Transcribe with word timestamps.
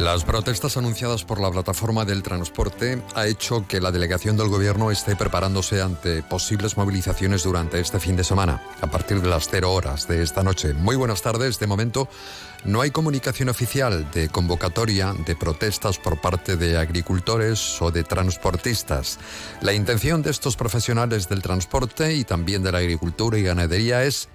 Las 0.00 0.24
protestas 0.24 0.78
anunciadas 0.78 1.24
por 1.24 1.42
la 1.42 1.50
plataforma 1.50 2.06
del 2.06 2.22
transporte 2.22 3.02
ha 3.14 3.26
hecho 3.26 3.66
que 3.68 3.82
la 3.82 3.92
delegación 3.92 4.34
del 4.34 4.48
gobierno 4.48 4.90
esté 4.90 5.14
preparándose 5.14 5.82
ante 5.82 6.22
posibles 6.22 6.78
movilizaciones 6.78 7.42
durante 7.42 7.78
este 7.80 8.00
fin 8.00 8.16
de 8.16 8.24
semana, 8.24 8.62
a 8.80 8.86
partir 8.86 9.20
de 9.20 9.28
las 9.28 9.48
0 9.50 9.70
horas 9.70 10.08
de 10.08 10.22
esta 10.22 10.42
noche. 10.42 10.72
Muy 10.72 10.96
buenas 10.96 11.20
tardes. 11.20 11.58
De 11.58 11.66
momento 11.66 12.08
no 12.64 12.80
hay 12.80 12.90
comunicación 12.90 13.50
oficial 13.50 14.10
de 14.10 14.30
convocatoria 14.30 15.12
de 15.26 15.36
protestas 15.36 15.98
por 15.98 16.18
parte 16.18 16.56
de 16.56 16.78
agricultores 16.78 17.80
o 17.82 17.90
de 17.90 18.02
transportistas. 18.02 19.18
La 19.60 19.74
intención 19.74 20.22
de 20.22 20.30
estos 20.30 20.56
profesionales 20.56 21.28
del 21.28 21.42
transporte 21.42 22.14
y 22.14 22.24
también 22.24 22.62
de 22.62 22.72
la 22.72 22.78
agricultura 22.78 23.36
y 23.36 23.42
ganadería 23.42 24.02
es 24.04 24.30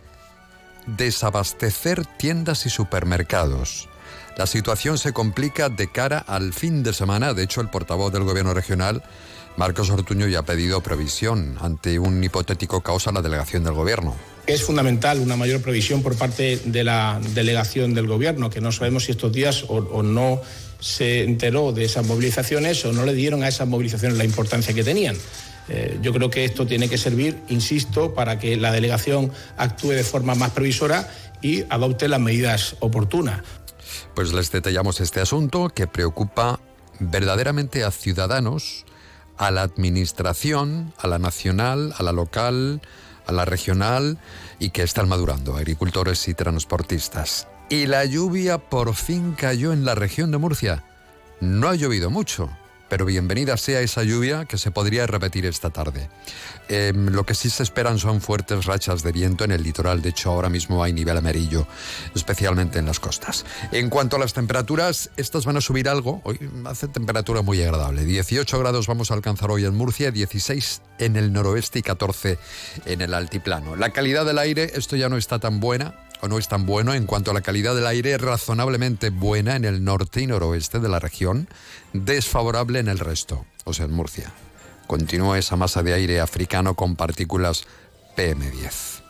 desabastecer 0.86 2.06
tiendas 2.06 2.68
y 2.68 2.70
supermercados. 2.70 3.90
La 4.38 4.48
situación 4.48 4.98
se 4.98 5.14
complica 5.14 5.70
de 5.70 5.90
cara 5.90 6.18
al 6.20 6.54
fin 6.54 6.84
de 6.84 6.94
semana. 6.94 7.34
De 7.34 7.44
hecho, 7.44 7.62
el 7.62 7.70
portavoz 7.70 8.12
del 8.12 8.24
Gobierno 8.24 8.54
regional, 8.54 9.02
Marcos 9.56 9.90
Ortuño, 9.90 10.28
ya 10.28 10.40
ha 10.40 10.46
pedido 10.46 10.82
previsión 10.82 11.58
ante 11.62 12.00
un 12.00 12.22
hipotético 12.22 12.82
caos 12.82 13.08
a 13.08 13.14
la 13.14 13.22
delegación 13.22 13.64
del 13.64 13.74
Gobierno. 13.74 14.14
Es 14.46 14.64
fundamental 14.64 15.22
una 15.22 15.38
mayor 15.38 15.62
previsión 15.62 16.04
por 16.04 16.18
parte 16.18 16.60
de 16.66 16.84
la 16.84 17.22
delegación 17.34 17.94
del 17.94 18.08
Gobierno, 18.08 18.50
que 18.50 18.60
no 18.60 18.74
sabemos 18.74 19.06
si 19.06 19.12
estos 19.12 19.32
días 19.32 19.64
o, 19.70 19.78
o 19.78 20.04
no 20.04 20.42
se 20.82 21.24
enteró 21.24 21.72
de 21.72 21.86
esas 21.86 22.06
movilizaciones 22.06 22.84
o 22.84 22.92
no 22.92 23.06
le 23.06 23.14
dieron 23.14 23.42
a 23.42 23.48
esas 23.48 23.68
movilizaciones 23.68 24.18
la 24.18 24.26
importancia 24.26 24.74
que 24.74 24.84
tenían. 24.84 25.16
Eh, 25.68 25.98
yo 26.02 26.14
creo 26.14 26.30
que 26.30 26.46
esto 26.46 26.68
tiene 26.68 26.90
que 26.90 26.98
servir, 26.98 27.38
insisto, 27.48 28.14
para 28.14 28.38
que 28.38 28.56
la 28.58 28.72
delegación 28.72 29.32
actúe 29.58 29.92
de 29.92 30.04
forma 30.04 30.36
más 30.36 30.52
previsora 30.52 31.10
y 31.42 31.64
adopte 31.70 32.08
las 32.08 32.20
medidas 32.20 32.76
oportunas. 32.82 33.42
Pues 34.14 34.34
les 34.34 34.52
detallamos 34.52 35.02
este 35.02 35.22
asunto 35.22 35.70
que 35.70 35.88
preocupa 35.88 36.60
verdaderamente 37.00 37.84
a 37.84 37.92
ciudadanos, 37.92 38.86
a 39.38 39.52
la 39.52 39.64
administración, 39.64 40.94
a 40.98 41.08
la 41.08 41.20
nacional, 41.20 41.94
a 41.98 42.04
la 42.04 42.12
local, 42.12 42.82
a 43.28 43.32
la 43.32 43.46
regional 43.46 44.18
y 44.60 44.70
que 44.70 44.84
están 44.84 45.10
madurando, 45.10 45.56
agricultores 45.56 46.28
y 46.28 46.34
transportistas. 46.34 47.48
Y 47.70 47.88
la 47.88 48.06
lluvia 48.06 48.58
por 48.58 48.94
fin 48.94 49.34
cayó 49.34 49.74
en 49.74 49.86
la 49.86 49.96
región 49.96 50.32
de 50.32 50.38
Murcia. 50.38 50.84
No 51.42 51.68
ha 51.68 51.76
llovido 51.76 52.10
mucho, 52.10 52.50
pero 52.90 53.06
bienvenida 53.06 53.58
sea 53.58 53.82
esa 53.82 54.04
lluvia 54.04 54.46
que 54.46 54.58
se 54.58 54.72
podría 54.72 55.08
repetir 55.08 55.46
esta 55.46 55.70
tarde. 55.70 56.10
Eh, 56.68 56.94
lo 56.96 57.26
que 57.26 57.36
sí 57.36 57.50
se 57.50 57.64
esperan 57.64 58.00
son 58.00 58.22
fuertes 58.22 58.66
rachas 58.66 59.04
de 59.04 59.12
viento 59.12 59.44
en 59.44 59.52
el 59.52 59.64
litoral, 59.64 60.02
de 60.02 60.10
hecho 60.10 60.32
ahora 60.32 60.50
mismo 60.50 60.84
hay 60.84 60.94
nivel 60.94 61.18
amarillo, 61.18 61.68
especialmente 62.16 62.80
en 62.80 62.86
las 62.86 63.00
costas. 63.00 63.46
En 63.72 63.90
cuanto 63.90 64.16
a 64.16 64.20
las 64.20 64.34
temperaturas, 64.34 65.12
estas 65.18 65.46
van 65.46 65.58
a 65.58 65.62
subir 65.62 65.88
algo, 65.90 66.22
hoy 66.24 66.40
hace 66.66 66.88
temperatura 66.88 67.42
muy 67.42 67.62
agradable, 67.62 68.06
18 68.06 68.60
grados 68.60 68.88
vamos 68.88 69.12
a 69.12 69.14
alcanzar 69.14 69.52
hoy 69.52 69.66
en 69.66 69.76
Murcia, 69.76 70.12
16 70.12 70.82
en 71.00 71.16
el 71.16 71.34
noroeste 71.34 71.80
y 71.80 71.82
14 71.82 72.40
en 72.86 73.02
el 73.02 73.14
altiplano. 73.14 73.76
La 73.76 73.92
calidad 73.92 74.26
del 74.26 74.40
aire, 74.40 74.72
esto 74.76 74.96
ya 74.96 75.10
no 75.10 75.18
está 75.18 75.40
tan 75.40 75.60
buena, 75.60 75.94
no 76.28 76.38
es 76.38 76.48
tan 76.48 76.66
bueno 76.66 76.94
en 76.94 77.06
cuanto 77.06 77.32
a 77.32 77.34
la 77.34 77.42
calidad 77.42 77.76
del 77.76 77.88
aire, 77.88 78.18
razonablemente 78.18 79.10
buena 79.10 79.56
en 79.56 79.66
el 79.66 79.84
norte 79.84 80.22
y 80.22 80.28
noroeste 80.28 80.80
de 80.80 80.90
la 80.90 81.00
región, 81.00 81.48
desfavorable 81.94 82.80
en 82.80 82.88
el 82.88 83.00
resto, 83.00 83.46
o 83.64 83.74
sea, 83.74 83.86
en 83.86 83.94
Murcia. 83.94 84.34
Continúa 84.88 85.40
esa 85.40 85.56
masa 85.56 85.84
de 85.84 85.94
aire 85.94 86.22
africano 86.22 86.76
con 86.76 86.96
partículas 86.96 87.66
PM10. 88.16 89.04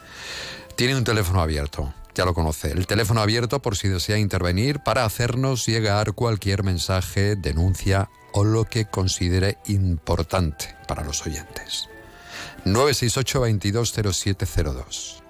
Tiene 0.75 0.95
un 0.95 1.03
teléfono 1.03 1.41
abierto, 1.41 1.93
ya 2.13 2.25
lo 2.25 2.33
conoce. 2.33 2.71
El 2.71 2.87
teléfono 2.87 3.21
abierto 3.21 3.61
por 3.61 3.75
si 3.75 3.87
desea 3.87 4.17
intervenir 4.17 4.79
para 4.79 5.05
hacernos 5.05 5.65
llegar 5.65 6.13
cualquier 6.13 6.63
mensaje, 6.63 7.35
denuncia 7.35 8.09
o 8.31 8.43
lo 8.43 8.65
que 8.65 8.85
considere 8.85 9.57
importante 9.65 10.75
para 10.87 11.03
los 11.03 11.25
oyentes. 11.25 11.89
968 12.65 13.39
220702 13.39 15.24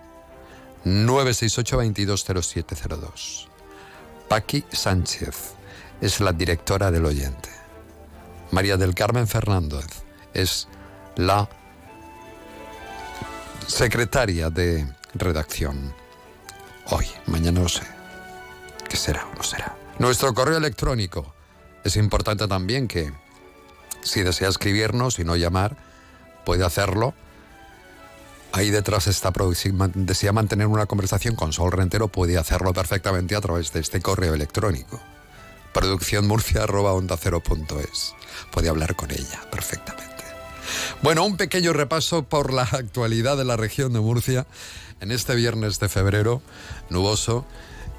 968-220702. 0.85 3.47
Paqui 4.29 4.63
Sánchez 4.72 5.56
es 6.01 6.19
la 6.19 6.31
directora 6.31 6.91
del 6.91 7.06
oyente. 7.06 7.50
María 8.51 8.78
del 8.78 8.94
Carmen 8.94 9.28
Fernández 9.28 9.88
es 10.34 10.68
la 11.16 11.50
secretaria 13.68 14.50
de 14.50 14.88
redacción. 15.16 15.94
Hoy, 16.91 17.07
mañana 17.25 17.62
no 17.62 17.69
sé. 17.69 17.81
¿Qué 18.88 18.97
será 18.97 19.25
o 19.25 19.35
no 19.35 19.44
será? 19.44 19.75
Nuestro 19.97 20.34
correo 20.34 20.57
electrónico. 20.57 21.34
Es 21.84 21.97
importante 21.97 22.47
también 22.47 22.88
que 22.88 23.12
si 24.02 24.22
desea 24.22 24.50
escribirnos 24.50 25.19
y 25.19 25.23
no 25.23 25.35
llamar, 25.35 25.78
puede 26.46 26.63
hacerlo 26.63 27.16
ahí 28.55 28.71
detrás 28.71 29.07
está 29.07 29.33
si 29.53 29.71
desea 29.95 30.31
mantener 30.31 30.67
una 30.67 30.85
conversación 30.85 31.35
con 31.35 31.51
Sol 31.51 31.73
Rentero, 31.73 32.07
puede 32.07 32.38
hacerlo 32.38 32.71
perfectamente 32.73 33.35
a 33.35 33.41
través 33.41 33.73
de 33.73 33.81
este 33.81 33.99
correo 34.01 34.33
electrónico. 34.33 35.01
Producciónmurcia.onda0.es. 35.73 38.13
Puede 38.51 38.69
hablar 38.69 38.95
con 38.95 39.11
ella 39.11 39.41
perfectamente. 39.51 40.23
Bueno, 41.01 41.25
un 41.25 41.35
pequeño 41.35 41.73
repaso 41.73 42.23
por 42.23 42.53
la 42.53 42.63
actualidad 42.63 43.35
de 43.35 43.43
la 43.43 43.57
región 43.57 43.91
de 43.91 43.99
Murcia 43.99 44.47
en 45.01 45.11
este 45.11 45.35
viernes 45.35 45.81
de 45.81 45.89
febrero, 45.89 46.41
nuboso, 46.89 47.45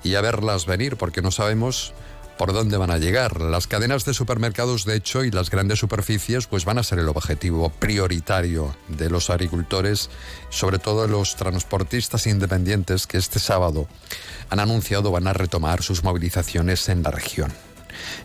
y 0.02 0.14
a 0.14 0.22
verlas 0.22 0.64
venir, 0.64 0.96
porque 0.96 1.20
no 1.20 1.32
sabemos 1.32 1.92
por 2.38 2.52
dónde 2.52 2.76
van 2.76 2.90
a 2.90 2.98
llegar. 2.98 3.40
Las 3.40 3.66
cadenas 3.66 4.04
de 4.04 4.14
supermercados, 4.14 4.84
de 4.84 4.96
hecho, 4.96 5.24
y 5.24 5.30
las 5.30 5.50
grandes 5.50 5.78
superficies, 5.78 6.46
pues 6.46 6.64
van 6.64 6.78
a 6.78 6.82
ser 6.82 6.98
el 6.98 7.08
objetivo 7.08 7.70
prioritario 7.70 8.74
de 8.88 9.10
los 9.10 9.30
agricultores, 9.30 10.10
sobre 10.50 10.78
todo 10.78 11.02
de 11.02 11.08
los 11.08 11.36
transportistas 11.36 12.26
independientes 12.26 13.06
que 13.06 13.18
este 13.18 13.38
sábado 13.38 13.88
han 14.50 14.60
anunciado 14.60 15.10
van 15.10 15.26
a 15.26 15.32
retomar 15.32 15.82
sus 15.82 16.04
movilizaciones 16.04 16.88
en 16.88 17.02
la 17.02 17.10
región. 17.10 17.52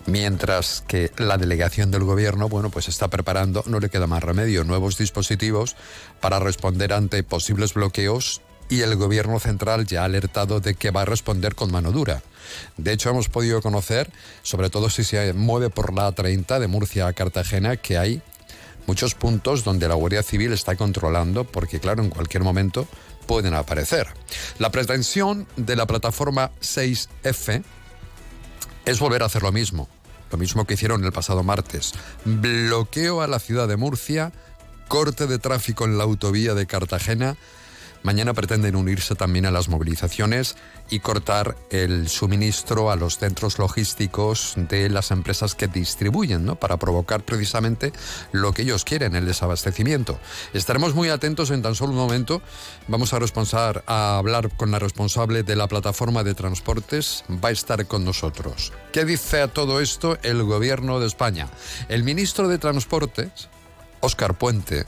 Mientras 0.06 0.84
que 0.88 1.12
la 1.18 1.38
delegación 1.38 1.92
del 1.92 2.04
gobierno, 2.04 2.50
bueno, 2.50 2.70
pues 2.70 2.88
está 2.88 3.08
preparando, 3.08 3.64
no 3.68 3.80
le 3.80 3.90
queda 3.90 4.08
más 4.08 4.24
remedio, 4.24 4.64
nuevos 4.64 4.98
dispositivos 4.98 5.76
para 6.20 6.40
responder 6.40 6.94
ante 6.94 7.24
posibles 7.24 7.74
bloqueos 7.74 8.42
y 8.70 8.82
el 8.82 8.96
gobierno 8.96 9.40
central 9.40 9.86
ya 9.86 10.02
ha 10.02 10.06
alertado 10.06 10.60
de 10.60 10.76
que 10.76 10.92
va 10.92 11.02
a 11.02 11.06
responder 11.06 11.56
con 11.56 11.72
mano 11.72 11.92
dura. 11.92 12.22
De 12.78 12.94
hecho, 12.94 13.10
hemos 13.10 13.30
podido 13.30 13.62
conocer, 13.62 14.12
sobre 14.42 14.70
todo 14.70 14.90
si 14.90 15.04
se 15.04 15.34
mueve 15.34 15.70
por 15.70 15.94
la 15.94 16.12
30 16.12 16.60
de 16.60 16.68
Murcia 16.68 17.08
a 17.08 17.14
Cartagena, 17.14 17.78
que 17.78 17.98
hay 17.98 18.22
muchos 18.88 19.16
puntos 19.16 19.64
donde 19.64 19.88
la 19.88 19.96
Guardia 19.96 20.24
Civil 20.24 20.54
está 20.54 20.76
controlando, 20.76 21.44
porque 21.44 21.80
claro, 21.80 22.04
en 22.04 22.10
cualquier 22.10 22.44
momento 22.44 22.88
pueden 23.26 23.54
aparecer. 23.54 24.08
La 24.60 24.72
pretensión 24.72 25.48
de 25.56 25.76
la 25.76 25.86
plataforma 25.86 26.52
6F 26.62 27.64
es 28.86 29.00
volver 29.00 29.24
a 29.24 29.28
hacer 29.28 29.44
lo 29.44 29.52
mismo, 29.52 29.88
lo 30.32 30.38
mismo 30.38 30.66
que 30.66 30.74
hicieron 30.74 31.04
el 31.04 31.12
pasado 31.12 31.44
martes. 31.44 31.94
Bloqueo 32.26 33.22
a 33.22 33.28
la 33.28 33.40
ciudad 33.40 33.68
de 33.68 33.78
Murcia, 33.78 34.32
corte 34.88 35.28
de 35.28 35.40
tráfico 35.40 35.86
en 35.86 35.98
la 35.98 36.04
autovía 36.04 36.54
de 36.54 36.66
Cartagena, 36.66 37.38
Mañana 38.04 38.34
pretenden 38.34 38.76
unirse 38.76 39.16
también 39.16 39.46
a 39.46 39.52
las 39.52 39.70
movilizaciones 39.70 40.56
y 40.90 41.00
cortar 41.00 41.56
el 41.70 42.10
suministro 42.10 42.90
a 42.90 42.96
los 42.96 43.18
centros 43.18 43.60
logísticos 43.60 44.54
de 44.56 44.90
las 44.90 45.12
empresas 45.12 45.54
que 45.54 45.68
distribuyen, 45.68 46.44
¿no? 46.44 46.56
Para 46.56 46.78
provocar 46.78 47.24
precisamente 47.24 47.94
lo 48.32 48.54
que 48.54 48.64
ellos 48.64 48.86
quieren, 48.86 49.16
el 49.16 49.26
desabastecimiento. 49.26 50.20
Estaremos 50.54 50.96
muy 50.96 51.10
atentos 51.10 51.52
en 51.52 51.62
tan 51.62 51.76
solo 51.76 51.92
un 51.92 51.98
momento. 51.98 52.42
Vamos 52.88 53.14
a, 53.14 53.20
responsar, 53.20 53.84
a 53.86 54.18
hablar 54.18 54.50
con 54.58 54.72
la 54.72 54.80
responsable 54.80 55.44
de 55.44 55.56
la 55.56 55.68
plataforma 55.68 56.24
de 56.24 56.34
transportes. 56.34 57.24
Va 57.30 57.50
a 57.50 57.54
estar 57.54 57.86
con 57.86 58.04
nosotros. 58.04 58.74
¿Qué 58.92 59.06
dice 59.06 59.42
a 59.42 59.48
todo 59.48 59.80
esto 59.80 60.18
el 60.24 60.44
gobierno 60.44 61.00
de 61.00 61.08
España? 61.08 61.50
El 61.88 62.04
ministro 62.04 62.48
de 62.48 62.58
Transportes, 62.58 63.50
Óscar 64.02 64.38
Puente, 64.38 64.86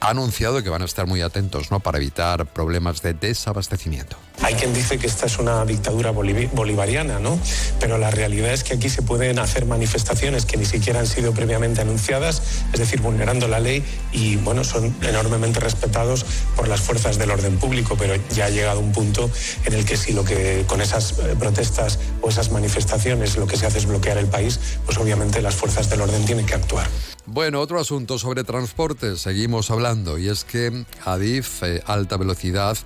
ha 0.00 0.10
anunciado 0.10 0.62
que 0.62 0.70
van 0.70 0.82
a 0.82 0.86
estar 0.86 1.06
muy 1.06 1.20
atentos 1.20 1.70
¿no? 1.70 1.80
para 1.80 1.98
evitar 1.98 2.46
problemas 2.46 3.02
de 3.02 3.14
desabastecimiento. 3.14 4.16
Hay 4.42 4.54
quien 4.54 4.72
dice 4.72 4.98
que 4.98 5.06
esta 5.06 5.26
es 5.26 5.38
una 5.38 5.64
dictadura 5.66 6.12
bolivariana, 6.12 7.18
¿no? 7.18 7.38
Pero 7.78 7.98
la 7.98 8.10
realidad 8.10 8.54
es 8.54 8.64
que 8.64 8.72
aquí 8.74 8.88
se 8.88 9.02
pueden 9.02 9.38
hacer 9.38 9.66
manifestaciones 9.66 10.46
que 10.46 10.56
ni 10.56 10.64
siquiera 10.64 11.00
han 11.00 11.06
sido 11.06 11.32
previamente 11.32 11.82
anunciadas, 11.82 12.42
es 12.72 12.80
decir, 12.80 13.02
vulnerando 13.02 13.48
la 13.48 13.60
ley 13.60 13.84
y, 14.12 14.36
bueno, 14.36 14.64
son 14.64 14.96
enormemente 15.02 15.60
respetados 15.60 16.24
por 16.56 16.68
las 16.68 16.80
fuerzas 16.80 17.18
del 17.18 17.30
orden 17.30 17.58
público, 17.58 17.96
pero 17.98 18.14
ya 18.30 18.46
ha 18.46 18.50
llegado 18.50 18.80
un 18.80 18.92
punto 18.92 19.30
en 19.66 19.74
el 19.74 19.84
que 19.84 19.98
si 19.98 20.14
lo 20.14 20.24
que 20.24 20.64
con 20.66 20.80
esas 20.80 21.18
eh, 21.18 21.36
protestas 21.38 21.98
o 22.22 22.30
esas 22.30 22.50
manifestaciones 22.50 23.36
lo 23.36 23.46
que 23.46 23.58
se 23.58 23.66
hace 23.66 23.78
es 23.78 23.86
bloquear 23.86 24.16
el 24.16 24.26
país, 24.26 24.58
pues 24.86 24.96
obviamente 24.96 25.42
las 25.42 25.54
fuerzas 25.54 25.90
del 25.90 26.00
orden 26.00 26.24
tienen 26.24 26.46
que 26.46 26.54
actuar. 26.54 26.88
Bueno, 27.32 27.60
otro 27.60 27.78
asunto 27.78 28.18
sobre 28.18 28.42
transporte, 28.42 29.16
seguimos 29.16 29.70
hablando, 29.70 30.18
y 30.18 30.28
es 30.28 30.42
que 30.42 30.84
Adif, 31.04 31.62
eh, 31.62 31.80
alta 31.86 32.16
velocidad, 32.16 32.76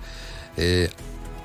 eh, 0.55 0.91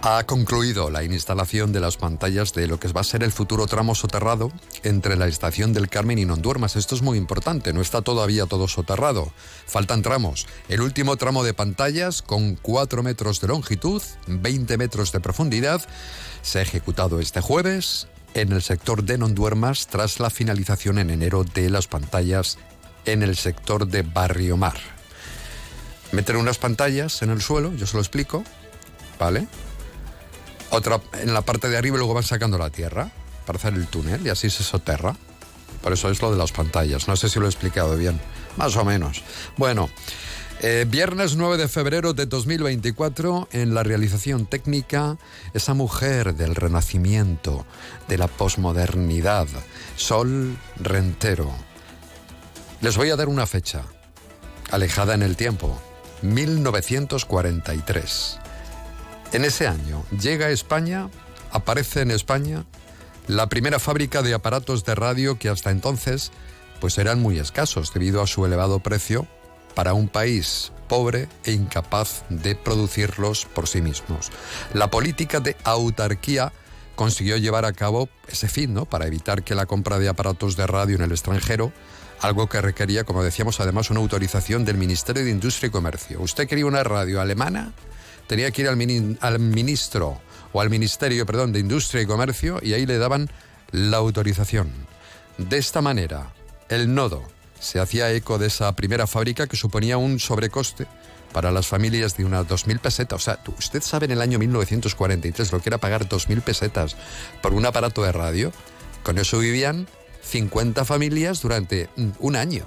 ha 0.03 0.25
concluido 0.25 0.91
la 0.91 1.03
instalación 1.03 1.73
de 1.73 1.81
las 1.81 1.97
pantallas 1.97 2.53
de 2.53 2.67
lo 2.67 2.79
que 2.79 2.89
va 2.89 3.01
a 3.01 3.05
ser 3.05 3.23
el 3.23 3.33
futuro 3.33 3.67
tramo 3.67 3.95
soterrado 3.95 4.53
entre 4.83 5.17
la 5.17 5.29
estación 5.29 5.73
del 5.73 5.89
Carmen 5.89 6.19
y 6.19 6.27
Nonduermas. 6.27 6.77
Esto 6.77 6.95
es 6.95 7.01
muy 7.01 7.17
importante, 7.17 7.73
no 7.73 7.81
está 7.81 8.03
todavía 8.03 8.45
todo 8.45 8.69
soterrado. 8.69 9.33
Faltan 9.67 10.03
tramos. 10.03 10.47
El 10.69 10.83
último 10.83 11.17
tramo 11.17 11.43
de 11.43 11.55
pantallas 11.55 12.21
con 12.21 12.55
4 12.57 13.03
metros 13.03 13.41
de 13.41 13.49
longitud, 13.49 14.03
20 14.27 14.77
metros 14.77 15.11
de 15.11 15.21
profundidad, 15.21 15.81
se 16.43 16.59
ha 16.59 16.63
ejecutado 16.63 17.19
este 17.19 17.41
jueves 17.41 18.09
en 18.35 18.53
el 18.53 18.61
sector 18.61 19.05
de 19.05 19.17
Nonduermas 19.17 19.87
tras 19.87 20.21
la 20.21 20.29
finalización 20.29 20.99
en 20.99 21.09
enero 21.09 21.45
de 21.45 21.71
las 21.71 21.87
pantallas 21.87 22.59
en 23.05 23.23
el 23.23 23.37
sector 23.37 23.87
de 23.87 24.03
Barrio 24.03 24.57
Mar. 24.57 24.79
Meter 26.13 26.37
unas 26.37 26.59
pantallas 26.59 27.23
en 27.23 27.31
el 27.31 27.41
suelo, 27.41 27.73
yo 27.75 27.87
se 27.87 27.95
lo 27.95 28.01
explico, 28.01 28.45
¿vale? 29.19 29.47
Otra 30.71 31.01
en 31.21 31.35
la 31.35 31.43
parte 31.43 31.69
de 31.69 31.77
arriba 31.77 31.97
y 31.97 31.99
luego 31.99 32.15
van 32.15 32.25
sacando 32.25 32.59
la 32.59 32.71
tierra 32.71 33.11
para 33.47 33.59
hacer 33.59 33.75
el 33.75 33.87
túnel 33.87 34.27
y 34.27 34.31
así 34.31 34.51
se 34.51 34.63
soterra. 34.63 35.17
Por 35.83 35.93
eso 35.93 36.11
es 36.11 36.21
lo 36.21 36.31
de 36.31 36.39
las 36.39 36.53
pantallas. 36.53 37.09
No 37.09 37.17
sé 37.17 37.29
si 37.29 37.39
lo 37.39 37.47
he 37.47 37.49
explicado 37.49 37.97
bien. 37.97 38.21
Más 38.57 38.77
o 38.77 38.85
menos. 38.85 39.23
Bueno, 39.57 39.89
eh, 40.63 40.85
viernes 40.87 41.37
9 41.37 41.57
de 41.57 41.69
febrero 41.69 42.13
de 42.13 42.27
2024, 42.27 43.49
en 43.53 43.73
la 43.73 43.83
realización 43.83 44.45
técnica, 44.45 45.17
esa 45.55 45.73
mujer 45.73 46.35
del 46.35 46.55
renacimiento, 46.55 47.65
de 48.09 48.19
la 48.19 48.29
posmodernidad, 48.29 49.49
Sol 49.97 50.59
Rentero. 50.77 51.51
Les 52.81 52.97
voy 52.97 53.11
a 53.11 53.17
dar 53.17 53.29
una 53.29 53.47
fecha, 53.47 53.83
alejada 54.71 55.13
en 55.13 55.23
el 55.23 55.37
tiempo, 55.37 55.79
1943. 56.23 58.39
En 59.33 59.45
ese 59.45 59.67
año 59.67 60.03
llega 60.19 60.47
a 60.47 60.51
España, 60.51 61.11
aparece 61.51 62.01
en 62.01 62.11
España, 62.11 62.65
la 63.27 63.51
primera 63.51 63.79
fábrica 63.79 64.23
de 64.23 64.33
aparatos 64.33 64.87
de 64.87 64.95
radio 64.95 65.39
que 65.39 65.51
hasta 65.51 65.71
entonces 65.71 66.33
pues 66.81 66.97
eran 66.97 67.21
muy 67.21 67.39
escasos 67.39 67.93
debido 67.93 68.23
a 68.23 68.27
su 68.27 68.47
elevado 68.47 68.81
precio 68.81 69.27
para 69.75 69.93
un 69.93 70.09
país 70.09 70.73
pobre 70.89 71.29
e 71.45 71.53
incapaz 71.53 72.25
de 72.31 72.55
producirlos 72.55 73.45
por 73.45 73.69
sí 73.69 73.83
mismos. 73.83 74.31
La 74.73 74.91
política 74.91 75.41
de 75.41 75.55
autarquía 75.65 76.55
consiguió 76.97 77.37
llevar 77.37 77.67
a 77.67 77.75
cabo 77.75 78.09
ese 78.27 78.49
fin, 78.49 78.73
¿no? 78.73 78.87
Para 78.87 79.07
evitar 79.07 79.43
que 79.43 79.55
la 79.55 79.67
compra 79.67 79.99
de 79.99 80.09
aparatos 80.09 80.57
de 80.57 80.67
radio 80.67 80.97
en 80.97 81.03
el 81.03 81.13
extranjero, 81.13 81.75
algo 82.21 82.49
que 82.49 82.61
requería, 82.61 83.05
como 83.05 83.23
decíamos, 83.25 83.61
además 83.61 83.91
una 83.91 84.01
autorización 84.01 84.65
del 84.65 84.77
Ministerio 84.77 85.25
de 85.25 85.31
Industria 85.31 85.69
y 85.69 85.71
Comercio. 85.71 86.21
Usted 86.21 86.47
quería 86.47 86.67
una 86.67 86.85
radio 86.85 87.21
alemana, 87.21 87.73
tenía 88.27 88.51
que 88.51 88.63
ir 88.63 88.69
al, 88.69 88.77
ministro 89.39 90.21
o 90.53 90.61
al 90.61 90.71
Ministerio, 90.71 91.25
perdón, 91.27 91.53
de 91.53 91.61
Industria 91.61 92.03
y 92.03 92.07
Comercio 92.07 92.61
y 92.63 92.75
ahí 92.75 92.87
le 92.87 92.99
daban 92.99 93.31
la 93.73 93.97
autorización. 93.97 94.71
De 95.39 95.57
esta 95.59 95.81
manera, 95.81 96.33
el 96.69 96.95
nodo 96.95 97.25
se 97.59 97.81
hacía 97.81 98.13
eco 98.13 98.39
de 98.39 98.49
esa 98.49 98.75
primera 98.77 99.07
fábrica 99.07 99.47
que 99.47 99.57
suponía 99.57 99.97
un 99.97 100.21
sobrecoste 100.21 100.87
para 101.33 101.53
las 101.53 101.67
familias 101.67 102.17
de 102.17 102.25
unas 102.25 102.47
2.000 102.47 102.81
pesetas. 102.81 103.17
O 103.17 103.25
sea, 103.25 103.39
usted 103.59 103.83
sabe 103.83 104.07
en 104.07 104.13
el 104.13 104.21
año 104.21 104.39
1943 104.39 105.53
lo 105.53 105.61
que 105.61 105.69
era 105.69 105.79
pagar 105.79 106.09
2.000 106.09 106.43
pesetas 106.43 106.97
por 107.41 107.55
un 107.55 107.65
aparato 107.65 108.03
de 108.03 108.13
radio. 108.13 108.53
Con 109.05 109.17
eso 109.19 109.39
vivían 109.39 109.87
50 110.23 110.85
familias 110.85 111.43
durante 111.43 111.89
un 112.19 112.37
año, 112.37 112.65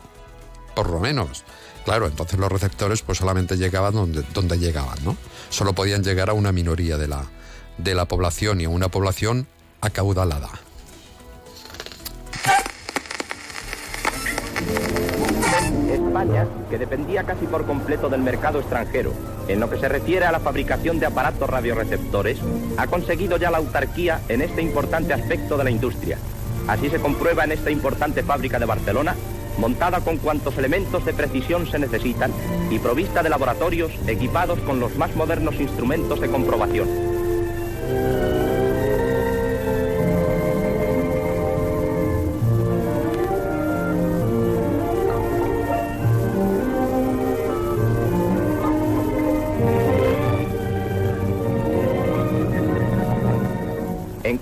por 0.75 0.89
lo 0.89 0.99
menos. 0.99 1.43
Claro, 1.85 2.07
entonces 2.07 2.39
los 2.39 2.51
receptores 2.51 3.01
pues 3.01 3.17
solamente 3.17 3.57
llegaban 3.57 3.93
donde, 3.93 4.23
donde 4.33 4.57
llegaban, 4.57 4.97
¿no? 5.03 5.17
Solo 5.49 5.73
podían 5.73 6.03
llegar 6.03 6.29
a 6.29 6.33
una 6.33 6.51
minoría 6.51 6.97
de 6.97 7.07
la, 7.07 7.25
de 7.77 7.95
la 7.95 8.05
población 8.05 8.61
y 8.61 8.65
a 8.65 8.69
una 8.69 8.89
población 8.89 9.47
acaudalada. 9.81 10.49
España, 15.93 16.47
que 16.69 16.77
dependía 16.77 17.23
casi 17.23 17.45
por 17.47 17.65
completo 17.65 18.07
del 18.07 18.21
mercado 18.21 18.59
extranjero, 18.59 19.13
en 19.47 19.59
lo 19.59 19.69
que 19.69 19.79
se 19.79 19.89
refiere 19.89 20.25
a 20.25 20.31
la 20.31 20.39
fabricación 20.39 20.99
de 20.99 21.07
aparatos 21.07 21.49
radioreceptores, 21.49 22.37
ha 22.77 22.87
conseguido 22.87 23.37
ya 23.37 23.51
la 23.51 23.57
autarquía 23.57 24.21
en 24.29 24.41
este 24.41 24.61
importante 24.61 25.13
aspecto 25.13 25.57
de 25.57 25.63
la 25.63 25.71
industria. 25.71 26.17
Así 26.67 26.89
se 26.89 26.99
comprueba 26.99 27.43
en 27.43 27.51
esta 27.51 27.71
importante 27.71 28.23
fábrica 28.23 28.59
de 28.59 28.65
Barcelona, 28.65 29.15
montada 29.57 30.01
con 30.01 30.17
cuantos 30.17 30.57
elementos 30.57 31.05
de 31.05 31.13
precisión 31.13 31.67
se 31.67 31.79
necesitan 31.79 32.31
y 32.69 32.79
provista 32.79 33.21
de 33.21 33.29
laboratorios 33.29 33.91
equipados 34.07 34.59
con 34.59 34.79
los 34.79 34.95
más 34.97 35.15
modernos 35.15 35.59
instrumentos 35.59 36.19
de 36.19 36.29
comprobación. 36.29 36.87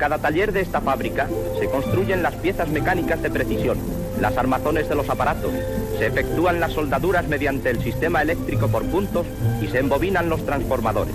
Cada 0.01 0.17
taller 0.17 0.51
de 0.51 0.61
esta 0.61 0.81
fábrica 0.81 1.27
se 1.59 1.69
construyen 1.69 2.23
las 2.23 2.33
piezas 2.33 2.67
mecánicas 2.69 3.21
de 3.21 3.29
precisión, 3.29 3.77
las 4.19 4.35
armazones 4.35 4.89
de 4.89 4.95
los 4.95 5.07
aparatos, 5.11 5.51
se 5.99 6.07
efectúan 6.07 6.59
las 6.59 6.71
soldaduras 6.73 7.27
mediante 7.27 7.69
el 7.69 7.83
sistema 7.83 8.23
eléctrico 8.23 8.67
por 8.67 8.83
puntos 8.85 9.27
y 9.61 9.67
se 9.67 9.77
embobinan 9.77 10.27
los 10.27 10.43
transformadores. 10.43 11.13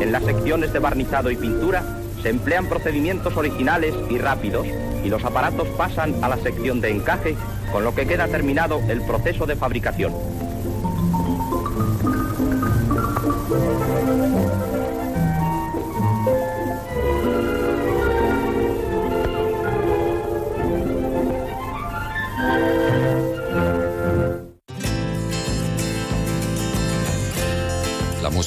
En 0.00 0.12
las 0.12 0.22
secciones 0.22 0.72
de 0.72 0.78
barnizado 0.78 1.32
y 1.32 1.36
pintura 1.38 1.82
se 2.22 2.28
emplean 2.28 2.66
procedimientos 2.66 3.36
originales 3.36 3.96
y 4.08 4.18
rápidos 4.18 4.68
y 5.04 5.08
los 5.08 5.24
aparatos 5.24 5.66
pasan 5.76 6.14
a 6.22 6.28
la 6.28 6.36
sección 6.36 6.80
de 6.80 6.90
encaje, 6.90 7.34
con 7.72 7.82
lo 7.82 7.96
que 7.96 8.06
queda 8.06 8.28
terminado 8.28 8.80
el 8.88 9.02
proceso 9.02 9.44
de 9.44 9.56
fabricación. 9.56 10.14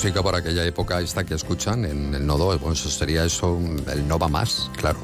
Música 0.03 0.21
por 0.21 0.35
aquella 0.35 0.65
época 0.65 0.99
esta 0.99 1.23
que 1.23 1.33
escuchan 1.33 1.85
en 1.85 2.13
el 2.13 2.27
nodo, 2.27 2.47
bueno, 2.59 2.73
eso 2.73 2.89
sería 2.89 3.23
eso, 3.23 3.57
el 3.89 4.05
no 4.05 4.19
va 4.19 4.27
más, 4.27 4.69
claro. 4.75 4.99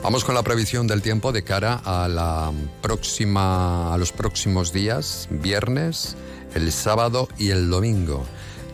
Vamos 0.00 0.22
con 0.22 0.36
la 0.36 0.44
previsión 0.44 0.86
del 0.86 1.02
tiempo 1.02 1.32
de 1.32 1.42
cara 1.42 1.80
a 1.84 2.06
la 2.06 2.52
próxima, 2.80 3.92
a 3.92 3.98
los 3.98 4.12
próximos 4.12 4.72
días, 4.72 5.26
viernes, 5.28 6.14
el 6.54 6.70
sábado 6.70 7.26
y 7.36 7.50
el 7.50 7.68
domingo. 7.68 8.24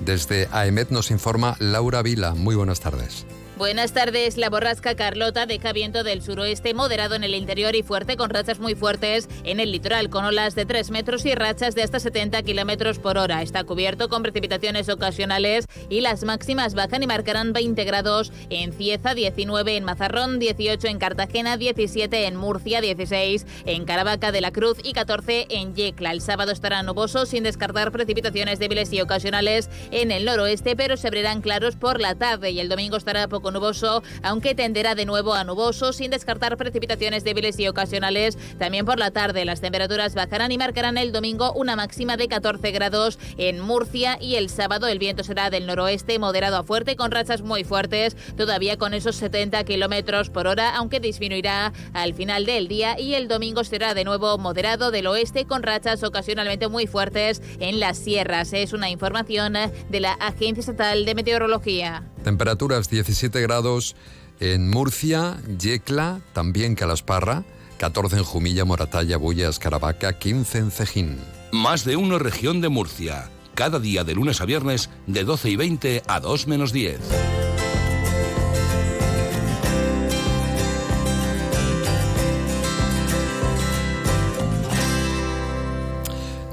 Desde 0.04 0.48
AEMET 0.52 0.90
nos 0.90 1.10
informa 1.10 1.56
Laura 1.60 2.02
Vila. 2.02 2.34
Muy 2.34 2.56
buenas 2.56 2.80
tardes. 2.80 3.24
Buenas 3.60 3.92
tardes. 3.92 4.38
La 4.38 4.48
borrasca 4.48 4.94
Carlota 4.96 5.44
deja 5.44 5.74
viento 5.74 6.02
del 6.02 6.22
suroeste 6.22 6.72
moderado 6.72 7.14
en 7.14 7.24
el 7.24 7.34
interior 7.34 7.76
y 7.76 7.82
fuerte 7.82 8.16
con 8.16 8.30
rachas 8.30 8.58
muy 8.58 8.74
fuertes 8.74 9.28
en 9.44 9.60
el 9.60 9.70
litoral 9.70 10.08
con 10.08 10.24
olas 10.24 10.54
de 10.54 10.64
3 10.64 10.90
metros 10.90 11.26
y 11.26 11.34
rachas 11.34 11.74
de 11.74 11.82
hasta 11.82 12.00
70 12.00 12.42
kilómetros 12.42 12.98
por 12.98 13.18
hora. 13.18 13.42
Está 13.42 13.64
cubierto 13.64 14.08
con 14.08 14.22
precipitaciones 14.22 14.88
ocasionales 14.88 15.66
y 15.90 16.00
las 16.00 16.24
máximas 16.24 16.72
bajan 16.72 17.02
y 17.02 17.06
marcarán 17.06 17.52
20 17.52 17.84
grados 17.84 18.32
en 18.48 18.72
Cieza, 18.72 19.12
19 19.12 19.76
en 19.76 19.84
Mazarrón, 19.84 20.38
18 20.38 20.88
en 20.88 20.98
Cartagena, 20.98 21.58
17 21.58 22.28
en 22.28 22.36
Murcia, 22.36 22.80
16 22.80 23.44
en 23.66 23.84
Caravaca 23.84 24.32
de 24.32 24.40
la 24.40 24.52
Cruz 24.52 24.78
y 24.82 24.94
14 24.94 25.48
en 25.50 25.74
Yecla. 25.74 26.12
El 26.12 26.22
sábado 26.22 26.50
estará 26.52 26.82
nuboso 26.82 27.26
sin 27.26 27.42
descartar 27.42 27.92
precipitaciones 27.92 28.58
débiles 28.58 28.90
y 28.94 29.02
ocasionales 29.02 29.68
en 29.90 30.12
el 30.12 30.24
noroeste, 30.24 30.76
pero 30.76 30.96
se 30.96 31.08
abrirán 31.08 31.42
claros 31.42 31.76
por 31.76 32.00
la 32.00 32.14
tarde 32.14 32.52
y 32.52 32.60
el 32.60 32.70
domingo 32.70 32.96
estará 32.96 33.28
poco 33.28 33.49
nuboso, 33.50 34.02
aunque 34.22 34.54
tenderá 34.54 34.94
de 34.94 35.06
nuevo 35.06 35.34
a 35.34 35.44
nuboso, 35.44 35.92
sin 35.92 36.10
descartar 36.10 36.56
precipitaciones 36.56 37.24
débiles 37.24 37.58
y 37.58 37.68
ocasionales. 37.68 38.38
También 38.58 38.86
por 38.86 38.98
la 38.98 39.10
tarde 39.10 39.44
las 39.44 39.60
temperaturas 39.60 40.14
bajarán 40.14 40.52
y 40.52 40.58
marcarán 40.58 40.98
el 40.98 41.12
domingo 41.12 41.52
una 41.52 41.76
máxima 41.76 42.16
de 42.16 42.28
14 42.28 42.70
grados 42.70 43.18
en 43.36 43.60
Murcia 43.60 44.18
y 44.20 44.36
el 44.36 44.50
sábado 44.50 44.86
el 44.86 44.98
viento 44.98 45.24
será 45.24 45.50
del 45.50 45.66
noroeste 45.66 46.18
moderado 46.18 46.56
a 46.56 46.62
fuerte 46.62 46.96
con 46.96 47.10
rachas 47.10 47.42
muy 47.42 47.64
fuertes, 47.64 48.16
todavía 48.36 48.76
con 48.76 48.94
esos 48.94 49.16
70 49.16 49.64
kilómetros 49.64 50.30
por 50.30 50.46
hora, 50.46 50.76
aunque 50.76 51.00
disminuirá 51.00 51.72
al 51.92 52.14
final 52.14 52.46
del 52.46 52.68
día 52.68 52.98
y 52.98 53.14
el 53.14 53.28
domingo 53.28 53.64
será 53.64 53.94
de 53.94 54.04
nuevo 54.04 54.38
moderado 54.38 54.90
del 54.90 55.06
oeste 55.06 55.46
con 55.46 55.62
rachas 55.62 56.02
ocasionalmente 56.02 56.68
muy 56.68 56.86
fuertes 56.86 57.42
en 57.58 57.80
las 57.80 57.98
sierras. 57.98 58.52
Es 58.52 58.72
una 58.72 58.90
información 58.90 59.54
de 59.88 60.00
la 60.00 60.12
Agencia 60.12 60.60
Estatal 60.60 61.04
de 61.04 61.14
Meteorología. 61.14 62.09
Temperaturas 62.24 62.90
17 62.90 63.40
grados 63.40 63.96
en 64.40 64.68
Murcia, 64.70 65.38
Yecla, 65.58 66.20
también 66.32 66.74
Calasparra, 66.74 67.44
14 67.78 68.18
en 68.18 68.24
Jumilla, 68.24 68.64
Moratalla, 68.64 69.16
Bulla, 69.16 69.48
Escaravaca, 69.48 70.18
15 70.18 70.58
en 70.58 70.70
Cejín. 70.70 71.18
Más 71.52 71.84
de 71.84 71.96
uno 71.96 72.18
región 72.18 72.60
de 72.60 72.68
Murcia. 72.68 73.30
Cada 73.54 73.78
día 73.78 74.04
de 74.04 74.14
lunes 74.14 74.40
a 74.40 74.44
viernes 74.44 74.90
de 75.06 75.24
12 75.24 75.50
y 75.50 75.56
20 75.56 76.02
a 76.06 76.20
2 76.20 76.46
menos 76.46 76.72
10. 76.72 77.00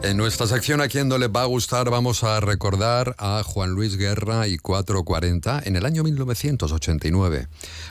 En 0.08 0.16
nuestra 0.16 0.48
sección 0.48 0.80
A 0.80 0.88
quien 0.88 1.10
no 1.10 1.18
le 1.18 1.28
va 1.28 1.42
a 1.42 1.48
gustar 1.48 1.90
vamos 1.90 2.24
a 2.24 2.40
recordar 2.40 3.14
a 3.18 3.44
Juan 3.44 3.72
Luis 3.72 3.98
Guerra 3.98 4.48
y 4.48 4.58
440. 4.58 5.64
En 5.66 5.76
el 5.76 5.86
año 5.86 6.02
1989 6.02 7.50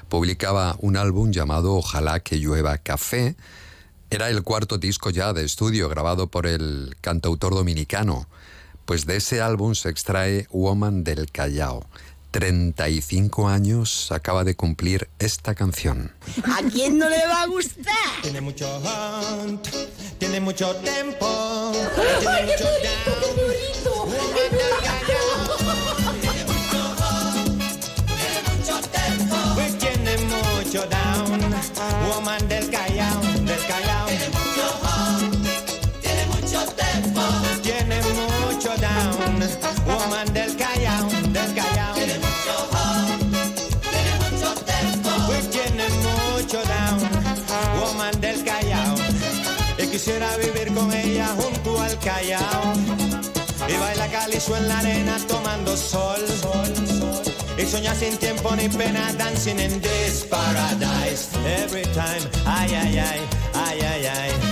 publicaba 0.09 0.77
un 0.81 0.97
álbum 0.97 1.31
llamado 1.31 1.75
Ojalá 1.75 2.21
que 2.21 2.39
llueva 2.39 2.79
café. 2.79 3.37
Era 4.09 4.31
el 4.31 4.43
cuarto 4.45 4.79
disco 4.79 5.11
ya 5.11 5.35
de 5.35 5.45
estudio 5.45 5.91
grabado 5.91 6.29
por 6.29 6.47
el 6.47 6.97
cantautor 7.03 7.53
dominicano. 7.55 8.27
Pues 8.87 9.05
de 9.05 9.17
ese 9.17 9.43
álbum 9.43 9.75
se 9.75 9.91
extrae 9.91 10.47
Woman 10.51 11.05
del 11.05 11.31
Callao. 11.31 11.87
35 12.37 13.49
años 13.49 14.13
acaba 14.13 14.45
de 14.45 14.55
cumplir 14.55 15.09
esta 15.19 15.55
canción. 15.55 16.13
¿A 16.45 16.61
quién 16.71 16.99
no 16.99 17.09
le 17.09 17.27
va 17.27 17.45
a 17.45 17.47
gustar? 17.47 18.21
Tiene 18.21 18.43
mucho 18.43 18.69
hunt, 18.77 19.67
tiene 20.19 20.39
mucho 20.41 20.77
tempo, 20.77 21.73
mucho 21.73 22.29
hunt, 22.29 22.37
tiene 28.19 28.43
mucho 28.51 28.81
tempo. 28.93 29.37
Pues 29.55 29.79
tiene 29.79 30.19
mucho 30.19 30.87
down. 30.91 31.41
Woman 32.11 32.47
del 32.49 32.69
Callao, 32.69 33.23
del 33.47 33.67
Callao. 33.67 34.06
Quisiera 49.97 50.37
vivir 50.37 50.75
con 50.75 50.93
ella 50.93 51.29
junto 51.39 51.81
al 51.81 51.99
Callao. 52.01 52.75
Y 53.67 53.77
baila 53.79 54.07
calizo 54.09 54.55
en 54.55 54.69
la 54.69 54.79
arena 54.79 55.17
tomando 55.27 55.75
sol. 55.75 56.23
Y 57.57 57.65
soñar 57.65 57.97
sin 57.97 58.15
tiempo 58.19 58.55
ni 58.57 58.69
pena 58.69 59.11
dancing 59.15 59.59
in 59.59 59.81
this 59.81 60.27
paradise. 60.29 61.31
Every 61.47 61.85
time, 61.95 62.29
ay, 62.45 62.75
ay, 62.75 62.99
ay, 62.99 63.21
ay, 63.55 63.81
ay, 63.81 64.07
ay. 64.07 64.46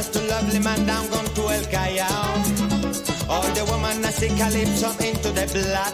Crosses 0.00 0.18
to 0.18 0.28
lovely 0.28 0.58
man 0.60 0.86
down, 0.86 1.10
gone 1.10 1.26
to 1.26 1.42
El 1.42 1.64
Callao. 1.66 2.32
All 3.28 3.42
the 3.52 3.66
woman 3.70 4.02
I 4.02 4.10
see 4.10 4.28
calypso 4.28 4.88
into 5.04 5.28
the 5.28 5.44
blood. 5.52 5.92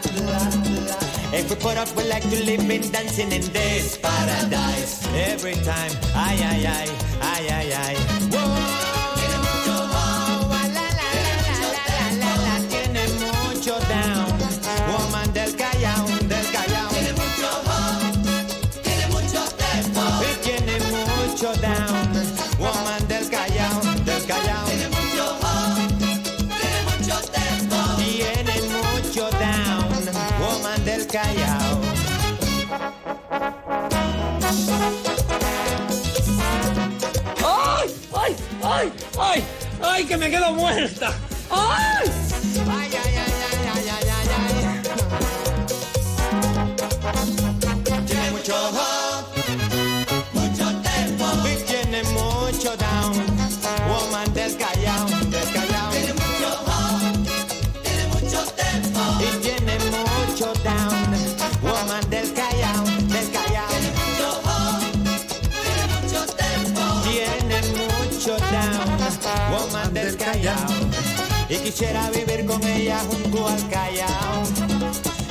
If 1.35 1.51
we 1.51 1.57
put 1.57 1.77
up, 1.77 1.89
we 1.97 2.05
like 2.05 2.23
to 2.23 2.45
live 2.45 2.71
in 2.71 2.89
dancing 2.93 3.33
in 3.33 3.43
this 3.53 3.99
paradise. 3.99 5.05
Every 5.13 5.55
time, 5.55 5.91
ay, 6.15 6.39
ay, 6.41 6.67
ay, 6.69 6.89
ay, 7.21 7.49
ay, 7.51 7.73
ay. 7.75 8.16
¡Que 40.07 40.17
me 40.17 40.31
quedo 40.31 40.53
muerta! 40.53 41.13
Y 71.49 71.57
quisiera 71.57 72.11
vivir 72.11 72.47
con 72.47 72.63
ella 72.65 72.99
junto 73.11 73.49
al 73.49 73.69
Callao. 73.69 74.43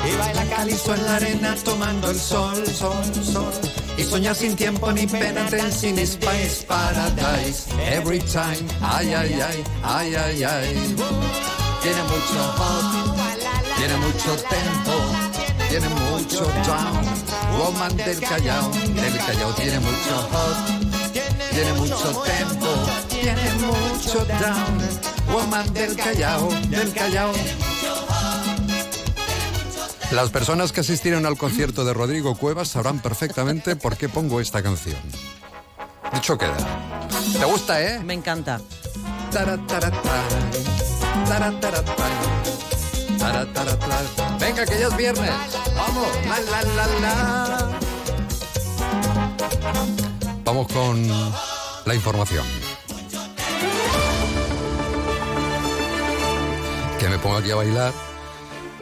Y 0.07 0.17
baila 0.17 0.43
calizo 0.45 0.93
en 0.93 1.05
la 1.05 1.15
arena 1.15 1.55
tomando 1.63 2.09
el 2.09 2.19
sol, 2.19 2.65
sol, 2.67 3.03
sol. 3.23 3.53
Y 3.97 4.03
soñar 4.03 4.35
sin 4.35 4.55
tiempo 4.55 4.91
ni 4.91 5.07
pena, 5.07 5.49
dancing 5.49 5.97
in 5.97 5.99
space 5.99 6.65
paradise. 6.67 7.67
Every 7.79 8.19
time, 8.19 8.67
ay, 8.81 9.13
ay, 9.13 9.39
ay, 9.41 9.63
ay, 9.83 10.15
ay, 10.15 10.43
ay. 10.43 10.95
Tiene 11.81 12.03
mucho 12.03 12.41
hot, 12.57 13.15
tiene 13.77 13.95
mucho 13.97 14.35
tempo, 14.49 14.93
tiene 15.69 15.89
mucho 15.89 16.43
down. 16.67 17.05
Woman 17.57 17.95
del 17.95 18.19
Callao, 18.19 18.69
del 18.69 19.17
Callao 19.17 19.53
tiene 19.53 19.79
mucho 19.79 20.15
hot, 20.31 20.57
tiene 21.51 21.73
mucho 21.73 22.23
tempo, 22.23 22.67
tiene 23.25 23.51
mucho 23.53 24.23
down. 24.25 24.77
Woman 25.33 25.73
del 25.73 25.95
Callao, 25.95 26.47
del 26.69 26.93
Callao. 26.93 27.31
Las 30.11 30.29
personas 30.29 30.71
que 30.71 30.81
asistieron 30.81 31.25
al 31.25 31.35
concierto 31.35 31.83
de 31.85 31.95
Rodrigo 31.95 32.35
Cuevas 32.35 32.67
sabrán 32.67 32.99
perfectamente 32.99 33.75
por 33.75 33.97
qué 33.97 34.09
pongo 34.09 34.39
esta 34.39 34.61
canción. 34.61 34.99
Dicho 36.13 36.37
queda. 36.37 36.55
¿Te 37.39 37.45
gusta, 37.45 37.81
eh? 37.81 37.99
Me 37.99 38.13
encanta. 38.13 38.61
Venga, 44.39 44.65
que 44.67 44.79
ya 44.79 44.87
es 44.87 44.97
viernes. 44.97 45.31
Vamos. 45.75 46.07
La, 46.27 46.39
la, 46.41 46.61
la, 46.63 46.87
la. 46.99 47.79
Vamos 50.43 50.67
con 50.71 51.07
la 51.85 51.95
información. 51.95 52.64
Pongo 57.25 57.37
aquí 57.37 57.51
a 57.51 57.55
bailar. 57.55 57.93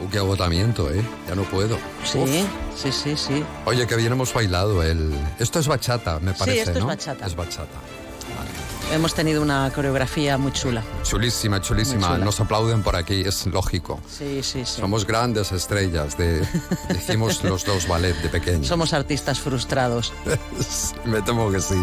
Uh, 0.00 0.08
qué 0.10 0.18
agotamiento, 0.18 0.92
¿eh? 0.92 1.02
Ya 1.26 1.34
no 1.34 1.44
puedo. 1.44 1.78
Sí, 2.04 2.18
Uf. 2.18 2.30
sí, 2.76 2.92
sí, 2.92 3.16
sí. 3.16 3.44
Oye, 3.64 3.86
que 3.86 3.96
bien 3.96 4.12
hemos 4.12 4.34
bailado 4.34 4.82
el... 4.82 5.14
Esto 5.38 5.60
es 5.60 5.66
bachata, 5.68 6.18
me 6.20 6.34
parece, 6.34 6.60
esto 6.60 6.72
es 6.72 6.80
¿no? 6.80 6.86
bachata. 6.86 7.26
Es 7.26 7.34
bachata. 7.34 7.78
Vale. 8.36 8.94
hemos 8.94 9.14
tenido 9.14 9.40
una 9.40 9.70
coreografía 9.74 10.36
muy 10.36 10.52
chula. 10.52 10.82
Chulísima, 11.04 11.60
chulísima. 11.60 12.08
Muy 12.08 12.16
chula. 12.16 12.24
Nos 12.24 12.40
aplauden 12.40 12.82
por 12.82 12.96
aquí, 12.96 13.22
es 13.22 13.46
lógico. 13.46 14.00
Sí, 14.06 14.42
sí, 14.42 14.64
sí. 14.66 14.80
Somos 14.80 15.06
grandes 15.06 15.52
estrellas 15.52 16.18
de... 16.18 16.46
Hicimos 16.90 17.42
los 17.44 17.64
dos 17.64 17.88
ballet 17.88 18.16
de 18.20 18.28
pequeños. 18.28 18.66
Somos 18.66 18.92
artistas 18.92 19.40
frustrados. 19.40 20.12
Me 21.06 21.22
temo 21.22 21.50
que 21.50 21.62
sí. 21.62 21.82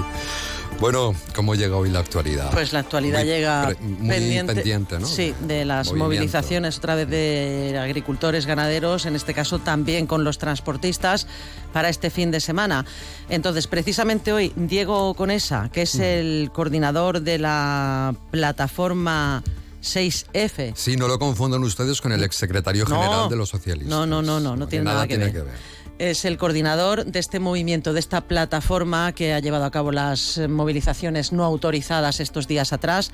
Bueno, 0.81 1.13
¿cómo 1.35 1.53
llega 1.53 1.75
hoy 1.75 1.91
la 1.91 2.00
actualidad? 2.00 2.50
Pues 2.51 2.73
la 2.73 2.79
actualidad 2.79 3.19
Muy 3.19 3.27
llega 3.27 3.75
muy 3.79 4.09
pendiente, 4.09 4.97
¿no? 4.97 5.05
Sí, 5.05 5.31
de 5.41 5.63
las 5.63 5.89
Movimiento. 5.89 6.05
movilizaciones 6.05 6.79
otra 6.79 6.95
vez 6.95 7.07
de 7.07 7.77
agricultores, 7.79 8.47
ganaderos, 8.47 9.05
en 9.05 9.15
este 9.15 9.35
caso 9.35 9.59
también 9.59 10.07
con 10.07 10.23
los 10.23 10.39
transportistas 10.39 11.27
para 11.71 11.88
este 11.88 12.09
fin 12.09 12.31
de 12.31 12.39
semana. 12.39 12.83
Entonces, 13.29 13.67
precisamente 13.67 14.33
hoy, 14.33 14.53
Diego 14.55 15.13
Conesa, 15.13 15.69
que 15.71 15.83
es 15.83 16.00
el 16.00 16.50
coordinador 16.51 17.21
de 17.21 17.38
la 17.38 18.15
plataforma 18.31 19.43
6F. 19.81 20.73
Sí, 20.75 20.95
no 20.95 21.07
lo 21.07 21.19
confundan 21.19 21.63
ustedes 21.63 22.01
con 22.01 22.11
el 22.11 22.23
exsecretario 22.23 22.85
No. 22.85 22.95
general 22.95 23.29
de 23.29 23.35
los 23.35 23.50
socialistas. 23.50 23.89
No, 23.89 24.05
no, 24.05 24.21
no, 24.21 24.39
no, 24.39 24.55
no 24.55 24.67
tiene 24.67 24.85
nada, 24.85 25.07
que, 25.07 25.17
tiene 25.17 25.31
ver. 25.31 25.81
Es 25.97 26.25
el 26.25 26.38
coordinador 26.38 27.05
de 27.05 27.19
este 27.19 27.39
movimiento, 27.39 27.93
de 27.93 28.00
esta 28.00 28.21
plataforma 28.21 29.11
que 29.11 29.33
ha 29.33 29.39
llevado 29.39 29.65
a 29.65 29.71
cabo 29.71 29.91
las 29.91 30.39
movilizaciones 30.50 31.31
no 31.31 31.43
autorizadas 31.43 32.19
estos 32.19 32.47
días 32.47 32.73
atrás. 32.73 33.11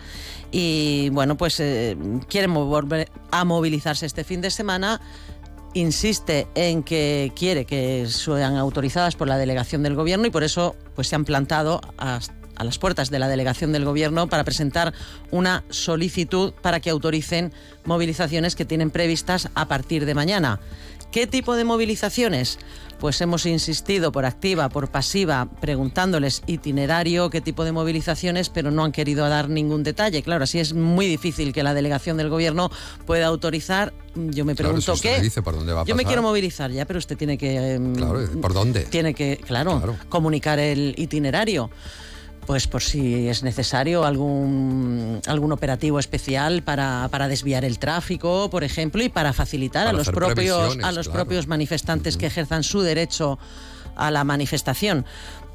Y 0.51 1.09
bueno, 1.09 1.35
pues 1.35 1.59
eh, 1.59 1.97
quiere 2.29 2.47
volver 2.47 3.09
a 3.31 3.43
movilizarse 3.43 4.05
este 4.05 4.23
fin 4.23 4.39
de 4.39 4.51
semana. 4.51 5.01
Insiste 5.73 6.47
en 6.55 6.81
que 6.81 7.33
quiere 7.35 7.65
que 7.65 8.07
sean 8.07 8.55
autorizadas 8.55 9.15
por 9.15 9.27
la 9.27 9.37
delegación 9.37 9.83
del 9.83 9.95
gobierno 9.95 10.25
y 10.25 10.29
por 10.29 10.43
eso 10.43 10.75
pues 10.95 11.09
se 11.09 11.15
han 11.15 11.25
plantado 11.25 11.81
a, 11.97 12.19
a 12.57 12.63
las 12.63 12.77
puertas 12.79 13.09
de 13.09 13.19
la 13.19 13.27
delegación 13.27 13.71
del 13.71 13.85
gobierno 13.85 14.27
para 14.27 14.43
presentar 14.43 14.93
una 15.31 15.63
solicitud 15.69 16.53
para 16.61 16.79
que 16.79 16.89
autoricen 16.89 17.53
movilizaciones 17.85 18.55
que 18.55 18.65
tienen 18.65 18.91
previstas 18.91 19.49
a 19.55 19.67
partir 19.67 20.05
de 20.05 20.15
mañana. 20.15 20.59
¿Qué 21.11 21.25
tipo 21.25 21.55
de 21.55 21.63
movilizaciones? 21.63 22.59
Pues 22.99 23.21
hemos 23.21 23.45
insistido 23.45 24.11
por 24.11 24.25
activa, 24.25 24.69
por 24.69 24.89
pasiva, 24.89 25.47
preguntándoles 25.61 26.41
itinerario, 26.47 27.29
qué 27.29 27.41
tipo 27.41 27.63
de 27.63 27.71
movilizaciones, 27.71 28.49
pero 28.49 28.71
no 28.71 28.83
han 28.83 28.91
querido 28.91 29.29
dar 29.29 29.49
ningún 29.49 29.83
detalle. 29.83 30.23
Claro, 30.23 30.43
así 30.43 30.59
es 30.59 30.73
muy 30.73 31.05
difícil 31.07 31.53
que 31.53 31.61
la 31.63 31.73
delegación 31.75 32.17
del 32.17 32.29
gobierno 32.29 32.71
pueda 33.05 33.27
autorizar. 33.27 33.93
Yo 34.15 34.43
me 34.45 34.55
Claro, 34.55 34.73
pregunto 34.73 34.95
qué. 35.01 35.17
me 35.17 35.21
dice 35.23 35.41
por 35.43 35.55
dónde 35.55 35.73
va 35.73 35.81
a 35.81 35.85
Yo 35.85 35.95
me 35.95 36.03
quiero 36.05 36.23
movilizar 36.23 36.71
ya, 36.71 36.85
pero 36.85 36.97
usted 36.99 37.15
tiene 37.15 37.37
que 37.37 37.79
Claro, 37.95 38.27
¿por 38.41 38.53
dónde? 38.53 38.81
tiene 38.81 39.13
que, 39.13 39.37
claro, 39.45 39.95
comunicar 40.09 40.57
el 40.59 40.95
itinerario. 40.97 41.69
Pues 42.47 42.65
por 42.65 42.81
si 42.81 43.27
es 43.27 43.43
necesario 43.43 44.05
algún, 44.05 45.21
algún 45.27 45.51
operativo 45.51 45.99
especial 45.99 46.63
para, 46.63 47.09
para 47.11 47.27
desviar 47.27 47.65
el 47.65 47.77
tráfico, 47.77 48.49
por 48.49 48.63
ejemplo, 48.63 49.03
y 49.03 49.09
para 49.09 49.33
facilitar 49.33 49.85
Para 49.85 49.89
a 49.89 49.93
los 49.99 50.09
propios, 50.09 50.77
a 50.81 50.93
los 50.93 51.09
claro. 51.09 51.25
propios 51.25 51.47
manifestantes 51.47 52.15
que 52.15 52.27
ejerzan 52.27 52.63
su 52.63 52.81
derecho 52.81 53.37
a 53.97 54.11
la 54.11 54.23
manifestación. 54.23 55.05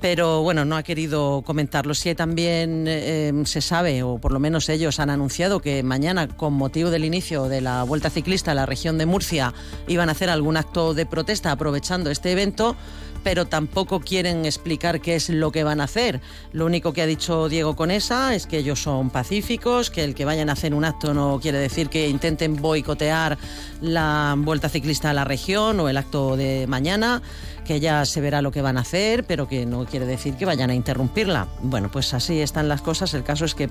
Pero 0.02 0.42
bueno, 0.42 0.64
no 0.64 0.76
ha 0.76 0.82
querido 0.82 1.42
comentarlo. 1.46 1.94
Sí, 1.94 2.14
también 2.14 2.84
eh, 2.88 3.32
se 3.44 3.60
sabe, 3.60 4.02
o 4.02 4.18
por 4.18 4.32
lo 4.32 4.40
menos 4.40 4.68
ellos 4.68 4.98
han 4.98 5.10
anunciado 5.10 5.60
que 5.60 5.82
mañana, 5.84 6.28
con 6.28 6.52
motivo 6.52 6.90
del 6.90 7.04
inicio 7.04 7.48
de 7.48 7.60
la 7.60 7.84
Vuelta 7.84 8.10
Ciclista 8.10 8.50
en 8.50 8.56
la 8.56 8.66
región 8.66 8.98
de 8.98 9.06
Murcia, 9.06 9.54
iban 9.86 10.08
a 10.08 10.12
hacer 10.12 10.28
algún 10.28 10.56
acto 10.56 10.92
de 10.92 11.06
protesta 11.06 11.52
aprovechando 11.52 12.10
este 12.10 12.32
evento 12.32 12.76
pero 13.22 13.46
tampoco 13.46 14.00
quieren 14.00 14.44
explicar 14.44 15.00
qué 15.00 15.14
es 15.14 15.28
lo 15.28 15.52
que 15.52 15.64
van 15.64 15.80
a 15.80 15.84
hacer. 15.84 16.20
Lo 16.52 16.66
único 16.66 16.92
que 16.92 17.02
ha 17.02 17.06
dicho 17.06 17.48
Diego 17.48 17.76
Conesa 17.76 18.34
es 18.34 18.46
que 18.46 18.58
ellos 18.58 18.82
son 18.82 19.10
pacíficos, 19.10 19.90
que 19.90 20.04
el 20.04 20.14
que 20.14 20.24
vayan 20.24 20.50
a 20.50 20.52
hacer 20.52 20.74
un 20.74 20.84
acto 20.84 21.14
no 21.14 21.38
quiere 21.40 21.58
decir 21.58 21.88
que 21.88 22.08
intenten 22.08 22.56
boicotear 22.56 23.38
la 23.80 24.34
vuelta 24.38 24.68
ciclista 24.68 25.10
a 25.10 25.14
la 25.14 25.24
región 25.24 25.80
o 25.80 25.88
el 25.88 25.96
acto 25.96 26.36
de 26.36 26.66
mañana, 26.66 27.22
que 27.64 27.80
ya 27.80 28.04
se 28.04 28.20
verá 28.20 28.42
lo 28.42 28.50
que 28.50 28.62
van 28.62 28.78
a 28.78 28.80
hacer, 28.80 29.24
pero 29.24 29.48
que 29.48 29.66
no 29.66 29.84
quiere 29.86 30.06
decir 30.06 30.34
que 30.34 30.44
vayan 30.44 30.70
a 30.70 30.74
interrumpirla. 30.74 31.48
Bueno, 31.62 31.90
pues 31.90 32.14
así 32.14 32.40
están 32.40 32.68
las 32.68 32.82
cosas. 32.82 33.14
El 33.14 33.22
caso 33.22 33.44
es 33.44 33.54
que 33.54 33.68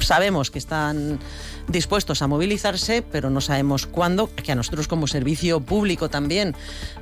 sabemos 0.00 0.50
que 0.50 0.58
están 0.58 1.18
dispuestos 1.68 2.22
a 2.22 2.26
movilizarse, 2.26 3.02
pero 3.02 3.30
no 3.30 3.40
sabemos 3.40 3.86
cuándo, 3.86 4.28
que 4.34 4.52
a 4.52 4.54
nosotros 4.54 4.88
como 4.88 5.06
servicio 5.06 5.60
público 5.60 6.08
también 6.08 6.54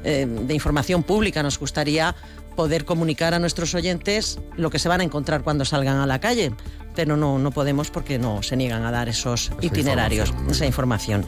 eh, 0.05 0.27
de 0.27 0.55
información 0.55 1.03
pública 1.03 1.43
nos 1.43 1.59
gustaría 1.59 2.15
poder 2.57 2.85
comunicar 2.85 3.35
a 3.35 3.39
nuestros 3.39 3.75
oyentes 3.75 4.41
lo 4.57 4.71
que 4.71 4.81
se 4.81 4.89
van 4.89 5.01
a 5.01 5.05
encontrar 5.05 5.43
cuando 5.43 5.65
salgan 5.65 5.99
a 5.99 6.07
la 6.07 6.19
calle, 6.19 6.53
pero 6.97 7.17
no, 7.17 7.39
no 7.39 7.53
podemos 7.53 7.91
porque 7.91 8.19
no 8.19 8.43
se 8.43 8.57
niegan 8.57 8.85
a 8.85 8.91
dar 8.91 9.09
esos 9.09 9.53
itinerarios, 9.61 10.31
información, 10.31 10.51
esa 10.51 10.67
información. 10.67 11.27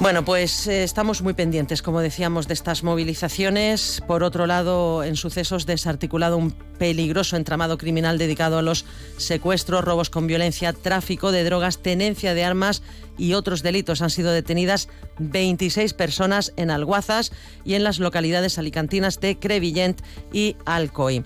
Bueno, 0.00 0.24
pues 0.24 0.68
eh, 0.68 0.84
estamos 0.84 1.22
muy 1.22 1.34
pendientes, 1.34 1.82
como 1.82 2.00
decíamos, 2.00 2.46
de 2.46 2.54
estas 2.54 2.84
movilizaciones. 2.84 4.00
Por 4.06 4.22
otro 4.22 4.46
lado, 4.46 5.02
en 5.02 5.16
sucesos 5.16 5.66
desarticulado 5.66 6.36
un 6.36 6.52
peligroso 6.52 7.36
entramado 7.36 7.78
criminal 7.78 8.16
dedicado 8.16 8.58
a 8.58 8.62
los 8.62 8.84
secuestros, 9.16 9.84
robos 9.84 10.08
con 10.08 10.28
violencia, 10.28 10.72
tráfico 10.72 11.32
de 11.32 11.42
drogas, 11.42 11.78
tenencia 11.78 12.34
de 12.34 12.44
armas 12.44 12.80
y 13.18 13.34
otros 13.34 13.62
delitos. 13.62 14.00
Han 14.00 14.10
sido 14.10 14.32
detenidas 14.32 14.88
26 15.18 15.92
personas 15.94 16.52
en 16.56 16.70
Alguazas 16.70 17.32
y 17.64 17.74
en 17.74 17.84
las 17.84 17.98
localidades 17.98 18.58
alicantinas 18.58 19.20
de 19.20 19.38
Crevillent 19.38 20.00
y 20.32 20.56
Alcoy. 20.64 21.24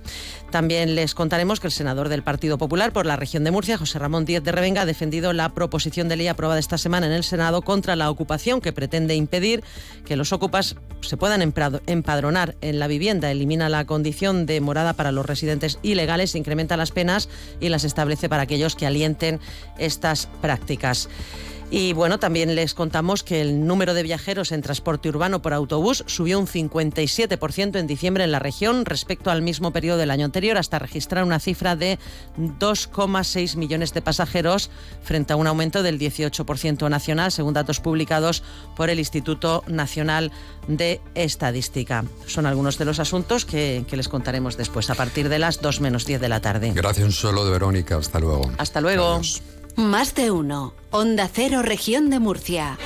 También 0.51 0.95
les 0.95 1.15
contaremos 1.15 1.61
que 1.61 1.69
el 1.69 1.73
senador 1.73 2.09
del 2.09 2.23
Partido 2.23 2.59
Popular 2.59 2.93
por 2.93 3.07
la 3.07 3.17
región 3.17 3.45
de 3.45 3.51
Murcia, 3.51 3.79
José 3.79 3.99
Ramón 3.99 4.25
Díez 4.25 4.43
de 4.43 4.53
Revenga, 4.53 4.83
ha 4.83 4.87
defendido 4.87 5.33
la 5.33 5.55
proposición 5.55 6.09
de 6.09 6.17
ley 6.17 6.29
aprobada 6.29 6.61
esta 6.61 6.79
semana 6.79 7.07
en 7.07 7.13
el 7.13 7.25
Senado 7.25 7.63
contra 7.63 7.97
la 7.97 8.11
ocupación 8.11 8.61
que 8.61 8.73
pretende 8.73 9.15
impedir 9.15 9.63
que 10.05 10.17
los 10.17 10.33
ocupas 10.33 10.77
se 11.01 11.17
puedan 11.17 11.43
empadronar 11.43 12.57
en 12.61 12.79
la 12.79 12.87
vivienda. 12.87 13.31
Elimina 13.31 13.69
la 13.69 13.87
condición 13.87 14.47
de 14.47 14.61
morada 14.61 14.93
para 14.93 15.13
los 15.13 15.27
residentes 15.27 15.79
ilegales, 15.83 16.35
incrementa 16.35 16.77
las 16.77 16.93
penas 16.93 17.29
y 17.61 17.69
las 17.69 17.85
establece 17.85 18.29
para 18.29 18.43
aquellos 18.43 18.77
que 18.77 18.87
alienten 18.87 19.41
estas 19.79 20.29
prácticas. 20.41 21.09
Y 21.75 21.95
bueno, 21.95 22.19
también 22.19 22.55
les 22.55 22.75
contamos 22.75 23.23
que 23.23 23.41
el 23.41 23.67
número 23.67 23.95
de 23.95 24.03
viajeros 24.03 24.53
en 24.53 24.61
transporte 24.61 25.09
urbano 25.09 25.41
por 25.41 25.55
autobús 25.55 26.05
subió 26.07 26.39
un 26.39 26.47
57% 26.47 27.79
en 27.79 27.87
diciembre 27.87 28.25
en 28.25 28.31
la 28.31 28.41
región 28.41 28.85
respecto 28.85 29.31
al 29.31 29.41
mismo 29.41 29.71
periodo 29.73 29.97
del 29.97 30.11
año 30.11 30.27
anterior, 30.27 30.59
hasta 30.59 30.79
registrar 30.79 31.25
una 31.25 31.41
cifra 31.41 31.75
de 31.75 31.99
2,6 32.37 33.57
millones 33.57 33.95
de 33.95 34.03
pasajeros 34.03 34.69
frente 35.03 35.33
a 35.33 35.37
un 35.37 35.47
aumento 35.47 35.83
del 35.83 35.99
18% 35.99 36.91
nacional, 36.91 37.33
según 37.33 37.55
datos 37.55 37.81
publicados 37.81 38.43
por 38.77 38.91
el 38.91 38.99
Instituto 38.99 39.65
Nacional 39.67 40.31
de 40.69 41.01
Estadística. 41.15 42.05
Son 42.27 42.45
algunos 42.45 42.77
de 42.77 42.85
los 42.85 43.01
asuntos 43.01 43.47
que, 43.47 43.87
que 43.89 43.97
les 43.97 44.11
contaremos 44.11 44.59
después, 44.59 44.91
a 44.91 44.95
partir 44.95 45.31
de 45.31 45.39
las 45.39 45.63
2 45.63 45.81
menos 45.81 46.05
10 46.05 46.21
de 46.21 46.29
la 46.29 46.41
tarde. 46.43 46.73
Gracias 46.75 47.07
un 47.07 47.13
solo 47.13 47.47
de 47.47 47.51
Verónica. 47.51 47.97
Hasta 47.97 48.21
luego. 48.21 48.53
Hasta 48.59 48.83
luego. 48.83 49.23
Más 49.77 50.15
de 50.15 50.31
uno. 50.31 50.75
Onda 50.91 51.29
Cero, 51.33 51.63
región 51.63 52.11
de 52.11 52.19
Murcia. 52.19 52.79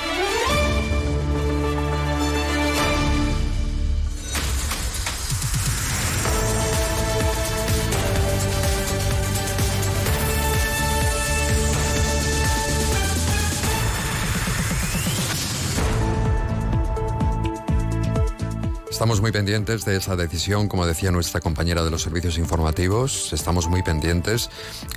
Estamos 18.96 19.20
muy 19.20 19.30
pendientes 19.30 19.84
de 19.84 19.96
esa 19.96 20.16
decisión, 20.16 20.68
como 20.68 20.86
decía 20.86 21.10
nuestra 21.10 21.38
compañera 21.38 21.84
de 21.84 21.90
los 21.90 22.00
servicios 22.00 22.38
informativos. 22.38 23.30
Estamos 23.34 23.68
muy 23.68 23.82
pendientes 23.82 24.48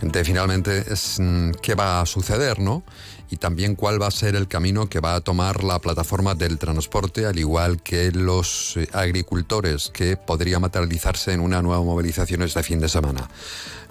de 0.02 0.24
finalmente 0.24 0.86
mm, 1.20 1.52
qué 1.62 1.76
va 1.76 2.00
a 2.00 2.06
suceder, 2.06 2.60
¿no? 2.60 2.82
Y 3.30 3.36
también 3.36 3.76
cuál 3.76 4.02
va 4.02 4.08
a 4.08 4.12
ser 4.12 4.38
el 4.38 4.48
camino 4.48 4.88
que 4.88 5.02
va 5.02 5.16
a 5.16 5.20
tomar 5.20 5.66
la 5.66 5.80
plataforma 5.80 6.34
del 6.34 6.58
transporte, 6.58 7.26
al 7.26 7.38
igual 7.40 7.82
que 7.82 8.14
los 8.14 8.78
eh, 8.78 8.88
agricultores, 8.94 9.92
que 9.94 10.16
podría 10.16 10.60
materializarse 10.60 11.34
en 11.34 11.42
una 11.42 11.62
nueva 11.62 11.84
movilización 11.84 12.42
este 12.44 12.64
fin 12.64 12.80
de 12.80 12.88
semana. 12.88 13.30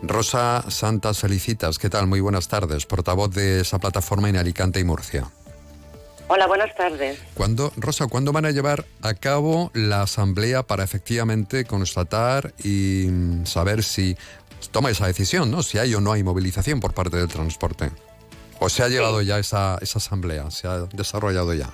Rosa 0.03 0.65
Santas 0.71 1.19
Felicitas, 1.19 1.79
¿qué 1.79 1.91
tal? 1.91 2.07
Muy 2.07 2.21
buenas 2.21 2.49
tardes, 2.49 2.87
portavoz 2.87 3.31
de 3.35 3.61
esa 3.61 3.79
plataforma 3.79 4.31
en 4.31 4.39
Alicante 4.39 4.81
y 4.81 4.85
Murcia. 4.85 5.31
Hola, 6.31 6.47
buenas 6.47 6.75
tardes. 6.75 7.19
¿Cuándo, 7.33 7.73
Rosa, 7.79 8.07
¿cuándo 8.07 8.33
van 8.33 8.45
a 8.45 8.51
llevar 8.51 8.85
a 9.01 9.15
cabo 9.15 9.71
la 9.73 10.03
asamblea 10.03 10.63
para 10.63 10.85
efectivamente 10.85 11.65
constatar 11.65 12.53
y 12.63 13.07
saber 13.45 13.83
si 13.83 14.15
toma 14.71 14.91
esa 14.91 15.07
decisión, 15.07 15.51
¿no? 15.51 15.63
Si 15.63 15.79
hay 15.79 15.95
o 15.95 16.03
no 16.03 16.13
hay 16.13 16.23
movilización 16.23 16.81
por 16.81 16.93
parte 16.93 17.17
del 17.17 17.29
transporte. 17.29 17.91
¿O 18.61 18.69
se 18.69 18.83
ha 18.83 18.89
llevado 18.89 19.23
ya 19.23 19.39
esa, 19.39 19.79
esa 19.81 19.99
asamblea? 20.01 20.51
¿Se 20.51 20.69
ha 20.69 20.81
desarrollado 20.93 21.55
ya? 21.55 21.71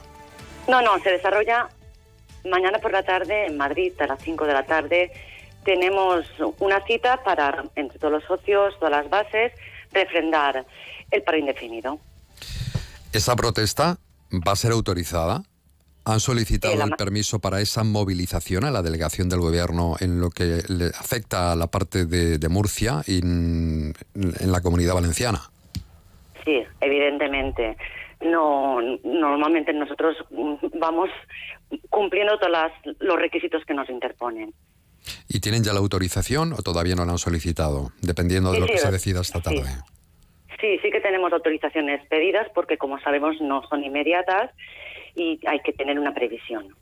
No, 0.68 0.80
no, 0.82 1.00
se 1.00 1.10
desarrolla 1.10 1.68
mañana 2.44 2.78
por 2.78 2.92
la 2.92 3.02
tarde 3.02 3.46
en 3.46 3.56
Madrid 3.56 3.92
a 4.00 4.06
las 4.06 4.22
5 4.22 4.46
de 4.46 4.52
la 4.52 4.66
tarde. 4.66 5.12
Tenemos 5.64 6.26
una 6.60 6.80
cita 6.86 7.24
para, 7.24 7.64
entre 7.74 7.98
todos 7.98 8.12
los 8.12 8.24
socios, 8.24 8.78
todas 8.78 8.92
las 8.92 9.10
bases, 9.10 9.52
refrendar 9.90 10.64
el 11.10 11.22
paro 11.24 11.38
indefinido. 11.38 11.98
¿Esa 13.12 13.34
protesta 13.34 13.98
va 14.40 14.52
a 14.52 14.56
ser 14.56 14.72
autorizada? 14.72 15.42
¿Han 16.06 16.20
solicitado 16.20 16.74
el 16.84 16.90
permiso 16.96 17.38
para 17.38 17.62
esa 17.62 17.82
movilización 17.82 18.64
a 18.64 18.70
la 18.70 18.82
delegación 18.82 19.30
del 19.30 19.40
gobierno 19.40 19.96
en 20.00 20.20
lo 20.20 20.28
que 20.28 20.62
le 20.68 20.88
afecta 20.88 21.52
a 21.52 21.56
la 21.56 21.68
parte 21.68 22.04
de, 22.04 22.36
de 22.38 22.48
Murcia 22.50 23.02
y 23.06 23.18
en, 23.20 23.94
en 24.14 24.52
la 24.52 24.60
comunidad 24.60 24.92
valenciana? 24.94 25.50
Sí, 26.44 26.62
evidentemente. 26.82 27.76
No, 28.20 28.78
normalmente 29.02 29.72
nosotros 29.72 30.14
vamos 30.78 31.08
cumpliendo 31.88 32.38
todos 32.38 32.52
los 33.00 33.16
requisitos 33.16 33.62
que 33.66 33.72
nos 33.72 33.88
interponen. 33.88 34.52
¿Y 35.28 35.40
tienen 35.40 35.64
ya 35.64 35.72
la 35.72 35.78
autorización 35.80 36.52
o 36.52 36.56
todavía 36.62 36.94
no 36.96 37.04
la 37.06 37.12
han 37.12 37.18
solicitado? 37.18 37.92
Dependiendo 38.02 38.50
de 38.52 38.56
Sí, 38.56 38.60
lo 38.60 38.66
sí, 38.66 38.72
que 38.74 38.78
se 38.78 38.86
lo- 38.86 38.92
decida 38.92 39.20
esta 39.22 39.38
sí. 39.38 39.44
tarde. 39.44 39.64
Sí, 39.70 39.93
sí 40.60 40.90
que 40.90 41.00
tenemos 41.00 41.32
autorizaciones 41.32 42.06
pedidas 42.08 42.48
porque, 42.54 42.78
como 42.78 42.98
sabemos, 43.00 43.36
no 43.40 43.62
son 43.68 43.84
inmediatas 43.84 44.50
y 45.14 45.40
hay 45.46 45.60
que 45.60 45.72
tener 45.72 45.98
una 45.98 46.14
previsión. 46.14 46.74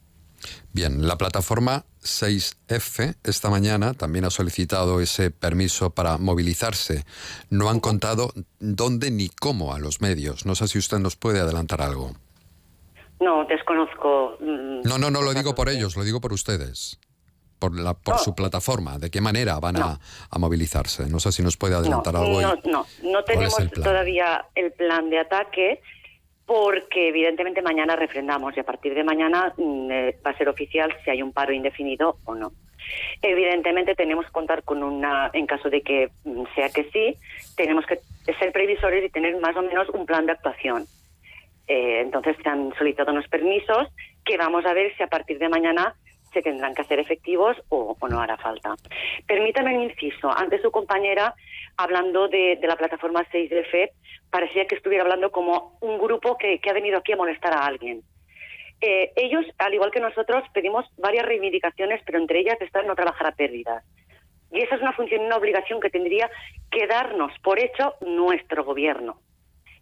Bien, 0.72 1.06
la 1.06 1.16
plataforma 1.16 1.84
6F 2.00 3.16
esta 3.24 3.50
mañana 3.50 3.94
también 3.94 4.24
ha 4.24 4.30
solicitado 4.30 5.00
ese 5.00 5.30
permiso 5.30 5.90
para 5.90 6.18
movilizarse. 6.18 7.04
No 7.50 7.68
han 7.68 7.78
contado 7.78 8.32
dónde 8.58 9.10
ni 9.10 9.28
cómo 9.28 9.74
a 9.74 9.78
los 9.78 10.00
medios. 10.00 10.46
No 10.46 10.54
sé 10.54 10.68
si 10.68 10.78
usted 10.78 10.98
nos 10.98 11.16
puede 11.16 11.40
adelantar 11.40 11.82
algo. 11.82 12.12
No, 13.20 13.44
desconozco. 13.44 14.36
mm, 14.40 14.80
No, 14.84 14.98
no, 14.98 15.10
no 15.10 15.22
lo 15.22 15.32
digo 15.34 15.54
por 15.54 15.68
ellos, 15.68 15.96
lo 15.96 16.04
digo 16.04 16.20
por 16.20 16.32
ustedes. 16.32 16.98
Por, 17.62 17.78
la, 17.78 17.94
por 17.94 18.18
su 18.18 18.34
plataforma. 18.34 18.98
¿De 18.98 19.08
qué 19.08 19.20
manera 19.20 19.60
van 19.60 19.76
a, 19.76 20.00
a 20.30 20.38
movilizarse? 20.38 21.06
No 21.08 21.20
sé 21.20 21.30
si 21.30 21.42
nos 21.44 21.56
puede 21.56 21.76
adelantar 21.76 22.16
algo. 22.16 22.40
y- 22.40 22.44
No, 22.44 22.56
no, 22.64 22.86
no 23.04 23.22
tenemos 23.22 23.56
el 23.60 23.70
todavía 23.70 24.44
el 24.56 24.72
plan 24.72 25.08
de 25.10 25.20
ataque 25.20 25.80
porque 26.44 27.08
evidentemente 27.10 27.62
mañana 27.62 27.94
refrendamos 27.94 28.56
y 28.56 28.60
a 28.60 28.64
partir 28.64 28.94
de 28.94 29.04
mañana 29.04 29.54
mm, 29.56 29.90
eh, 29.92 30.18
va 30.26 30.32
a 30.32 30.36
ser 30.36 30.48
oficial 30.48 30.92
si 31.04 31.10
hay 31.10 31.22
un 31.22 31.32
paro 31.32 31.52
indefinido 31.52 32.16
o 32.24 32.34
no. 32.34 32.52
Evidentemente 33.22 33.94
tenemos 33.94 34.26
que 34.26 34.32
contar 34.32 34.64
con 34.64 34.82
una, 34.82 35.30
en 35.32 35.46
caso 35.46 35.70
de 35.70 35.82
que 35.82 36.10
mm, 36.24 36.42
sea 36.56 36.68
que 36.70 36.90
sí, 36.92 37.16
tenemos 37.56 37.86
que 37.86 38.00
ser 38.40 38.52
previsores 38.52 39.04
y 39.04 39.08
tener 39.10 39.38
más 39.40 39.56
o 39.56 39.62
menos 39.62 39.88
un 39.90 40.04
plan 40.04 40.26
de 40.26 40.32
actuación. 40.32 40.86
Eh, 41.68 42.00
entonces 42.00 42.36
se 42.42 42.48
han 42.48 42.74
solicitado 42.76 43.12
unos 43.12 43.28
permisos 43.28 43.86
que 44.24 44.36
vamos 44.36 44.64
a 44.66 44.74
ver 44.74 44.92
si 44.96 45.02
a 45.04 45.06
partir 45.06 45.38
de 45.38 45.48
mañana 45.48 45.94
se 46.32 46.42
tendrán 46.42 46.74
que 46.74 46.82
hacer 46.82 46.98
efectivos 46.98 47.56
o, 47.68 47.96
no 48.08 48.20
hará 48.20 48.36
falta. 48.36 48.74
Permítame 49.26 49.76
un 49.76 49.84
inciso. 49.84 50.30
Antes 50.36 50.62
su 50.62 50.70
compañera, 50.70 51.34
hablando 51.76 52.28
de, 52.28 52.56
de 52.60 52.66
la 52.66 52.76
plataforma 52.76 53.24
6F, 53.32 53.90
parecía 54.32 54.66
que 54.66 54.76
estuviera 54.76 55.04
hablando 55.04 55.30
como 55.30 55.76
un 55.80 55.98
grupo 55.98 56.38
que, 56.38 56.58
ha 56.68 56.72
venido 56.72 56.98
aquí 56.98 57.12
a 57.12 57.16
molestar 57.16 57.52
a 57.52 57.66
alguien. 57.66 58.02
Eh, 58.80 59.12
ellos, 59.14 59.44
al 59.58 59.74
igual 59.74 59.92
que 59.92 60.00
nosotros, 60.00 60.42
pedimos 60.54 60.86
varias 60.96 61.26
reivindicaciones, 61.26 62.00
pero 62.04 62.18
entre 62.18 62.40
ellas 62.40 62.56
está 62.60 62.82
no 62.82 62.96
trabajar 62.96 63.28
a 63.28 63.32
pérdidas. 63.32 63.84
Y 64.50 64.62
esa 64.62 64.74
es 64.74 64.82
una 64.82 64.94
función 64.94 65.22
una 65.22 65.36
obligación 65.36 65.80
que 65.80 65.90
tendría 65.90 66.30
que 66.70 66.86
darnos 66.86 67.32
por 67.42 67.60
hecho 67.60 67.94
nuestro 68.00 68.64
gobierno. 68.64 69.20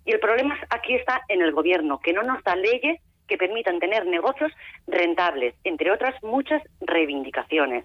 Y 0.05 0.13
el 0.13 0.21
problema 0.21 0.59
aquí 0.69 0.97
está 0.97 1.23
en 1.29 1.43
el 1.43 1.53
gobierno, 1.53 2.01
que 2.01 2.13
no 2.13 2.23
nos 2.23 2.43
da 2.43 2.57
leyes 2.57 3.01
que 3.31 3.39
permitan 3.39 3.79
tener 3.79 4.05
negocios 4.07 4.51
rentables, 4.89 5.55
entre 5.63 5.93
otras 5.93 6.21
muchas 6.25 6.61
reivindicaciones. 6.81 7.85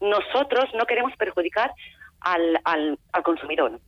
Nosotros 0.00 0.64
no 0.74 0.86
queremos 0.86 1.14
perjudicar 1.16 1.70
al, 2.20 2.58
al, 2.64 2.98
consumidor. 3.22 3.78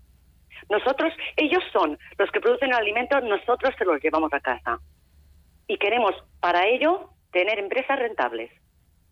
Nosotros, 0.69 1.15
ellos 1.37 1.65
son 1.73 1.99
los 2.19 2.31
que 2.31 2.41
producen 2.41 2.69
el 2.69 2.77
alimento, 2.77 3.19
nosotros 3.23 3.75
se 3.79 3.87
los 3.87 4.01
llevamos 4.03 4.31
a 4.35 4.41
casa. 4.41 4.79
Y 5.67 5.79
queremos, 5.79 6.13
para 6.41 6.67
ello, 6.67 7.09
tener 7.33 7.59
empresas 7.59 7.99
rentables. 7.99 8.51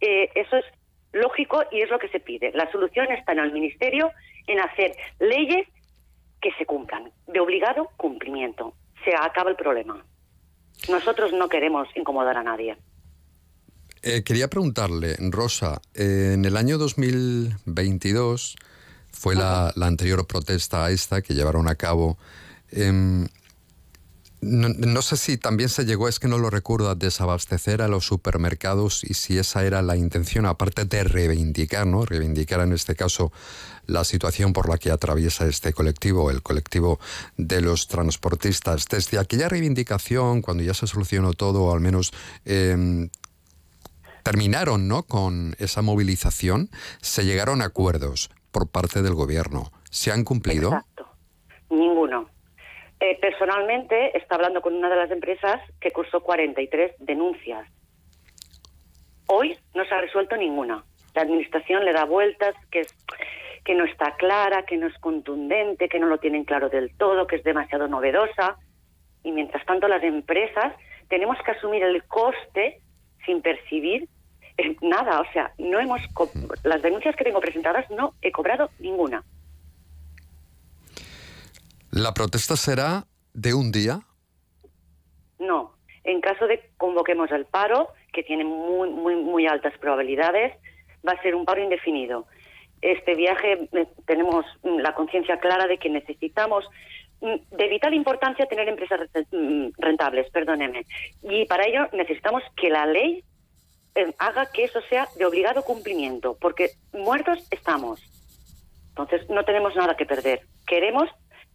Eh, 0.03 0.29
eso 0.35 0.59
es 0.59 0.67
lógico 1.13 1.65
y 1.73 1.81
es 1.81 1.89
lo 1.89 1.99
que 1.99 2.09
se 2.11 2.21
pide. 2.21 2.53
La 2.53 2.71
solución 2.71 3.11
está 3.13 3.33
en 3.33 3.39
el 3.39 3.53
Ministerio 3.53 4.11
en 4.47 4.61
hacer 4.61 4.93
leyes 5.21 5.67
que 6.43 6.53
se 6.59 6.67
cumplan, 6.67 7.11
de 7.27 7.41
obligado 7.41 7.89
cumplimiento. 7.97 8.75
Se 9.05 9.15
acaba 9.17 9.49
el 9.49 9.57
problema. 9.57 10.05
Nosotros 10.89 11.33
no 11.33 11.49
queremos 11.49 11.89
incomodar 11.95 12.37
a 12.37 12.43
nadie. 12.43 12.77
Eh, 14.03 14.23
quería 14.23 14.49
preguntarle, 14.49 15.17
Rosa, 15.19 15.81
eh, 15.95 16.33
en 16.35 16.45
el 16.45 16.57
año 16.57 16.79
2022 16.79 18.57
fue 19.11 19.35
la, 19.35 19.73
la 19.75 19.87
anterior 19.87 20.27
protesta 20.27 20.85
a 20.85 20.91
esta 20.91 21.21
que 21.23 21.35
llevaron 21.35 21.69
a 21.69 21.75
cabo. 21.75 22.17
em, 22.71 23.27
no, 24.41 25.03
sé 25.03 25.17
si 25.17 25.37
también 25.37 25.69
se 25.69 25.85
llegó, 25.85 26.09
es 26.09 26.21
que 26.21 26.29
no 26.29 26.39
lo 26.39 26.49
recuerdo, 26.49 26.91
a 26.91 26.95
desabastecer 26.95 27.83
a 27.83 27.89
los 27.89 28.07
supermercados 28.07 29.03
y 29.03 29.15
si 29.15 29.37
esa 29.37 29.65
era 29.65 29.83
la 29.83 29.97
intención, 29.97 30.47
aparte 30.47 30.85
de 30.85 31.03
reivindicar, 31.03 31.87
¿no? 31.87 32.05
Reivindicar 32.05 32.61
en 32.61 32.73
este 32.73 32.95
caso 32.95 33.33
la 33.87 34.05
situación 34.05 34.53
por 34.53 34.69
la 34.69 34.79
que 34.79 34.93
atraviesa 34.93 35.47
este 35.47 35.73
colectivo, 35.73 36.31
el 36.31 36.43
colectivo 36.43 37.01
de 37.37 37.61
los 37.63 37.89
transportistas. 37.89 38.87
Desde 38.89 39.19
aquella 39.19 39.49
reivindicación, 39.49 40.41
cuando 40.41 40.63
ya 40.63 40.75
se 40.75 40.87
solucionó 40.87 41.33
todo, 41.33 41.65
o 41.65 41.75
al 41.75 41.81
menos 41.81 42.13
em, 42.45 43.09
terminaron 44.23 44.87
¿no? 44.87 45.03
con 45.03 45.57
esa 45.59 45.83
movilización, 45.83 46.71
se 47.01 47.25
llegaron 47.25 47.61
a 47.61 47.67
acuerdos 47.67 48.31
por 48.53 48.69
parte 48.69 49.03
del 49.03 49.15
gobierno. 49.15 49.73
¿Se 49.91 50.13
han 50.13 50.23
cumplido? 50.23 50.85
Ninguno. 51.71 52.38
Eh, 53.01 53.17
personalmente, 53.21 54.17
está 54.17 54.35
hablando 54.35 54.61
con 54.61 54.75
una 54.75 54.91
de 54.91 54.97
las 54.97 55.11
empresas 55.11 55.61
que 55.81 55.93
cursó 55.93 56.21
43 56.21 56.95
denuncias. 56.99 57.69
Hoy 59.27 59.57
no 59.75 59.85
se 59.85 59.95
ha 59.95 60.01
resuelto 60.01 60.37
ninguna. 60.37 60.85
La 61.15 61.23
administración 61.23 61.85
le 61.85 61.93
da 61.93 62.05
vueltas, 62.05 62.55
que, 62.71 62.81
es, 62.81 62.95
que 63.65 63.75
no 63.75 63.85
está 63.85 64.17
clara, 64.17 64.65
que 64.65 64.77
no 64.77 64.89
es 64.89 64.99
contundente, 64.99 65.89
que 65.89 66.01
no 66.01 66.09
lo 66.09 66.19
tienen 66.19 66.45
claro 66.45 66.69
del 66.71 66.97
todo, 66.97 67.27
que 67.27 67.37
es 67.37 67.45
demasiado 67.45 67.87
novedosa. 67.87 68.57
Y 69.23 69.31
mientras 69.31 69.65
tanto, 69.65 69.87
las 69.87 70.03
empresas 70.03 70.75
tenemos 71.09 71.39
que 71.45 71.53
asumir 71.53 71.85
el 71.85 72.03
coste 72.05 72.81
sin 73.25 73.43
percibir 73.43 74.09
eh, 74.57 74.77
nada. 74.81 75.21
O 75.21 75.33
sea, 75.33 75.53
no 75.59 75.79
hemos 75.79 76.01
las 76.65 76.83
denuncias 76.83 77.15
que 77.15 77.25
tengo 77.25 77.41
presentadas 77.41 77.89
no 77.91 78.15
he 78.23 78.33
cobrado 78.33 78.71
ninguna. 78.81 79.23
¿La 81.91 82.13
protesta 82.15 82.57
será 82.57 83.05
de 83.35 83.55
un 83.55 83.73
día? 83.73 84.01
No. 85.39 85.75
En 86.05 86.21
caso 86.21 86.47
de 86.47 86.61
que 86.61 86.71
convoquemos 86.77 87.31
el 87.33 87.45
paro, 87.47 87.89
que 88.13 88.23
tiene 88.23 88.45
muy, 88.45 88.91
muy, 88.91 89.17
muy 89.17 89.47
altas 89.47 89.77
probabilidades, 89.79 90.55
va 91.07 91.13
a 91.13 91.23
ser 91.23 91.35
un 91.35 91.45
paro 91.45 91.63
indefinido. 91.63 92.27
Este 92.81 93.15
viaje 93.15 93.69
eh, 93.73 93.87
tenemos 94.07 94.45
mm, 94.63 94.79
la 94.79 94.95
conciencia 94.95 95.39
clara 95.39 95.67
de 95.67 95.79
que 95.79 95.91
necesitamos 95.91 96.65
mm, 97.21 97.57
de 97.57 97.69
vital 97.69 97.93
importancia 97.95 98.47
tener 98.47 98.69
empresas 98.69 99.01
re- 99.13 99.27
mm, 99.37 99.73
rentables, 99.79 100.31
perdóneme. 100.31 100.87
Y 101.23 101.45
para 101.47 101.67
ello 101.67 101.89
necesitamos 101.93 102.43
que 102.57 102.71
la 102.71 102.87
ley 102.87 103.25
eh, 103.95 104.15
haga 104.19 104.51
que 104.53 104.65
eso 104.65 104.81
sea 104.89 105.09
de 105.17 105.27
obligado 105.27 105.63
cumplimiento, 105.63 106.37
porque 106.41 106.71
muertos 106.93 107.47
estamos. 107.51 108.01
Entonces 108.91 109.29
no 109.29 109.45
tenemos 109.45 109.75
nada 109.77 109.97
que 109.97 110.07
perder. 110.07 110.43
Queremos, 110.67 111.09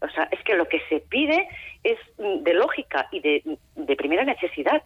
o 0.04 0.10
sea, 0.10 0.28
es 0.30 0.42
que 0.44 0.54
lo 0.54 0.66
que 0.68 0.80
se 0.88 1.00
pide 1.00 1.48
es 1.82 1.98
mm, 2.18 2.42
de 2.42 2.54
lógica 2.54 3.08
y 3.10 3.20
de, 3.20 3.58
de 3.74 3.96
primera 3.96 4.24
necesidad. 4.24 4.82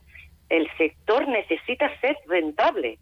El 0.48 0.68
sector 0.76 1.28
necesita 1.28 1.90
ser 2.00 2.16
rentable. 2.26 2.98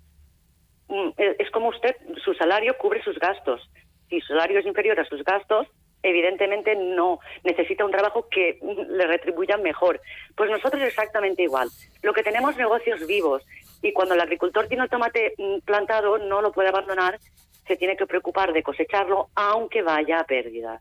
Mm, 0.88 1.09
eh, 1.16 1.37
Es 1.38 1.50
como 1.50 1.68
usted, 1.68 1.96
su 2.24 2.35
salario 2.35 2.76
cubre 2.79 3.02
sus 3.02 3.18
gastos. 3.18 3.68
Si 4.09 4.20
su 4.20 4.29
salario 4.29 4.61
es 4.61 4.66
inferior 4.66 4.98
a 5.00 5.05
sus 5.05 5.22
gastos, 5.24 5.66
evidentemente 6.02 6.76
no 6.76 7.18
necesita 7.42 7.85
un 7.85 7.90
trabajo 7.90 8.29
que 8.31 8.59
mm, 8.61 8.92
le 8.92 9.07
retribuya 9.07 9.57
mejor. 9.57 10.00
Pues 10.37 10.50
nosotros 10.50 10.83
exactamente 10.83 11.42
igual. 11.42 11.68
Lo 12.02 12.12
que 12.12 12.22
tenemos 12.22 12.57
negocios 12.57 13.07
vivos 13.07 13.42
y 13.83 13.92
cuando 13.92 14.14
el 14.14 14.20
agricultor 14.20 14.68
tiene 14.68 14.85
el 14.85 14.90
tomate 14.90 15.35
mm, 15.38 15.59
plantado 15.64 16.18
no 16.18 16.40
lo 16.40 16.52
puede 16.52 16.68
abandonar, 16.68 17.18
se 17.66 17.76
tiene 17.76 17.96
que 17.96 18.07
preocupar 18.07 18.52
de 18.52 18.62
cosecharlo 18.62 19.29
aunque 19.35 19.83
vaya 19.83 20.20
a 20.20 20.24
pérdida. 20.24 20.81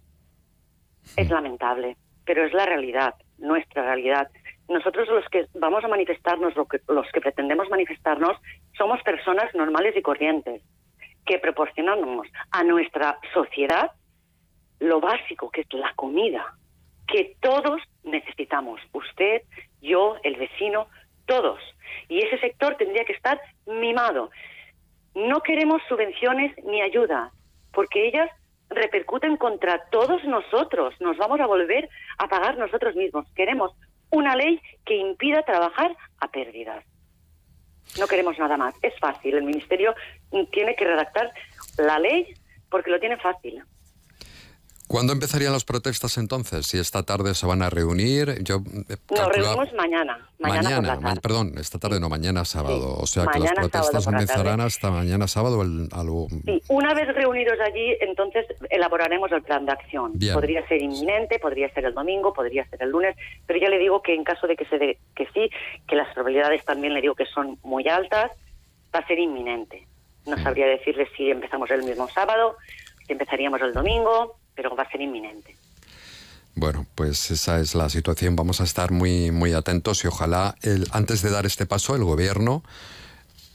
Es 1.16 1.30
lamentable, 1.30 1.98
pero 2.26 2.46
es 2.46 2.54
la 2.54 2.66
realidad, 2.66 3.16
nuestra 3.38 3.84
realidad. 3.84 4.30
Nosotros 4.68 5.08
los 5.10 5.28
que 5.30 5.46
vamos 5.54 5.84
a 5.84 5.88
manifestarnos, 5.88 6.54
los 6.56 7.12
que 7.12 7.22
pretendemos 7.22 7.70
manifestarnos, 7.70 8.38
somos 8.78 9.02
personas 9.04 9.54
normales 9.54 9.96
y 9.96 10.02
corrientes, 10.02 10.62
que 11.26 11.40
proporcionamos 11.40 12.28
a 12.52 12.64
nuestra 12.64 13.20
sociedad 13.34 13.92
lo 14.80 15.00
básico, 15.00 15.50
que 15.50 15.62
es 15.62 15.74
la 15.74 15.94
comida, 15.96 16.56
que 17.08 17.36
todos 17.40 17.82
necesitamos, 18.04 18.82
usted, 18.92 19.44
yo, 19.82 20.18
el 20.24 20.36
vecino, 20.36 20.88
todos. 21.26 21.60
Y 22.10 22.20
ese 22.20 22.40
sector 22.40 22.76
tendría 22.76 23.06
que 23.06 23.14
estar 23.14 23.40
mimado. 23.66 24.30
No 25.14 25.42
queremos 25.42 25.82
subvenciones 25.88 26.54
ni 26.66 26.82
ayuda, 26.82 27.32
porque 27.72 28.08
ellas 28.08 28.30
repercuten 28.70 29.38
contra 29.38 29.86
todos 29.90 30.24
nosotros. 30.26 30.94
Nos 31.00 31.18
vamos 31.18 31.40
a 31.40 31.46
volver 31.46 31.90
a 32.18 32.28
pagar 32.28 32.58
nosotros 32.58 32.96
mismos. 32.96 33.26
Queremos 33.36 33.72
una 34.12 34.36
ley 34.36 34.62
que 34.86 34.96
impida 34.96 35.44
trabajar 35.44 35.96
a 36.20 36.28
pérdidas. 36.30 36.84
No 38.00 38.08
queremos 38.08 38.38
nada 38.40 38.58
más. 38.58 38.76
Es 38.82 38.98
fácil. 39.00 39.36
El 39.36 39.44
Ministerio 39.44 39.94
tiene 40.52 40.76
que 40.76 40.86
redactar 40.86 41.32
la 41.78 42.00
ley 42.00 42.34
porque 42.70 42.92
lo 42.92 43.00
tiene 43.00 43.18
fácil. 43.18 43.64
¿Cuándo 44.88 45.14
empezarían 45.14 45.52
las 45.52 45.66
protestas 45.66 46.18
entonces? 46.18 46.68
Si 46.68 46.78
esta 46.78 47.02
tarde 47.04 47.34
se 47.34 47.48
van 47.48 47.64
a 47.64 47.70
reunir, 47.72 48.44
yo 48.44 48.58
eh, 48.90 48.98
Nos 49.10 49.28
reunimos 49.30 49.74
mañana. 49.74 50.30
Mañana, 50.38 50.96
ma- 51.00 51.16
perdón, 51.16 51.54
esta 51.58 51.80
tarde 51.80 52.00
no, 52.00 52.08
mañana 52.08 52.46
sábado. 52.46 52.98
Sí, 52.98 53.02
O 53.02 53.08
sea 53.08 53.26
que 53.32 53.40
las 53.40 53.54
protestas 53.54 54.06
empezarán 54.06 54.62
hasta 54.62 54.92
mañana 54.92 55.28
sábado. 55.28 55.64
El, 55.64 55.90
algo, 55.92 56.28
Sí, 56.46 56.62
una 56.68 56.94
vez 56.94 57.08
reunidos 57.16 57.58
allí, 57.66 57.96
entonces 58.02 58.46
elaboraremos 58.70 59.32
el 59.32 59.42
plan 59.42 59.66
de 59.66 59.72
acción. 59.72 60.12
Bien. 60.16 60.34
Podría 60.36 60.68
ser 60.68 60.82
inminente, 60.82 61.40
podría 61.40 61.74
ser 61.74 61.86
el 61.86 61.94
domingo, 61.96 62.32
podría 62.34 62.68
ser 62.70 62.84
el 62.84 62.90
lunes, 62.92 63.16
pero 63.48 63.60
ya 63.60 63.70
le 63.70 63.80
digo 63.80 64.02
que 64.04 64.14
en 64.14 64.24
caso 64.24 64.46
de 64.46 64.56
que 64.56 64.66
se 64.66 64.78
dé 64.78 65.00
que 65.16 65.26
sí, 65.34 65.50
que 65.88 65.96
las 65.96 66.14
probabilidades 66.14 66.64
también 66.64 66.94
le 66.94 67.02
digo 67.02 67.16
que 67.16 67.26
son 67.26 67.58
muy 67.64 67.88
altas, 67.88 68.30
va 68.94 69.00
a 69.00 69.08
ser 69.08 69.18
inminente. 69.18 69.88
No 70.28 70.38
sabría 70.38 70.68
decirle 70.68 71.08
si 71.18 71.32
empezamos 71.32 71.72
el 71.72 71.84
mismo 71.84 72.08
sábado, 72.10 72.56
si 73.08 73.14
empezaríamos 73.14 73.62
el 73.62 73.74
domingo, 73.74 74.38
pero 74.56 74.76
va 74.76 74.84
a 74.84 74.90
ser 74.92 75.02
inminente. 75.02 75.56
Bueno, 76.56 76.86
pues 76.96 77.32
esa 77.32 77.60
es 77.60 77.76
la 77.76 77.90
situación. 77.90 78.36
Vamos 78.36 78.62
a 78.62 78.64
estar 78.64 78.92
muy, 78.92 79.32
muy 79.32 79.52
atentos 79.54 80.04
y 80.06 80.08
ojalá 80.08 80.56
el, 80.62 80.88
antes 80.92 81.22
de 81.22 81.30
dar 81.30 81.46
este 81.46 81.66
paso 81.66 81.96
el 81.96 82.04
gobierno 82.04 82.64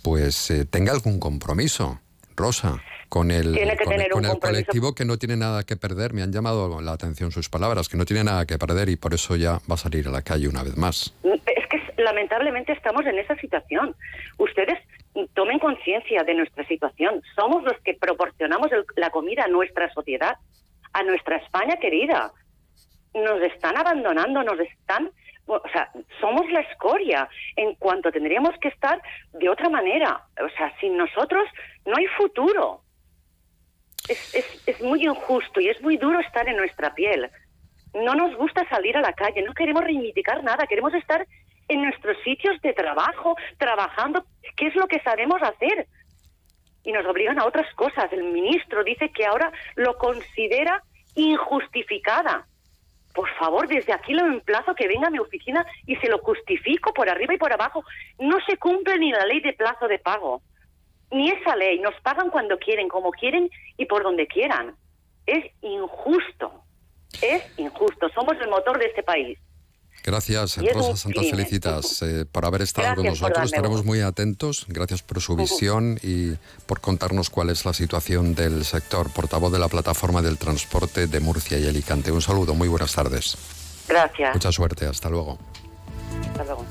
pues 0.02 0.50
eh, 0.50 0.64
tenga 0.64 0.92
algún 0.92 1.20
compromiso, 1.20 2.00
Rosa, 2.36 2.82
con 3.10 3.30
el, 3.30 3.52
con, 3.84 3.92
el- 4.00 4.08
con 4.10 4.38
colectivo 4.38 4.94
que 4.94 5.04
no 5.04 5.18
tiene 5.18 5.36
nada 5.36 5.62
que 5.64 5.76
perder. 5.76 6.12
Me 6.14 6.22
han 6.22 6.32
llamado 6.32 6.80
la 6.80 6.92
atención 6.92 7.30
sus 7.32 7.48
palabras, 7.50 7.88
que 7.88 7.96
no 7.98 8.04
tiene 8.06 8.24
nada 8.24 8.46
que 8.46 8.56
perder 8.58 8.88
y 8.88 8.96
por 8.96 9.12
eso 9.14 9.36
ya 9.36 9.60
va 9.70 9.74
a 9.74 9.76
salir 9.76 10.08
a 10.08 10.10
la 10.10 10.22
calle 10.22 10.48
una 10.48 10.62
vez 10.62 10.76
más. 10.76 11.12
Es 11.22 11.66
que 11.68 12.02
lamentablemente 12.02 12.72
estamos 12.72 13.04
en 13.06 13.18
esa 13.18 13.36
situación. 13.36 13.94
Ustedes 14.38 14.78
tomen 15.34 15.58
conciencia 15.58 16.22
de 16.24 16.34
nuestra 16.34 16.66
situación. 16.66 17.20
Somos 17.34 17.62
los 17.64 17.76
que 17.84 17.94
proporcionamos 17.94 18.70
el- 18.72 18.84
la 18.96 19.10
comida 19.10 19.44
a 19.44 19.48
nuestra 19.48 19.92
sociedad, 19.92 20.36
a 20.92 21.02
nuestra 21.02 21.36
España 21.36 21.76
querida. 21.76 22.32
Nos 23.14 23.42
están 23.42 23.76
abandonando, 23.76 24.42
nos 24.42 24.60
están... 24.60 25.10
O 25.46 25.60
sea, 25.72 25.90
somos 26.20 26.48
la 26.52 26.60
escoria 26.60 27.28
en 27.56 27.74
cuanto 27.74 28.12
tendríamos 28.12 28.56
que 28.60 28.68
estar 28.68 29.02
de 29.32 29.48
otra 29.48 29.68
manera. 29.68 30.22
O 30.40 30.48
sea, 30.56 30.72
sin 30.78 30.96
nosotros 30.96 31.48
no 31.84 31.96
hay 31.96 32.06
futuro. 32.16 32.82
Es, 34.08 34.34
es, 34.34 34.62
es 34.66 34.80
muy 34.80 35.04
injusto 35.04 35.60
y 35.60 35.68
es 35.68 35.80
muy 35.82 35.96
duro 35.96 36.20
estar 36.20 36.48
en 36.48 36.56
nuestra 36.56 36.94
piel. 36.94 37.28
No 37.94 38.14
nos 38.14 38.36
gusta 38.36 38.68
salir 38.68 38.96
a 38.96 39.00
la 39.00 39.12
calle, 39.12 39.42
no 39.42 39.52
queremos 39.52 39.82
reivindicar 39.82 40.44
nada, 40.44 40.66
queremos 40.68 40.94
estar 40.94 41.26
en 41.70 41.82
nuestros 41.82 42.16
sitios 42.22 42.60
de 42.62 42.72
trabajo, 42.72 43.36
trabajando, 43.58 44.24
que 44.56 44.66
es 44.68 44.76
lo 44.76 44.86
que 44.86 45.00
sabemos 45.00 45.40
hacer. 45.42 45.86
Y 46.84 46.92
nos 46.92 47.04
obligan 47.06 47.38
a 47.38 47.46
otras 47.46 47.72
cosas. 47.74 48.12
El 48.12 48.24
ministro 48.24 48.82
dice 48.84 49.10
que 49.10 49.26
ahora 49.26 49.52
lo 49.76 49.96
considera 49.98 50.82
injustificada. 51.14 52.46
Por 53.14 53.28
favor, 53.36 53.66
desde 53.66 53.92
aquí 53.92 54.12
lo 54.14 54.24
emplazo 54.24 54.74
que 54.74 54.86
venga 54.86 55.08
a 55.08 55.10
mi 55.10 55.18
oficina 55.18 55.66
y 55.86 55.96
se 55.96 56.08
lo 56.08 56.18
justifico 56.18 56.94
por 56.94 57.08
arriba 57.08 57.34
y 57.34 57.38
por 57.38 57.52
abajo. 57.52 57.84
No 58.18 58.38
se 58.46 58.56
cumple 58.56 58.98
ni 58.98 59.10
la 59.10 59.26
ley 59.26 59.40
de 59.40 59.52
plazo 59.52 59.88
de 59.88 59.98
pago, 59.98 60.42
ni 61.10 61.30
esa 61.30 61.56
ley. 61.56 61.80
Nos 61.80 61.94
pagan 62.02 62.30
cuando 62.30 62.58
quieren, 62.58 62.88
como 62.88 63.10
quieren 63.10 63.50
y 63.76 63.86
por 63.86 64.04
donde 64.04 64.26
quieran. 64.26 64.76
Es 65.26 65.44
injusto. 65.60 66.62
Es 67.20 67.58
injusto. 67.58 68.08
Somos 68.10 68.40
el 68.40 68.48
motor 68.48 68.78
de 68.78 68.86
este 68.86 69.02
país. 69.02 69.38
Gracias, 70.04 70.56
Rosa 70.56 71.08
crimen. 71.08 71.30
Felicitas, 71.30 72.02
eh, 72.02 72.24
por 72.30 72.46
haber 72.46 72.62
estado 72.62 72.94
con 72.94 73.04
Gracias 73.04 73.22
nosotros. 73.22 73.44
Estaremos 73.46 73.84
muy 73.84 74.00
atentos. 74.00 74.66
Gracias 74.68 75.02
por 75.02 75.20
su 75.20 75.36
visión 75.36 75.98
y 76.02 76.32
por 76.66 76.80
contarnos 76.80 77.30
cuál 77.30 77.50
es 77.50 77.64
la 77.64 77.72
situación 77.72 78.34
del 78.34 78.64
sector. 78.64 79.10
Portavoz 79.10 79.52
de 79.52 79.58
la 79.58 79.68
Plataforma 79.68 80.22
del 80.22 80.38
Transporte 80.38 81.06
de 81.06 81.20
Murcia 81.20 81.58
y 81.58 81.68
Alicante. 81.68 82.12
Un 82.12 82.22
saludo, 82.22 82.54
muy 82.54 82.68
buenas 82.68 82.94
tardes. 82.94 83.36
Gracias. 83.88 84.34
Mucha 84.34 84.52
suerte, 84.52 84.86
hasta 84.86 85.10
luego. 85.10 85.38
Hasta 86.30 86.44
luego. 86.44 86.64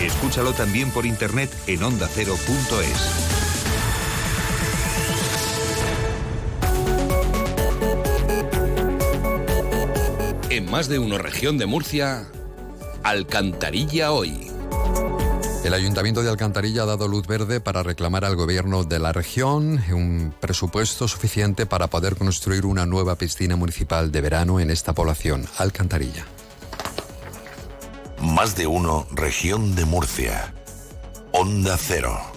Escúchalo 0.00 0.52
también 0.52 0.90
por 0.90 1.06
internet 1.06 1.50
en 1.66 1.82
ondacero.es. 1.82 3.33
En 10.54 10.70
más 10.70 10.88
de 10.88 11.00
uno 11.00 11.18
región 11.18 11.58
de 11.58 11.66
Murcia, 11.66 12.28
Alcantarilla 13.02 14.12
hoy. 14.12 14.52
El 15.64 15.74
Ayuntamiento 15.74 16.22
de 16.22 16.30
Alcantarilla 16.30 16.84
ha 16.84 16.86
dado 16.86 17.08
luz 17.08 17.26
verde 17.26 17.60
para 17.60 17.82
reclamar 17.82 18.24
al 18.24 18.36
gobierno 18.36 18.84
de 18.84 19.00
la 19.00 19.12
región 19.12 19.82
un 19.92 20.32
presupuesto 20.38 21.08
suficiente 21.08 21.66
para 21.66 21.88
poder 21.88 22.14
construir 22.14 22.66
una 22.66 22.86
nueva 22.86 23.16
piscina 23.16 23.56
municipal 23.56 24.12
de 24.12 24.20
verano 24.20 24.60
en 24.60 24.70
esta 24.70 24.92
población, 24.92 25.44
Alcantarilla. 25.58 26.24
Más 28.20 28.54
de 28.54 28.68
uno, 28.68 29.08
región 29.10 29.74
de 29.74 29.86
Murcia. 29.86 30.54
Onda 31.32 31.76
Cero. 31.76 32.33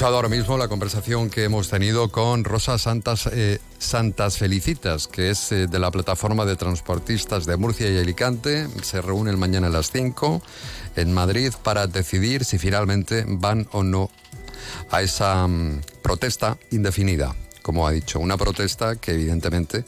Escuchado 0.00 0.16
ahora 0.16 0.30
mismo 0.30 0.56
la 0.56 0.68
conversación 0.68 1.28
que 1.28 1.44
hemos 1.44 1.68
tenido 1.68 2.08
con 2.08 2.44
Rosa 2.44 2.78
Santas, 2.78 3.28
eh, 3.30 3.58
Santas 3.78 4.38
Felicitas, 4.38 5.06
que 5.06 5.28
es 5.28 5.52
eh, 5.52 5.66
de 5.66 5.78
la 5.78 5.90
plataforma 5.90 6.46
de 6.46 6.56
transportistas 6.56 7.44
de 7.44 7.58
Murcia 7.58 7.90
y 7.90 7.98
Alicante. 7.98 8.66
Se 8.80 9.02
reúnen 9.02 9.38
mañana 9.38 9.66
a 9.66 9.70
las 9.70 9.90
5 9.90 10.40
en 10.96 11.12
Madrid 11.12 11.52
para 11.62 11.86
decidir 11.86 12.46
si 12.46 12.56
finalmente 12.56 13.26
van 13.28 13.68
o 13.72 13.82
no 13.82 14.08
a 14.90 15.02
esa 15.02 15.46
mm, 15.46 15.82
protesta 16.00 16.56
indefinida, 16.70 17.36
como 17.60 17.86
ha 17.86 17.90
dicho. 17.90 18.20
Una 18.20 18.38
protesta 18.38 18.96
que 18.96 19.12
evidentemente 19.12 19.84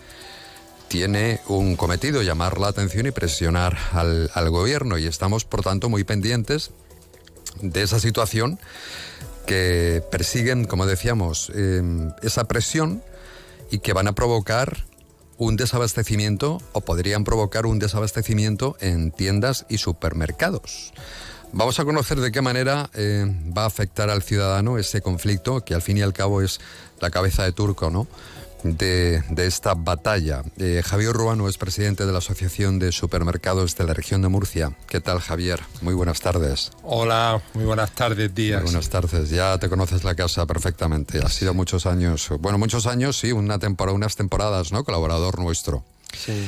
tiene 0.89 1.41
un 1.49 1.75
cometido, 1.75 2.21
llamar 2.21 2.61
la 2.61 2.69
atención 2.69 3.07
y 3.07 3.13
presionar 3.13 3.79
al, 3.93 4.31
al 4.35 4.51
gobierno. 4.51 4.99
Y 4.99 5.07
estamos, 5.07 5.47
por 5.47 5.63
tanto, 5.63 5.89
muy 5.89 6.05
pendientes 6.05 6.71
de 7.63 7.83
esa 7.83 7.99
situación 7.99 8.59
que 9.47 10.03
persiguen, 10.11 10.65
como 10.65 10.87
decíamos, 10.87 11.51
eh, 11.55 11.83
esa 12.23 12.45
presión 12.45 13.03
y 13.71 13.79
que 13.79 13.93
van 13.93 14.09
a 14.09 14.13
provocar 14.13 14.85
un 15.39 15.57
desabastecimiento 15.57 16.61
o 16.73 16.83
podrían 16.83 17.25
provocar 17.25 17.67
un 17.67 17.79
desabastecimiento 17.79 18.77
en 18.81 19.11
tiendas 19.11 19.67
y 19.69 19.79
supermercados. 19.79 20.93
Vamos 21.53 21.79
a 21.81 21.85
conocer 21.85 22.21
de 22.21 22.33
qué 22.33 22.41
manera 22.41 22.89
eh, 22.95 23.27
va 23.57 23.65
a 23.65 23.67
afectar 23.67 24.09
al 24.09 24.23
ciudadano 24.23 24.79
ese 24.79 25.03
conflicto, 25.03 25.63
que 25.63 25.75
al 25.75 25.83
fin 25.83 25.99
y 25.99 26.03
al 26.03 26.13
cabo 26.13 26.41
es 26.41 26.61
la 27.01 27.11
cabeza 27.11 27.45
de 27.45 27.53
turco, 27.53 27.91
¿no? 27.91 28.07
De, 28.63 29.23
de 29.29 29.47
esta 29.47 29.75
batalla. 29.75 30.45
Eh, 30.57 30.83
Javier 30.85 31.13
Ruano 31.13 31.49
es 31.49 31.59
presidente 31.59 32.07
de 32.07 32.13
la 32.13 32.19
Asociación 32.19 32.79
de 32.79 32.93
Supermercados 32.93 33.77
de 33.77 33.85
la 33.85 33.93
región 33.93 34.23
de 34.23 34.29
Murcia. 34.29 34.77
¿Qué 34.87 35.01
tal, 35.01 35.19
Javier? 35.19 35.61
Muy 35.81 35.95
buenas 35.95 36.21
tardes. 36.21 36.71
Hola, 36.85 37.43
muy 37.55 37.65
buenas 37.65 37.91
tardes, 37.93 38.33
días. 38.35 38.63
Muy 38.63 38.71
buenas 38.71 38.89
tardes. 38.89 39.31
Ya 39.31 39.59
te 39.59 39.69
conoces 39.69 40.05
la 40.05 40.15
casa 40.15 40.47
perfectamente. 40.47 41.19
Ha 41.19 41.29
sido 41.29 41.55
muchos 41.55 41.87
años, 41.87 42.29
bueno, 42.39 42.57
muchos 42.57 42.87
años, 42.87 43.19
sí, 43.19 43.33
una 43.33 43.59
temporada, 43.59 43.97
unas 43.97 44.15
temporadas, 44.15 44.71
¿no? 44.71 44.85
Colaborador 44.85 45.41
nuestro. 45.41 45.85
Sí. 46.17 46.47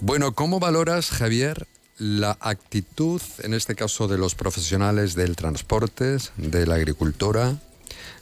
Bueno, 0.00 0.32
¿cómo 0.32 0.60
valoras, 0.60 1.08
Javier, 1.10 1.66
la 1.96 2.36
actitud, 2.40 3.22
en 3.38 3.54
este 3.54 3.74
caso, 3.74 4.08
de 4.08 4.18
los 4.18 4.34
profesionales 4.34 5.14
del 5.14 5.36
transporte, 5.36 6.18
de 6.36 6.66
la 6.66 6.74
agricultura, 6.74 7.56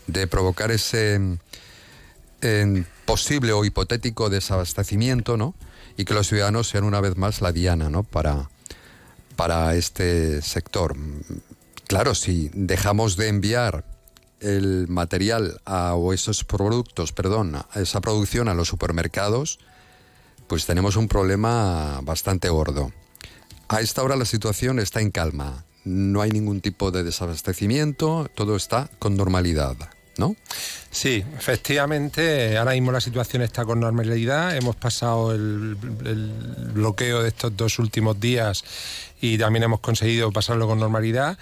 de 0.06 0.26
provocar 0.28 0.70
ese 0.70 1.20
eh, 2.44 2.84
posible 3.04 3.52
o 3.52 3.64
hipotético 3.64 4.30
desabastecimiento, 4.30 5.36
¿no? 5.36 5.54
Y 5.96 6.04
que 6.04 6.14
los 6.14 6.28
ciudadanos 6.28 6.68
sean 6.68 6.84
una 6.84 7.00
vez 7.00 7.16
más 7.16 7.40
la 7.40 7.52
diana, 7.52 7.90
¿no? 7.90 8.02
Para, 8.02 8.50
para 9.36 9.74
este 9.74 10.42
sector. 10.42 10.96
Claro, 11.86 12.14
si 12.14 12.50
dejamos 12.54 13.16
de 13.16 13.28
enviar 13.28 13.84
el 14.40 14.86
material 14.88 15.60
o 15.66 16.12
esos 16.12 16.44
productos, 16.44 17.12
perdón, 17.12 17.56
esa 17.74 18.00
producción 18.00 18.48
a 18.48 18.54
los 18.54 18.68
supermercados, 18.68 19.58
pues 20.46 20.66
tenemos 20.66 20.96
un 20.96 21.08
problema 21.08 22.00
bastante 22.02 22.48
gordo. 22.48 22.92
A 23.68 23.80
esta 23.80 24.02
hora 24.02 24.16
la 24.16 24.26
situación 24.26 24.78
está 24.78 25.00
en 25.00 25.10
calma. 25.10 25.64
No 25.84 26.20
hay 26.20 26.30
ningún 26.30 26.60
tipo 26.60 26.90
de 26.90 27.02
desabastecimiento, 27.02 28.28
todo 28.34 28.56
está 28.56 28.90
con 28.98 29.16
normalidad, 29.16 29.76
¿no? 30.18 30.36
Sí, 30.90 31.24
efectivamente, 31.36 32.56
ahora 32.56 32.72
mismo 32.72 32.92
la 32.92 33.00
situación 33.00 33.42
está 33.42 33.64
con 33.64 33.80
normalidad. 33.80 34.56
Hemos 34.56 34.76
pasado 34.76 35.32
el, 35.32 35.76
el 36.04 36.32
bloqueo 36.72 37.22
de 37.22 37.28
estos 37.28 37.56
dos 37.56 37.78
últimos 37.78 38.20
días 38.20 38.64
y 39.20 39.38
también 39.38 39.62
hemos 39.64 39.80
conseguido 39.80 40.30
pasarlo 40.32 40.66
con 40.66 40.78
normalidad. 40.78 41.38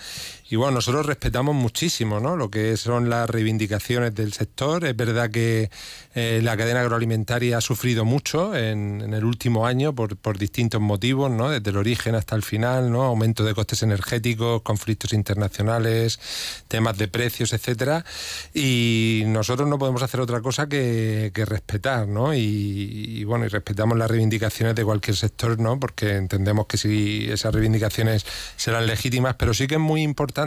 Y 0.52 0.56
bueno, 0.56 0.72
nosotros 0.72 1.06
respetamos 1.06 1.54
muchísimo 1.54 2.20
¿no? 2.20 2.36
lo 2.36 2.50
que 2.50 2.76
son 2.76 3.08
las 3.08 3.30
reivindicaciones 3.30 4.14
del 4.14 4.34
sector. 4.34 4.84
Es 4.84 4.94
verdad 4.94 5.30
que 5.30 5.70
eh, 6.14 6.40
la 6.42 6.58
cadena 6.58 6.82
agroalimentaria 6.82 7.56
ha 7.56 7.62
sufrido 7.62 8.04
mucho 8.04 8.54
en, 8.54 9.14
el 9.14 9.24
último 9.24 9.66
año 9.66 9.94
por, 9.94 10.14
por, 10.18 10.36
distintos 10.36 10.78
motivos, 10.78 11.30
¿no? 11.30 11.48
desde 11.48 11.70
el 11.70 11.78
origen 11.78 12.14
hasta 12.16 12.36
el 12.36 12.42
final, 12.42 12.92
¿no? 12.92 13.04
aumento 13.04 13.44
de 13.44 13.54
costes 13.54 13.82
energéticos, 13.82 14.60
conflictos 14.60 15.14
internacionales, 15.14 16.20
temas 16.68 16.98
de 16.98 17.08
precios, 17.08 17.54
etcétera. 17.54 18.04
Y 18.52 19.22
nosotros 19.28 19.66
no 19.66 19.78
podemos 19.78 20.02
hacer 20.02 20.20
otra 20.20 20.42
cosa 20.42 20.68
que, 20.68 21.32
respetar, 21.46 22.06
¿no? 22.06 22.34
Y, 22.34 23.24
bueno, 23.24 23.46
y 23.46 23.48
respetamos 23.48 23.96
las 23.96 24.10
reivindicaciones 24.10 24.74
de 24.74 24.84
cualquier 24.84 25.16
sector, 25.16 25.58
¿no? 25.58 25.80
Porque 25.80 26.16
entendemos 26.16 26.66
que 26.66 26.76
si 26.76 27.26
esas 27.30 27.54
reivindicaciones 27.54 28.26
serán 28.56 28.86
legítimas, 28.86 29.36
pero 29.36 29.54
sí 29.54 29.66
que 29.66 29.76
es 29.76 29.80
muy 29.80 30.02
importante 30.02 30.41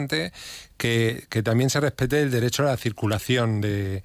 que, 0.76 1.42
también 1.44 1.70
se 1.70 1.80
respete 1.80 2.22
el 2.22 2.30
derecho 2.30 2.62
a 2.62 2.66
la 2.66 2.76
circulación 2.76 3.60
de, 3.60 4.02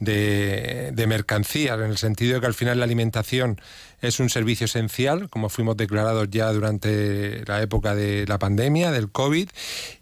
de, 0.00 0.90
de, 0.92 1.06
mercancías, 1.06 1.78
en 1.78 1.90
el 1.90 1.98
sentido 1.98 2.34
de 2.34 2.40
que 2.40 2.46
al 2.46 2.54
final 2.54 2.78
la 2.78 2.84
alimentación 2.84 3.60
es 4.00 4.20
un 4.20 4.30
servicio 4.30 4.66
esencial, 4.66 5.28
como 5.30 5.48
fuimos 5.48 5.76
declarados 5.76 6.28
ya 6.30 6.52
durante 6.52 7.44
la 7.46 7.62
época 7.62 7.94
de 7.94 8.26
la 8.26 8.38
pandemia, 8.38 8.90
del 8.90 9.10
COVID, 9.10 9.48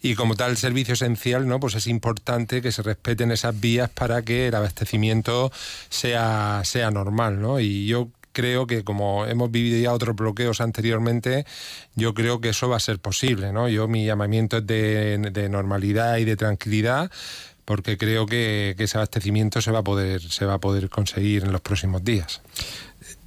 y 0.01 0.15
como 0.15 0.35
tal 0.35 0.57
servicio 0.57 0.95
esencial, 0.95 1.47
¿no? 1.47 1.61
Pues 1.61 1.75
es 1.75 1.87
importante 1.87 2.63
que 2.63 2.73
se 2.73 2.83
respeten 2.83 3.31
esas 3.31 3.59
vías 3.59 3.91
para 3.91 4.23
que 4.23 4.49
el 4.49 4.55
abastecimiento 4.55 5.53
sea, 5.89 6.63
sea 6.65 6.91
normal, 6.91 7.41
¿no? 7.41 7.61
Y 7.61 7.87
yo 7.87 8.09
creo 8.33 8.67
que 8.67 8.85
como 8.85 9.27
hemos 9.27 9.51
vivido 9.51 9.79
ya 9.79 9.93
otros 9.93 10.17
bloqueos 10.17 10.61
anteriormente, 10.61 11.47
yo 11.95 12.15
creo 12.15 12.41
que 12.41 12.51
eso 12.51 12.69
va 12.69 12.77
a 12.77 12.81
ser 12.81 12.99
posible, 12.99 13.53
¿no? 13.53 13.69
Yo 13.69 13.89
mi 13.89 14.05
llamamiento 14.05 14.59
es 14.59 14.67
de, 14.67 15.49
normalidad 15.51 16.19
y 16.19 16.25
de 16.25 16.37
tranquilidad 16.37 17.11
porque 17.65 17.97
creo 17.97 18.27
que, 18.27 18.75
que, 18.77 18.85
ese 18.85 18.99
abastecimiento 18.99 19.63
se 19.63 19.71
va 19.71 19.81
a 19.81 19.85
poder 19.85 20.21
se 20.21 20.45
va 20.45 20.55
a 20.55 20.59
poder 20.59 20.89
conseguir 20.89 21.45
en 21.45 21.53
los 21.53 21.61
próximos 21.61 22.03
días. 22.03 22.41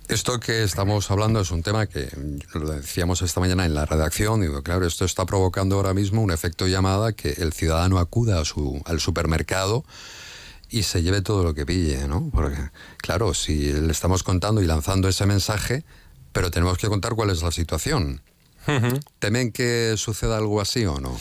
Esto 0.08 0.40
que 0.40 0.62
estamos 0.62 1.10
hablando 1.10 1.40
es 1.40 1.50
un 1.50 1.64
tema 1.64 1.88
que 1.88 2.08
lo 2.54 2.70
decíamos 2.70 3.24
esta 3.24 3.40
mañana 3.40 3.66
en 3.66 3.74
la 3.74 3.86
redacción. 3.86 4.40
Digo, 4.42 4.62
claro, 4.62 4.86
esto 4.86 5.04
está 5.04 5.26
provocando 5.26 5.78
ahora 5.78 5.96
mismo 5.96 6.22
un 6.22 6.32
efecto 6.32 6.68
llamada 6.68 7.14
que 7.14 7.30
el 7.30 7.54
ciudadano 7.54 7.98
acuda 7.98 8.40
a 8.40 8.46
su, 8.46 8.82
al 8.86 9.00
supermercado 9.00 9.84
y 10.76 10.84
se 10.84 11.02
lleve 11.02 11.22
todo 11.22 11.42
lo 11.42 11.54
que 11.54 11.66
pille, 11.66 12.06
¿no? 12.06 12.30
Porque, 12.34 12.58
claro, 12.98 13.34
si 13.34 13.72
le 13.72 13.94
estamos 13.94 14.24
contando 14.24 14.62
y 14.62 14.66
lanzando 14.66 15.08
ese 15.08 15.26
mensaje, 15.26 15.86
pero 16.34 16.52
tenemos 16.52 16.78
que 16.78 16.90
contar 16.90 17.14
cuál 17.16 17.30
es 17.30 17.42
la 17.42 17.52
situación. 17.52 18.22
Uh 18.68 18.72
-huh. 18.72 19.00
¿Temen 19.20 19.54
que 19.54 19.94
suceda 19.96 20.36
algo 20.38 20.60
así 20.60 20.86
o 20.86 21.00
no? 21.00 21.18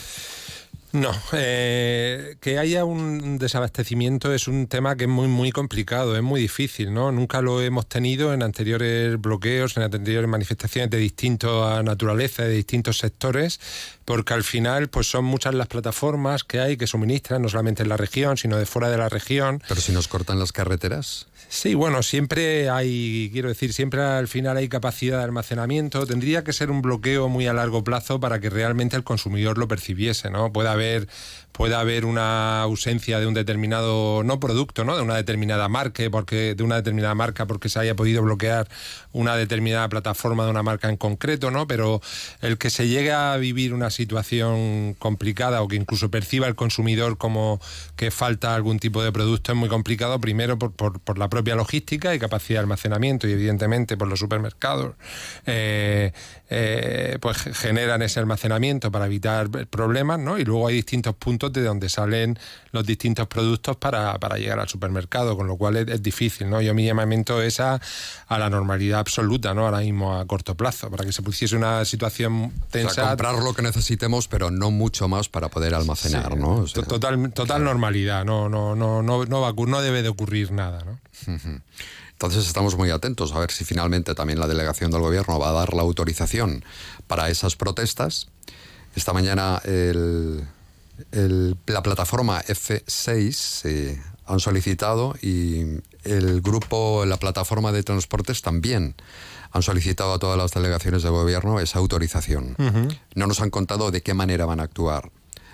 No, 0.95 1.11
eh, 1.33 2.37
que 2.39 2.57
haya 2.57 2.85
un 2.85 3.37
desabastecimiento 3.37 4.33
es 4.33 4.47
un 4.47 4.67
tema 4.67 4.95
que 4.95 5.03
es 5.03 5.09
muy 5.09 5.27
muy 5.27 5.51
complicado, 5.51 6.15
es 6.15 6.23
muy 6.23 6.39
difícil, 6.39 6.93
¿no? 6.93 7.11
Nunca 7.11 7.41
lo 7.41 7.61
hemos 7.61 7.89
tenido 7.89 8.33
en 8.33 8.41
anteriores 8.41 9.19
bloqueos, 9.19 9.75
en 9.75 9.83
anteriores 9.83 10.29
manifestaciones 10.29 10.89
de 10.89 10.97
distinta 10.97 11.83
naturaleza, 11.83 12.43
de 12.43 12.51
distintos 12.51 12.99
sectores, 12.99 13.59
porque 14.05 14.35
al 14.35 14.45
final 14.45 14.87
pues 14.87 15.07
son 15.07 15.25
muchas 15.25 15.53
las 15.53 15.67
plataformas 15.67 16.45
que 16.45 16.61
hay 16.61 16.77
que 16.77 16.87
suministran, 16.87 17.41
no 17.41 17.49
solamente 17.49 17.83
en 17.83 17.89
la 17.89 17.97
región, 17.97 18.37
sino 18.37 18.55
de 18.55 18.65
fuera 18.65 18.89
de 18.89 18.97
la 18.97 19.09
región. 19.09 19.61
Pero 19.67 19.81
si 19.81 19.91
nos 19.91 20.07
cortan 20.07 20.39
las 20.39 20.53
carreteras. 20.53 21.27
Sí, 21.55 21.73
bueno, 21.73 22.03
siempre 22.03 22.69
hay, 22.69 23.29
quiero 23.31 23.47
decir, 23.47 23.71
siempre 23.71 24.01
al 24.01 24.27
final 24.27 24.57
hay 24.57 24.67
capacidad 24.67 25.19
de 25.19 25.23
almacenamiento. 25.23 26.05
Tendría 26.05 26.43
que 26.43 26.51
ser 26.51 26.69
un 26.69 26.81
bloqueo 26.81 27.29
muy 27.29 27.47
a 27.47 27.53
largo 27.53 27.81
plazo 27.81 28.19
para 28.19 28.41
que 28.41 28.49
realmente 28.49 28.97
el 28.97 29.05
consumidor 29.05 29.57
lo 29.57 29.65
percibiese, 29.69 30.29
¿no? 30.29 30.51
Puede 30.51 30.67
haber 30.67 31.07
puede 31.55 31.75
haber 31.75 32.05
una 32.05 32.61
ausencia 32.61 33.19
de 33.19 33.27
un 33.27 33.33
determinado 33.33 34.23
no 34.23 34.39
producto, 34.39 34.83
¿no? 34.83 34.95
de 34.95 35.01
una 35.01 35.15
determinada 35.15 35.69
marca, 35.69 36.03
porque 36.11 36.53
de 36.55 36.63
una 36.63 36.75
determinada 36.75 37.15
marca 37.15 37.45
porque 37.45 37.69
se 37.69 37.79
haya 37.79 37.95
podido 37.95 38.21
bloquear 38.21 38.67
una 39.13 39.37
determinada 39.37 39.87
plataforma 39.87 40.43
de 40.43 40.51
una 40.51 40.63
marca 40.63 40.89
en 40.89 40.97
concreto, 40.97 41.51
¿no? 41.51 41.67
Pero 41.67 42.01
el 42.41 42.57
que 42.57 42.69
se 42.69 42.87
llegue 42.89 43.13
a 43.13 43.37
vivir 43.37 43.73
una 43.73 43.89
situación 43.89 44.95
complicada 44.99 45.61
o 45.61 45.67
que 45.69 45.77
incluso 45.77 46.11
perciba 46.11 46.47
el 46.47 46.55
consumidor 46.55 47.17
como 47.17 47.61
que 47.95 48.11
falta 48.11 48.53
algún 48.55 48.79
tipo 48.79 49.01
de 49.01 49.13
producto 49.13 49.53
es 49.53 49.57
muy 49.57 49.69
complicado, 49.69 50.19
primero 50.19 50.59
por, 50.59 50.73
por, 50.73 50.99
por 50.99 51.17
la 51.17 51.29
propia 51.29 51.55
logística 51.55 52.13
y 52.13 52.19
capacidad 52.19 52.59
de 52.59 52.63
almacenamiento 52.63 53.27
y 53.27 53.31
evidentemente 53.31 53.95
por 53.95 54.09
los 54.09 54.19
supermercados 54.19 54.95
eh, 55.45 56.11
eh, 56.49 57.17
pues 57.21 57.37
generan 57.37 58.03
ese 58.03 58.19
almacenamiento 58.19 58.91
para 58.91 59.07
evitar 59.07 59.49
problemas, 59.67 60.19
¿no? 60.19 60.37
Y 60.37 60.45
luego 60.45 60.67
hay 60.67 60.75
distintos 60.75 61.15
puntos 61.15 61.51
de 61.53 61.63
donde 61.63 61.89
salen 61.89 62.37
los 62.71 62.85
distintos 62.85 63.27
productos 63.27 63.77
para, 63.77 64.19
para 64.19 64.37
llegar 64.37 64.59
al 64.59 64.69
supermercado, 64.69 65.35
con 65.35 65.47
lo 65.47 65.57
cual 65.57 65.77
es, 65.77 65.87
es, 65.87 66.03
difícil, 66.03 66.49
¿no? 66.49 66.61
Yo 66.61 66.75
mi 66.75 66.85
llamamiento 66.85 67.41
es 67.41 67.59
a, 67.59 67.81
a, 68.27 68.39
la 68.39 68.49
normalidad 68.49 68.99
absoluta, 68.99 69.55
¿no? 69.55 69.65
Ahora 69.65 69.79
mismo 69.79 70.19
a 70.19 70.25
corto 70.25 70.55
plazo, 70.55 70.91
para 70.91 71.03
que 71.03 71.11
se 71.11 71.23
pusiese 71.23 71.55
una 71.55 71.83
situación 71.83 72.53
tensa. 72.69 72.91
O 72.91 72.93
sea, 72.93 73.07
comprar 73.09 73.35
lo 73.35 73.53
que 73.53 73.63
necesitemos, 73.63 74.27
pero 74.27 74.51
no 74.51 74.69
mucho 74.69 75.07
más 75.07 75.29
para 75.29 75.49
poder 75.49 75.73
almacenar, 75.73 76.33
sí, 76.33 76.39
¿no? 76.39 76.57
O 76.57 76.67
sea, 76.67 76.83
total 76.83 77.31
total 77.31 77.45
claro. 77.45 77.63
normalidad, 77.63 78.23
no, 78.23 78.49
no, 78.49 78.75
no, 78.75 79.01
no, 79.01 79.25
no, 79.25 79.41
va, 79.41 79.53
no 79.65 79.81
debe 79.81 80.03
de 80.03 80.09
ocurrir 80.09 80.51
nada, 80.51 80.83
¿no? 80.83 80.99
Uh 81.25 81.37
-huh. 81.37 81.61
Entonces 82.15 82.47
estamos 82.47 82.77
muy 82.77 82.91
atentos 82.91 83.33
a 83.33 83.39
ver 83.39 83.51
si 83.51 83.65
finalmente 83.65 84.15
también 84.15 84.39
la 84.39 84.47
delegación 84.47 84.89
del 84.89 85.01
gobierno 85.01 85.37
va 85.37 85.49
a 85.49 85.51
dar 85.51 85.73
la 85.73 85.81
autorización 85.81 86.63
para 87.07 87.29
esas 87.29 87.57
protestas. 87.57 88.29
Esta 88.95 89.11
mañana 89.11 89.61
el, 89.65 90.47
el, 91.11 91.57
la 91.65 91.83
plataforma 91.83 92.41
F6 92.41 93.61
eh, 93.65 94.01
han 94.25 94.39
solicitado 94.39 95.15
y 95.21 95.81
el 96.05 96.41
grupo, 96.41 97.03
la 97.05 97.17
plataforma 97.17 97.73
de 97.73 97.83
transportes 97.83 98.41
también 98.41 98.95
han 99.51 99.61
solicitado 99.61 100.13
a 100.13 100.19
todas 100.19 100.37
las 100.37 100.51
delegaciones 100.51 101.03
de 101.03 101.09
gobierno 101.09 101.59
esa 101.59 101.79
autorización. 101.79 102.55
Uh 102.57 102.63
-huh. 102.63 102.99
No 103.15 103.27
nos 103.27 103.41
han 103.41 103.49
contado 103.49 103.91
de 103.91 104.01
qué 104.01 104.13
manera 104.13 104.45
van 104.45 104.61
a 104.61 104.63
actuar. 104.63 105.11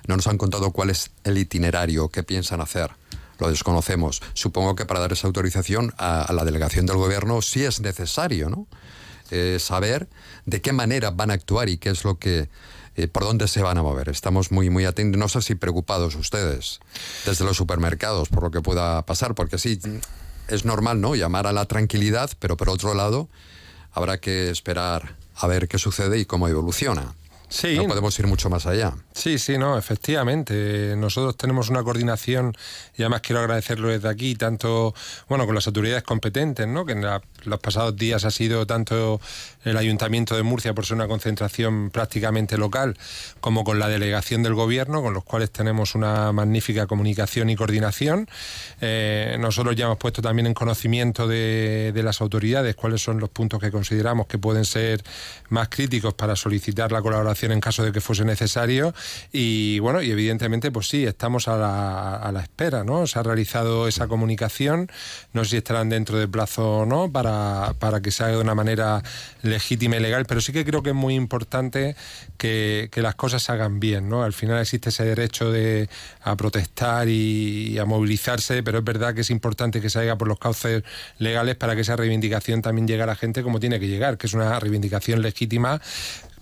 No 0.07 0.15
nos 0.15 0.27
han 0.27 0.37
contado 0.37 0.71
cuál 0.71 0.91
es 0.91 1.09
el 1.23 1.37
itinerario, 1.39 2.09
qué 2.09 2.21
piensan 2.23 2.61
hacer. 2.61 2.91
Lo 3.41 3.49
desconocemos. 3.49 4.21
Supongo 4.35 4.75
que 4.75 4.85
para 4.85 4.99
dar 4.99 5.13
esa 5.13 5.25
autorización 5.25 5.95
a, 5.97 6.31
la 6.31 6.45
delegación 6.45 6.85
del 6.85 6.97
gobierno 6.97 7.41
sí 7.41 7.65
es 7.65 7.81
necesario, 7.81 8.51
¿no? 8.51 8.67
Eh, 9.31 9.57
saber 9.59 10.07
de 10.45 10.61
qué 10.61 10.73
manera 10.73 11.09
van 11.09 11.31
a 11.31 11.33
actuar 11.33 11.67
y 11.67 11.79
qué 11.79 11.89
es 11.89 12.03
lo 12.03 12.19
que 12.19 12.49
eh, 12.95 13.07
por 13.07 13.23
dónde 13.23 13.47
se 13.47 13.63
van 13.63 13.79
a 13.79 13.81
mover. 13.81 14.09
Estamos 14.09 14.51
muy, 14.51 14.69
muy 14.69 14.85
atentos, 14.85 15.17
no 15.17 15.27
sé 15.27 15.41
si 15.41 15.55
preocupados 15.55 16.13
ustedes 16.13 16.81
desde 17.25 17.43
los 17.43 17.57
supermercados 17.57 18.29
por 18.29 18.43
lo 18.43 18.51
que 18.51 18.61
pueda 18.61 19.03
pasar, 19.07 19.33
porque 19.33 19.57
sí, 19.57 19.79
es 20.47 20.63
normal, 20.63 21.01
¿no? 21.01 21.15
Llamar 21.15 21.47
a 21.47 21.51
la 21.51 21.65
tranquilidad, 21.65 22.29
pero 22.37 22.57
por 22.57 22.69
otro 22.69 22.93
lado, 22.93 23.27
habrá 23.91 24.19
que 24.19 24.51
esperar 24.51 25.15
a 25.35 25.47
ver 25.47 25.67
qué 25.67 25.79
sucede 25.79 26.19
y 26.19 26.25
cómo 26.25 26.47
evoluciona. 26.47 27.15
Sí. 27.51 27.75
No 27.75 27.85
podemos 27.85 28.17
ir 28.17 28.27
mucho 28.27 28.49
más 28.49 28.65
allá. 28.65 28.93
Sí, 29.13 29.37
sí, 29.37 29.57
no, 29.57 29.77
efectivamente. 29.77 30.95
Nosotros 30.95 31.35
tenemos 31.35 31.67
una 31.69 31.83
coordinación 31.83 32.55
y 32.97 33.01
además 33.01 33.19
quiero 33.19 33.41
agradecerlo 33.41 33.89
desde 33.89 34.07
aquí, 34.07 34.35
tanto, 34.35 34.95
bueno, 35.27 35.45
con 35.45 35.53
las 35.53 35.67
autoridades 35.67 36.03
competentes, 36.03 36.65
¿no? 36.65 36.85
Que 36.85 36.93
en 36.93 37.01
la, 37.01 37.21
los 37.43 37.59
pasados 37.59 37.97
días 37.97 38.23
ha 38.23 38.31
sido 38.31 38.65
tanto 38.65 39.19
el 39.65 39.75
Ayuntamiento 39.75 40.37
de 40.37 40.43
Murcia 40.43 40.73
por 40.73 40.85
ser 40.85 40.95
una 40.95 41.09
concentración 41.09 41.89
prácticamente 41.91 42.57
local, 42.57 42.97
como 43.41 43.65
con 43.65 43.79
la 43.79 43.89
delegación 43.89 44.43
del 44.43 44.53
gobierno, 44.53 45.01
con 45.01 45.13
los 45.13 45.25
cuales 45.25 45.51
tenemos 45.51 45.93
una 45.93 46.31
magnífica 46.31 46.87
comunicación 46.87 47.49
y 47.49 47.57
coordinación. 47.57 48.29
Eh, 48.79 49.35
nosotros 49.41 49.75
ya 49.75 49.85
hemos 49.85 49.97
puesto 49.97 50.21
también 50.21 50.47
en 50.47 50.53
conocimiento 50.53 51.27
de, 51.27 51.91
de 51.93 52.01
las 52.01 52.21
autoridades 52.21 52.77
cuáles 52.77 53.01
son 53.03 53.19
los 53.19 53.29
puntos 53.29 53.59
que 53.59 53.71
consideramos 53.71 54.27
que 54.27 54.37
pueden 54.37 54.63
ser 54.63 55.03
más 55.49 55.67
críticos 55.67 56.13
para 56.13 56.37
solicitar 56.37 56.93
la 56.93 57.01
colaboración 57.01 57.40
en 57.49 57.59
caso 57.59 57.83
de 57.83 57.91
que 57.91 58.01
fuese 58.01 58.25
necesario. 58.25 58.93
Y 59.31 59.79
bueno, 59.79 60.01
y 60.01 60.11
evidentemente, 60.11 60.69
pues 60.69 60.87
sí, 60.87 61.05
estamos 61.05 61.47
a 61.47 61.57
la, 61.57 62.17
a 62.17 62.31
la 62.31 62.41
espera, 62.41 62.83
¿no? 62.83 63.07
Se 63.07 63.17
ha 63.17 63.23
realizado 63.23 63.87
esa 63.87 64.07
comunicación, 64.07 64.91
no 65.33 65.43
sé 65.43 65.51
si 65.51 65.57
estarán 65.57 65.89
dentro 65.89 66.19
de 66.19 66.27
plazo 66.27 66.79
o 66.79 66.85
no, 66.85 67.11
para, 67.11 67.73
para 67.79 68.01
que 68.01 68.11
se 68.11 68.23
haga 68.23 68.35
de 68.35 68.41
una 68.41 68.55
manera 68.55 69.01
legítima 69.41 69.97
y 69.97 69.99
legal, 69.99 70.25
pero 70.25 70.41
sí 70.41 70.51
que 70.53 70.65
creo 70.65 70.83
que 70.83 70.89
es 70.89 70.95
muy 70.95 71.15
importante 71.15 71.95
que, 72.37 72.89
las 73.01 73.15
cosas 73.15 73.41
se 73.41 73.51
hagan 73.51 73.79
bien, 73.79 74.09
¿no? 74.09 74.23
Al 74.23 74.33
final 74.33 74.59
existe 74.59 74.89
ese 74.89 75.03
derecho 75.03 75.51
de, 75.51 75.89
a 76.21 76.35
protestar 76.35 77.07
y, 77.09 77.77
a 77.79 77.85
movilizarse, 77.85 78.61
pero 78.61 78.79
es 78.79 78.83
verdad 78.83 79.15
que 79.15 79.21
es 79.21 79.31
importante 79.31 79.81
que 79.81 79.89
se 79.89 79.99
haga 79.99 80.17
por 80.17 80.27
los 80.27 80.37
cauces 80.37 80.83
legales 81.17 81.55
para 81.55 81.73
que 81.75 81.81
esa 81.81 81.95
reivindicación 81.95 82.61
también 82.61 82.87
llegue 82.87 83.01
a 83.01 83.07
la 83.07 83.15
gente 83.15 83.41
como 83.41 83.59
tiene 83.59 83.79
que 83.79 83.87
llegar, 83.87 84.17
que 84.17 84.27
es 84.27 84.33
una 84.33 84.59
reivindicación 84.59 85.21
legítima 85.21 85.81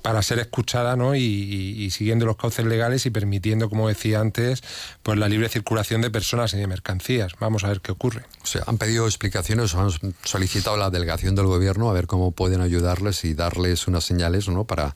para 0.01 0.21
ser 0.21 0.39
escuchada 0.39 0.95
¿no? 0.95 1.15
y, 1.15 1.19
y- 1.21 1.83
y 1.83 1.91
siguiendo 1.91 2.25
los 2.25 2.37
cauces 2.37 2.65
legales 2.65 3.05
y 3.05 3.09
permitiendo, 3.09 3.69
como 3.69 3.87
decía 3.87 4.19
antes, 4.19 4.63
pues 5.03 5.17
la 5.17 5.27
libre 5.29 5.49
circulación 5.49 6.01
de 6.01 6.09
personas 6.09 6.53
y 6.53 6.57
de 6.57 6.67
mercancías. 6.67 7.33
Vamos 7.39 7.63
a 7.63 7.67
ver 7.69 7.81
qué 7.81 7.91
ocurre. 7.91 8.23
O 8.43 8.45
sea, 8.47 8.63
han 8.67 8.77
pedido 8.77 9.05
explicaciones 9.05 9.75
han 9.75 9.89
solicitado 10.23 10.77
la 10.77 10.89
delegación 10.89 11.35
del 11.35 11.45
gobierno 11.45 11.89
a 11.89 11.93
ver 11.93 12.07
cómo 12.07 12.31
pueden 12.31 12.61
ayudarles 12.61 13.23
y 13.25 13.33
darles 13.33 13.87
unas 13.87 14.03
señales, 14.03 14.47
¿no? 14.47 14.65
Para 14.65 14.95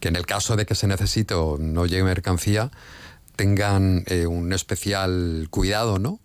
que 0.00 0.08
en 0.08 0.16
el 0.16 0.26
caso 0.26 0.56
de 0.56 0.66
que 0.66 0.74
se 0.74 0.86
necesite 0.86 1.34
o 1.34 1.56
no 1.58 1.86
llegue 1.86 2.04
mercancía, 2.04 2.70
tengan 3.36 4.04
eh, 4.06 4.26
un 4.26 4.52
especial 4.52 5.48
cuidado, 5.50 5.98
¿no? 5.98 6.20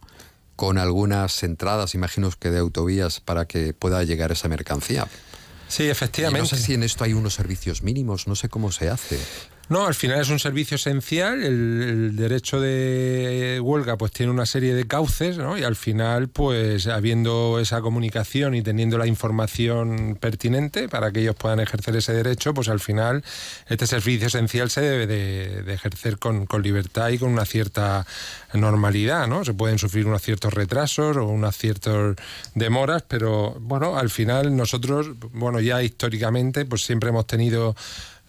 Con 0.56 0.78
algunas 0.78 1.42
entradas, 1.44 1.96
imagino 1.96 2.30
que 2.38 2.52
de 2.52 2.60
autovías, 2.60 3.22
para 3.22 3.46
que 3.46 3.74
pueda 3.74 4.04
llegar 4.04 4.32
esa 4.32 4.48
mercancía. 4.50 5.08
Sí, 5.70 5.88
efectivamente. 5.88 6.42
no 6.42 6.46
sé 6.48 6.58
si 6.58 6.74
en 6.74 6.84
esto 6.84 7.04
hay 7.04 7.14
unos 7.14 7.36
servicios 7.36 7.84
mínimos, 7.84 8.28
no 8.28 8.36
sé 8.36 8.50
cómo 8.50 8.72
se 8.72 8.90
hace. 8.90 9.18
No, 9.70 9.86
al 9.86 9.94
final 9.94 10.20
es 10.20 10.30
un 10.30 10.40
servicio 10.40 10.76
esencial. 10.76 11.44
El, 11.44 12.16
derecho 12.16 12.60
de 12.60 13.60
huelga 13.62 13.98
pues 13.98 14.12
tiene 14.12 14.32
una 14.32 14.48
serie 14.48 14.74
de 14.74 14.88
cauces, 14.88 15.38
¿no? 15.38 15.60
Y 15.60 15.64
al 15.64 15.76
final, 15.76 16.28
pues 16.28 16.88
habiendo 16.88 17.60
esa 17.60 17.80
comunicación 17.82 18.56
y 18.56 18.64
teniendo 18.64 18.98
la 18.98 19.06
información 19.06 20.18
pertinente 20.20 20.90
para 20.90 21.12
que 21.12 21.20
ellos 21.22 21.36
puedan 21.36 21.60
ejercer 21.60 21.96
ese 21.96 22.14
derecho, 22.14 22.56
pues 22.56 22.68
al 22.68 22.80
final 22.80 23.24
este 23.68 23.86
servicio 23.86 24.26
esencial 24.26 24.72
se 24.72 24.82
debe 24.82 25.06
de, 25.06 25.62
de 25.62 25.74
ejercer 25.74 26.18
con, 26.18 26.48
con 26.48 26.64
libertad 26.64 27.10
y 27.10 27.20
con 27.20 27.32
una 27.32 27.46
cierta 27.46 28.08
normalidad, 28.56 29.28
¿no? 29.28 29.46
Se 29.46 29.54
pueden 29.54 29.78
sufrir 29.78 30.08
unos 30.08 30.24
ciertos 30.24 30.52
retrasos 30.52 31.16
o 31.18 31.26
unas 31.26 31.56
ciertas 31.56 32.16
demoras, 32.56 33.04
pero 33.08 33.56
bueno, 33.60 33.98
al 34.00 34.10
final 34.10 34.56
nosotros, 34.56 35.12
bueno, 35.32 35.60
ya 35.60 35.84
históricamente, 35.84 36.66
pues 36.66 36.84
siempre 36.84 37.10
hemos 37.10 37.28
tenido 37.28 37.76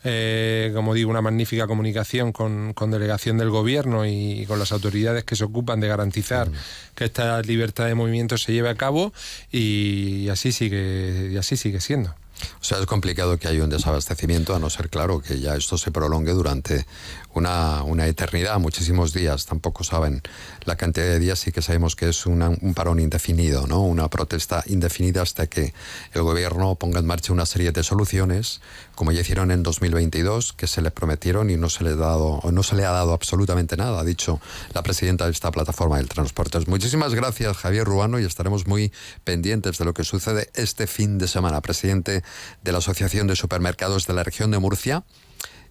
eh, 0.05 0.72
como 0.74 0.94
digo, 0.94 1.11
una 1.11 1.20
magnífica 1.20 1.66
comunicación 1.66 2.32
con, 2.32 2.72
con 2.72 2.90
delegación 2.90 3.36
del 3.38 3.51
gobierno 3.51 4.07
y, 4.07 4.46
con 4.46 4.59
las 4.59 4.72
autoridades 4.72 5.24
que 5.24 5.36
se 5.36 5.44
ocupan 5.44 5.80
de 5.80 5.88
garantizar 5.88 6.51
que 6.94 7.05
esta 7.05 7.40
libertad 7.42 7.86
de 7.86 7.94
movimiento 7.94 8.38
se 8.38 8.53
lleve 8.53 8.70
a 8.70 8.74
cabo 8.74 9.12
y, 9.53 10.28
así 10.28 10.53
sigue 10.53 11.30
y 11.32 11.36
así 11.36 11.57
sigue 11.57 11.80
siendo. 11.80 12.14
O 12.61 12.64
sea, 12.64 12.78
es 12.78 12.86
complicado 12.86 13.36
que 13.36 13.48
haya 13.48 13.62
un 13.62 13.68
desabastecimiento, 13.68 14.55
a 14.55 14.59
no 14.59 14.70
ser 14.70 14.88
claro 14.88 15.20
que 15.20 15.40
ya 15.40 15.57
esto 15.57 15.76
se 15.76 15.90
prolongue 15.90 16.32
durante 16.32 16.86
una, 17.35 17.83
una 17.85 18.07
eternidad, 18.07 18.59
muchísimos 18.59 19.12
días. 19.12 19.47
Tampoco 19.47 19.85
saben 19.85 20.22
la 20.64 20.76
cantidad 20.76 21.07
de 21.07 21.18
días, 21.18 21.39
sí 21.39 21.53
que 21.53 21.62
sabemos 21.62 21.97
que 21.97 22.09
es 22.09 22.26
una- 22.26 22.49
un 22.49 22.74
parón 22.74 22.99
indefinido, 23.01 23.66
¿no? 23.66 23.81
Una 23.83 24.09
protesta 24.09 24.62
indefinida 24.66 25.22
hasta 25.22 25.47
que 25.47 25.72
el 26.12 26.22
gobierno 26.22 26.74
ponga 26.74 26.99
en 26.99 27.07
marcha 27.07 27.33
una 27.33 27.47
serie 27.47 27.72
de 27.72 27.83
soluciones, 27.83 28.61
como 28.95 29.12
ya 29.12 29.20
hicieron 29.20 29.51
en 29.51 29.62
2022, 29.62 30.53
que 30.53 30.66
se 30.66 30.83
le 30.83 30.91
prometieron 30.91 31.51
y 31.51 31.57
no 31.57 31.70
se 31.70 31.85
le, 31.85 31.91
ha 31.91 31.97
dado, 31.97 32.41
no 32.53 32.62
se 32.62 32.74
le 32.76 32.85
ha 32.85 32.91
dado 32.91 33.12
absolutamente 33.12 33.76
nada, 33.76 34.01
ha 34.01 34.05
dicho 34.05 34.41
la 34.74 34.83
presidenta 34.83 35.26
de 35.26 35.33
esta 35.33 35.51
plataforma 35.51 35.97
del 35.99 36.09
transporte. 36.09 36.59
Muchísimas 36.66 37.14
gracias, 37.14 37.57
Javier 37.57 37.85
Ruano, 37.85 38.18
y 38.18 38.24
estaremos 38.24 38.66
muy 38.66 38.93
pendientes 39.24 39.78
de 39.78 39.85
lo 39.85 39.95
que 39.95 40.05
sucede 40.05 40.51
este 40.55 40.87
fin 40.87 41.18
de 41.18 41.28
semana. 41.28 41.61
Presidente 41.61 42.22
de 42.62 42.72
la 42.72 42.78
Asociación 42.78 43.26
de 43.26 43.37
Supermercados 43.37 44.07
de 44.07 44.14
la 44.14 44.24
región 44.24 44.51
de 44.51 44.59
Murcia, 44.59 45.05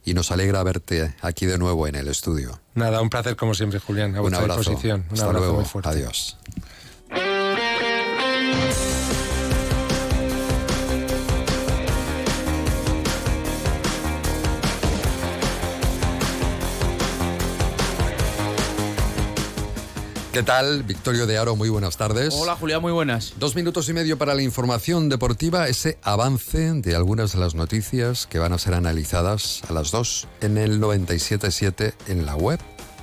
y 0.06 0.14
nos 0.14 0.32
alegra 0.32 0.64
verte 0.64 1.16
aquí 1.22 1.46
de 1.46 1.58
nuevo 1.58 1.88
en 1.88 1.96
el 1.96 2.08
estudio. 2.08 2.60
Nada, 2.76 3.02
un 3.02 3.10
placer 3.10 3.36
como 3.36 3.54
siempre, 3.54 3.80
Julián, 3.80 4.16
a 4.16 4.20
Un 4.20 4.22
vuestra 4.24 4.42
abrazo. 4.42 4.60
disposición. 4.62 5.06
Un 5.08 5.14
Hasta 5.14 5.26
abrazo 5.26 5.40
luego. 5.46 5.60
muy 5.60 5.66
fuerte. 5.66 5.90
Adiós. 5.90 6.38
¿Qué 20.32 20.44
tal? 20.44 20.84
Victorio 20.84 21.26
de 21.26 21.40
Aro, 21.40 21.56
muy 21.56 21.70
buenas 21.70 21.98
tardes. 21.98 22.36
Hola 22.38 22.56
Julián, 22.56 22.82
muy 22.82 22.92
buenas. 22.92 23.34
Dos 23.40 23.56
minutos 23.56 23.90
y 23.90 23.94
medio 23.94 24.20
para 24.20 24.36
la 24.36 24.44
información 24.44 25.10
deportiva, 25.10 25.68
ese 25.68 25.98
avance 26.04 26.72
de 26.74 26.96
algunas 26.96 27.34
de 27.34 27.40
las 27.40 27.56
noticias 27.56 28.28
que 28.28 28.38
van 28.38 28.54
a 28.54 28.60
ser 28.60 28.76
analizadas 28.76 29.64
a 29.68 29.74
las 29.74 29.90
dos 29.90 30.28
en 30.42 30.60
el 30.60 30.80
97.7 30.80 31.94
en 32.10 32.28
la 32.28 32.36
web 32.36 32.60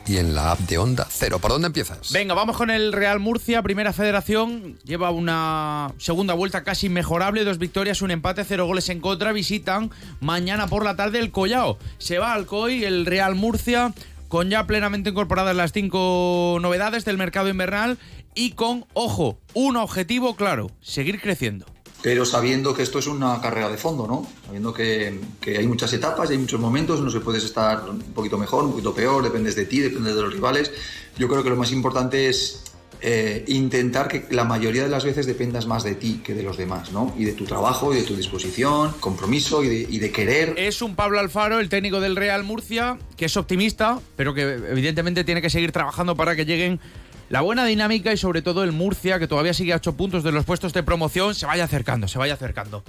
y 0.07 0.19
en 0.19 0.37
la 0.37 0.53
app 0.53 0.61
de 0.61 0.79
Onda 0.79 1.09
Cero. 1.11 1.41
¿Por 1.41 1.51
dónde 1.51 1.67
empiezas? 1.67 2.13
Venga, 2.13 2.35
vamos 2.35 2.57
con 2.57 2.71
el 2.71 2.93
Real 2.93 3.19
Murcia, 3.19 3.61
primera 3.61 3.93
federación. 3.93 4.79
Lleva 4.85 5.11
una 5.11 5.93
segunda 5.99 6.35
vuelta 6.35 6.63
casi 6.63 6.89
mejorable, 6.89 7.43
dos 7.43 7.59
victorias, 7.59 8.03
un 8.03 8.13
empate, 8.13 8.45
cero 8.45 8.67
goles 8.67 8.89
en 8.89 9.01
contra. 9.01 9.33
Visitan 9.33 9.91
mañana 10.21 10.69
por 10.69 10.85
la 10.85 10.95
tarde 10.95 11.19
el 11.19 11.33
Collao. 11.33 11.77
Se 11.99 12.19
va 12.19 12.35
al 12.35 12.47
COI 12.47 12.85
el 12.85 13.05
Real 13.05 13.35
Murcia 13.35 13.93
con 14.29 14.51
ya 14.51 14.67
plenamente 14.67 15.11
incorporadas 15.11 15.57
las 15.57 15.73
cinco 15.73 16.59
novedades 16.61 17.05
del 17.05 17.19
mercado 17.19 17.49
invernal 17.49 17.99
y 18.35 18.53
con, 18.53 18.85
ojo, 18.93 19.39
un 19.55 19.77
objetivo 19.77 20.37
claro, 20.37 20.71
seguir 20.81 21.21
creciendo. 21.21 21.67
pero 22.03 22.25
sabiendo 22.25 22.75
que 22.75 22.83
esto 22.83 22.99
es 22.99 23.07
una 23.07 23.41
carrera 23.41 23.69
de 23.69 23.79
fondo, 23.79 24.07
¿no? 24.07 24.27
Sabiendo 24.45 24.73
que, 24.73 25.19
que 25.41 25.59
hay 25.59 25.67
muchas 25.67 25.93
etapas 25.93 26.31
hay 26.31 26.39
muchos 26.39 26.61
momentos 26.61 26.99
en 26.99 27.07
los 27.07 27.15
que 27.15 27.21
puedes 27.21 27.45
estar 27.45 27.89
un 27.89 28.01
poquito 28.15 28.39
mejor, 28.39 28.65
un 28.65 28.71
poquito 28.73 28.95
peor, 28.95 29.25
dependes 29.25 29.57
de 29.57 29.65
ti, 29.65 29.81
dependes 29.81 30.15
de 30.15 30.23
los 30.23 30.33
rivales. 30.33 30.71
Yo 31.19 31.29
creo 31.29 31.43
que 31.43 31.51
lo 31.51 31.57
más 31.57 31.73
importante 31.73 32.29
es 32.29 32.63
eh, 33.01 33.45
intentar 33.49 34.09
que 34.09 34.27
la 34.31 34.45
mayoría 34.45 34.83
de 34.83 34.89
las 34.89 35.05
veces 35.05 35.27
dependas 35.27 35.67
más 35.67 35.85
de 35.85 35.95
ti 35.95 36.21
que 36.25 36.35
de 36.35 36.43
los 36.43 36.57
demás, 36.57 36.93
¿no? 36.93 37.15
Y 37.19 37.25
de 37.25 37.33
tu 37.33 37.45
trabajo, 37.45 37.93
y 37.93 37.99
de 37.99 38.03
tu 38.03 38.17
disposición, 38.17 38.93
compromiso 39.01 39.63
y 39.63 39.69
de, 39.69 39.87
y 39.89 39.99
de 39.99 40.11
querer 40.11 40.55
Es 40.57 40.83
un 40.83 40.95
Pablo 40.97 41.21
Alfaro, 41.21 41.61
el 41.61 41.69
técnico 41.69 42.01
del 42.01 42.17
Real 42.17 42.45
Murcia, 42.45 42.99
que 43.17 43.27
es 43.27 43.37
optimista, 43.37 44.01
pero 44.17 44.35
que 44.35 44.43
evidentemente 44.43 45.25
tiene 45.25 45.43
que 45.43 45.51
seguir 45.51 45.73
trabajando 45.73 46.17
para 46.17 46.37
que 46.37 46.45
lleguen 46.45 46.81
la 47.29 47.41
buena 47.41 47.65
dinámica 47.65 48.13
y 48.13 48.17
sobre 48.17 48.43
todo 48.43 48.63
el 48.63 48.73
Murcia, 48.73 49.19
que 49.19 49.27
todavía 49.27 49.53
sigue 49.53 49.73
a 49.73 49.77
8 49.77 49.97
puntos 49.97 50.23
de 50.23 50.33
los 50.33 50.45
puestos 50.45 50.73
de 50.73 50.83
promoción, 50.83 51.35
se 51.35 51.47
vaya 51.47 51.65
acercando, 51.65 52.09
se 52.09 52.19
vaya 52.19 52.35
acercando. 52.35 52.85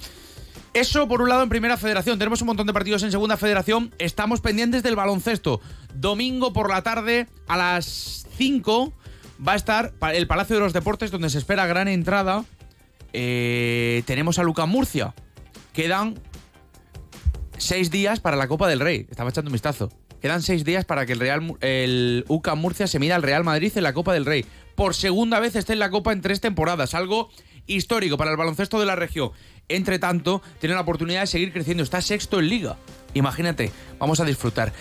Eso 0.74 1.08
por 1.08 1.22
un 1.24 1.30
lado 1.30 1.42
en 1.42 1.50
Primera 1.50 1.76
Federación. 1.76 2.20
Tenemos 2.20 2.42
un 2.42 2.48
montón 2.48 2.68
de 2.68 2.74
partidos 2.74 3.02
en 3.02 3.12
Segunda 3.12 3.36
Federación. 3.36 3.92
Estamos 3.98 4.42
pendientes 4.42 4.84
del 4.84 4.96
baloncesto. 4.96 5.60
Domingo 5.96 6.54
por 6.54 6.70
la 6.70 6.84
tarde 6.84 7.28
a 7.48 7.58
las 7.58 8.28
5 8.38 8.94
va 9.46 9.54
a 9.54 9.56
estar 9.56 9.94
el 10.14 10.28
Palacio 10.28 10.56
de 10.56 10.62
los 10.62 10.74
Deportes 10.74 11.12
donde 11.12 11.30
se 11.30 11.38
espera 11.38 11.66
gran 11.68 11.88
entrada. 11.88 12.46
Eh, 13.14 14.04
tenemos 14.06 14.40
a 14.40 14.44
Luca 14.44 14.66
Murcia. 14.66 15.14
Quedan 15.74 16.20
seis 17.58 17.92
días 17.92 18.20
para 18.20 18.38
la 18.38 18.48
Copa 18.48 18.68
del 18.68 18.80
Rey. 18.80 19.08
Estaba 19.10 19.30
echando 19.30 19.50
un 19.50 19.54
vistazo. 19.54 19.90
Quedan 20.22 20.42
seis 20.42 20.66
días 20.66 20.86
para 20.86 21.06
que 21.06 21.14
el 21.14 21.20
Real 21.20 21.56
el 21.62 22.26
UCA 22.28 22.56
Murcia 22.56 22.88
se 22.88 23.00
mida 23.00 23.16
al 23.16 23.24
Real 23.24 23.44
Madrid 23.44 23.72
en 23.76 23.84
la 23.84 23.94
Copa 23.94 24.14
del 24.14 24.26
Rey. 24.26 24.46
Por 24.76 24.96
segunda 24.96 25.40
vez 25.40 25.56
está 25.56 25.74
en 25.74 25.80
la 25.80 25.90
Copa 25.90 26.12
en 26.12 26.22
tres 26.22 26.42
temporadas, 26.42 26.94
algo 26.94 27.30
histórico 27.68 28.18
para 28.18 28.32
el 28.32 28.38
baloncesto 28.38 28.80
de 28.80 28.86
la 28.86 28.96
región. 28.96 29.32
Entre 29.68 30.00
tanto, 30.00 30.42
tiene 30.60 30.76
la 30.76 30.82
oportunidad 30.82 31.22
de 31.22 31.28
seguir 31.28 31.52
creciendo. 31.52 31.84
Está 31.84 32.02
sexto 32.02 32.40
en 32.40 32.50
liga. 32.50 32.78
Imagínate, 33.14 33.72
vamos 34.00 34.20
a 34.20 34.26
disfrutar. 34.26 34.74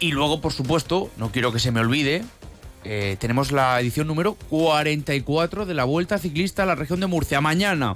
Y 0.00 0.12
luego, 0.12 0.40
por 0.40 0.52
supuesto, 0.52 1.10
no 1.16 1.32
quiero 1.32 1.52
que 1.52 1.58
se 1.58 1.72
me 1.72 1.80
olvide, 1.80 2.22
eh, 2.84 3.16
tenemos 3.18 3.52
la 3.52 3.80
edición 3.80 4.06
número 4.06 4.34
44 4.50 5.66
de 5.66 5.74
la 5.74 5.84
Vuelta 5.84 6.18
Ciclista 6.18 6.62
a 6.62 6.66
la 6.66 6.74
región 6.74 7.00
de 7.00 7.06
Murcia. 7.06 7.40
Mañana. 7.40 7.94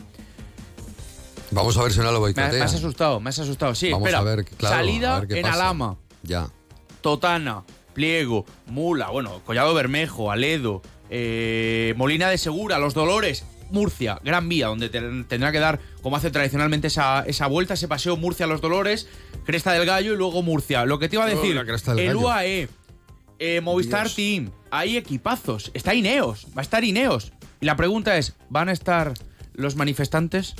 Vamos 1.51 1.77
a 1.77 1.83
ver 1.83 1.93
si 1.93 1.99
no 1.99 2.05
lo 2.07 2.13
Me, 2.13 2.19
boicotea. 2.19 2.51
me 2.53 2.61
has 2.63 2.75
asustado, 2.75 3.21
me 3.21 3.31
has 3.31 3.39
asustado. 3.39 3.75
Sí, 3.75 3.91
Vamos 3.93 4.09
espera. 4.09 4.19
a 4.21 4.23
ver, 4.25 4.45
claro, 4.45 4.77
Salida 4.77 5.17
a 5.17 5.21
ver 5.21 5.29
qué 5.29 5.37
en 5.37 5.43
pasa. 5.43 5.55
Alama. 5.55 5.97
Ya. 6.23 6.49
Totana, 7.03 7.65
Pliego, 7.95 8.47
Mula, 8.67 9.11
bueno, 9.11 9.41
Collado 9.45 9.75
Bermejo, 9.75 10.31
Aledo, 10.31 10.81
eh, 11.11 11.93
Molina 11.97 12.31
de 12.31 12.39
Segura, 12.39 12.79
Los 12.79 12.95
Dolores, 12.95 13.45
Murcia, 13.71 14.19
Gran 14.25 14.49
Vía, 14.49 14.69
donde 14.69 14.89
ten- 14.89 15.25
tendrá 15.25 15.53
que 15.53 15.59
dar, 15.59 15.79
como 16.01 16.17
hace 16.17 16.31
tradicionalmente 16.31 16.87
esa, 16.87 17.25
esa 17.27 17.47
vuelta, 17.49 17.75
ese 17.75 17.89
paseo 17.89 18.17
Murcia-Los 18.17 18.61
Dolores, 18.63 19.09
Cresta 19.45 19.73
del 19.73 19.85
Gallo 19.85 20.15
y 20.15 20.17
luego 20.17 20.43
Murcia. 20.43 20.87
Lo 20.87 20.99
que 20.99 21.09
te 21.11 21.17
iba 21.17 21.25
a 21.25 21.29
decir, 21.29 21.57
el. 21.99 22.17
UAE, 22.17 22.69
eh, 23.43 23.61
Movistar 23.61 24.05
Dios. 24.05 24.15
Team, 24.15 24.51
hay 24.71 24.97
equipazos, 24.97 25.73
está 25.75 25.95
Ineos, 25.95 26.47
va 26.57 26.61
a 26.61 26.63
estar 26.63 26.85
Ineos. 26.85 27.33
Y 27.61 27.67
la 27.67 27.77
pregunta 27.77 28.17
es, 28.17 28.35
¿van 28.49 28.69
a 28.69 28.73
estar 28.73 29.15
los 29.55 29.75
manifestantes? 29.75 30.55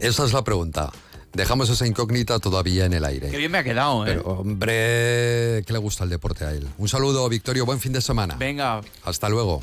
Esa 0.00 0.26
es 0.26 0.34
la 0.34 0.44
pregunta. 0.44 0.92
Dejamos 1.32 1.70
esa 1.70 1.86
incógnita 1.86 2.38
todavía 2.38 2.84
en 2.84 2.92
el 2.92 3.04
aire. 3.06 3.30
Qué 3.30 3.38
bien 3.38 3.50
me 3.50 3.58
ha 3.58 3.64
quedado, 3.64 4.04
¿eh? 4.04 4.10
Pero, 4.10 4.22
hombre, 4.32 5.64
que 5.64 5.72
le 5.72 5.78
gusta 5.78 6.04
el 6.04 6.10
deporte 6.10 6.44
a 6.44 6.52
él. 6.52 6.68
Un 6.76 6.88
saludo, 6.88 7.26
Victorio, 7.28 7.64
buen 7.64 7.80
fin 7.80 7.92
de 7.92 8.02
semana. 8.02 8.36
Venga. 8.36 8.82
Hasta 9.04 9.28
luego. 9.28 9.62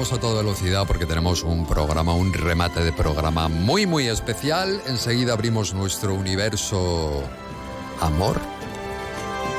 Vamos 0.00 0.14
a 0.14 0.18
toda 0.18 0.40
velocidad 0.40 0.86
porque 0.86 1.04
tenemos 1.04 1.42
un 1.42 1.66
programa, 1.66 2.14
un 2.14 2.32
remate 2.32 2.82
de 2.82 2.90
programa 2.90 3.48
muy, 3.48 3.84
muy 3.84 4.08
especial. 4.08 4.80
Enseguida 4.86 5.34
abrimos 5.34 5.74
nuestro 5.74 6.14
universo 6.14 7.22
amor. 8.00 8.40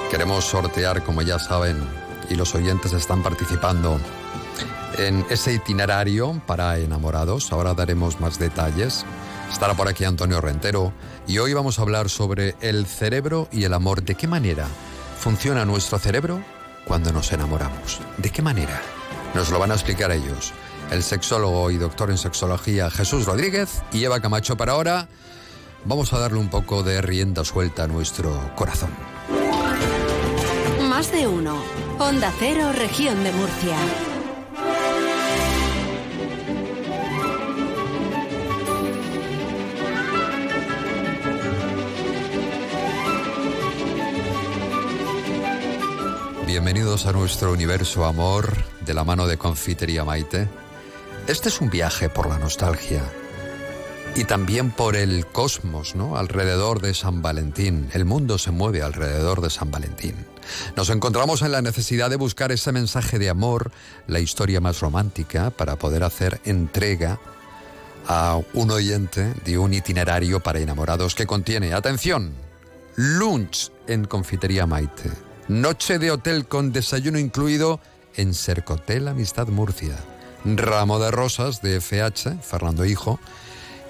Queremos 0.10 0.44
sortear, 0.46 1.04
como 1.04 1.22
ya 1.22 1.38
saben, 1.38 1.78
y 2.28 2.34
los 2.34 2.56
oyentes 2.56 2.92
están 2.94 3.22
participando 3.22 4.00
en 4.98 5.24
ese 5.30 5.54
itinerario 5.54 6.42
para 6.48 6.80
enamorados. 6.80 7.52
Ahora 7.52 7.76
daremos 7.76 8.20
más 8.20 8.40
detalles. 8.40 9.06
Estará 9.52 9.76
por 9.76 9.90
aquí 9.90 10.06
Antonio 10.06 10.42
Rentero 10.42 10.92
y 11.28 11.38
hoy 11.38 11.54
vamos 11.54 11.78
a 11.78 11.84
hablar 11.84 12.10
sobre 12.10 12.56
el 12.62 12.88
cerebro 12.88 13.48
y 13.52 13.66
el 13.66 13.76
amor. 13.76 14.02
¿De 14.02 14.16
qué 14.16 14.28
manera 14.28 14.66
funciona 15.20 15.66
nuestro 15.66 16.00
cerebro 16.00 16.44
cuando 16.84 17.14
nos 17.14 17.32
enamoramos? 17.32 18.00
¿De 18.18 18.32
qué 18.32 18.42
manera? 18.42 18.82
Nos 19.34 19.50
lo 19.50 19.60
van 19.60 19.72
a 19.72 19.76
explicar 19.76 20.12
ellos. 20.12 20.54
El 20.92 21.04
sexólogo 21.04 21.72
y 21.72 21.78
doctor 21.78 22.10
en 22.10 22.18
sexología 22.18 22.90
Jesús 22.92 23.26
Rodríguez 23.26 23.82
y 23.94 24.04
Eva 24.04 24.20
Camacho. 24.20 24.58
Para 24.58 24.74
ahora 24.74 25.08
vamos 25.86 26.12
a 26.14 26.20
darle 26.20 26.40
un 26.40 26.50
poco 26.50 26.84
de 26.84 27.02
rienda 27.02 27.46
suelta 27.46 27.84
a 27.84 27.88
nuestro 27.88 28.54
corazón. 28.56 28.90
Más 30.90 31.12
de 31.12 31.28
uno. 31.28 31.56
Onda 31.98 32.34
Cero, 32.40 32.72
región 32.74 33.24
de 33.24 33.32
Murcia. 33.32 33.78
Bienvenidos 46.72 47.06
a 47.06 47.12
nuestro 47.12 47.52
universo 47.52 48.06
amor 48.06 48.56
de 48.86 48.94
la 48.94 49.04
mano 49.04 49.28
de 49.28 49.38
Confitería 49.38 50.06
Maite. 50.06 50.48
Este 51.28 51.50
es 51.50 51.60
un 51.60 51.70
viaje 51.70 52.08
por 52.08 52.30
la 52.30 52.40
nostalgia 52.40 53.04
y 54.16 54.24
también 54.24 54.72
por 54.72 54.96
el 54.96 55.26
cosmos, 55.26 55.96
¿no? 55.96 56.16
Alrededor 56.16 56.80
de 56.80 56.94
San 56.94 57.22
Valentín. 57.22 57.90
El 57.92 58.06
mundo 58.06 58.38
se 58.38 58.52
mueve 58.52 58.82
alrededor 58.82 59.42
de 59.42 59.50
San 59.50 59.70
Valentín. 59.70 60.16
Nos 60.78 60.90
encontramos 60.90 61.42
en 61.42 61.52
la 61.52 61.62
necesidad 61.62 62.10
de 62.10 62.16
buscar 62.16 62.54
ese 62.54 62.72
mensaje 62.72 63.20
de 63.20 63.30
amor, 63.30 63.74
la 64.08 64.22
historia 64.22 64.62
más 64.62 64.80
romántica, 64.80 65.50
para 65.50 65.76
poder 65.76 66.06
hacer 66.06 66.40
entrega 66.46 67.20
a 68.08 68.40
un 68.54 68.72
oyente 68.72 69.34
de 69.44 69.58
un 69.58 69.74
itinerario 69.74 70.40
para 70.40 70.62
enamorados 70.62 71.16
que 71.16 71.28
contiene, 71.28 71.74
atención, 71.74 72.32
lunch 72.96 73.74
en 73.88 74.06
Confitería 74.06 74.66
Maite, 74.66 75.12
noche 75.52 76.00
de 76.00 76.12
hotel 76.12 76.48
con 76.48 76.72
desayuno 76.72 77.20
incluido 77.20 77.82
en 78.16 78.34
Cercotel 78.34 79.10
Amistad 79.10 79.50
Murcia, 79.50 79.98
ramo 80.46 80.98
de 80.98 81.12
rosas 81.12 81.62
de 81.62 81.82
FH, 81.82 82.42
Fernando 82.42 82.86
Hijo, 82.86 83.20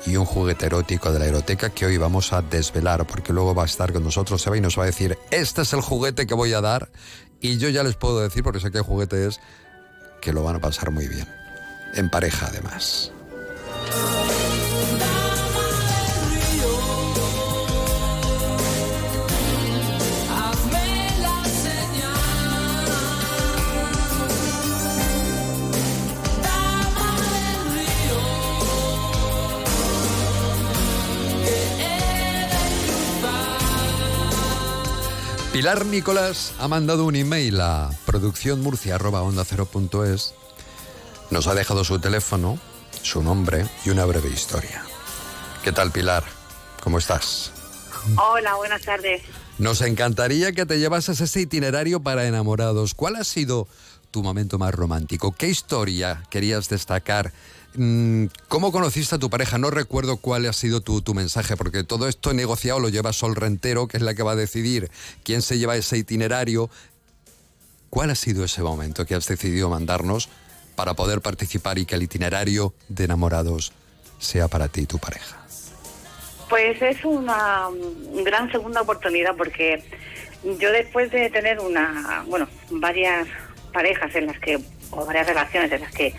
y 0.08 0.16
un 0.16 0.26
juguete 0.26 0.66
erótico 0.66 1.12
de 1.12 1.20
la 1.20 1.28
eroteca 1.28 1.70
que 1.70 1.86
hoy 1.86 1.98
vamos 1.98 2.34
a 2.34 2.42
desvelar 2.42 3.06
porque 3.06 3.32
luego 3.32 3.54
va 3.54 3.64
a 3.64 3.68
estar 3.68 3.94
con 3.94 4.04
nosotros 4.04 4.42
Seba 4.42 4.58
y 4.58 4.62
nos 4.62 4.78
va 4.78 4.84
a 4.84 4.88
decir, 4.88 5.20
este 5.30 5.62
es 5.62 5.74
el 5.74 5.82
juguete 5.82 6.26
que 6.26 6.34
voy 6.34 6.54
a 6.54 6.62
dar 6.62 6.90
y 7.40 7.60
yo 7.60 7.70
ya 7.70 7.84
les 7.84 7.96
puedo 7.96 8.22
decir, 8.22 8.42
porque 8.44 8.60
sé 8.60 8.72
qué 8.72 8.80
juguete 8.80 9.28
es, 9.28 9.40
que 10.20 10.34
lo 10.34 10.44
van 10.44 10.56
a 10.56 10.60
pasar 10.60 10.90
muy 10.90 11.08
bien, 11.08 11.28
en 11.94 12.10
pareja 12.10 12.48
además. 12.48 13.12
Pilar 35.62 35.86
Nicolás 35.86 36.56
ha 36.58 36.68
mandado 36.68 37.06
un 37.06 37.16
email 37.16 37.62
a 37.62 37.92
producciónmurcia.onda0.es. 38.08 40.34
Nos 41.30 41.46
ha 41.46 41.54
dejado 41.54 41.84
su 41.84 42.00
teléfono, 42.00 42.58
su 43.04 43.22
nombre 43.22 43.68
y 43.86 43.92
una 43.92 44.06
breve 44.06 44.30
historia. 44.30 44.84
¿Qué 45.64 45.72
tal, 45.72 45.92
Pilar? 45.92 46.24
¿Cómo 46.82 46.98
estás? 46.98 47.52
Hola, 48.18 48.56
buenas 48.56 48.82
tardes. 48.82 49.22
Nos 49.60 49.82
encantaría 49.82 50.52
que 50.52 50.66
te 50.66 50.80
llevases 50.80 51.22
ese 51.22 51.42
itinerario 51.42 52.00
para 52.00 52.26
enamorados. 52.26 52.96
¿Cuál 52.96 53.18
ha 53.18 53.24
sido 53.24 53.68
tu 54.10 54.24
momento 54.24 54.58
más 54.58 54.74
romántico? 54.74 55.32
¿Qué 55.32 55.48
historia 55.48 56.24
querías 56.32 56.70
destacar? 56.70 57.34
Mm, 57.76 58.26
¿Cómo 58.48 58.72
conociste 58.72 59.16
a 59.16 59.20
tu 59.20 59.30
pareja? 59.30 59.58
No 59.58 59.70
recuerdo 59.70 60.18
cuál 60.18 60.46
ha 60.46 60.54
sido 60.54 60.82
tu, 60.82 61.02
tu 61.02 61.14
mensaje, 61.14 61.56
porque 61.56 61.84
todo 61.84 62.08
esto 62.08 62.34
negociado 62.34 62.80
lo 62.80 62.90
lleva 62.90 63.14
Sol 63.14 63.36
Rentero, 63.36 63.88
que 63.88 63.98
es 63.98 64.04
la 64.04 64.14
que 64.14 64.24
va 64.24 64.34
a 64.34 64.36
decidir 64.36 64.92
quién 65.24 65.42
se 65.42 65.58
lleva 65.58 65.78
ese 65.78 65.98
itinerario. 65.98 66.70
¿Cuál 67.90 68.10
ha 68.10 68.16
sido 68.16 68.44
ese 68.44 68.62
momento 68.62 69.06
que 69.06 69.16
has 69.16 69.28
decidido 69.28 69.70
mandarnos 69.70 70.30
para 70.76 70.94
poder 70.94 71.22
participar 71.22 71.78
y 71.78 71.86
que 71.86 71.96
el 71.96 72.04
itinerario 72.04 72.74
de 72.90 73.06
enamorados 73.06 73.72
sea 74.20 74.48
para 74.48 74.68
ti 74.68 74.82
y 74.82 74.86
tu 74.86 74.98
pareja? 74.98 75.38
Pues 76.50 76.82
es 76.82 77.04
una 77.06 77.70
mm, 77.70 78.24
gran 78.24 78.52
segunda 78.52 78.82
oportunidad 78.82 79.36
porque 79.38 79.84
yo 80.44 80.72
después 80.72 81.12
de 81.12 81.30
tener 81.30 81.60
una, 81.60 82.24
bueno, 82.28 82.48
varias 82.70 83.28
parejas 83.72 84.14
en 84.16 84.28
las 84.28 84.40
que, 84.40 84.60
o 84.92 85.06
varias 85.06 85.28
relaciones 85.28 85.72
en 85.72 85.82
las 85.82 85.92
que 85.94 86.14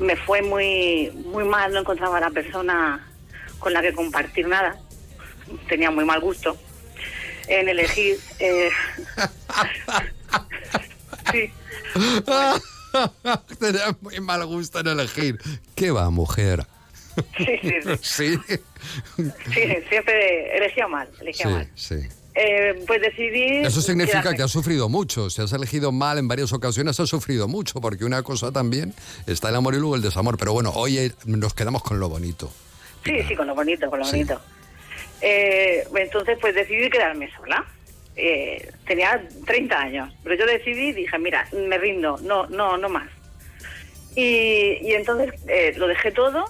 me 0.00 0.16
fue 0.16 0.42
muy, 0.42 1.10
muy 1.26 1.44
mal, 1.44 1.72
no 1.72 1.80
encontraba 1.80 2.18
a 2.18 2.20
la 2.20 2.30
persona 2.30 3.06
con 3.58 3.72
la 3.72 3.82
que 3.82 3.92
compartir 3.92 4.46
nada, 4.48 4.78
tenía 5.68 5.90
muy 5.90 6.04
mal 6.04 6.20
gusto 6.20 6.56
en 7.48 7.68
elegir. 7.68 8.18
eh, 8.38 8.70
sí, 11.32 11.52
Tenía 13.58 13.96
muy 14.00 14.20
mal 14.20 14.44
gusto 14.46 14.80
en 14.80 14.86
elegir. 14.88 15.38
¿Qué 15.74 15.90
va, 15.90 16.10
mujer? 16.10 16.66
sí, 17.36 17.46
sí, 17.62 17.74
sí, 18.00 18.38
Sí, 19.16 19.30
sí, 19.52 19.74
siempre 19.88 20.56
elegía 20.56 20.88
mal, 20.88 21.08
elegía 21.20 21.46
sí, 21.46 21.52
mal. 21.52 21.70
sí. 21.74 21.96
Eh, 22.42 22.84
pues 22.86 23.00
decidí. 23.02 23.58
Eso 23.58 23.80
significa 23.82 24.20
quedarme. 24.20 24.36
que 24.38 24.42
has 24.44 24.50
sufrido 24.50 24.88
mucho. 24.88 25.28
Si 25.28 25.42
has 25.42 25.52
elegido 25.52 25.92
mal 25.92 26.16
en 26.18 26.26
varias 26.28 26.52
ocasiones, 26.52 26.98
has 27.00 27.08
sufrido 27.08 27.48
mucho, 27.48 27.80
porque 27.80 28.04
una 28.04 28.22
cosa 28.22 28.50
también 28.52 28.94
está 29.26 29.48
el 29.50 29.56
amor 29.56 29.74
y 29.74 29.78
luego 29.78 29.96
el 29.96 30.02
desamor. 30.02 30.38
Pero 30.38 30.52
bueno, 30.52 30.70
hoy 30.74 30.98
eh, 30.98 31.12
nos 31.26 31.52
quedamos 31.54 31.82
con 31.82 32.00
lo 32.00 32.08
bonito. 32.08 32.50
Sí, 33.04 33.22
sí, 33.28 33.34
con 33.36 33.46
lo 33.46 33.54
bonito, 33.54 33.90
con 33.90 33.98
lo 33.98 34.04
Sí. 34.04 34.12
bonito. 34.12 34.40
Eh, 35.20 35.84
entonces, 35.96 36.38
pues 36.40 36.54
decidí 36.54 36.88
quedarme 36.88 37.30
sola. 37.36 37.64
Eh, 38.16 38.70
tenía 38.86 39.22
30 39.46 39.78
años, 39.80 40.14
pero 40.22 40.34
yo 40.36 40.46
decidí, 40.46 40.92
dije, 40.92 41.18
mira, 41.18 41.46
me 41.52 41.78
rindo, 41.78 42.18
no, 42.22 42.46
no, 42.46 42.76
no 42.78 42.88
más. 42.88 43.08
Y, 44.16 44.78
y 44.82 44.92
entonces 44.94 45.32
eh, 45.46 45.74
lo 45.76 45.86
dejé 45.86 46.10
todo, 46.10 46.44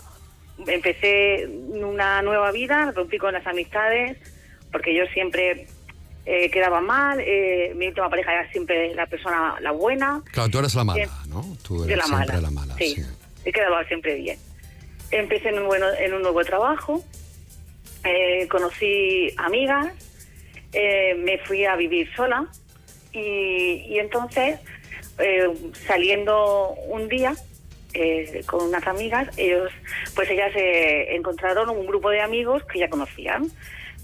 empecé 0.67 1.47
una 1.47 2.23
nueva 2.23 2.51
vida, 2.53 2.91
rompí 2.95 3.19
con 3.19 3.35
las 3.35 3.47
amistades, 3.47 4.17
porque 4.73 4.95
yo 4.95 5.05
siempre 5.13 5.67
eh, 6.31 6.51
quedaba 6.51 6.81
mal, 6.81 7.19
eh, 7.21 7.73
mi 7.75 7.89
última 7.89 8.09
pareja 8.09 8.33
era 8.33 8.53
siempre 8.53 8.95
la 8.95 9.07
persona, 9.07 9.57
la 9.61 9.73
buena. 9.73 10.23
Claro, 10.33 10.49
tú 10.49 10.59
eres 10.61 10.75
la 10.77 10.85
mala, 10.85 11.09
¿no? 11.29 11.57
Tú 11.63 11.79
yo 11.79 11.85
eres 11.85 11.97
la 11.99 12.05
siempre 12.05 12.27
mala, 12.37 12.41
la 12.41 12.51
mala. 12.51 12.75
sí. 12.79 12.95
sí. 12.95 13.03
He 13.45 13.53
quedado 13.53 13.83
siempre 13.85 14.15
bien. 14.17 14.39
Empecé 15.11 15.49
en 15.49 15.61
un, 15.61 15.67
bueno, 15.67 15.87
en 15.99 16.13
un 16.13 16.23
nuevo 16.23 16.45
trabajo, 16.45 17.03
eh, 18.05 18.47
conocí 18.49 19.33
amigas, 19.39 19.89
eh, 20.73 21.15
me 21.17 21.39
fui 21.39 21.65
a 21.65 21.75
vivir 21.75 22.09
sola 22.15 22.47
y, 23.13 23.87
y 23.89 23.99
entonces, 23.99 24.61
eh, 25.19 25.49
saliendo 25.87 26.75
un 26.89 27.09
día 27.09 27.35
eh, 27.95 28.43
con 28.47 28.67
unas 28.69 28.87
amigas, 28.87 29.29
ellos, 29.37 29.73
pues 30.15 30.31
ellas 30.31 30.53
eh, 30.55 31.17
encontraron 31.17 31.71
un 31.71 31.87
grupo 31.87 32.11
de 32.11 32.21
amigos 32.21 32.63
que 32.71 32.79
ya 32.79 32.89
conocían. 32.89 33.51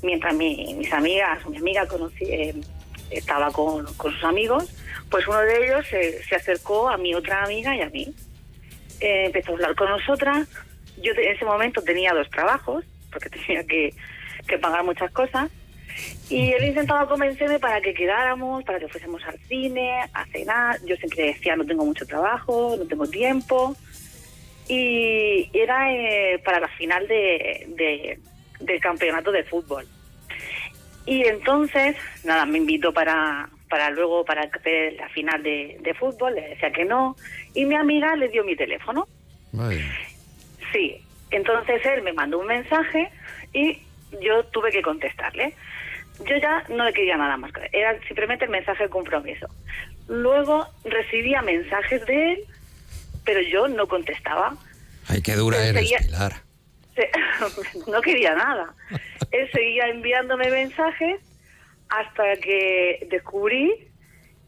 Mientras 0.02 0.34
mi- 0.34 0.74
mis 0.74 0.92
amigas, 0.92 1.44
mi 1.46 1.56
amiga 1.58 1.86
conocí, 1.86 2.24
eh, 2.24 2.54
estaba 3.10 3.50
con, 3.50 3.86
con 3.94 4.12
sus 4.12 4.24
amigos, 4.24 4.72
pues 5.10 5.26
uno 5.28 5.40
de 5.40 5.64
ellos 5.64 5.86
se, 5.88 6.34
acercó 6.34 6.88
a 6.88 6.96
mi 6.96 7.14
otra 7.14 7.44
amiga 7.44 7.74
y 7.76 7.80
a 7.80 7.88
mí. 7.90 8.14
Eh, 9.00 9.26
empezó 9.26 9.52
a 9.52 9.54
hablar 9.54 9.74
con 9.74 9.88
nosotras. 9.88 10.48
Yo 11.02 11.12
en 11.12 11.32
ese 11.34 11.44
momento 11.44 11.82
tenía 11.82 12.12
dos 12.14 12.28
trabajos, 12.30 12.84
porque 13.12 13.30
tenía 13.46 13.64
que, 13.64 13.94
que 14.48 14.58
pagar 14.58 14.84
muchas 14.84 15.10
cosas. 15.12 15.50
Y 16.28 16.52
él 16.52 16.64
intentaba 16.64 17.08
convencerme 17.08 17.58
para 17.58 17.80
que 17.80 17.94
quedáramos, 17.94 18.64
para 18.64 18.78
que 18.78 18.88
fuésemos 18.88 19.24
al 19.24 19.38
cine, 19.48 20.00
a 20.12 20.26
cenar. 20.26 20.78
Yo 20.84 20.94
siempre 20.96 21.26
decía, 21.26 21.56
no 21.56 21.64
tengo 21.64 21.84
mucho 21.86 22.04
trabajo, 22.06 22.76
no 22.78 22.86
tengo 22.86 23.06
tiempo. 23.06 23.74
Y 24.68 25.48
era 25.56 25.92
eh, 25.94 26.38
para 26.44 26.60
la 26.60 26.68
final 26.68 27.06
de- 27.06 27.66
del 28.60 28.80
campeonato 28.80 29.30
de 29.32 29.44
fútbol. 29.44 29.86
Y 31.04 31.24
entonces, 31.24 31.96
nada, 32.24 32.46
me 32.46 32.58
invitó 32.58 32.92
para, 32.92 33.48
para 33.68 33.90
luego, 33.90 34.24
para 34.24 34.48
ver 34.64 34.94
la 34.94 35.08
final 35.10 35.42
de, 35.42 35.76
de 35.80 35.94
fútbol, 35.94 36.34
le 36.34 36.48
decía 36.48 36.72
que 36.72 36.84
no. 36.84 37.16
Y 37.54 37.64
mi 37.64 37.76
amiga 37.76 38.16
le 38.16 38.28
dio 38.28 38.44
mi 38.44 38.56
teléfono. 38.56 39.06
Vaya. 39.52 39.84
Sí, 40.72 41.00
entonces 41.30 41.84
él 41.86 42.02
me 42.02 42.12
mandó 42.12 42.38
un 42.40 42.46
mensaje 42.46 43.08
y 43.52 43.78
yo 44.20 44.44
tuve 44.46 44.70
que 44.72 44.82
contestarle. 44.82 45.54
Yo 46.26 46.36
ya 46.38 46.64
no 46.70 46.84
le 46.84 46.92
quería 46.92 47.16
nada 47.16 47.36
más, 47.36 47.52
era 47.72 47.98
simplemente 48.08 48.46
el 48.46 48.50
mensaje 48.50 48.84
de 48.84 48.90
compromiso. 48.90 49.46
Luego 50.08 50.66
recibía 50.84 51.42
mensajes 51.42 52.04
de 52.06 52.32
él, 52.32 52.44
pero 53.24 53.40
yo 53.42 53.68
no 53.68 53.86
contestaba. 53.86 54.56
Ay, 55.08 55.20
qué 55.22 55.34
dura 55.34 55.58
eres, 55.58 55.82
seguía- 55.82 55.98
Pilar. 55.98 56.32
Se- 56.96 57.10
no 57.90 58.00
quería 58.00 58.34
nada. 58.34 58.74
Él 59.30 59.48
seguía 59.52 59.88
enviándome 59.88 60.50
mensajes 60.50 61.20
hasta 61.88 62.36
que 62.38 63.06
descubrí 63.10 63.72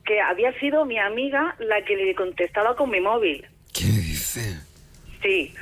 que 0.05 0.20
había 0.20 0.53
sido 0.59 0.84
mi 0.86 0.99
amiga 0.99 1.55
la 1.59 1.84
que 1.84 1.94
le 1.96 2.14
contestaba 2.14 2.74
con 2.74 2.90
mi 2.90 3.01
móvil. 3.01 3.46
¿Qué 3.74 3.84
dice? 3.84 4.59
Sí, 5.22 5.55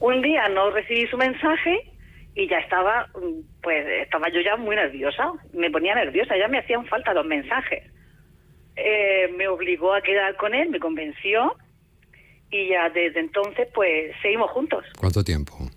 un 0.00 0.22
día 0.22 0.48
no 0.48 0.70
recibí 0.70 1.06
su 1.08 1.16
mensaje 1.18 1.90
y 2.34 2.46
ya 2.48 2.58
estaba, 2.58 3.08
mm, 3.14 3.40
pues 3.62 3.84
estaba 4.04 4.28
yo 4.28 4.40
ya 4.40 4.56
muy 4.56 4.76
nerviosa, 4.76 5.32
me 5.52 5.70
ponía 5.70 5.94
nerviosa, 5.96 6.36
ya 6.38 6.46
me 6.46 6.58
hacían 6.58 6.86
falta 6.86 7.12
los 7.12 7.26
mensajes. 7.26 7.82
Eh, 8.76 9.28
me 9.36 9.48
obligó 9.48 9.92
a 9.92 10.00
quedar 10.02 10.36
con 10.36 10.54
él, 10.54 10.70
me 10.70 10.78
convenció 10.78 11.56
y 12.50 12.68
ya 12.68 12.88
desde 12.90 13.18
entonces 13.20 13.66
pues 13.74 14.14
seguimos 14.22 14.52
juntos. 14.52 14.84
¿Cuánto 14.96 15.24
tiempo? 15.24 15.67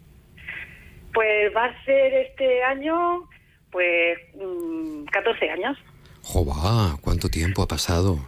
Pues 1.14 1.56
va 1.56 1.66
a 1.66 1.86
ser 1.86 2.14
este 2.14 2.64
año 2.64 3.28
pues 3.72 4.18
mm, 4.36 5.06
14 5.06 5.50
años. 5.50 5.78
Jova, 6.22 6.98
¿cuánto 7.02 7.30
tiempo 7.30 7.64
ha 7.64 7.68
pasado? 7.68 8.20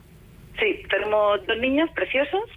Sí, 0.60 0.84
tenemos 0.90 1.46
dos 1.46 1.58
niños 1.58 1.90
preciosos 1.94 2.50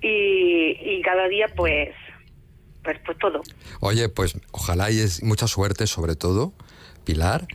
y, 0.00 0.78
y 0.80 1.02
cada 1.02 1.28
día 1.28 1.46
pues, 1.54 1.90
pues, 2.82 2.98
pues 3.04 3.18
todo. 3.18 3.42
Oye, 3.80 4.08
pues 4.08 4.38
ojalá 4.52 4.90
y 4.90 5.00
es 5.00 5.22
mucha 5.22 5.46
suerte 5.46 5.86
sobre 5.86 6.16
todo, 6.16 6.52
Pilar, 7.04 7.46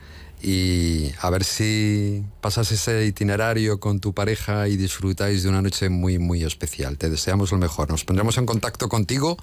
y 0.41 1.11
a 1.21 1.29
ver 1.29 1.43
si 1.43 2.23
pasas 2.41 2.71
ese 2.71 3.05
itinerario 3.05 3.79
con 3.79 3.99
tu 3.99 4.13
pareja 4.13 4.67
y 4.67 4.77
disfrutáis 4.77 5.43
de 5.43 5.49
una 5.49 5.61
noche 5.61 5.89
muy, 5.89 6.19
muy 6.19 6.43
especial. 6.43 6.97
Te 6.97 7.09
deseamos 7.09 7.51
lo 7.51 7.57
mejor. 7.57 7.89
Nos 7.89 8.05
pondremos 8.05 8.37
en 8.37 8.45
contacto 8.45 8.87
contigo 8.87 9.37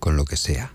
con 0.00 0.16
lo 0.16 0.24
que 0.24 0.36
sea. 0.36 0.72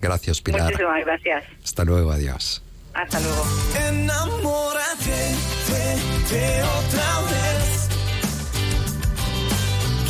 Gracias, 0.00 0.40
Pilar. 0.40 0.64
Muchísimas 0.64 1.04
gracias. 1.04 1.44
Hasta 1.62 1.84
luego, 1.84 2.10
adiós. 2.12 2.62
Hasta 2.94 3.20
luego. 3.20 3.44
Enamórate 3.88 5.10
de, 5.10 6.36
de 6.36 6.62
otra 6.62 7.20
vez. 7.30 7.88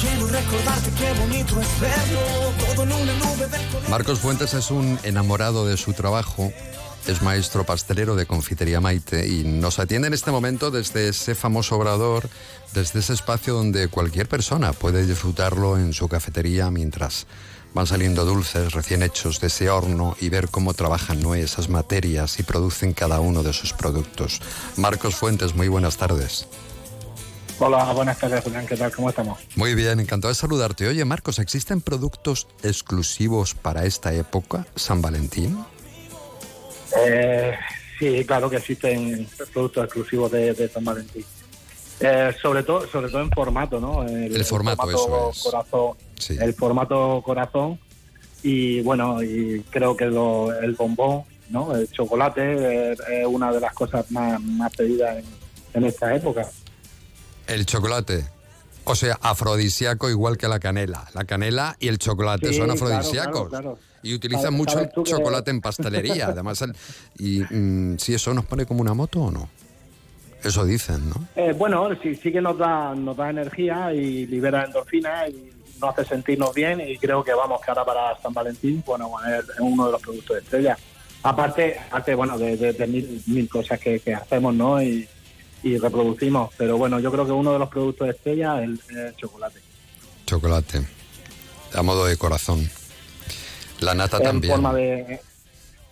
Quiero 0.01 0.26
recordarte 0.28 0.91
qué 0.99 1.20
bonito 1.20 1.61
es 1.61 1.80
verlo 1.80 2.53
todo 2.66 2.82
en 2.84 2.93
una 2.93 3.12
nube 3.14 3.47
del 3.49 3.66
color. 3.68 3.88
Marcos 3.91 4.20
Fuentes 4.20 4.55
es 4.55 4.70
un 4.70 4.99
enamorado 5.03 5.66
de 5.66 5.76
su 5.76 5.93
trabajo. 5.93 6.53
Es 7.07 7.22
maestro 7.22 7.64
pastelero 7.64 8.14
de 8.14 8.26
Confitería 8.26 8.80
Maite 8.80 9.26
y 9.26 9.43
nos 9.43 9.78
atiende 9.78 10.09
en 10.09 10.14
este 10.14 10.30
momento 10.30 10.70
desde 10.70 11.09
ese 11.09 11.34
famoso 11.34 11.76
obrador, 11.76 12.28
desde 12.74 13.01
ese 13.01 13.14
espacio 13.14 13.55
donde 13.55 13.88
cualquier 13.88 14.28
persona 14.28 14.74
puede 14.74 15.07
disfrutarlo 15.07 15.78
en 15.78 15.95
su 15.95 16.09
cafetería 16.09 16.70
mientras 16.70 17.26
van 17.75 17.87
saliendo 17.87 18.25
dulces 18.25 18.73
recién 18.73 19.03
hechos 19.03 19.41
de 19.41 19.47
ese 19.47 19.71
horno 19.71 20.16
y 20.21 20.29
ver 20.29 20.49
cómo 20.49 20.75
trabajan 20.75 21.21
¿no? 21.23 21.35
esas 21.35 21.68
materias 21.68 22.39
y 22.39 22.43
producen 22.43 22.93
cada 22.93 23.21
uno 23.21 23.43
de 23.43 23.53
sus 23.53 23.73
productos. 23.73 24.41
Marcos 24.77 25.16
Fuentes, 25.16 25.55
muy 25.55 25.68
buenas 25.68 25.97
tardes. 25.97 26.47
Hola, 27.62 27.93
buenas 27.93 28.18
tardes, 28.18 28.43
Julián. 28.43 28.66
¿Qué 28.66 28.75
tal? 28.75 28.91
¿Cómo 28.91 29.11
estamos? 29.11 29.39
Muy 29.55 29.75
bien, 29.75 30.01
encantado 30.01 30.31
de 30.31 30.35
saludarte. 30.35 30.89
Oye, 30.89 31.05
Marcos, 31.05 31.39
¿existen 31.39 31.83
productos 31.83 32.49
exclusivos 32.62 33.55
para 33.55 33.85
esta 33.85 34.14
época, 34.14 34.66
San 34.77 35.03
Valentín? 35.03 35.62
Eh, 36.97 37.55
sí, 37.99 38.25
claro 38.25 38.49
que 38.49 38.57
existen 38.57 39.29
productos 39.53 39.85
exclusivos 39.85 40.33
de, 40.33 40.55
de 40.55 40.68
San 40.71 40.85
Valentín. 40.85 41.25
Eh, 42.01 42.35
sobre 42.41 42.62
todo, 42.62 42.89
sobre 42.89 43.11
todo 43.11 43.21
en 43.21 43.31
formato, 43.31 43.79
¿no? 43.79 44.09
El 44.09 44.43
formato, 44.47 44.89
eso 44.91 45.31
es. 45.31 45.43
corazón, 45.43 45.97
Sí. 46.21 46.37
el 46.41 46.55
formato 46.55 47.21
corazón 47.25 47.79
y 48.43 48.81
bueno, 48.83 49.23
y 49.23 49.64
creo 49.71 49.97
que 49.97 50.07
lo- 50.07 50.53
el 50.53 50.75
bombón, 50.75 51.23
¿no? 51.51 51.75
El 51.77 51.91
chocolate 51.91 52.93
es, 52.93 53.01
es 53.01 53.27
una 53.27 53.53
de 53.53 53.61
las 53.61 53.75
cosas 53.75 54.11
más, 54.12 54.41
más 54.41 54.73
pedidas 54.75 55.18
en, 55.18 55.25
en 55.75 55.85
esta 55.85 56.14
época. 56.14 56.47
El 57.47 57.66
chocolate. 57.66 58.25
O 58.85 58.95
sea, 58.95 59.18
afrodisíaco 59.21 60.09
igual 60.09 60.39
que 60.39 60.49
la 60.49 60.59
canela. 60.59 61.07
La 61.14 61.25
canela 61.25 61.77
y 61.81 61.89
el 61.89 61.99
chocolate 61.99 62.49
Sí, 62.49 62.55
son 62.55 62.71
afrodisíacos. 62.71 63.49
claro, 63.49 63.75
claro. 63.75 63.79
Y 64.03 64.14
utilizan 64.14 64.55
mucho 64.55 64.79
el 64.81 64.89
que- 64.89 65.03
chocolate 65.03 65.51
en 65.51 65.61
pastelería. 65.61 66.29
Además, 66.29 66.62
el- 66.62 66.75
y 67.18 67.41
mm, 67.43 67.99
si 67.99 68.14
eso 68.14 68.33
nos 68.33 68.47
pone 68.47 68.64
como 68.64 68.81
una 68.81 68.95
moto 68.95 69.21
o 69.21 69.31
no. 69.31 69.49
Eso 70.43 70.64
dicen, 70.64 71.11
¿no? 71.11 71.29
Eh, 71.37 71.53
bueno, 71.53 71.87
sí, 72.03 72.14
sí 72.16 72.33
que 72.33 72.41
nos 72.41 72.57
da, 72.57 72.95
nos 72.95 73.14
da 73.16 73.29
energía 73.29 73.93
y 73.93 74.27
libera 74.27 74.64
endorfina 74.64 75.29
y 75.29 75.51
nos 75.81 75.91
hace 75.99 76.05
sentirnos 76.09 76.55
bien 76.55 76.81
y 76.81 76.97
creo 76.99 77.22
que 77.24 77.33
vamos 77.35 77.61
que 77.61 77.70
ahora 77.70 77.85
para 77.85 78.20
San 78.20 78.33
Valentín, 78.35 78.83
bueno, 78.87 79.11
es, 79.26 79.49
es 79.49 79.61
uno 79.61 79.87
de 79.87 79.93
los 79.93 80.03
productos 80.03 80.37
de 80.37 80.43
estrella. 80.43 80.78
Aparte, 81.22 81.78
aparte 81.89 82.14
bueno, 82.14 82.39
de, 82.39 82.57
de- 82.57 82.72
de 82.72 82.87
mil, 82.87 83.22
mil 83.26 83.49
cosas 83.49 83.78
que, 83.78 84.01
que 84.01 84.14
hacemos, 84.14 84.55
¿no? 84.55 84.83
Y, 84.83 85.07
y 85.62 85.76
reproducimos, 85.78 86.51
pero 86.57 86.78
bueno, 86.78 86.99
yo 87.01 87.11
creo 87.12 87.26
que 87.26 87.33
uno 87.33 87.53
de 87.53 87.59
los 87.59 87.68
productos 87.68 88.07
de 88.07 88.12
estrella 88.14 88.62
es 88.62 88.70
el, 88.91 89.16
chocolate. 89.16 89.61
Chocolate. 90.26 90.87
A 91.74 91.83
modo 91.83 92.07
de 92.07 92.16
corazón. 92.16 92.68
La 93.81 93.95
nata 93.95 94.16
en 94.18 94.22
también. 94.24 94.53
forma 94.55 94.72
de 94.74 95.20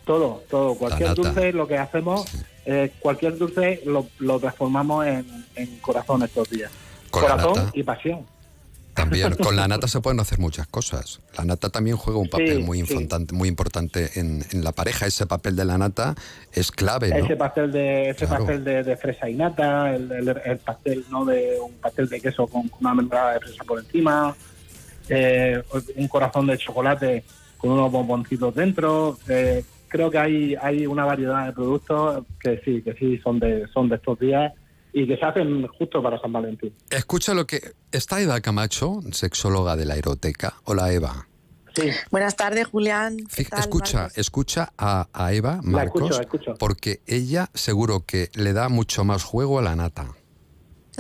todo, 0.05 0.43
todo, 0.49 0.75
cualquier 0.75 1.15
dulce, 1.15 1.53
lo 1.53 1.67
que 1.69 1.77
hacemos, 1.77 2.25
eh, 2.65 2.93
cualquier 2.99 3.37
dulce 3.37 3.83
lo, 3.85 4.07
lo 4.19 4.41
transformamos 4.41 5.07
en, 5.07 5.47
en 5.55 5.79
corazón 5.81 6.23
estos 6.23 6.49
días. 6.49 6.71
Con 7.11 7.23
corazón 7.23 7.71
y 7.75 7.83
pasión. 7.83 8.27
También, 8.99 9.35
con 9.37 9.57
la 9.57 9.67
nata 9.73 9.87
se 9.89 10.01
pueden 10.01 10.21
hacer 10.21 10.39
muchas 10.39 10.67
cosas. 10.67 11.21
La 11.37 11.45
nata 11.45 11.71
también 11.71 11.97
juega 11.97 12.19
un 12.19 12.29
papel 12.29 12.59
Sí, 12.59 12.63
muy, 12.63 12.83
sí. 12.85 12.93
importante, 12.93 13.35
muy 13.35 13.49
importante 13.49 14.11
en, 14.21 14.45
en 14.53 14.65
la 14.65 14.73
pareja. 14.73 15.07
Ese 15.07 15.27
papel 15.27 15.57
de 15.57 15.65
la 15.65 15.79
nata 15.79 16.15
es 16.53 16.71
clave, 16.71 17.09
¿no? 17.11 17.25
Ese 17.25 17.37
pastel 17.37 17.73
de 17.73 18.11
ese 18.11 18.27
Claro. 18.27 18.45
pastel 18.45 18.65
de, 18.65 18.83
de 18.83 18.97
fresa 18.97 19.29
y 19.31 19.35
nata, 19.35 19.95
el, 19.95 20.11
el- 20.13 20.29
el 20.45 20.59
pastel 20.59 21.05
no 21.11 21.25
de 21.25 21.59
un 21.65 21.73
pastel 21.75 22.09
de 22.09 22.21
queso 22.21 22.47
con, 22.47 22.71
una 22.81 22.95
mermelada 22.95 23.35
de 23.35 23.41
fresa 23.41 23.65
por 23.65 23.79
encima, 23.79 24.35
eh, 25.09 25.63
un 25.97 26.09
corazón 26.09 26.47
de 26.47 26.59
chocolate 26.59 27.25
con 27.57 27.71
unos 27.71 27.91
bomboncitos 27.91 28.55
dentro. 28.55 29.19
eh, 29.29 29.65
creo 29.89 30.11
que 30.11 30.19
hay 30.19 30.55
hay 30.61 30.87
una 30.87 31.07
variedad 31.07 31.47
de 31.47 31.53
productos 31.53 32.25
que 32.39 32.61
sí 32.63 32.83
que 32.83 32.93
sí 32.95 33.19
son 33.25 33.39
de 33.41 33.67
son 33.73 33.89
de 33.89 33.97
estos 33.97 34.19
días 34.19 34.53
y 35.03 35.07
que 35.07 35.17
se 35.17 35.25
hacen 35.25 35.67
justo 35.69 36.03
para 36.03 36.21
San 36.21 36.33
Valentín. 36.33 36.75
Escucha 36.91 37.35
lo 37.35 37.47
que... 37.47 37.73
Está 37.93 38.21
Eva 38.21 38.41
Camacho, 38.41 39.01
sexóloga 39.13 39.77
de 39.77 39.85
la 39.87 39.97
eroteca. 39.97 40.55
Hola, 40.65 40.93
Eva. 40.93 41.27
Buenas 42.11 42.35
tardes, 42.35 42.67
Julián. 42.67 43.17
¿Qué 43.35 43.45
Fij- 43.45 43.51
tal, 43.51 43.61
escucha, 43.61 43.99
Marcos? 43.99 44.19
escucha 44.19 44.73
a, 44.77 45.09
a 45.13 45.33
Eva, 45.33 45.61
Marcos, 45.63 46.03
escucho, 46.03 46.15
la 46.17 46.21
escucho. 46.23 46.55
porque 46.59 47.01
ella 47.07 47.51
seguro 47.55 48.05
que 48.05 48.31
le 48.35 48.53
da 48.53 48.69
mucho 48.69 49.05
más 49.05 49.23
juego 49.23 49.61
a 49.61 49.63
la 49.63 49.77
nata. 49.77 50.09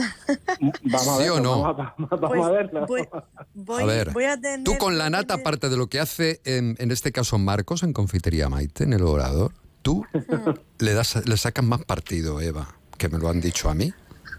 Vamos 0.84 1.08
a 1.08 1.16
¿Sí 1.16 1.18
verlo, 1.24 1.34
o 1.34 1.40
no? 1.40 1.62
Vamos 1.62 1.80
a, 1.80 1.94
vamos 1.98 2.08
Pues 2.28 2.44
a 2.44 2.50
verlo. 2.50 2.86
voy- 2.86 3.08
voy- 3.54 3.82
a 3.82 3.86
ver, 3.86 4.10
voy 4.12 4.24
a 4.24 4.40
tener- 4.40 4.62
tú 4.64 4.76
con 4.78 4.96
la 4.98 5.10
nata, 5.10 5.34
aparte 5.34 5.68
de 5.68 5.76
lo 5.76 5.88
que 5.88 5.98
hace 5.98 6.40
en, 6.44 6.76
en 6.78 6.90
este 6.92 7.10
caso 7.10 7.38
Marcos 7.38 7.82
en 7.82 7.92
Confitería 7.92 8.48
Maite, 8.48 8.84
en 8.84 8.92
el 8.92 9.02
Obrador, 9.02 9.52
tú 9.82 10.04
le, 10.78 10.94
das, 10.94 11.26
le 11.26 11.36
sacas 11.36 11.64
más 11.64 11.84
partido, 11.84 12.40
Eva, 12.40 12.77
que 12.98 13.08
me 13.08 13.18
lo 13.18 13.28
han 13.30 13.40
dicho 13.40 13.70
a 13.70 13.74
mí. 13.74 13.92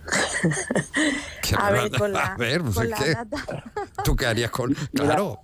A 1.57 1.72
ver, 1.72 1.91
con 1.91 2.12
la, 2.14 2.26
a 2.34 2.38
ver, 2.38 2.62
pues 2.62 2.76
con 2.76 2.84
es 2.86 2.89
la 2.91 2.97
que- 2.97 3.14
nata. 3.14 3.64
¿Tú 4.03 4.16
qué 4.16 4.26
harías 4.28 4.51
con...? 4.51 4.76
Claro, 4.93 5.39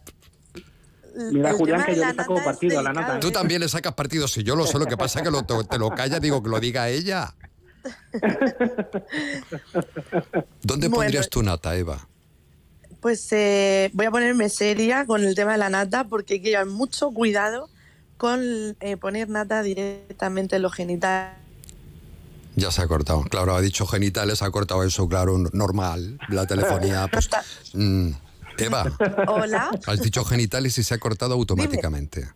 Mira, 1.32 1.50
el 1.52 1.56
Julián, 1.56 1.84
que 1.86 1.96
yo 1.96 2.06
le 2.06 2.14
saco 2.14 2.36
partido 2.44 2.80
a 2.80 2.84
la 2.84 2.92
nata. 2.94 3.20
tú 3.22 3.30
¿eh? 3.30 3.32
también 3.32 3.62
le 3.62 3.70
sacas 3.70 3.94
partido, 3.94 4.28
si 4.28 4.44
yo 4.44 4.56
lo 4.56 4.68
sé, 4.68 4.78
lo 4.78 4.86
que 4.86 4.98
pasa 4.98 5.20
es 5.20 5.24
que 5.26 5.32
lo, 5.32 5.44
te, 5.44 5.54
te 5.64 5.78
lo 5.80 5.90
calla, 5.92 6.20
digo 6.20 6.44
que 6.44 6.50
lo 6.50 6.60
diga 6.60 6.90
ella. 6.90 7.34
¿Dónde 10.62 10.88
Bueno. 10.88 10.96
pondrías 11.04 11.30
tu 11.30 11.42
nata, 11.42 11.76
Eva? 11.76 12.08
Pues 13.00 13.28
eh, 13.32 13.90
voy 13.94 14.08
a 14.08 14.12
ponerme 14.12 14.50
seria 14.50 15.06
con 15.06 15.24
el 15.24 15.36
tema 15.36 15.54
de 15.54 15.58
la 15.60 15.70
nata 15.70 16.06
porque 16.06 16.36
hay 16.36 16.42
que 16.42 16.50
llevar 16.50 16.66
mucho 16.66 17.12
cuidado 17.12 17.70
con 18.18 18.42
eh, 18.80 18.98
poner 18.98 19.30
nata 19.30 19.62
directamente 19.62 20.56
en 20.58 20.62
los 20.64 20.74
genitales. 20.74 21.38
Ya 22.56 22.72
se 22.72 22.82
ha 22.82 22.88
cortado. 22.88 23.22
Claro, 23.24 23.56
ha 23.56 23.62
dicho 23.62 23.86
genitales, 23.86 24.42
ha 24.42 24.50
cortado 24.52 24.84
eso, 24.84 25.08
claro, 25.10 25.38
normal. 25.52 26.18
La 26.30 26.46
telefonía, 26.48 27.08
pues... 27.12 27.30
mm, 27.74 28.10
Eva, 28.58 28.86
Hola, 29.28 29.70
has 29.86 30.00
dicho 30.02 30.24
genitales 30.24 30.78
y 30.78 30.84
se 30.84 30.94
ha 30.94 30.98
cortado 30.98 31.34
automáticamente. 31.34 32.30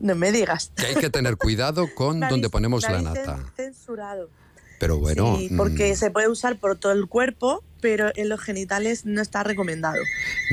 no 0.00 0.14
me 0.16 0.32
digas. 0.32 0.72
Que 0.76 0.86
hay 0.86 0.94
que 0.96 1.10
tener 1.10 1.36
cuidado 1.36 1.86
con 1.94 2.18
donde 2.28 2.50
ponemos 2.50 2.82
la 2.82 3.00
nata. 3.02 3.36
cen- 3.38 3.52
censurado. 3.56 4.28
Pero 4.80 4.98
bueno, 4.98 5.36
Sí, 5.38 5.50
porque 5.56 5.92
mm, 5.92 5.96
se 5.96 6.10
puede 6.10 6.26
usar 6.28 6.58
por 6.58 6.76
todo 6.76 6.90
el 6.90 7.06
cuerpo, 7.06 7.62
pero 7.80 8.10
en 8.16 8.28
los 8.28 8.40
genitales 8.40 9.04
no 9.06 9.22
está 9.22 9.44
recomendado. 9.44 10.02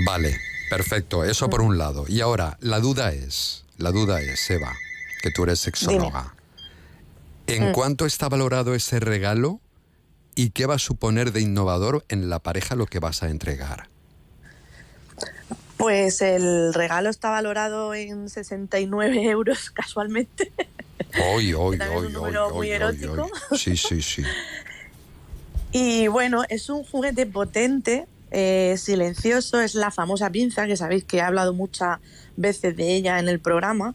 vale, 0.06 0.38
perfecto, 0.70 1.24
eso 1.24 1.50
por 1.50 1.62
un 1.64 1.80
lado. 1.80 2.06
Y 2.08 2.22
ahora, 2.22 2.58
la 2.62 2.80
duda 2.80 3.12
es, 3.12 3.66
la 3.78 3.90
duda 3.92 4.22
es, 4.22 4.48
Eva, 4.52 4.72
que 5.24 5.32
tú 5.32 5.42
eres 5.46 5.60
sexóloga. 5.60 6.36
¿En 7.56 7.70
Mm. 7.70 7.74
cuánto 7.74 8.06
está 8.06 8.30
valorado 8.30 8.76
ese 8.76 9.00
regalo 9.00 9.60
y 10.36 10.52
qué 10.52 10.66
va 10.66 10.76
a 10.76 10.80
suponer 10.80 11.32
de 11.32 11.42
innovador 11.42 12.06
en 12.10 12.30
la 12.30 12.40
pareja 12.40 12.76
lo 12.76 12.86
que 12.86 13.00
vas 13.00 13.24
a 13.24 13.30
entregar? 13.30 13.90
Pues 15.78 16.22
el 16.22 16.74
regalo 16.74 17.10
está 17.10 17.30
valorado 17.30 17.94
en 17.94 18.30
69 18.30 19.24
euros 19.30 19.70
casualmente. 19.74 20.52
Hoy, 21.34 21.54
hoy, 21.54 21.78
también 21.78 22.06
es 22.12 22.16
hoy, 22.18 22.30
un 22.32 22.38
hoy, 22.38 22.54
muy 22.54 22.68
hoy, 22.68 22.72
erótico. 22.72 23.30
hoy. 23.52 23.58
Sí, 23.58 23.78
sí, 23.78 24.02
sí. 24.02 24.24
Y 25.72 26.08
bueno, 26.08 26.44
es 26.50 26.70
un 26.70 26.84
juguete 26.84 27.26
potente, 27.26 28.08
eh, 28.32 28.76
silencioso, 28.78 29.62
es 29.62 29.76
la 29.76 29.92
famosa 29.92 30.30
pinza, 30.30 30.68
que 30.68 30.76
sabéis 30.76 31.04
que 31.06 31.18
he 31.18 31.22
hablado 31.22 31.54
muchas 31.54 32.00
veces 32.38 32.76
de 32.76 32.96
ella 32.96 33.20
en 33.20 33.30
el 33.30 33.40
programa. 33.40 33.94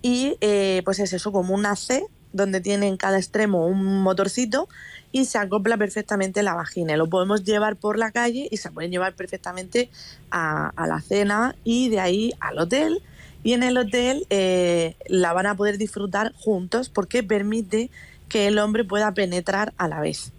Y 0.00 0.36
eh, 0.40 0.82
pues 0.84 0.98
es 1.00 1.12
eso, 1.12 1.32
como 1.32 1.54
una 1.54 1.76
C, 1.76 2.04
donde 2.32 2.60
tiene 2.60 2.88
en 2.88 2.96
cada 2.96 3.18
extremo 3.18 3.66
un 3.66 4.02
motorcito 4.02 4.68
y 5.12 5.24
se 5.24 5.38
acopla 5.38 5.76
perfectamente 5.76 6.42
la 6.42 6.54
vagina. 6.54 6.96
Lo 6.96 7.08
podemos 7.08 7.44
llevar 7.44 7.76
por 7.76 7.98
la 7.98 8.10
calle 8.10 8.48
y 8.50 8.56
se 8.58 8.70
pueden 8.70 8.90
llevar 8.90 9.14
perfectamente 9.14 9.90
a, 10.30 10.70
a 10.76 10.86
la 10.86 11.00
cena 11.00 11.56
y 11.64 11.88
de 11.88 12.00
ahí 12.00 12.32
al 12.40 12.58
hotel. 12.58 13.02
Y 13.42 13.52
en 13.52 13.62
el 13.62 13.78
hotel 13.78 14.26
eh, 14.30 14.96
la 15.06 15.32
van 15.32 15.46
a 15.46 15.56
poder 15.56 15.78
disfrutar 15.78 16.32
juntos 16.34 16.88
porque 16.88 17.22
permite 17.22 17.90
que 18.28 18.46
el 18.46 18.58
hombre 18.58 18.84
pueda 18.84 19.12
penetrar 19.14 19.72
a 19.78 19.88
la 19.88 20.00
vez. 20.00 20.32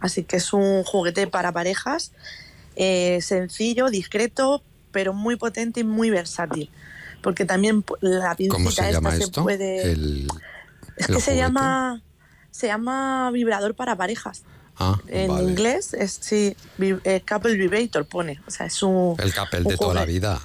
Así 0.00 0.24
que 0.24 0.36
es 0.36 0.52
un 0.52 0.84
juguete 0.84 1.26
para 1.26 1.52
parejas, 1.52 2.12
eh, 2.76 3.20
sencillo, 3.22 3.88
discreto, 3.88 4.62
pero 4.92 5.14
muy 5.14 5.36
potente 5.36 5.80
y 5.80 5.84
muy 5.84 6.10
versátil. 6.10 6.68
Porque 7.22 7.46
también 7.46 7.82
la 8.00 8.34
pincita 8.34 8.56
¿Cómo 8.56 8.70
se 8.70 8.82
esta 8.82 8.92
llama 8.92 9.16
se 9.16 9.24
esto? 9.24 9.42
puede... 9.42 9.92
El, 9.92 10.28
es 10.96 11.06
que 11.06 11.12
se 11.14 11.32
juguete. 11.32 11.36
llama, 11.36 12.02
se 12.50 12.66
llama 12.68 13.30
vibrador 13.32 13.74
para 13.74 13.96
parejas. 13.96 14.42
Ah, 14.76 14.98
En 15.06 15.28
vale. 15.30 15.44
inglés 15.44 15.94
es 15.94 16.18
sí, 16.20 16.56
eh, 16.80 17.22
couple 17.26 17.54
vibrator 17.56 18.04
pone. 18.06 18.40
O 18.46 18.50
sea, 18.50 18.66
es 18.66 18.82
un, 18.82 19.14
El 19.18 19.32
capel 19.32 19.62
un 19.64 19.68
de 19.70 19.76
toda 19.76 19.94
la 19.94 20.00
juguete. 20.00 20.12
vida. 20.18 20.40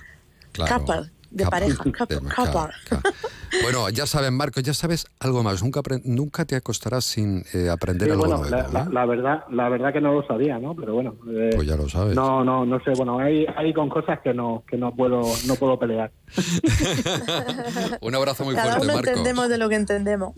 Claro. 0.51 0.77
couple 0.85 1.11
de 1.32 1.43
Couple. 1.45 1.59
pareja. 1.59 1.84
De- 2.09 2.19
couple. 2.19 3.01
Bueno, 3.63 3.89
ya 3.89 4.05
saben, 4.05 4.36
Marco, 4.36 4.59
ya 4.61 4.75
sabes 4.75 5.07
algo 5.19 5.41
más. 5.41 5.63
Nunca, 5.63 5.82
nunca 6.03 6.45
te 6.45 6.55
acostarás 6.55 7.03
sin 7.03 7.43
eh, 7.55 7.67
aprender 7.71 8.07
Sí, 8.07 8.11
algo 8.11 8.25
bueno, 8.27 8.38
nuevo. 8.38 8.55
la, 8.55 8.61
¿eh? 8.61 8.67
la- 8.71 8.86
la 8.91 9.05
verdad, 9.07 9.43
la 9.49 9.69
verdad 9.69 9.91
que 9.91 10.01
no 10.01 10.13
lo 10.13 10.21
sabía, 10.27 10.59
¿no? 10.59 10.75
Pero 10.75 10.93
bueno, 10.93 11.15
eh, 11.32 11.49
Pues 11.55 11.67
ya 11.67 11.75
lo 11.75 11.89
sabes. 11.89 12.15
no, 12.15 12.43
no, 12.43 12.63
no 12.67 12.80
sé. 12.84 12.91
Bueno, 12.95 13.17
hay, 13.17 13.47
hay 13.57 13.73
con 13.73 13.89
cosas 13.89 14.19
que 14.23 14.36
no, 14.36 14.63
que 14.69 14.77
no 14.77 14.95
puedo, 14.95 15.23
no 15.47 15.55
puedo 15.55 15.80
pelear. 15.80 16.11
Un 18.01 18.15
abrazo 18.15 18.45
muy 18.45 18.53
Cada 18.55 18.67
fuerte, 18.75 18.86
uno 18.86 18.93
Marco. 18.93 19.09
entendemos 19.09 19.49
de 19.49 19.57
lo 19.57 19.67
que 19.69 19.75
entendemos. 19.75 20.34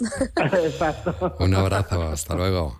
Exacto. 0.64 1.36
Un 1.40 1.54
abrazo, 1.54 2.02
hasta 2.04 2.36
luego. 2.36 2.80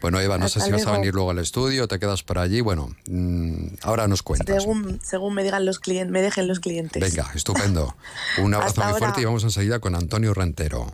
Bueno, 0.00 0.20
Eva, 0.20 0.38
no 0.38 0.48
sé 0.48 0.60
si 0.60 0.70
vas 0.70 0.86
a 0.86 0.92
venir 0.92 1.14
luego 1.14 1.30
al 1.30 1.38
estudio, 1.38 1.88
te 1.88 1.98
quedas 1.98 2.22
por 2.22 2.38
allí. 2.38 2.60
Bueno, 2.60 2.94
mm, 3.08 3.78
ahora 3.82 4.06
nos 4.06 4.22
cuentas. 4.22 4.62
según, 4.62 5.00
según 5.02 5.34
me 5.34 5.42
digan 5.42 5.64
los 5.64 5.80
clientes, 5.80 6.12
me 6.12 6.22
dejen 6.22 6.46
los 6.46 6.60
clientes. 6.60 7.02
Venga, 7.02 7.30
estupendo. 7.34 7.96
Un 8.38 8.54
abrazo 8.54 8.80
muy 8.80 8.92
ahora. 8.92 8.98
fuerte 8.98 9.22
y 9.22 9.24
vamos 9.24 9.42
enseguida 9.42 9.80
con 9.80 9.96
Antonio 9.96 10.34
Rentero. 10.34 10.86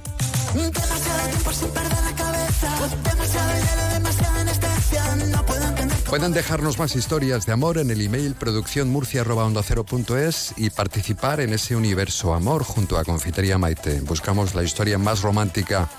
Pueden 6.09 6.33
dejarnos 6.33 6.79
más 6.79 6.95
historias 6.95 7.45
de 7.45 7.53
amor 7.53 7.79
en 7.79 7.91
el 7.91 8.01
email 8.01 8.37
producciónmurcia.es 8.37 10.55
y 10.57 10.71
participar 10.71 11.41
en 11.41 11.53
ese 11.53 11.75
universo 11.75 12.35
amor 12.35 12.63
junto 12.63 12.99
a 12.99 13.05
Confitería 13.05 13.59
Maite. 13.59 14.01
Buscamos 14.01 14.55
la 14.55 14.63
historia 14.63 14.97
más 14.97 15.23
romántica 15.23 15.91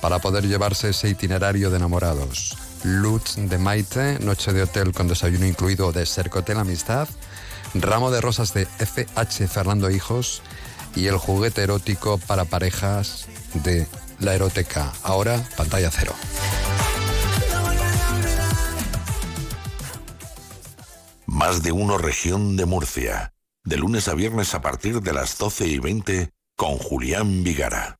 para 0.00 0.18
poder 0.18 0.46
llevarse 0.46 0.90
ese 0.90 1.08
itinerario 1.08 1.70
de 1.70 1.76
enamorados. 1.76 2.56
Lutz 2.84 3.36
de 3.36 3.58
Maite, 3.58 4.18
noche 4.20 4.52
de 4.52 4.62
hotel 4.62 4.92
con 4.92 5.08
desayuno 5.08 5.46
incluido 5.46 5.92
de 5.92 6.06
Cercotel 6.06 6.58
Amistad, 6.58 7.08
ramo 7.74 8.10
de 8.10 8.20
rosas 8.20 8.54
de 8.54 8.66
FH 8.66 9.46
Fernando 9.48 9.90
Hijos 9.90 10.42
y 10.96 11.06
el 11.06 11.18
juguete 11.18 11.62
erótico 11.62 12.18
para 12.18 12.44
parejas 12.44 13.26
de 13.54 13.86
la 14.18 14.34
eroteca. 14.34 14.92
Ahora, 15.02 15.46
pantalla 15.56 15.90
cero. 15.90 16.14
Más 21.26 21.62
de 21.62 21.72
uno 21.72 21.96
región 21.96 22.56
de 22.56 22.66
Murcia. 22.66 23.32
De 23.64 23.76
lunes 23.76 24.08
a 24.08 24.14
viernes 24.14 24.54
a 24.54 24.62
partir 24.62 25.00
de 25.00 25.12
las 25.12 25.38
12 25.38 25.66
y 25.66 25.78
20 25.78 26.30
con 26.56 26.76
Julián 26.78 27.44
Vigara. 27.44 27.99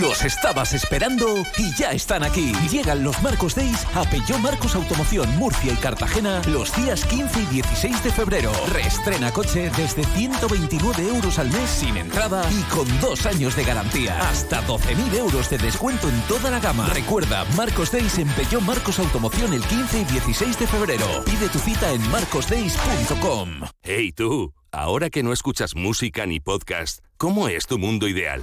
Los 0.00 0.22
estabas 0.22 0.74
esperando 0.74 1.44
y 1.56 1.74
ya 1.74 1.90
están 1.90 2.22
aquí. 2.22 2.52
Llegan 2.70 3.02
los 3.02 3.20
Marcos 3.22 3.54
Days 3.54 3.84
a 3.94 4.04
Peugeot 4.04 4.38
Marcos 4.38 4.74
Automoción 4.74 5.28
Murcia 5.38 5.72
y 5.72 5.76
Cartagena 5.76 6.40
los 6.46 6.74
días 6.76 7.04
15 7.04 7.42
y 7.42 7.46
16 7.46 8.04
de 8.04 8.12
febrero. 8.12 8.52
Reestrena 8.72 9.32
coche 9.32 9.70
desde 9.76 10.04
129 10.04 11.08
euros 11.08 11.38
al 11.38 11.50
mes 11.50 11.68
sin 11.70 11.96
entrada 11.96 12.44
y 12.52 12.62
con 12.74 12.86
dos 13.00 13.26
años 13.26 13.56
de 13.56 13.64
garantía. 13.64 14.20
Hasta 14.28 14.62
12.000 14.66 15.14
euros 15.16 15.50
de 15.50 15.58
descuento 15.58 16.08
en 16.08 16.20
toda 16.22 16.50
la 16.50 16.60
gama. 16.60 16.88
Recuerda, 16.94 17.44
Marcos 17.56 17.90
Days 17.90 18.18
en 18.18 18.28
Peugeot 18.28 18.62
Marcos 18.62 18.98
Automoción 18.98 19.52
el 19.52 19.62
15 19.62 20.00
y 20.00 20.04
16 20.04 20.58
de 20.60 20.66
febrero. 20.66 21.06
Pide 21.24 21.48
tu 21.48 21.58
cita 21.58 21.90
en 21.92 22.08
marcosdays.com. 22.10 23.62
Hey 23.82 24.12
tú, 24.12 24.54
ahora 24.70 25.10
que 25.10 25.22
no 25.22 25.32
escuchas 25.32 25.74
música 25.74 26.24
ni 26.26 26.38
podcast, 26.38 27.04
¿cómo 27.16 27.48
es 27.48 27.66
tu 27.66 27.78
mundo 27.78 28.06
ideal? 28.06 28.42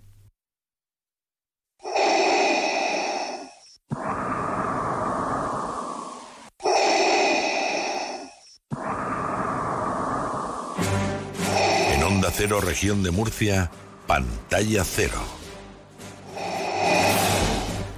Onda 12.31 12.37
Cero, 12.37 12.61
región 12.61 13.03
de 13.03 13.11
Murcia, 13.11 13.69
pantalla 14.07 14.85
cero. 14.85 15.21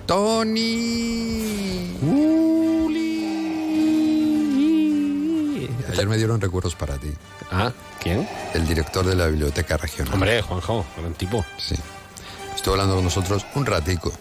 Tony. 0.07 1.97
Ayer 5.91 6.07
me 6.07 6.17
dieron 6.17 6.41
recuerdos 6.41 6.73
para 6.73 6.97
ti. 6.97 7.13
Ah, 7.51 7.71
¿quién? 8.01 8.27
El 8.55 8.65
director 8.65 9.05
de 9.05 9.15
la 9.15 9.27
biblioteca 9.27 9.77
regional. 9.77 10.15
Hombre, 10.15 10.41
Juanjo, 10.41 10.83
gran 10.97 11.13
tipo. 11.13 11.45
Sí. 11.57 11.75
Estuvo 12.55 12.73
hablando 12.73 12.95
con 12.95 13.03
nosotros 13.03 13.45
un 13.53 13.67
ratico. 13.67 14.11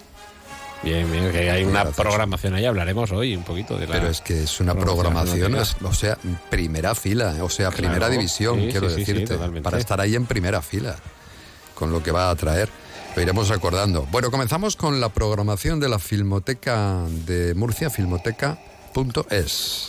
Bien, 0.83 1.11
bien, 1.11 1.31
que 1.31 1.51
hay 1.51 1.65
una 1.65 1.85
programación 1.85 2.55
ahí, 2.55 2.65
hablaremos 2.65 3.13
hoy 3.13 3.37
un 3.37 3.45
poquito 3.45 3.77
de 3.79 3.87
la... 3.87 3.93
Pero 3.93 4.09
es 4.09 4.21
que 4.21 4.43
es 4.43 4.61
una 4.61 4.75
programación 4.75 5.55
o 5.55 5.93
sea, 5.95 6.19
primera 6.51 6.95
fila, 6.95 7.37
o 7.41 7.49
sea, 7.49 7.69
Claro, 7.69 7.89
primera 7.89 8.09
división, 8.09 8.61
sí, 8.61 8.69
quiero 8.71 8.91
sí, 8.91 8.97
sí, 8.97 9.05
sí, 9.05 9.13
decirte, 9.13 9.61
para 9.61 9.79
estar 9.79 10.01
ahí 10.01 10.17
en 10.17 10.27
primera 10.27 10.61
fila, 10.61 10.97
con 11.75 11.93
lo 11.93 12.03
que 12.03 12.11
va 12.11 12.31
a 12.31 12.35
traer. 12.35 12.69
Lo 13.15 13.23
iremos 13.23 13.51
acordando. 13.51 14.07
Bueno, 14.11 14.31
comenzamos 14.31 14.75
con 14.75 15.01
la 15.01 15.11
programación 15.11 15.79
de 15.79 15.89
la 15.89 15.99
Filmoteca 15.99 17.05
de 17.27 17.55
Murcia, 17.55 17.91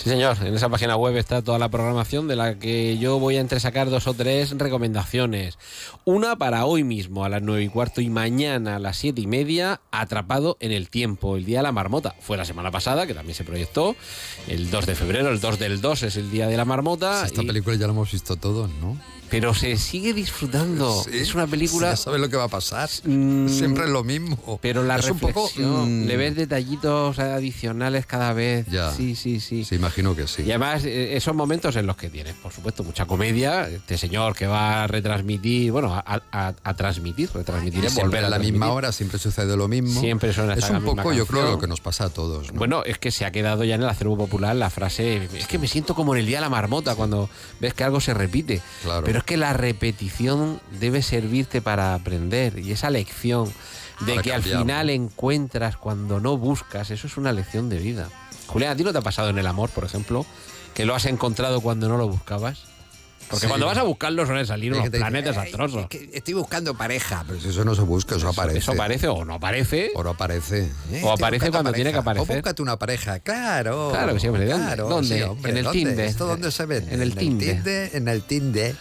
Sí, 0.04 0.10
señor. 0.10 0.38
En 0.44 0.54
esa 0.56 0.70
página 0.70 0.96
web 0.96 1.16
está 1.18 1.42
toda 1.42 1.60
la 1.60 1.70
programación 1.70 2.28
de 2.28 2.36
la 2.36 2.58
que 2.60 2.98
yo 2.98 3.20
voy 3.20 3.38
a 3.38 3.42
entresacar 3.42 3.90
dos 3.90 4.08
o 4.08 4.14
tres 4.14 4.52
recomendaciones. 4.58 5.58
Una 6.06 6.36
para 6.38 6.66
hoy 6.66 6.84
mismo 6.84 7.26
a 7.26 7.30
las 7.30 7.42
nueve 7.42 7.64
y 7.64 7.70
cuarto 7.70 8.02
y 8.02 8.10
mañana 8.10 8.78
a 8.78 8.80
las 8.80 8.98
siete 8.98 9.22
y 9.22 9.28
media, 9.28 9.82
Atrapado 9.92 10.58
en 10.60 10.72
el 10.72 10.90
Tiempo, 10.90 11.38
el 11.38 11.46
Día 11.46 11.60
de 11.60 11.64
la 11.64 11.72
Marmota. 11.72 12.16
Fue 12.20 12.38
la 12.38 12.46
semana 12.46 12.72
pasada, 12.72 13.06
que 13.08 13.14
también 13.14 13.36
se 13.36 13.44
proyectó, 13.44 13.96
el 14.48 14.70
2 14.72 14.86
de 14.86 14.96
febrero, 14.96 15.30
el 15.30 15.40
2 15.40 15.60
del 15.60 15.82
2 15.82 16.04
es 16.04 16.16
el 16.18 16.32
Día 16.32 16.48
de 16.48 16.58
la 16.58 16.66
Marmota. 16.66 17.26
Esta 17.26 17.44
y- 17.44 17.48
película 17.48 17.76
ya 17.76 17.88
la 17.88 17.94
hemos 17.94 18.12
visto 18.12 18.36
todos, 18.36 18.70
¿no? 18.82 18.98
Pero 19.34 19.56
se 19.56 19.78
sigue 19.78 20.14
disfrutando. 20.14 21.04
Sí, 21.04 21.18
es 21.18 21.34
una 21.34 21.48
película... 21.48 21.90
Ya 21.90 21.98
sabes 21.98 22.22
lo 22.22 22.30
que 22.30 22.38
va 22.38 22.44
a 22.44 22.48
pasar. 22.50 22.88
Mm, 23.04 23.48
Siempre 23.50 23.86
es 23.86 23.90
lo 23.90 24.04
mismo. 24.04 24.60
Pero 24.62 24.84
la 24.84 24.98
es 24.98 25.10
un 25.10 25.18
poco. 25.18 25.48
reflexión, 25.48 26.04
mm, 26.04 26.08
le 26.08 26.18
ves 26.18 26.36
detallitos 26.36 27.18
adicionales 27.18 28.06
cada 28.06 28.32
vez. 28.34 28.68
Ya. 28.70 28.92
Sí, 28.92 29.16
sí, 29.16 29.40
sí. 29.40 29.66
Sí, 29.66 29.74
imagino 29.74 30.16
que 30.16 30.28
sí. 30.28 30.44
Y 30.44 30.52
además, 30.52 30.86
eh, 30.86 31.18
esos 31.18 31.34
momentos 31.34 31.76
en 31.78 31.88
los 31.88 31.98
que 31.98 32.12
tienes, 32.12 32.36
por 32.36 32.54
supuesto, 32.54 32.84
mucha 32.84 33.06
comedia. 33.08 33.68
Este 33.68 33.98
señor 33.98 34.36
que 34.36 34.46
va 34.46 34.84
a 34.84 34.88
retransmitir, 34.88 35.72
bueno, 35.72 35.96
a, 35.96 36.22
a- 36.32 36.54
a 36.64 36.74
transmitir, 36.76 37.32
retransmitir 37.34 37.86
Y 37.86 38.02
volver 38.02 38.26
a 38.26 38.30
la 38.30 38.38
misma 38.38 38.72
hora, 38.72 38.92
siempre 38.92 39.18
sucede 39.18 39.58
lo 39.58 39.68
mismo. 39.68 40.00
Siempre 40.00 40.32
suena 40.32 40.54
Es 40.54 40.70
un 40.70 40.84
poco, 40.84 41.12
yo 41.12 41.26
creo, 41.26 41.54
lo 41.54 41.60
que 41.60 41.66
nos 41.68 41.82
pasa 41.82 42.06
a 42.06 42.10
todos. 42.10 42.54
¿no? 42.54 42.60
Bueno, 42.60 42.84
es 42.86 43.00
que 43.00 43.10
se 43.10 43.26
ha 43.26 43.32
quedado 43.32 43.64
ya 43.64 43.74
en 43.74 43.82
el 43.82 43.90
acervo 43.90 44.16
popular 44.16 44.56
la 44.56 44.70
frase, 44.70 45.28
es 45.34 45.48
que 45.48 45.58
me 45.58 45.68
siento 45.68 45.96
como 45.96 46.14
en 46.14 46.20
el 46.20 46.28
día 46.28 46.38
de 46.38 46.42
la 46.42 46.50
marmota 46.50 46.94
cuando 46.94 47.32
ves 47.60 47.74
que 47.74 47.84
algo 47.84 48.00
se 48.00 48.14
repite. 48.14 48.62
Claro. 48.84 49.04
Pero 49.04 49.23
que 49.24 49.38
la 49.38 49.54
repetición 49.54 50.62
debe 50.80 51.02
servirte 51.02 51.62
para 51.62 51.94
aprender 51.94 52.60
y 52.60 52.72
esa 52.72 52.90
lección 52.90 53.52
de 54.02 54.14
Para 54.14 54.22
que 54.22 54.34
al 54.34 54.44
final 54.44 54.90
encuentras 54.90 55.78
cuando 55.78 56.20
no 56.20 56.38
buscas, 56.38 56.92
eso 56.92 57.08
es 57.08 57.18
una 57.18 57.32
lección 57.32 57.70
de 57.70 57.78
vida. 57.78 58.10
Julián, 58.48 58.72
¿a 58.72 58.76
ti 58.76 58.84
no 58.84 58.92
te 58.92 59.00
ha 59.00 59.02
pasado 59.02 59.30
en 59.30 59.38
el 59.38 59.48
amor, 59.48 59.70
por 59.70 59.86
ejemplo, 59.86 60.26
que 60.74 60.86
lo 60.86 60.96
has 60.96 61.06
encontrado 61.06 61.62
cuando 61.62 61.88
no 61.88 61.98
lo 61.98 62.08
buscabas? 62.08 62.73
Porque 63.30 63.46
Sí. 63.46 63.48
cuando 63.48 63.66
vas 63.66 63.78
a 63.78 63.84
buscarlo 63.84 64.26
suelen 64.26 64.46
salir 64.46 64.72
unos 64.74 64.90
planes 64.90 65.22
"Ay, 65.26 65.28
desastrosos. 65.30 65.88
estoy 66.14 66.34
buscando 66.36 66.76
pareja. 66.76 67.24
Pero 67.28 67.40
si 67.40 67.50
eso 67.50 67.66
no 67.66 67.74
se 67.76 67.82
busca, 67.82 68.16
eso, 68.16 68.30
aparece. 68.30 68.60
Eso 68.60 68.72
aparece 68.74 69.08
o 69.08 69.26
no 69.26 69.34
aparece. 69.36 69.92
O 69.96 70.04
no 70.04 70.12
aparece. 70.12 70.70
Eh, 70.92 71.02
O 71.04 71.12
estoy 71.14 71.14
aparece 71.14 71.50
cuando 71.52 71.72
tiene 71.74 71.92
que 71.92 71.98
aparecer. 71.98 72.30
O 72.32 72.36
búscate 72.36 72.62
una 72.62 72.78
pareja, 72.78 73.20
claro. 73.20 73.90
Claro 73.92 74.14
que. 74.20 74.28
¿Dónde? 74.48 74.64
Claro, 74.66 74.90
¿Dónde? 74.90 75.16
sí, 75.18 75.22
hombre, 75.24 75.52
en 75.52 75.58
el. 75.58 75.72
Tinder. 75.72 76.00
¿Esto 76.06 76.26
dónde 76.28 76.52
se 76.52 76.66
vende? 76.66 76.94
En 76.94 77.02
el 77.02 77.16
Tinder. 77.16 77.56
Tinder, 77.56 77.90
En 77.96 78.08
el 78.08 78.22
Tinder. 78.24 78.76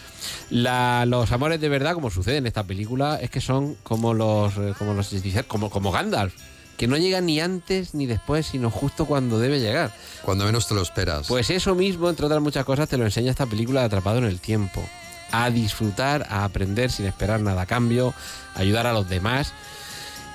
La- 0.49 1.05
los 1.05 1.31
amores 1.31 1.59
de 1.59 1.67
verdad, 1.69 1.93
como 1.93 2.09
sucede 2.09 2.37
en 2.37 2.47
esta 2.47 2.63
película, 2.63 3.19
es 3.21 3.29
que 3.29 3.41
son 3.41 3.75
como 3.83 4.13
los, 4.13 4.53
eh, 4.57 4.73
como 4.77 4.93
los 4.93 5.07
como, 5.47 5.69
como 5.69 5.91
Gandalf, 5.91 6.33
que 6.77 6.87
no 6.87 6.97
llegan 6.97 7.25
ni 7.25 7.39
antes 7.39 7.93
ni 7.93 8.05
después, 8.05 8.47
sino 8.47 8.69
justo 8.69 9.05
cuando 9.05 9.39
debe 9.39 9.59
llegar. 9.59 9.91
Cuando 10.23 10.45
menos 10.45 10.67
te 10.67 10.73
lo 10.73 10.81
esperas. 10.81 11.27
Pues 11.27 11.49
eso 11.49 11.75
mismo, 11.75 12.09
entre 12.09 12.25
otras 12.25 12.41
muchas 12.41 12.65
cosas, 12.65 12.89
te 12.89 12.97
lo 12.97 13.05
enseña 13.05 13.31
esta 13.31 13.45
película 13.45 13.81
de 13.81 13.85
Atrapado 13.87 14.17
en 14.17 14.25
el 14.25 14.39
Tiempo. 14.39 14.83
A 15.31 15.49
disfrutar, 15.49 16.27
a 16.29 16.43
aprender 16.43 16.91
sin 16.91 17.05
esperar 17.05 17.39
nada 17.39 17.63
a 17.63 17.65
cambio, 17.65 18.13
a 18.55 18.59
ayudar 18.59 18.87
a 18.87 18.93
los 18.93 19.09
demás 19.09 19.53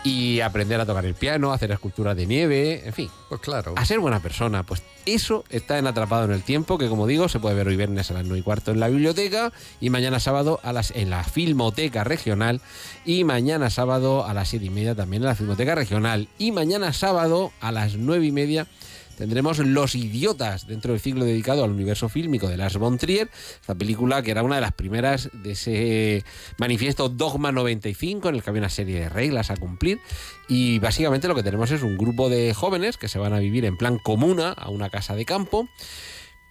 y 0.05 0.41
aprender 0.41 0.81
a 0.81 0.87
tocar 0.87 1.05
el 1.05 1.15
piano, 1.15 1.53
a 1.53 1.55
hacer 1.55 1.71
esculturas 1.71 2.17
de 2.17 2.27
nieve, 2.27 2.83
en 2.87 2.93
fin. 2.93 3.11
Pues 3.29 3.41
claro. 3.41 3.75
A 3.77 3.85
ser 3.85 3.99
buena 3.99 4.21
persona. 4.21 4.63
Pues 4.63 4.83
eso 5.07 5.45
está 5.51 5.79
en 5.79 5.87
Atrapado 5.87 6.25
en 6.25 6.33
el 6.33 6.43
Tiempo, 6.43 6.79
que 6.79 6.89
como 6.89 7.07
digo, 7.07 7.29
se 7.29 7.41
puede 7.41 7.55
ver 7.55 7.69
hoy 7.69 7.77
viernes 7.77 8.11
a 8.11 8.15
las 8.15 8.25
9 8.25 8.39
y 8.39 8.43
cuarto 8.43 8.71
en 8.71 8.81
la 8.81 8.89
biblioteca 8.89 9.53
y 9.81 9.91
mañana 9.91 10.21
sábado 10.21 10.61
a 10.63 10.73
las, 10.73 10.91
en 10.93 11.11
la 11.11 11.25
Filmoteca 11.25 12.05
Regional 12.05 12.61
y 13.05 13.25
mañana 13.25 13.71
sábado 13.71 14.25
a 14.25 14.35
las 14.35 14.49
7 14.49 14.65
y 14.65 14.71
media 14.71 14.95
también 14.95 15.23
en 15.23 15.29
la 15.29 15.35
Filmoteca 15.35 15.75
Regional 15.75 16.29
y 16.39 16.53
mañana 16.53 16.93
sábado 16.93 17.53
a 17.61 17.73
las 17.73 17.97
9 17.97 18.27
y 18.27 18.33
media 18.33 18.67
tendremos 19.19 19.59
Los 19.59 19.97
Idiotas, 19.97 20.69
dentro 20.69 20.93
del 20.93 21.01
ciclo 21.01 21.25
dedicado 21.25 21.65
al 21.65 21.73
universo 21.73 22.09
fílmico 22.09 22.49
de 22.49 22.57
Lars 22.57 22.77
von 22.77 22.99
Trier, 22.99 23.29
esta 23.61 23.75
película 23.75 24.23
que 24.23 24.31
era 24.31 24.45
una 24.45 24.55
de 24.55 24.61
las 24.61 24.73
primeras 24.73 25.29
de 25.33 25.53
ese 25.53 26.25
manifiesto 26.57 27.09
Dogma 27.09 27.51
95, 27.51 28.29
en 28.29 28.37
el 28.37 28.43
que 28.43 28.51
había 28.51 28.63
una 28.63 28.71
serie 28.71 29.01
de 29.01 29.09
reglas 29.09 29.51
a 29.51 29.57
cumplir, 29.57 29.99
y 30.49 30.79
básicamente 30.79 31.27
lo 31.27 31.35
que 31.35 31.43
tenemos 31.43 31.73
es 31.73 31.83
un 31.83 31.99
grupo 31.99 32.31
de 32.31 32.55
jóvenes 32.55 32.97
que 32.97 33.09
se 33.09 33.19
van 33.19 33.33
a 33.33 33.41
vivir 33.41 33.65
en 33.65 33.77
plan 33.77 33.99
comuna 33.99 34.53
a 34.53 34.71
una 34.71 34.89
casa 34.89 35.17
de 35.17 35.25
campo, 35.25 35.69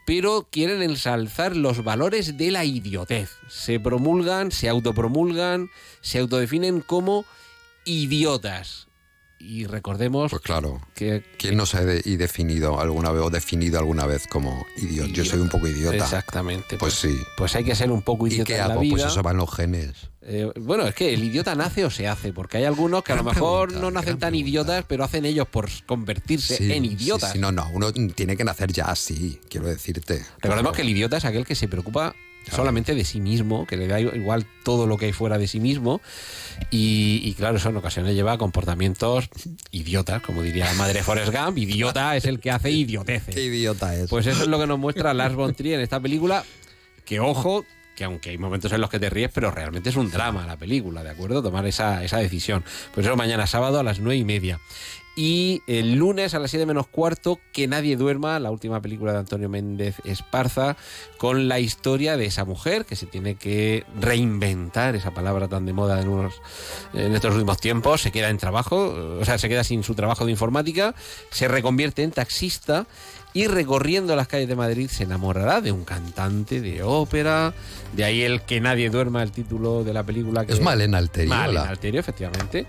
pero 0.05 0.47
quieren 0.51 0.81
ensalzar 0.81 1.55
los 1.55 1.83
valores 1.85 2.37
de 2.37 2.51
la 2.51 2.65
idiotez. 2.65 3.31
Se 3.49 3.79
promulgan, 3.79 4.51
se 4.51 4.67
autopromulgan, 4.67 5.69
se 6.01 6.19
autodefinen 6.19 6.81
como 6.81 7.25
idiotas. 7.85 8.86
Y 9.39 9.65
recordemos 9.65 10.31
Pues 10.31 10.41
claro. 10.41 10.81
que 10.95 11.23
¿Quién 11.37 11.57
no 11.57 11.65
se 11.65 11.77
ha 11.77 11.81
de- 11.85 12.01
y 12.03 12.15
definido 12.15 12.79
alguna 12.79 13.11
vez 13.11 13.21
o 13.23 13.29
definido 13.29 13.77
alguna 13.79 14.05
vez 14.07 14.25
como 14.27 14.65
idiota? 14.77 15.11
Yo 15.13 15.23
soy 15.25 15.39
un 15.39 15.49
poco 15.49 15.67
idiota. 15.67 15.95
Exactamente. 15.97 16.77
Pues 16.77 16.95
sí. 16.95 17.15
Pues 17.37 17.55
hay 17.55 17.63
que 17.63 17.75
ser 17.75 17.91
un 17.91 18.01
poco 18.01 18.25
¿Y 18.27 18.31
idiota 18.33 18.47
qué 18.47 18.53
en 18.55 18.67
la 18.67 18.73
hago? 18.73 18.81
vida. 18.81 18.91
Pues 18.95 19.05
eso 19.05 19.21
va 19.21 19.31
en 19.31 19.37
los 19.37 19.53
genes. 19.53 19.93
Eh, 20.29 20.51
bueno, 20.59 20.85
es 20.87 20.93
que 20.95 21.13
el 21.13 21.23
idiota 21.23 21.55
nace 21.55 21.85
o 21.85 21.89
se 21.89 22.07
hace, 22.07 22.33
porque 22.33 22.57
hay 22.57 22.65
algunos 22.65 23.03
que 23.03 23.13
a 23.13 23.15
lo 23.15 23.23
mejor 23.23 23.69
pregunta, 23.69 23.79
no 23.81 23.91
nacen 23.91 24.17
tan 24.19 24.35
idiotas, 24.35 24.83
pero 24.87 25.05
hacen 25.05 25.23
ellos 25.23 25.47
por 25.47 25.69
convertirse 25.85 26.57
Sí, 26.57 26.73
en 26.73 26.83
idiotas. 26.83 27.31
sí, 27.31 27.39
no, 27.39 27.51
no, 27.53 27.69
uno 27.71 27.93
tiene 27.93 28.35
que 28.35 28.43
nacer 28.43 28.73
ya 28.73 28.85
así, 28.85 29.39
quiero 29.49 29.67
decirte. 29.67 30.25
Recordemos 30.41 30.73
que 30.73 30.81
el 30.81 30.89
idiota 30.89 31.15
es 31.17 31.23
aquel 31.25 31.45
que 31.45 31.55
se 31.55 31.69
preocupa 31.69 32.13
solamente 32.51 32.95
de 32.95 33.05
sí 33.05 33.19
mismo, 33.19 33.65
que 33.65 33.77
le 33.77 33.87
da 33.87 33.99
igual 33.99 34.45
todo 34.63 34.87
lo 34.87 34.97
que 34.97 35.05
hay 35.05 35.13
fuera 35.13 35.37
de 35.37 35.47
sí 35.47 35.59
mismo. 35.59 36.01
Y, 36.71 37.21
y 37.23 37.33
claro, 37.33 37.57
eso 37.57 37.69
en 37.69 37.77
ocasiones 37.77 38.15
lleva 38.15 38.33
a 38.33 38.37
comportamientos 38.37 39.29
idiotas, 39.71 40.21
como 40.21 40.41
diría 40.41 40.65
la 40.65 40.73
madre 40.73 41.03
Forrest 41.03 41.33
Gump. 41.33 41.57
Idiota 41.57 42.15
es 42.15 42.25
el 42.25 42.39
que 42.39 42.51
hace 42.51 42.71
idioteces. 42.71 43.33
Qué 43.33 43.43
idiota 43.45 43.95
es. 43.95 44.09
Pues 44.09 44.25
eso 44.27 44.43
es 44.43 44.47
lo 44.47 44.59
que 44.59 44.67
nos 44.67 44.79
muestra 44.79 45.13
Lars 45.13 45.35
von 45.35 45.53
Trier 45.53 45.75
en 45.75 45.81
esta 45.81 45.99
película, 45.99 46.43
que 47.05 47.19
ojo, 47.19 47.65
que 47.95 48.03
aunque 48.03 48.29
hay 48.29 48.37
momentos 48.37 48.71
en 48.71 48.81
los 48.81 48.89
que 48.89 48.99
te 48.99 49.09
ríes, 49.09 49.31
pero 49.33 49.51
realmente 49.51 49.89
es 49.89 49.95
un 49.95 50.11
drama 50.11 50.45
la 50.45 50.57
película, 50.57 51.03
¿de 51.03 51.09
acuerdo? 51.09 51.41
Tomar 51.41 51.65
esa, 51.65 52.03
esa 52.03 52.17
decisión. 52.17 52.63
Pues 52.93 53.05
eso 53.05 53.15
mañana 53.15 53.47
sábado 53.47 53.79
a 53.79 53.83
las 53.83 53.99
nueve 53.99 54.17
y 54.17 54.23
media. 54.23 54.59
Y 55.19 55.63
el 55.65 55.95
lunes 55.95 56.35
a 56.35 56.39
las 56.39 56.51
7 56.51 56.67
menos 56.67 56.85
cuarto, 56.85 57.39
Que 57.51 57.67
Nadie 57.67 57.97
Duerma, 57.97 58.39
la 58.39 58.51
última 58.51 58.83
película 58.83 59.13
de 59.13 59.17
Antonio 59.17 59.49
Méndez 59.49 59.95
Esparza, 60.03 60.77
con 61.17 61.47
la 61.47 61.59
historia 61.59 62.17
de 62.17 62.25
esa 62.25 62.45
mujer 62.45 62.85
que 62.85 62.95
se 62.95 63.07
tiene 63.07 63.33
que 63.33 63.83
reinventar, 63.99 64.95
esa 64.95 65.15
palabra 65.15 65.47
tan 65.47 65.65
de 65.65 65.73
moda 65.73 65.99
en, 65.99 66.09
unos, 66.09 66.35
en 66.93 67.15
estos 67.15 67.33
últimos 67.33 67.59
tiempos, 67.59 68.01
se 68.01 68.11
queda 68.11 68.29
en 68.29 68.37
trabajo, 68.37 68.93
o 69.19 69.25
sea, 69.25 69.39
se 69.39 69.49
queda 69.49 69.63
sin 69.63 69.81
su 69.81 69.95
trabajo 69.95 70.23
de 70.23 70.29
informática, 70.29 70.93
se 71.31 71.47
reconvierte 71.47 72.03
en 72.03 72.11
taxista 72.11 72.85
y 73.33 73.47
recorriendo 73.47 74.15
las 74.15 74.27
calles 74.27 74.47
de 74.47 74.55
Madrid 74.55 74.87
se 74.87 75.03
enamorará 75.03 75.61
de 75.61 75.71
un 75.71 75.83
cantante 75.83 76.61
de 76.61 76.83
ópera, 76.83 77.55
de 77.93 78.03
ahí 78.03 78.21
el 78.21 78.41
Que 78.43 78.61
Nadie 78.61 78.91
Duerma, 78.91 79.23
el 79.23 79.31
título 79.31 79.83
de 79.83 79.93
la 79.93 80.03
película. 80.03 80.45
Que 80.45 80.53
Es 80.53 80.61
Malena 80.61 80.99
Alterio, 80.99 81.33
Malena 81.33 81.69
Alterio, 81.69 81.99
efectivamente 81.99 82.67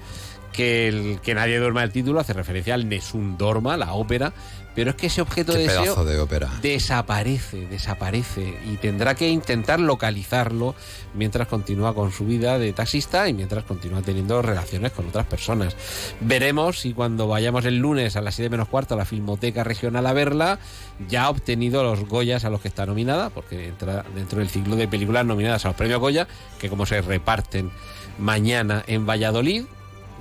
que 0.53 0.89
el 0.89 1.21
que 1.21 1.35
nadie 1.35 1.59
duerma 1.59 1.83
el 1.83 1.93
título 1.93 2.21
hace 2.21 2.33
referencia 2.33 2.75
al 2.75 2.89
Nessun 2.89 3.37
Dorma, 3.39 3.77
la 3.77 3.93
ópera, 3.93 4.33
pero 4.79 4.91
es 4.91 4.97
que 4.97 5.09
ese 5.09 5.21
objeto 5.21 5.53
de 5.55 5.65
deseo 5.65 5.83
pedazo 5.83 6.05
de 6.05 6.21
ópera. 6.21 6.51
desaparece, 6.63 7.67
desaparece 7.67 8.57
y 8.65 8.77
tendrá 8.77 9.17
que 9.17 9.29
intentar 9.29 9.81
localizarlo 9.81 10.77
mientras 11.15 11.49
continúa 11.49 11.97
con 11.97 12.13
su 12.13 12.25
vida 12.25 12.61
de 12.61 12.73
taxista 12.73 13.29
y 13.29 13.35
mientras 13.35 13.65
continúa 13.65 14.03
teniendo 14.03 14.41
relaciones 14.41 14.93
con 14.93 15.09
otras 15.09 15.27
personas. 15.27 15.75
Veremos 16.21 16.79
si 16.79 16.93
cuando 16.93 17.27
vayamos 17.27 17.65
el 17.65 17.79
lunes 17.79 18.15
a 18.15 18.21
las 18.21 18.37
7 18.37 18.51
menos 18.51 18.69
cuarto 18.69 18.95
a 18.95 18.97
la 18.97 19.05
Filmoteca 19.05 19.65
Regional 19.65 20.07
a 20.07 20.13
verla, 20.13 20.61
ya 21.09 21.25
ha 21.25 21.31
obtenido 21.31 21.83
los 21.83 22.05
Goyas 22.05 22.45
a 22.45 22.51
los 22.51 22.61
que 22.61 22.69
está 22.69 22.87
nominada, 22.87 23.31
porque 23.31 23.67
entra 23.67 24.05
dentro 24.15 24.39
del 24.39 24.49
ciclo 24.49 24.77
de 24.77 24.87
películas 24.87 25.27
nominadas 25.27 25.65
a 25.65 25.69
los 25.71 25.77
premios 25.77 25.99
Goya, 25.99 26.29
que 26.61 26.69
como 26.69 26.87
se 26.87 27.03
reparten 27.03 27.73
mañana 28.17 28.85
en 28.87 29.07
Valladolid, 29.07 29.65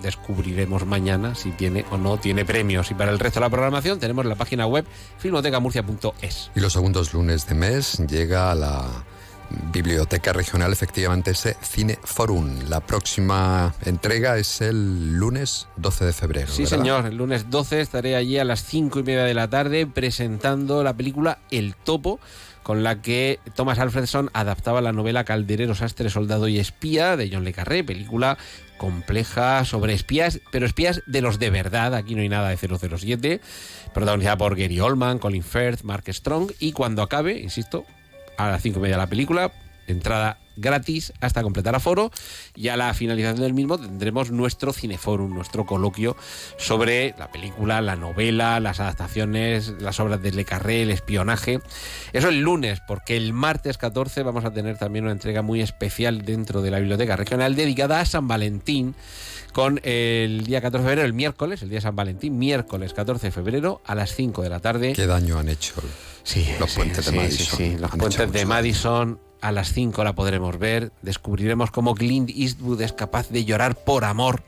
descubriremos 0.01 0.85
mañana 0.85 1.35
si 1.35 1.51
tiene 1.51 1.85
o 1.91 1.97
no 1.97 2.17
tiene 2.17 2.45
premios. 2.45 2.91
Y 2.91 2.93
para 2.93 3.11
el 3.11 3.19
resto 3.19 3.39
de 3.39 3.45
la 3.45 3.49
programación 3.49 3.99
tenemos 3.99 4.25
la 4.25 4.35
página 4.35 4.67
web 4.67 4.85
filmotecamurcia.es. 5.19 6.51
Y 6.55 6.59
los 6.59 6.73
segundos 6.73 7.13
lunes 7.13 7.47
de 7.47 7.55
mes 7.55 8.01
llega 8.07 8.51
a 8.51 8.55
la 8.55 9.05
Biblioteca 9.71 10.33
Regional 10.33 10.73
efectivamente 10.73 11.31
ese 11.31 11.55
Cine 11.61 11.97
Forum. 12.03 12.59
La 12.67 12.81
próxima 12.81 13.73
entrega 13.85 14.37
es 14.37 14.61
el 14.61 15.15
lunes 15.15 15.67
12 15.77 16.05
de 16.05 16.13
febrero. 16.13 16.51
Sí, 16.51 16.63
¿verdad? 16.63 16.77
señor. 16.77 17.05
El 17.05 17.17
lunes 17.17 17.49
12 17.49 17.81
estaré 17.81 18.15
allí 18.15 18.37
a 18.37 18.43
las 18.43 18.63
5 18.63 18.99
y 18.99 19.03
media 19.03 19.23
de 19.23 19.33
la 19.33 19.49
tarde 19.49 19.87
presentando 19.87 20.83
la 20.83 20.95
película 20.95 21.39
El 21.49 21.75
Topo, 21.75 22.19
con 22.67 22.83
la 22.83 23.01
que 23.01 23.39
Thomas 23.55 23.79
Alfredson 23.79 24.29
adaptaba 24.33 24.81
la 24.81 24.91
novela 24.91 25.23
Calderero, 25.23 25.73
Sastre, 25.73 26.09
Soldado 26.09 26.49
y 26.49 26.59
Espía 26.59 27.15
de 27.15 27.29
John 27.31 27.45
Le 27.45 27.53
Carré, 27.53 27.81
película 27.81 28.37
compleja 28.75 29.63
sobre 29.63 29.93
espías, 29.93 30.41
pero 30.51 30.65
espías 30.65 31.01
de 31.05 31.21
los 31.21 31.39
de 31.39 31.49
verdad. 31.49 31.95
Aquí 31.95 32.13
no 32.13 32.23
hay 32.23 32.27
nada 32.27 32.49
de 32.49 32.57
007, 32.57 33.39
protagonizada 33.93 34.37
por 34.37 34.57
Gary 34.57 34.81
Oldman, 34.81 35.17
Colin 35.17 35.43
Firth, 35.43 35.83
Mark 35.83 36.03
Strong. 36.09 36.51
Y 36.59 36.73
cuando 36.73 37.03
acabe, 37.03 37.39
insisto, 37.39 37.85
a 38.37 38.49
las 38.49 38.61
5 38.61 38.79
y 38.79 38.81
media 38.81 38.95
de 38.97 39.01
la 39.01 39.07
película, 39.07 39.53
entrada 39.87 40.39
gratis 40.59 41.13
hasta 41.21 41.43
completar 41.43 41.75
aforo 41.75 42.09
y 42.55 42.69
a 42.69 42.77
la 42.77 42.91
finalización 42.95 43.41
del 43.41 43.53
mismo 43.53 43.77
tendremos 43.77 44.31
nuestro 44.31 44.73
cineforum, 44.73 45.31
nuestro 45.33 45.65
coloquio 45.65 46.17
sobre 46.57 47.13
la 47.19 47.31
película, 47.31 47.79
la 47.81 47.95
novela, 47.95 48.59
las 48.59 48.79
adaptaciones, 48.79 49.73
las 49.79 49.99
obras 49.99 50.21
de 50.21 50.31
Le 50.31 50.45
Carré, 50.45 50.81
el 50.81 50.89
espionaje. 50.91 51.59
Eso 52.11 52.29
el 52.29 52.39
lunes, 52.41 52.81
porque 52.87 53.17
el 53.17 53.33
martes 53.33 53.77
14 53.77 54.23
vamos 54.23 54.45
a 54.45 54.51
tener 54.51 54.77
también 54.77 55.05
una 55.05 55.11
entrega 55.11 55.43
muy 55.43 55.61
especial 55.61 56.23
dentro 56.23 56.61
de 56.61 56.71
la 56.71 56.79
Biblioteca 56.79 57.15
Regional 57.15 57.55
dedicada 57.55 57.99
a 57.99 58.05
San 58.05 58.27
Valentín 58.27 58.95
con 59.53 59.79
el 59.83 60.43
día 60.43 60.61
14 60.61 60.83
de 60.83 60.89
febrero, 60.89 61.05
el 61.07 61.13
miércoles, 61.13 61.61
el 61.61 61.69
día 61.69 61.77
de 61.77 61.81
San 61.81 61.95
Valentín, 61.95 62.37
miércoles 62.37 62.93
14 62.93 63.27
de 63.27 63.31
febrero 63.31 63.81
a 63.85 63.95
las 63.95 64.13
5 64.15 64.41
de 64.43 64.49
la 64.49 64.59
tarde. 64.59 64.93
¿Qué 64.93 65.07
daño 65.07 65.37
han 65.39 65.49
hecho 65.49 65.73
Sí, 66.23 66.45
los 66.59 66.71
sí, 66.71 66.75
puentes 66.77 67.05
de 67.05 67.11
sí, 67.11 67.17
Madison? 67.17 67.57
sí, 67.57 67.77
Los 67.77 67.93
Han 67.93 67.99
puentes 67.99 68.31
de 68.31 68.45
Madison 68.45 69.19
a 69.41 69.51
las 69.51 69.73
5 69.73 70.03
la 70.03 70.13
podremos 70.13 70.57
ver. 70.59 70.91
Descubriremos 71.01 71.71
cómo 71.71 71.95
Clint 71.95 72.29
Eastwood 72.29 72.81
es 72.81 72.93
capaz 72.93 73.29
de 73.29 73.45
llorar 73.45 73.75
por 73.75 74.05
amor. 74.05 74.43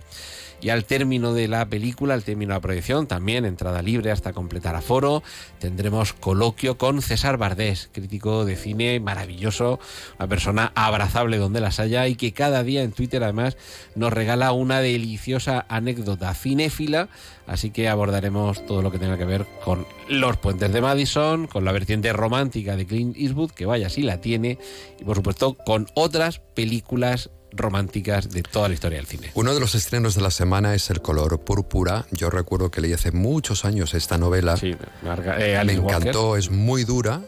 Y 0.62 0.70
al 0.70 0.86
término 0.86 1.34
de 1.34 1.48
la 1.48 1.68
película, 1.68 2.14
al 2.14 2.24
término 2.24 2.50
de 2.50 2.58
la 2.58 2.62
proyección, 2.62 3.08
también 3.08 3.46
entrada 3.46 3.82
libre 3.82 4.12
hasta 4.12 4.34
completar 4.34 4.76
aforo, 4.76 5.24
tendremos 5.60 6.14
coloquio 6.14 6.78
con 6.78 7.02
César 7.02 7.38
Bardés, 7.38 7.90
crítico 7.94 8.44
de 8.44 8.56
cine 8.56 9.00
maravilloso, 9.00 9.80
una 10.18 10.28
persona 10.28 10.72
abrazable 10.76 11.38
donde 11.38 11.62
las 11.62 11.80
haya 11.80 12.08
y 12.08 12.16
que 12.16 12.34
cada 12.34 12.64
día 12.64 12.84
en 12.84 12.92
Twitter 12.92 13.24
además 13.24 13.58
nos 13.96 14.12
regala 14.12 14.52
una 14.52 14.82
deliciosa 14.82 15.66
anécdota 15.70 16.34
cinéfila, 16.34 17.10
así 17.48 17.72
que 17.72 17.88
abordaremos 17.88 18.66
todo 18.66 18.82
lo 18.82 18.92
que 18.92 19.00
tenga 19.00 19.18
que 19.18 19.26
ver 19.26 19.46
con 19.64 19.86
los 20.10 20.38
puentes 20.38 20.74
de 20.74 20.82
Madison, 20.82 21.48
con 21.48 21.64
la 21.64 21.72
vertiente 21.72 22.12
romántica 22.14 22.76
de 22.76 22.86
Clint 22.86 23.16
Eastwood, 23.18 23.52
que 23.52 23.66
vaya 23.66 23.90
si 23.90 24.02
la 24.02 24.20
tiene, 24.22 24.58
y 25.00 25.04
por 25.04 25.16
supuesto 25.16 25.54
con 25.54 25.88
otras 25.94 26.40
películas 26.40 27.30
románticas 27.52 28.30
de 28.30 28.44
toda 28.44 28.68
la 28.68 28.74
historia 28.74 28.98
del 28.98 29.08
cine. 29.08 29.32
Uno 29.34 29.54
de 29.54 29.60
los 29.60 29.76
estrenos 29.76 30.16
de 30.16 30.22
la 30.22 30.32
semana 30.32 30.76
es 30.76 30.90
El 30.90 31.02
color 31.02 31.40
púrpura. 31.42 32.06
Yo 32.12 32.30
recuerdo 32.30 32.72
que 32.72 32.82
leí 32.82 32.94
hace 32.94 33.12
muchos 33.12 33.66
años 33.66 33.94
esta 33.94 34.18
novela. 34.18 34.56
Marga- 35.04 35.38
eh, 35.40 35.62
Me 35.66 35.80
Walker. 35.80 35.98
encantó, 35.98 36.36
es 36.38 36.50
muy 36.52 36.84
dura. 36.84 37.22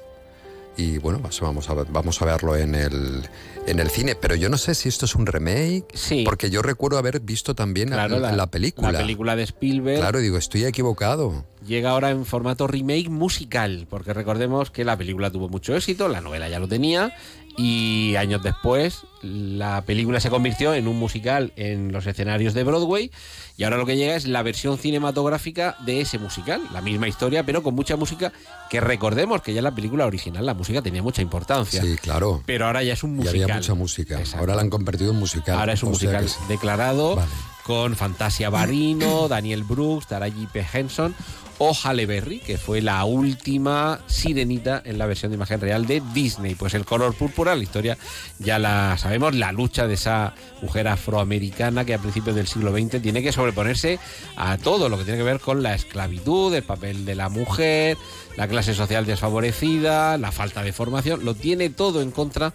Y 0.78 1.00
bueno, 1.00 1.20
pues 1.22 1.38
vamos 1.42 1.70
a, 1.70 1.74
ver- 1.74 1.88
vamos 1.90 2.22
a 2.22 2.26
verlo 2.26 2.56
en 2.56 2.76
el, 2.76 3.28
en 3.68 3.80
el 3.80 3.90
cine. 3.90 4.16
Pero 4.16 4.36
yo 4.36 4.48
no 4.48 4.58
sé 4.58 4.74
si 4.74 4.88
esto 4.88 5.04
es 5.06 5.16
un 5.16 5.26
remake. 5.26 5.86
Porque 6.24 6.50
yo 6.50 6.62
recuerdo 6.62 6.98
haber 6.98 7.20
visto 7.20 7.54
también 7.54 7.90
Claro, 7.90 8.20
la, 8.20 8.32
la 8.32 8.48
película. 8.48 8.92
La 8.94 9.00
película 9.00 9.36
de 9.36 9.44
Spielberg. 9.44 10.00
Claro, 10.00 10.20
digo, 10.20 10.38
estoy 10.38 10.64
equivocado. 10.64 11.46
Llega 11.68 11.92
ahora 11.92 12.10
en 12.10 12.26
formato 12.26 12.66
remake 12.68 13.10
musical, 13.10 13.86
porque 13.90 14.14
recordemos 14.14 14.72
que 14.72 14.84
la 14.86 14.98
película 14.98 15.30
tuvo 15.30 15.50
mucho 15.50 15.76
éxito, 15.76 16.08
la 16.08 16.20
novela 16.22 16.48
ya 16.50 16.58
lo 16.58 16.68
tenía, 16.68 17.14
y 17.58 18.16
años 18.18 18.42
después 18.44 19.02
la 19.22 19.84
película 19.86 20.20
se 20.20 20.30
convirtió 20.32 20.74
en 20.74 20.88
un 20.88 20.98
musical 20.98 21.54
en 21.56 21.92
los 21.92 22.08
escenarios 22.08 22.54
de 22.56 22.64
Broadway, 22.64 23.12
y 23.56 23.64
ahora 23.64 23.78
lo 23.78 23.86
que 23.86 23.96
llega 23.96 24.16
es 24.16 24.26
la 24.26 24.42
versión 24.42 24.78
cinematográfica 24.80 25.76
de 25.86 26.02
ese 26.02 26.18
musical, 26.18 26.62
la 26.74 26.82
misma 26.82 27.08
historia, 27.08 27.46
pero 27.46 27.62
con 27.62 27.76
mucha 27.76 27.96
música, 27.98 28.34
que 28.70 28.82
recordemos 28.82 29.42
que 29.44 29.54
ya 29.54 29.60
en 29.60 29.66
la 29.66 29.76
película 29.76 30.08
original 30.08 30.46
la 30.46 30.54
música 30.56 30.82
tenía 30.82 31.04
mucha 31.04 31.22
importancia. 31.22 31.82
Sí, 31.84 31.98
claro. 31.98 32.42
Pero 32.48 32.66
ahora 32.66 32.82
ya 32.84 32.94
es 32.94 33.04
un 33.04 33.12
Y 33.12 33.18
musical. 33.18 33.42
había 33.44 33.56
mucha 33.56 33.74
música. 33.76 34.20
Ahora 34.38 34.56
la 34.56 34.62
han 34.62 34.70
convertido 34.72 35.12
en 35.12 35.20
musical. 35.20 35.60
Ahora 35.60 35.74
es 35.74 35.84
un 35.84 35.90
O 35.90 35.92
musical 35.92 36.26
que 36.26 36.54
declarado 36.54 37.22
con 37.64 37.96
Fantasia 37.96 38.50
Barrino, 38.50 39.28
Daniel 39.30 39.64
Brooks, 39.64 40.08
Taraji 40.08 40.48
P. 40.48 40.66
Henson 40.74 41.16
o 41.64 41.76
Halle 41.76 42.08
Berry, 42.08 42.40
que 42.40 42.58
fue 42.58 42.82
la 42.82 43.06
última 43.06 44.00
sirenita 44.08 44.82
en 44.84 44.98
la 44.98 45.06
versión 45.06 45.30
de 45.32 45.36
imagen 45.36 45.62
real 45.62 45.86
de 45.86 46.02
Disney. 46.12 46.56
Pues 46.56 46.74
el 46.74 46.86
color 46.86 47.14
púrpura, 47.14 47.54
la 47.54 47.62
historia 47.62 48.00
ya 48.40 48.58
la 48.58 48.98
sabemos, 48.98 49.36
la 49.36 49.52
lucha 49.52 49.86
de 49.86 49.94
esa 49.94 50.34
mujer 50.64 50.88
afroamericana 50.88 51.86
que 51.86 51.94
a 51.94 52.00
principios 52.00 52.36
del 52.36 52.48
siglo 52.48 52.72
XX 52.72 53.00
tiene 53.00 53.22
que 53.22 53.32
sobreponerse 53.32 54.00
a 54.38 54.58
todo 54.58 54.90
lo 54.90 54.98
que 54.98 55.04
tiene 55.04 55.20
que 55.20 55.24
ver 55.24 55.40
con 55.40 55.62
la 55.62 55.76
esclavitud, 55.76 56.52
el 56.56 56.64
papel 56.64 57.06
de 57.06 57.14
la 57.14 57.30
mujer, 57.30 57.96
la 58.38 58.48
clase 58.48 58.74
social 58.74 59.06
desfavorecida, 59.06 60.18
la 60.18 60.32
falta 60.32 60.64
de 60.64 60.74
formación, 60.74 61.24
lo 61.24 61.36
tiene 61.36 61.70
todo 61.70 62.02
en 62.02 62.10
contra, 62.10 62.54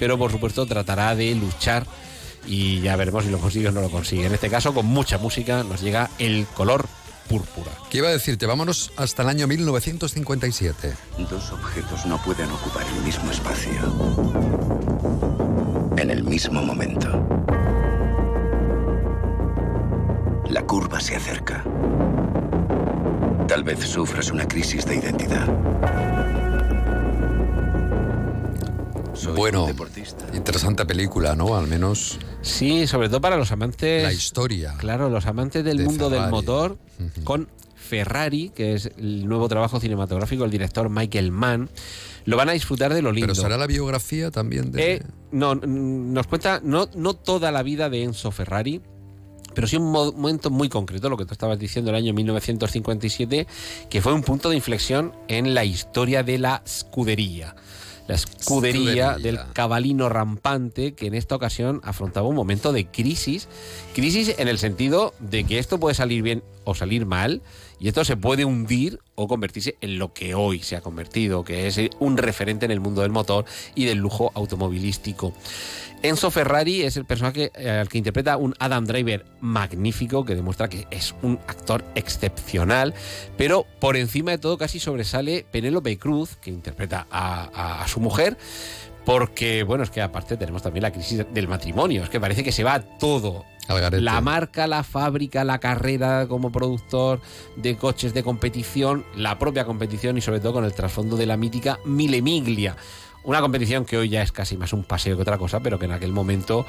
pero 0.00 0.18
por 0.18 0.32
supuesto 0.32 0.66
tratará 0.66 1.14
de 1.14 1.32
luchar 1.36 1.86
y 2.46 2.80
ya 2.80 2.96
veremos 2.96 3.24
si 3.24 3.30
lo 3.30 3.38
consigue 3.38 3.68
o 3.68 3.72
no 3.72 3.80
lo 3.80 3.90
consigue. 3.90 4.26
En 4.26 4.34
este 4.34 4.50
caso, 4.50 4.72
con 4.74 4.86
mucha 4.86 5.18
música, 5.18 5.62
nos 5.64 5.80
llega 5.80 6.10
el 6.18 6.46
color 6.54 6.86
púrpura. 7.28 7.70
¿Qué 7.90 7.98
iba 7.98 8.08
a 8.08 8.12
decirte? 8.12 8.46
Vámonos 8.46 8.90
hasta 8.96 9.22
el 9.22 9.28
año 9.28 9.46
1957. 9.46 10.94
Dos 11.30 11.52
objetos 11.52 12.06
no 12.06 12.20
pueden 12.22 12.50
ocupar 12.50 12.86
el 12.96 13.04
mismo 13.04 13.30
espacio. 13.30 13.72
En 15.96 16.10
el 16.10 16.24
mismo 16.24 16.62
momento. 16.62 17.08
La 20.48 20.62
curva 20.62 20.98
se 21.00 21.16
acerca. 21.16 21.62
Tal 23.46 23.64
vez 23.64 23.80
sufras 23.80 24.30
una 24.30 24.46
crisis 24.48 24.86
de 24.86 24.96
identidad. 24.96 26.07
Bueno, 29.34 29.66
interesante 30.34 30.84
película, 30.86 31.34
¿no? 31.34 31.56
Al 31.56 31.66
menos 31.66 32.18
Sí, 32.42 32.86
sobre 32.86 33.08
todo 33.08 33.20
para 33.20 33.36
los 33.36 33.50
amantes. 33.52 34.02
la 34.02 34.12
historia. 34.12 34.74
Claro, 34.78 35.08
los 35.10 35.26
amantes 35.26 35.64
del 35.64 35.78
de 35.78 35.84
mundo 35.84 36.08
del 36.10 36.28
motor, 36.30 36.78
con 37.24 37.48
Ferrari, 37.74 38.50
que 38.50 38.74
es 38.74 38.90
el 38.98 39.26
nuevo 39.26 39.48
trabajo 39.48 39.80
cinematográfico 39.80 40.42
del 40.42 40.50
director 40.50 40.88
Michael 40.90 41.32
Mann, 41.32 41.68
lo 42.26 42.36
van 42.36 42.48
a 42.50 42.52
disfrutar 42.52 42.92
de 42.92 43.00
lo 43.02 43.12
lindo. 43.12 43.32
Pero 43.32 43.34
será 43.34 43.56
la 43.56 43.66
biografía 43.66 44.30
también 44.30 44.70
de... 44.70 44.94
Eh, 44.94 45.02
no, 45.32 45.54
nos 45.54 46.26
cuenta 46.26 46.60
no, 46.62 46.88
no 46.94 47.14
toda 47.14 47.50
la 47.50 47.62
vida 47.62 47.88
de 47.88 48.02
Enzo 48.02 48.30
Ferrari, 48.30 48.82
pero 49.54 49.66
sí 49.66 49.76
un 49.76 49.90
mo- 49.90 50.12
momento 50.12 50.50
muy 50.50 50.68
concreto, 50.68 51.08
lo 51.08 51.16
que 51.16 51.24
tú 51.24 51.32
estabas 51.32 51.58
diciendo, 51.58 51.90
el 51.90 51.96
año 51.96 52.12
1957, 52.12 53.46
que 53.88 54.02
fue 54.02 54.12
un 54.12 54.22
punto 54.22 54.50
de 54.50 54.56
inflexión 54.56 55.12
en 55.28 55.54
la 55.54 55.64
historia 55.64 56.22
de 56.22 56.38
la 56.38 56.62
escudería. 56.64 57.54
La 58.08 58.14
escudería, 58.14 59.10
Escudería. 59.10 59.18
del 59.18 59.38
cabalino 59.52 60.08
rampante 60.08 60.94
que 60.94 61.06
en 61.06 61.14
esta 61.14 61.36
ocasión 61.36 61.80
afrontaba 61.84 62.26
un 62.26 62.34
momento 62.34 62.72
de 62.72 62.86
crisis. 62.86 63.48
Crisis 63.94 64.34
en 64.38 64.48
el 64.48 64.58
sentido 64.58 65.12
de 65.20 65.44
que 65.44 65.58
esto 65.58 65.78
puede 65.78 65.94
salir 65.94 66.22
bien 66.22 66.42
o 66.64 66.74
salir 66.74 67.04
mal 67.04 67.42
y 67.80 67.88
esto 67.88 68.04
se 68.04 68.16
puede 68.16 68.44
hundir 68.44 68.98
o 69.14 69.28
convertirse 69.28 69.76
en 69.80 69.98
lo 69.98 70.12
que 70.12 70.34
hoy 70.34 70.60
se 70.60 70.76
ha 70.76 70.80
convertido, 70.80 71.44
que 71.44 71.66
es 71.66 71.80
un 71.98 72.16
referente 72.16 72.64
en 72.66 72.70
el 72.72 72.80
mundo 72.80 73.02
del 73.02 73.10
motor 73.10 73.44
y 73.74 73.84
del 73.84 73.98
lujo 73.98 74.30
automovilístico. 74.34 75.32
Enzo 76.02 76.30
Ferrari 76.30 76.82
es 76.82 76.96
el 76.96 77.04
personaje 77.06 77.50
eh, 77.56 77.70
al 77.70 77.88
que 77.88 77.98
interpreta 77.98 78.36
un 78.36 78.54
Adam 78.60 78.84
Driver 78.84 79.24
magnífico, 79.40 80.24
que 80.24 80.36
demuestra 80.36 80.68
que 80.68 80.86
es 80.92 81.12
un 81.22 81.40
actor 81.48 81.84
excepcional, 81.96 82.94
pero 83.36 83.66
por 83.80 83.96
encima 83.96 84.30
de 84.30 84.38
todo 84.38 84.58
casi 84.58 84.78
sobresale 84.78 85.44
Penélope 85.50 85.98
Cruz, 85.98 86.36
que 86.36 86.50
interpreta 86.50 87.08
a, 87.10 87.50
a- 87.52 87.82
a 87.82 87.88
su 87.88 87.98
mujer, 87.98 88.36
porque, 89.08 89.62
bueno, 89.62 89.84
es 89.84 89.90
que 89.90 90.02
aparte 90.02 90.36
tenemos 90.36 90.60
también 90.60 90.82
la 90.82 90.92
crisis 90.92 91.24
del 91.32 91.48
matrimonio, 91.48 92.02
es 92.02 92.10
que 92.10 92.20
parece 92.20 92.44
que 92.44 92.52
se 92.52 92.62
va 92.62 92.78
todo. 92.78 93.46
La 94.02 94.20
marca, 94.20 94.66
la 94.66 94.82
fábrica, 94.82 95.44
la 95.44 95.60
carrera 95.60 96.26
como 96.28 96.52
productor 96.52 97.22
de 97.56 97.78
coches 97.78 98.12
de 98.12 98.22
competición, 98.22 99.06
la 99.16 99.38
propia 99.38 99.64
competición 99.64 100.18
y 100.18 100.20
sobre 100.20 100.40
todo 100.40 100.52
con 100.52 100.66
el 100.66 100.74
trasfondo 100.74 101.16
de 101.16 101.24
la 101.24 101.38
mítica 101.38 101.78
Mille 101.86 102.20
Miglia. 102.20 102.76
Una 103.24 103.40
competición 103.42 103.84
que 103.84 103.98
hoy 103.98 104.08
ya 104.08 104.22
es 104.22 104.32
casi 104.32 104.56
más 104.56 104.72
un 104.72 104.84
paseo 104.84 105.16
que 105.16 105.22
otra 105.22 105.36
cosa, 105.36 105.60
pero 105.60 105.78
que 105.78 105.84
en 105.84 105.92
aquel 105.92 106.12
momento, 106.12 106.64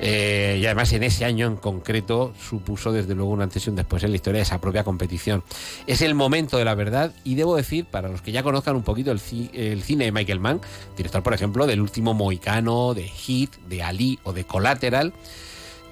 eh, 0.00 0.58
y 0.58 0.64
además 0.64 0.92
en 0.94 1.02
ese 1.02 1.26
año 1.26 1.46
en 1.46 1.56
concreto, 1.56 2.32
supuso 2.40 2.90
desde 2.90 3.14
luego 3.14 3.32
un 3.32 3.42
antes 3.42 3.66
y 3.66 3.70
un 3.70 3.76
después 3.76 4.02
en 4.04 4.10
la 4.10 4.16
historia 4.16 4.38
de 4.38 4.44
esa 4.44 4.60
propia 4.62 4.82
competición. 4.82 5.42
Es 5.86 6.00
el 6.00 6.14
momento 6.14 6.56
de 6.56 6.64
la 6.64 6.74
verdad 6.74 7.12
y 7.22 7.34
debo 7.34 7.54
decir, 7.54 7.84
para 7.84 8.08
los 8.08 8.22
que 8.22 8.32
ya 8.32 8.42
conozcan 8.42 8.76
un 8.76 8.82
poquito 8.82 9.10
el, 9.12 9.18
ci- 9.20 9.50
el 9.52 9.82
cine 9.82 10.06
de 10.06 10.12
Michael 10.12 10.40
Mann, 10.40 10.60
director 10.96 11.22
por 11.22 11.34
ejemplo 11.34 11.66
del 11.66 11.82
último 11.82 12.14
Moicano, 12.14 12.94
de 12.94 13.02
Hit, 13.02 13.56
de 13.68 13.82
Ali 13.82 14.18
o 14.22 14.32
de 14.32 14.44
Collateral, 14.44 15.12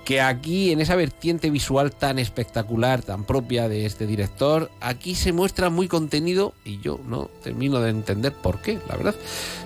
que 0.09 0.23
aquí 0.23 0.73
en 0.73 0.81
esa 0.81 0.97
vertiente 0.97 1.51
visual 1.51 1.93
tan 1.93 2.19
espectacular, 2.19 3.03
tan 3.03 3.25
propia 3.25 3.69
de 3.69 3.85
este 3.85 4.07
director, 4.07 4.71
aquí 4.81 5.15
se 5.15 5.35
muestra 5.35 5.69
muy 5.69 5.87
contenido 5.87 6.55
y 6.65 6.81
yo 6.81 6.99
no 7.07 7.27
termino 7.45 7.79
de 7.81 7.91
entender 7.91 8.33
por 8.33 8.63
qué, 8.63 8.79
la 8.89 8.97
verdad. 8.97 9.15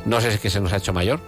No 0.05 0.21
sé 0.21 0.31
si 0.31 0.35
es 0.35 0.41
que 0.41 0.51
se 0.51 0.61
nos 0.61 0.73
ha 0.73 0.79
hecho 0.79 0.93
mayor, 0.93 1.21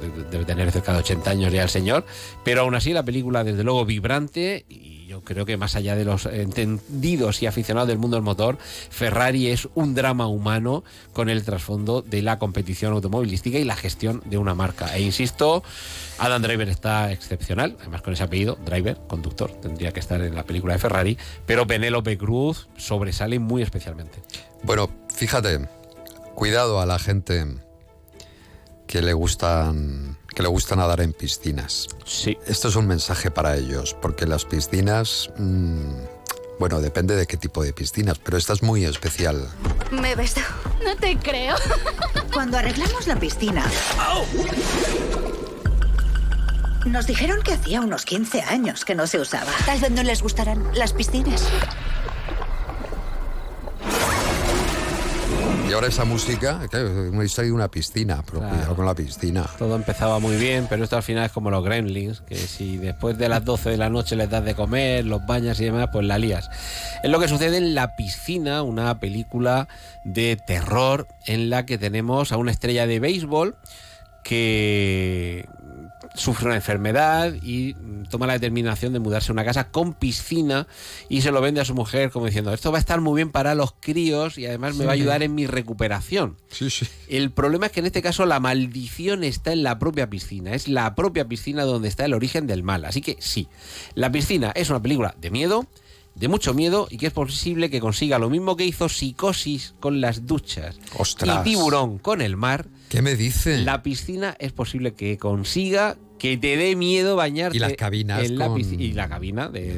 eh, 0.00 0.08
de- 0.08 0.24
debe 0.30 0.46
tener 0.46 0.72
cerca 0.72 0.94
de 0.94 1.00
80 1.00 1.30
años 1.30 1.52
ya 1.52 1.62
el 1.64 1.68
señor, 1.68 2.06
pero 2.44 2.62
aún 2.62 2.74
así 2.74 2.94
la 2.94 3.02
película 3.02 3.44
desde 3.44 3.62
luego 3.62 3.84
vibrante 3.84 4.64
y 4.70 4.91
creo 5.24 5.44
que 5.44 5.56
más 5.56 5.76
allá 5.76 5.96
de 5.96 6.04
los 6.04 6.26
entendidos 6.26 7.42
y 7.42 7.46
aficionados 7.46 7.88
del 7.88 7.98
mundo 7.98 8.16
del 8.16 8.24
motor, 8.24 8.58
Ferrari 8.90 9.48
es 9.48 9.68
un 9.74 9.94
drama 9.94 10.26
humano 10.26 10.84
con 11.12 11.28
el 11.28 11.44
trasfondo 11.44 12.02
de 12.02 12.22
la 12.22 12.38
competición 12.38 12.92
automovilística 12.92 13.58
y 13.58 13.64
la 13.64 13.76
gestión 13.76 14.22
de 14.26 14.38
una 14.38 14.54
marca. 14.54 14.96
E 14.96 15.02
insisto, 15.02 15.62
Adam 16.18 16.42
Driver 16.42 16.68
está 16.68 17.12
excepcional, 17.12 17.76
además 17.80 18.02
con 18.02 18.12
ese 18.12 18.22
apellido, 18.22 18.58
Driver, 18.64 18.98
conductor, 19.08 19.50
tendría 19.60 19.92
que 19.92 20.00
estar 20.00 20.20
en 20.20 20.34
la 20.34 20.44
película 20.44 20.74
de 20.74 20.78
Ferrari, 20.78 21.18
pero 21.46 21.66
Penélope 21.66 22.18
Cruz 22.18 22.68
sobresale 22.76 23.38
muy 23.38 23.62
especialmente. 23.62 24.22
Bueno, 24.62 24.90
fíjate, 25.14 25.68
cuidado 26.34 26.80
a 26.80 26.86
la 26.86 26.98
gente 26.98 27.46
que 28.86 29.02
le 29.02 29.12
gustan 29.12 30.11
que 30.34 30.42
le 30.42 30.48
gusta 30.48 30.76
nadar 30.76 31.00
en 31.00 31.12
piscinas. 31.12 31.88
Sí. 32.04 32.36
Esto 32.46 32.68
es 32.68 32.76
un 32.76 32.86
mensaje 32.86 33.30
para 33.30 33.56
ellos, 33.56 33.96
porque 34.00 34.26
las 34.26 34.44
piscinas, 34.44 35.30
mm, 35.36 35.94
bueno, 36.58 36.80
depende 36.80 37.16
de 37.16 37.26
qué 37.26 37.36
tipo 37.36 37.62
de 37.62 37.72
piscinas, 37.72 38.18
pero 38.18 38.36
esta 38.36 38.52
es 38.52 38.62
muy 38.62 38.84
especial. 38.84 39.48
Me 39.90 40.14
beso. 40.14 40.40
No 40.84 40.96
te 40.96 41.16
creo. 41.18 41.56
Cuando 42.32 42.58
arreglamos 42.58 43.06
la 43.06 43.16
piscina, 43.16 43.64
nos 46.86 47.06
dijeron 47.06 47.42
que 47.42 47.52
hacía 47.52 47.80
unos 47.80 48.04
15 48.04 48.42
años 48.42 48.84
que 48.84 48.94
no 48.94 49.06
se 49.06 49.18
usaba. 49.20 49.52
Tal 49.66 49.80
vez 49.80 49.90
no 49.90 50.02
les 50.02 50.22
gustarán 50.22 50.70
las 50.74 50.92
piscinas. 50.92 51.48
Y 55.72 55.74
ahora 55.74 55.86
esa 55.86 56.04
música, 56.04 56.60
claro, 56.68 56.90
me 56.90 57.22
distrae 57.22 57.50
una 57.50 57.66
piscina, 57.66 58.22
pero 58.26 58.46
cuidado 58.46 58.76
con 58.76 58.84
la 58.84 58.94
piscina. 58.94 59.46
Todo 59.58 59.74
empezaba 59.74 60.18
muy 60.18 60.36
bien, 60.36 60.66
pero 60.68 60.84
esto 60.84 60.98
al 60.98 61.02
final 61.02 61.24
es 61.24 61.32
como 61.32 61.50
los 61.50 61.64
gremlins, 61.64 62.20
que 62.20 62.36
si 62.36 62.76
después 62.76 63.16
de 63.16 63.30
las 63.30 63.42
12 63.42 63.70
de 63.70 63.76
la 63.78 63.88
noche 63.88 64.14
les 64.14 64.28
das 64.28 64.44
de 64.44 64.54
comer, 64.54 65.06
los 65.06 65.24
bañas 65.24 65.58
y 65.60 65.64
demás, 65.64 65.88
pues 65.90 66.04
la 66.04 66.18
lías. 66.18 66.50
Es 67.02 67.10
lo 67.10 67.18
que 67.18 67.26
sucede 67.26 67.56
en 67.56 67.74
La 67.74 67.96
Piscina, 67.96 68.62
una 68.62 69.00
película 69.00 69.66
de 70.04 70.36
terror 70.36 71.08
en 71.24 71.48
la 71.48 71.64
que 71.64 71.78
tenemos 71.78 72.32
a 72.32 72.36
una 72.36 72.50
estrella 72.50 72.86
de 72.86 73.00
béisbol 73.00 73.56
que 74.22 75.48
sufre 76.14 76.46
una 76.46 76.56
enfermedad 76.56 77.34
y 77.42 77.74
toma 78.10 78.26
la 78.26 78.34
determinación 78.34 78.92
de 78.92 78.98
mudarse 78.98 79.30
a 79.30 79.34
una 79.34 79.44
casa 79.44 79.70
con 79.70 79.94
piscina 79.94 80.66
y 81.08 81.22
se 81.22 81.30
lo 81.30 81.40
vende 81.40 81.60
a 81.60 81.64
su 81.64 81.74
mujer 81.74 82.10
como 82.10 82.26
diciendo 82.26 82.52
esto 82.52 82.70
va 82.70 82.78
a 82.78 82.80
estar 82.80 83.00
muy 83.00 83.16
bien 83.16 83.30
para 83.30 83.54
los 83.54 83.72
críos 83.72 84.38
y 84.38 84.46
además 84.46 84.76
me 84.76 84.84
va 84.84 84.92
a 84.92 84.94
ayudar 84.94 85.22
en 85.22 85.34
mi 85.34 85.46
recuperación. 85.46 86.36
Sí, 86.48 86.70
sí. 86.70 86.86
El 87.08 87.30
problema 87.30 87.66
es 87.66 87.72
que 87.72 87.80
en 87.80 87.86
este 87.86 88.02
caso 88.02 88.26
la 88.26 88.40
maldición 88.40 89.24
está 89.24 89.52
en 89.52 89.62
la 89.62 89.78
propia 89.78 90.08
piscina. 90.10 90.54
Es 90.54 90.68
la 90.68 90.94
propia 90.94 91.26
piscina 91.26 91.64
donde 91.64 91.88
está 91.88 92.04
el 92.04 92.14
origen 92.14 92.46
del 92.46 92.62
mal. 92.62 92.84
Así 92.84 93.00
que 93.00 93.16
sí, 93.20 93.48
la 93.94 94.10
piscina 94.10 94.52
es 94.54 94.70
una 94.70 94.82
película 94.82 95.14
de 95.20 95.30
miedo, 95.30 95.66
de 96.14 96.28
mucho 96.28 96.54
miedo 96.54 96.86
y 96.90 96.98
que 96.98 97.06
es 97.06 97.12
posible 97.12 97.70
que 97.70 97.80
consiga 97.80 98.18
lo 98.18 98.28
mismo 98.30 98.56
que 98.56 98.64
hizo 98.66 98.88
Psicosis 98.88 99.74
con 99.80 100.00
las 100.00 100.26
duchas 100.26 100.78
Ostras. 100.98 101.40
y 101.46 101.50
Tiburón 101.50 101.98
con 101.98 102.20
el 102.20 102.36
mar. 102.36 102.66
¿Qué 102.88 103.00
me 103.02 103.16
dice? 103.16 103.58
La 103.58 103.82
piscina 103.82 104.36
es 104.38 104.52
posible 104.52 104.94
que 104.94 105.16
consiga 105.18 105.96
que 106.18 106.36
te 106.36 106.56
dé 106.56 106.76
miedo 106.76 107.16
bañarte 107.16 107.56
Y 107.56 107.60
las 107.60 107.72
cabinas 107.72 108.24
en 108.24 108.38
la 108.38 108.46
con- 108.48 108.60
y 108.60 108.92
la 108.92 109.08
cabina 109.08 109.48
de, 109.48 109.74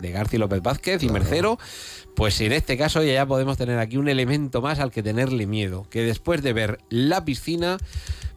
de 0.00 0.10
García 0.10 0.38
López 0.40 0.60
Vázquez 0.62 1.02
y 1.02 1.08
Mercero. 1.08 1.58
Pues 2.16 2.40
en 2.40 2.50
este 2.52 2.76
caso 2.78 3.02
ya, 3.04 3.12
ya 3.12 3.26
podemos 3.26 3.56
tener 3.58 3.78
aquí 3.78 3.98
un 3.98 4.08
elemento 4.08 4.62
más 4.62 4.78
al 4.80 4.90
que 4.90 5.02
tenerle 5.02 5.46
miedo. 5.46 5.86
Que 5.90 6.02
después 6.02 6.42
de 6.42 6.54
ver 6.54 6.78
la 6.88 7.24
piscina, 7.24 7.76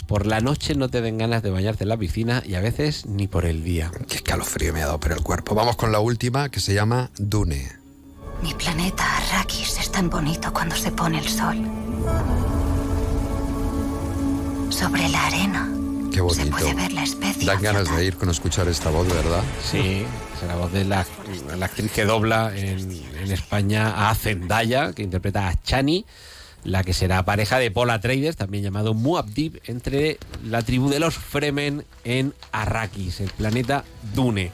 por 0.10 0.26
la 0.26 0.41
noche 0.41 0.74
no 0.74 0.89
te 0.89 1.01
den 1.01 1.20
ganas 1.20 1.43
de 1.43 1.51
bañarte 1.51 1.84
en 1.84 1.89
la 1.89 1.95
piscina 1.97 2.41
y 2.43 2.55
a 2.55 2.62
veces 2.62 3.05
ni 3.05 3.28
por 3.28 3.45
el 3.45 3.64
día. 3.64 3.91
Qué 4.07 4.16
escalofrío 4.16 4.74
me 4.74 4.82
ha 4.82 4.88
dado 4.88 4.99
por 4.99 5.12
el 5.12 5.22
cuerpo. 5.22 5.53
Vamos 5.53 5.76
con 5.76 5.91
la 5.91 5.99
última 5.99 6.49
que 6.49 6.60
se 6.60 6.74
llama 6.74 7.12
Dune. 7.20 7.72
Mi 8.41 8.55
planeta 8.55 9.05
Arrakis 9.18 9.78
es 9.78 9.91
tan 9.91 10.10
bonito 10.10 10.51
cuando 10.51 10.76
se 10.76 10.91
pone 10.91 11.20
el 11.20 11.30
sol. 11.30 11.57
Sobre 14.72 15.07
la 15.10 15.28
arena 15.28 15.70
Qué 16.12 16.22
bonito. 16.22 16.43
se 16.43 16.49
puede 16.49 16.74
ver 16.74 16.91
la 16.91 17.03
especie. 17.03 17.45
Dan 17.45 17.62
ganas 17.62 17.95
de 17.95 18.03
ir 18.05 18.18
con 18.18 18.30
escuchar 18.32 18.68
esta 18.68 18.89
voz, 18.89 19.07
¿verdad? 19.07 19.43
Sí, 19.64 20.05
es 20.41 20.47
la 20.47 20.55
voz 20.55 20.74
de 20.74 20.86
la, 20.86 21.05
la 21.55 21.66
actriz 21.68 21.91
que 21.91 22.05
dobla 22.05 22.51
en, 22.57 22.80
en 23.22 23.32
España 23.32 24.10
a 24.10 24.16
Zendaya, 24.16 24.91
que 24.93 25.03
interpreta 25.03 25.49
a 25.49 25.62
Chani, 25.62 26.03
la 26.64 26.84
que 26.84 26.93
será 26.93 27.24
pareja 27.24 27.60
de 27.60 27.72
Paul 27.72 27.89
Atreides, 27.89 28.36
también 28.36 28.64
llamado 28.64 28.93
Muad'Dib, 28.93 29.62
entre 29.66 30.18
la 30.43 30.62
tribu 30.62 30.89
de 30.89 30.99
los 30.99 31.16
Fremen 31.16 31.86
en 32.03 32.34
Arrakis, 32.51 33.22
el 33.22 33.30
planeta 33.30 33.84
Dune. 34.14 34.51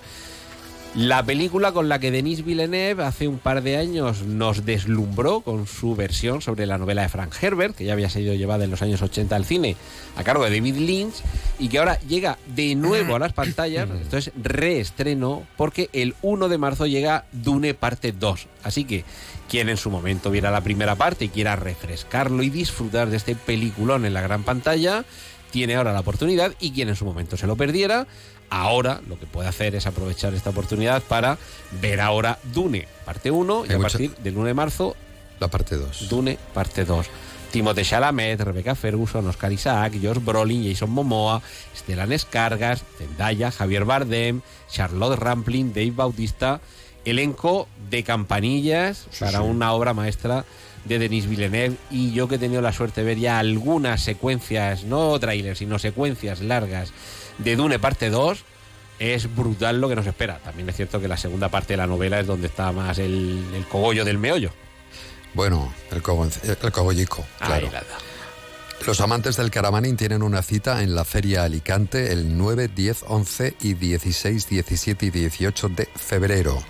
La 0.96 1.24
película 1.24 1.74
con 1.74 1.90
la 1.90 2.00
que 2.00 2.10
Denis 2.10 2.46
Villeneuve 2.46 3.04
hace 3.04 3.28
un 3.28 3.38
par 3.38 3.62
de 3.64 3.76
años 3.76 4.22
nos 4.22 4.66
deslumbró 4.66 5.42
con 5.42 5.68
su 5.68 5.94
versión 5.94 6.42
sobre 6.42 6.66
la 6.66 6.78
novela 6.78 7.02
de 7.02 7.10
Frank 7.10 7.34
Herbert, 7.42 7.76
que 7.76 7.84
ya 7.84 7.92
había 7.92 8.10
sido 8.10 8.34
llevada 8.34 8.64
en 8.64 8.72
los 8.72 8.82
años 8.82 9.02
80 9.02 9.36
al 9.36 9.44
cine 9.44 9.76
a 10.16 10.24
cargo 10.24 10.46
de 10.46 10.52
David 10.52 10.78
Lynch, 10.78 11.16
y 11.60 11.68
que 11.68 11.80
ahora 11.80 12.00
llega 12.00 12.38
de 12.56 12.76
nuevo 12.76 13.14
a 13.14 13.20
las 13.20 13.34
pantallas, 13.34 13.90
esto 14.02 14.18
es 14.18 14.32
reestreno, 14.42 15.44
porque 15.58 15.90
el 15.92 16.16
1 16.22 16.48
de 16.48 16.58
marzo 16.58 16.88
llega 16.88 17.26
Dune 17.34 17.74
parte 17.74 18.14
2. 18.14 18.48
Así 18.64 18.86
que 18.86 19.04
quien 19.50 19.70
en 19.70 19.78
su 19.78 19.90
momento 19.90 20.32
viera 20.32 20.52
la 20.52 20.62
primera 20.62 20.96
parte 20.96 21.26
y 21.26 21.30
quiera 21.30 21.56
refrescarlo 21.56 22.42
y 22.44 22.50
disfrutar 22.50 23.10
de 23.10 23.18
este 23.18 23.36
peliculón 23.36 24.06
en 24.06 24.14
la 24.14 24.22
gran 24.22 24.44
pantalla, 24.44 25.06
tiene 25.52 25.76
ahora 25.76 25.94
la 25.94 26.00
oportunidad 26.02 26.54
y 26.60 26.72
quien 26.72 26.90
en 26.90 26.96
su 26.96 27.06
momento 27.06 27.38
se 27.38 27.48
lo 27.48 27.56
perdiera, 27.56 28.08
ahora 28.50 29.02
lo 29.08 29.20
que 29.20 29.26
puede 29.26 29.48
hacer 29.48 29.76
es 29.76 29.86
aprovechar 29.88 30.34
esta 30.34 30.50
oportunidad 30.50 31.02
para 31.04 31.38
ver 31.82 32.02
ahora 32.02 32.40
Dune, 32.54 32.88
parte 33.06 33.32
1, 33.32 33.66
y 33.68 33.72
a 33.74 33.78
mucha- 33.78 33.90
partir 33.90 34.16
del 34.18 34.38
1 34.38 34.48
de 34.48 34.54
marzo, 34.54 34.96
La 35.40 35.48
parte 35.50 35.76
2. 35.78 36.08
Dune, 36.10 36.38
parte 36.54 36.86
2. 36.86 37.08
Timothée 37.52 37.86
Chalamet, 37.86 38.40
Rebecca 38.42 38.76
Ferguson, 38.76 39.28
Oscar 39.28 39.52
Isaac, 39.52 39.94
Josh 40.02 40.18
Brolin, 40.24 40.70
Jason 40.70 40.90
Momoa, 40.90 41.42
Stellan 41.76 42.12
Escargas, 42.12 42.84
Zendaya, 42.98 43.50
Javier 43.52 43.86
Bardem, 43.86 44.42
Charlotte 44.70 45.18
Rampling, 45.18 45.74
Dave 45.74 45.92
Bautista, 45.92 46.60
elenco 47.06 47.68
de 47.90 48.04
campanillas 48.04 49.06
para 49.20 49.40
sí. 49.40 49.44
una 49.46 49.72
obra 49.74 49.94
maestra 49.94 50.46
de 50.86 51.00
Denis 51.00 51.28
Villeneuve 51.28 51.78
y 51.90 52.12
yo 52.14 52.28
que 52.28 52.36
he 52.36 52.40
tenido 52.40 52.62
la 52.62 52.74
suerte 52.74 53.02
de 53.02 53.08
ver 53.08 53.18
ya 53.20 53.40
algunas 53.40 54.02
secuencias, 54.04 54.84
no 54.84 55.18
trailers, 55.20 55.60
sino 55.60 55.80
secuencias 55.80 56.42
largas 56.42 56.92
de 57.40 57.56
Dune 57.56 57.80
parte 57.80 58.10
2, 58.10 58.44
es 59.00 59.34
brutal 59.36 59.82
lo 59.82 59.90
que 59.90 59.96
nos 59.96 60.06
espera. 60.08 60.40
También 60.40 60.70
es 60.70 60.76
cierto 60.76 61.00
que 61.02 61.08
la 61.08 61.18
segunda 61.18 61.50
parte 61.50 61.74
de 61.74 61.78
la 61.78 61.88
novela 61.88 62.20
es 62.20 62.28
donde 62.28 62.48
está 62.48 62.72
más 62.72 62.98
el, 63.00 63.44
el 63.56 63.66
cogollo 63.66 64.06
del 64.06 64.18
meollo. 64.18 64.52
Bueno, 65.34 65.74
el, 65.92 66.02
cogo- 66.02 66.30
el 66.44 66.72
cogollico, 66.72 67.26
claro. 67.40 67.70
Los 68.86 69.02
amantes 69.02 69.38
del 69.38 69.52
caravaning 69.52 69.98
tienen 69.98 70.22
una 70.22 70.42
cita 70.44 70.84
en 70.84 70.96
la 70.96 71.04
Feria 71.06 71.44
Alicante 71.44 72.12
el 72.14 72.38
9, 72.38 72.68
10, 72.68 73.06
11 73.08 73.56
y 73.62 73.74
16, 73.74 74.48
17 74.50 75.06
y 75.08 75.10
18 75.10 75.70
de 75.70 75.90
febrero. 75.96 76.62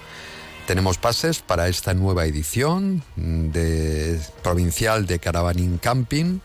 Tenemos 0.68 0.98
pases 0.98 1.42
para 1.42 1.68
esta 1.68 1.94
nueva 1.94 2.26
edición 2.26 3.04
de 3.16 4.20
provincial 4.42 5.06
de 5.06 5.20
Caravaning 5.20 5.78
Camping 5.78 6.40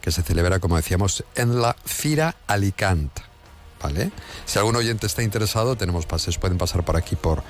que 0.00 0.10
se 0.10 0.22
celebra, 0.22 0.60
como 0.60 0.76
decíamos, 0.76 1.24
en 1.34 1.60
la 1.60 1.76
Fira 1.84 2.36
Alicante. 2.46 3.20
¿Vale? 3.82 4.12
Si 4.46 4.58
algún 4.58 4.76
oyente 4.76 5.06
está 5.06 5.22
interesado, 5.22 5.76
tenemos 5.76 6.06
pases. 6.06 6.38
Pueden 6.38 6.56
pasar 6.56 6.86
por 6.86 6.96
aquí 6.96 7.16
por, 7.16 7.42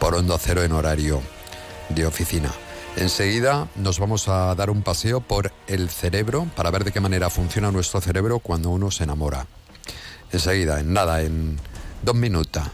por 0.00 0.16
Hondo 0.16 0.36
Cero 0.38 0.64
en 0.64 0.72
horario 0.72 1.22
de 1.88 2.04
oficina. 2.04 2.52
Enseguida 2.96 3.68
nos 3.76 4.00
vamos 4.00 4.28
a 4.28 4.52
dar 4.56 4.70
un 4.70 4.82
paseo 4.82 5.20
por 5.20 5.52
el 5.68 5.88
cerebro 5.88 6.48
para 6.56 6.72
ver 6.72 6.82
de 6.82 6.90
qué 6.90 6.98
manera 6.98 7.30
funciona 7.30 7.70
nuestro 7.70 8.00
cerebro 8.00 8.40
cuando 8.40 8.70
uno 8.70 8.90
se 8.90 9.04
enamora. 9.04 9.46
Enseguida, 10.32 10.80
en 10.80 10.92
nada, 10.92 11.22
en 11.22 11.60
dos 12.02 12.16
minutos. 12.16 12.64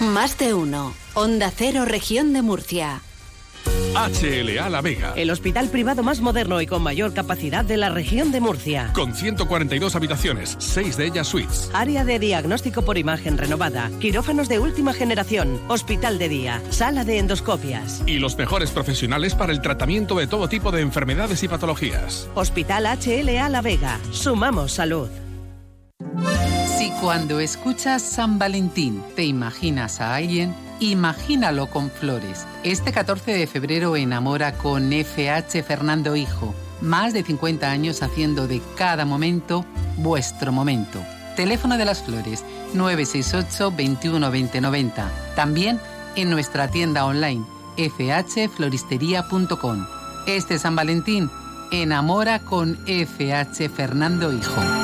Más 0.00 0.38
de 0.38 0.54
uno. 0.54 0.92
Onda 1.14 1.52
Cero, 1.54 1.84
región 1.84 2.32
de 2.32 2.42
Murcia. 2.42 3.00
HLA 3.94 4.68
La 4.68 4.80
Vega. 4.80 5.12
El 5.14 5.30
hospital 5.30 5.68
privado 5.68 6.02
más 6.02 6.20
moderno 6.20 6.60
y 6.60 6.66
con 6.66 6.82
mayor 6.82 7.14
capacidad 7.14 7.64
de 7.64 7.76
la 7.76 7.90
región 7.90 8.32
de 8.32 8.40
Murcia. 8.40 8.90
Con 8.92 9.14
142 9.14 9.94
habitaciones, 9.94 10.56
6 10.58 10.96
de 10.96 11.06
ellas 11.06 11.28
suites. 11.28 11.70
Área 11.72 12.04
de 12.04 12.18
diagnóstico 12.18 12.82
por 12.82 12.98
imagen 12.98 13.38
renovada, 13.38 13.90
quirófanos 14.00 14.48
de 14.48 14.58
última 14.58 14.92
generación, 14.92 15.60
hospital 15.68 16.18
de 16.18 16.28
día, 16.28 16.60
sala 16.70 17.04
de 17.04 17.18
endoscopias. 17.18 18.02
Y 18.04 18.18
los 18.18 18.36
mejores 18.36 18.72
profesionales 18.72 19.36
para 19.36 19.52
el 19.52 19.62
tratamiento 19.62 20.16
de 20.16 20.26
todo 20.26 20.48
tipo 20.48 20.72
de 20.72 20.80
enfermedades 20.80 21.42
y 21.44 21.48
patologías. 21.48 22.28
Hospital 22.34 22.86
HLA 22.86 23.48
La 23.48 23.62
Vega. 23.62 24.00
Sumamos 24.10 24.72
salud. 24.72 25.08
Si 26.76 26.90
cuando 27.00 27.38
escuchas 27.38 28.02
San 28.02 28.38
Valentín 28.38 29.02
te 29.14 29.24
imaginas 29.24 30.00
a 30.00 30.16
alguien, 30.16 30.54
imagínalo 30.80 31.70
con 31.70 31.90
flores. 31.90 32.46
Este 32.64 32.92
14 32.92 33.32
de 33.32 33.46
febrero 33.46 33.94
enamora 33.94 34.58
con 34.58 34.90
FH 34.90 35.62
Fernando 35.62 36.16
Hijo. 36.16 36.52
Más 36.80 37.12
de 37.12 37.22
50 37.22 37.70
años 37.70 38.02
haciendo 38.02 38.48
de 38.48 38.60
cada 38.76 39.04
momento 39.04 39.64
vuestro 39.98 40.50
momento. 40.50 41.00
Teléfono 41.36 41.78
de 41.78 41.84
las 41.84 42.02
flores 42.02 42.44
968 42.74 43.72
21 43.76 44.30
20 44.30 44.60
90. 44.60 45.12
También 45.36 45.80
en 46.16 46.30
nuestra 46.30 46.66
tienda 46.68 47.06
online 47.06 47.44
fhfloristería.com. 47.76 49.86
Este 50.26 50.58
San 50.58 50.74
Valentín 50.74 51.30
enamora 51.70 52.40
con 52.40 52.76
FH 52.86 53.68
Fernando 53.68 54.32
Hijo. 54.32 54.83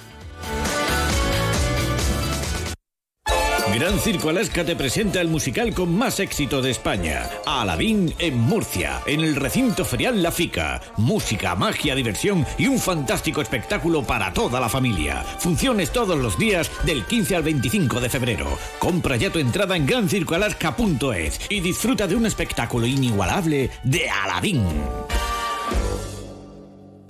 Gran 3.73 3.97
Circo 3.99 4.29
Alaska 4.29 4.65
te 4.65 4.75
presenta 4.75 5.21
el 5.21 5.29
musical 5.29 5.73
con 5.73 5.97
más 5.97 6.19
éxito 6.19 6.61
de 6.61 6.71
España, 6.71 7.29
Aladín 7.45 8.13
en 8.19 8.37
Murcia, 8.37 9.01
en 9.05 9.21
el 9.21 9.35
recinto 9.35 9.85
ferial 9.85 10.21
La 10.21 10.31
Fica. 10.31 10.81
Música, 10.97 11.55
magia, 11.55 11.95
diversión 11.95 12.45
y 12.57 12.67
un 12.67 12.77
fantástico 12.77 13.41
espectáculo 13.41 14.03
para 14.03 14.33
toda 14.33 14.59
la 14.59 14.67
familia. 14.67 15.23
Funciones 15.39 15.91
todos 15.91 16.19
los 16.19 16.37
días 16.37 16.69
del 16.85 17.05
15 17.05 17.37
al 17.37 17.43
25 17.43 18.01
de 18.01 18.09
febrero. 18.09 18.57
Compra 18.77 19.15
ya 19.15 19.31
tu 19.31 19.39
entrada 19.39 19.77
en 19.77 19.85
grancircoalaska.es 19.85 21.39
y 21.49 21.61
disfruta 21.61 22.07
de 22.07 22.15
un 22.15 22.25
espectáculo 22.25 22.85
inigualable 22.85 23.69
de 23.83 24.09
Aladín. 24.09 24.65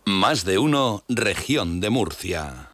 Más 0.06 0.46
de 0.46 0.60
uno, 0.60 1.04
región 1.10 1.80
de 1.80 1.90
Murcia. 1.90 2.71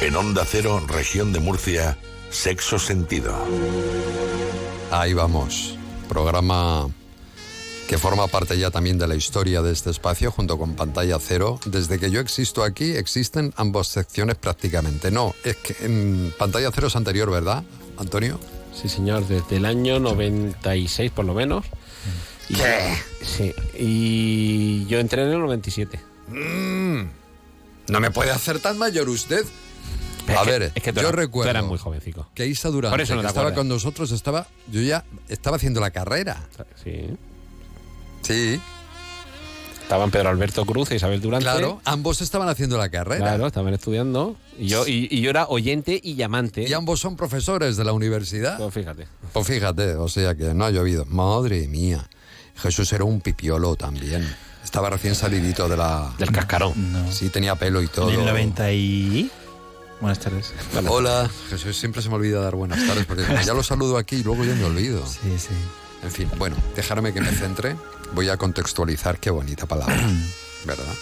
En 0.00 0.16
Onda 0.16 0.44
Cero, 0.46 0.82
región 0.86 1.32
de 1.32 1.40
Murcia, 1.40 1.98
sexo 2.30 2.78
sentido. 2.78 3.34
Ahí 4.90 5.12
vamos. 5.12 5.76
Programa 6.08 6.88
que 7.86 7.98
forma 7.98 8.26
parte 8.28 8.56
ya 8.58 8.70
también 8.70 8.98
de 8.98 9.06
la 9.08 9.14
historia 9.16 9.62
de 9.62 9.72
este 9.72 9.90
espacio 9.90 10.30
junto 10.30 10.56
con 10.58 10.74
Pantalla 10.74 11.18
Cero. 11.20 11.58
Desde 11.66 11.98
que 11.98 12.10
yo 12.10 12.20
existo 12.20 12.62
aquí 12.62 12.92
existen 12.92 13.52
ambas 13.56 13.88
secciones 13.88 14.36
prácticamente. 14.36 15.10
No, 15.10 15.34
es 15.44 15.56
que 15.56 15.76
en 15.84 16.32
Pantalla 16.38 16.70
Cero 16.72 16.86
es 16.86 16.96
anterior, 16.96 17.30
¿verdad, 17.30 17.62
Antonio? 17.98 18.38
Sí, 18.80 18.88
señor, 18.88 19.26
desde 19.26 19.56
el 19.56 19.64
año 19.66 19.98
96 20.00 21.10
por 21.10 21.24
lo 21.24 21.34
menos. 21.34 21.66
Y- 22.48 22.54
¿Qué? 22.54 22.96
Sí, 23.22 23.52
y 23.78 24.86
yo 24.86 24.98
entré 24.98 25.22
en 25.22 25.28
el 25.32 25.40
97. 25.40 26.00
Mm, 26.28 27.02
no 27.88 28.00
me 28.00 28.10
puede 28.10 28.30
hacer 28.30 28.60
tan 28.60 28.78
mayor 28.78 29.08
usted. 29.08 29.44
A 30.30 30.40
Es 30.40 30.40
que- 30.46 30.50
ver, 30.50 30.72
es 30.74 30.82
que 30.82 30.92
tú 30.92 30.96
yo 30.96 31.00
eras- 31.08 31.10
tú 31.12 31.16
recuerdo 31.16 31.50
eras 31.50 31.64
muy 31.64 31.78
jovencico. 31.78 32.28
que 32.34 32.46
Isa 32.46 32.68
no 32.70 32.80
que 32.80 32.96
te 32.96 33.02
estaba 33.02 33.28
acuerdas. 33.28 33.52
con 33.54 33.68
nosotros, 33.68 34.10
estaba, 34.12 34.46
yo 34.70 34.80
ya 34.80 35.04
estaba 35.28 35.56
haciendo 35.56 35.80
la 35.80 35.90
carrera. 35.90 36.48
Sí. 36.82 37.16
Sí. 38.22 38.60
Estaban 39.82 40.12
Pedro 40.12 40.28
Alberto 40.28 40.64
Cruz 40.64 40.90
e 40.92 40.96
Isabel 40.96 41.20
Durante. 41.20 41.42
Claro, 41.44 41.80
ambos 41.84 42.20
estaban 42.20 42.48
haciendo 42.48 42.78
la 42.78 42.90
carrera. 42.90 43.18
Claro, 43.26 43.48
estaban 43.48 43.74
estudiando. 43.74 44.36
Y 44.56 44.68
yo, 44.68 44.86
y, 44.86 45.08
y 45.10 45.20
yo 45.20 45.30
era 45.30 45.46
oyente 45.48 45.98
y 46.00 46.14
llamante. 46.14 46.64
Y 46.68 46.72
ambos 46.74 47.00
son 47.00 47.16
profesores 47.16 47.76
de 47.76 47.82
la 47.84 47.92
universidad. 47.92 48.56
Pues 48.56 48.72
fíjate. 48.72 49.08
Pues 49.32 49.46
fíjate, 49.48 49.94
o 49.96 50.08
sea 50.08 50.36
que 50.36 50.54
no 50.54 50.64
ha 50.64 50.70
llovido. 50.70 51.06
Madre 51.06 51.66
mía. 51.66 52.08
Jesús 52.54 52.92
era 52.92 53.02
un 53.02 53.20
pipiolo 53.20 53.74
también. 53.74 54.32
Estaba 54.62 54.90
recién 54.90 55.16
salidito 55.16 55.68
de 55.68 55.76
la... 55.76 56.12
Del 56.18 56.30
cascarón. 56.30 56.74
Sí, 57.10 57.28
tenía 57.30 57.56
pelo 57.56 57.82
y 57.82 57.88
todo. 57.88 58.10
En 58.10 58.20
el 58.20 58.26
90 58.26 58.72
y... 58.72 59.30
Buenas 60.00 60.18
tardes. 60.18 60.54
Hola, 60.88 61.30
Jesús, 61.50 61.76
siempre 61.76 62.00
se 62.00 62.08
me 62.08 62.14
olvida 62.14 62.40
dar 62.40 62.56
buenas 62.56 62.84
tardes 62.86 63.04
porque 63.04 63.24
ya 63.44 63.52
lo 63.52 63.62
saludo 63.62 63.98
aquí 63.98 64.16
y 64.16 64.22
luego 64.22 64.44
ya 64.44 64.54
me 64.54 64.64
olvido. 64.64 65.06
Sí, 65.06 65.38
sí. 65.38 65.54
En 66.02 66.10
fin, 66.10 66.30
bueno, 66.38 66.56
dejarme 66.74 67.12
que 67.12 67.20
me 67.20 67.30
centre. 67.32 67.76
Voy 68.14 68.30
a 68.30 68.36
contextualizar 68.38 69.18
qué 69.18 69.30
bonita 69.30 69.66
palabra, 69.66 70.00
¿verdad? 70.64 70.94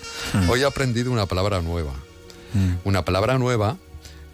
Hoy 0.48 0.62
he 0.62 0.64
aprendido 0.64 1.12
una 1.12 1.26
palabra 1.26 1.62
nueva. 1.62 1.92
Una 2.84 3.04
palabra 3.04 3.38
nueva 3.38 3.76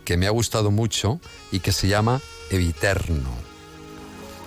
que 0.05 0.17
me 0.17 0.27
ha 0.27 0.31
gustado 0.31 0.71
mucho 0.71 1.21
y 1.53 1.61
que 1.61 1.73
se 1.73 1.89
llama 1.89 2.21
eviterno. 2.51 3.31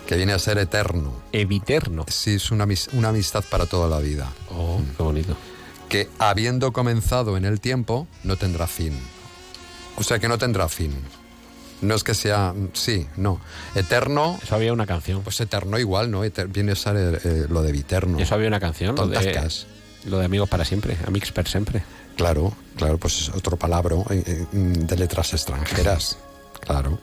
Que 0.07 0.15
viene 0.15 0.33
a 0.33 0.39
ser 0.39 0.57
eterno. 0.57 1.13
Eviterno. 1.33 2.05
Sí, 2.07 2.35
es 2.35 2.49
una, 2.49 2.65
una 2.93 3.09
amistad 3.09 3.43
para 3.49 3.65
toda 3.65 3.89
la 3.89 3.99
vida. 3.99 4.31
Oh, 4.49 4.79
qué 4.95 5.03
bonito. 5.03 5.35
Que 5.89 6.09
habiendo 6.17 6.71
comenzado 6.71 7.37
en 7.37 7.45
el 7.45 7.59
tiempo, 7.59 8.07
no 8.23 8.37
tendrá 8.37 8.67
fin. 8.67 8.97
O 9.97 10.03
sea 10.03 10.19
que 10.19 10.27
no 10.27 10.37
tendrá 10.37 10.69
fin. 10.69 10.93
No 11.81 11.93
es 11.93 12.03
que 12.03 12.13
sea. 12.15 12.53
Sí, 12.73 13.07
no. 13.17 13.39
Eterno. 13.75 14.39
Eso 14.41 14.55
había 14.55 14.73
una 14.73 14.87
canción. 14.87 15.21
Pues 15.21 15.39
eterno 15.41 15.77
igual, 15.77 16.09
¿no? 16.09 16.23
Eter- 16.25 16.47
viene 16.51 16.71
a 16.71 16.75
ser 16.75 16.95
eh, 16.97 17.19
eh, 17.23 17.45
lo 17.49 17.61
de 17.61 17.71
viterno. 17.71 18.19
Eso 18.19 18.33
había 18.35 18.47
una 18.47 18.59
canción. 18.59 18.95
Lo 18.95 19.05
de, 19.07 19.51
lo 20.05 20.17
de 20.19 20.25
Amigos 20.25 20.49
para 20.49 20.65
siempre. 20.65 20.97
Amigos 21.05 21.31
per 21.31 21.47
siempre. 21.47 21.83
Claro, 22.15 22.51
claro, 22.77 22.97
pues 22.97 23.21
es 23.21 23.29
otro 23.29 23.57
palabra 23.57 23.95
eh, 24.09 24.45
de 24.51 24.95
letras 24.97 25.33
extranjeras. 25.33 26.17
Claro. 26.59 26.99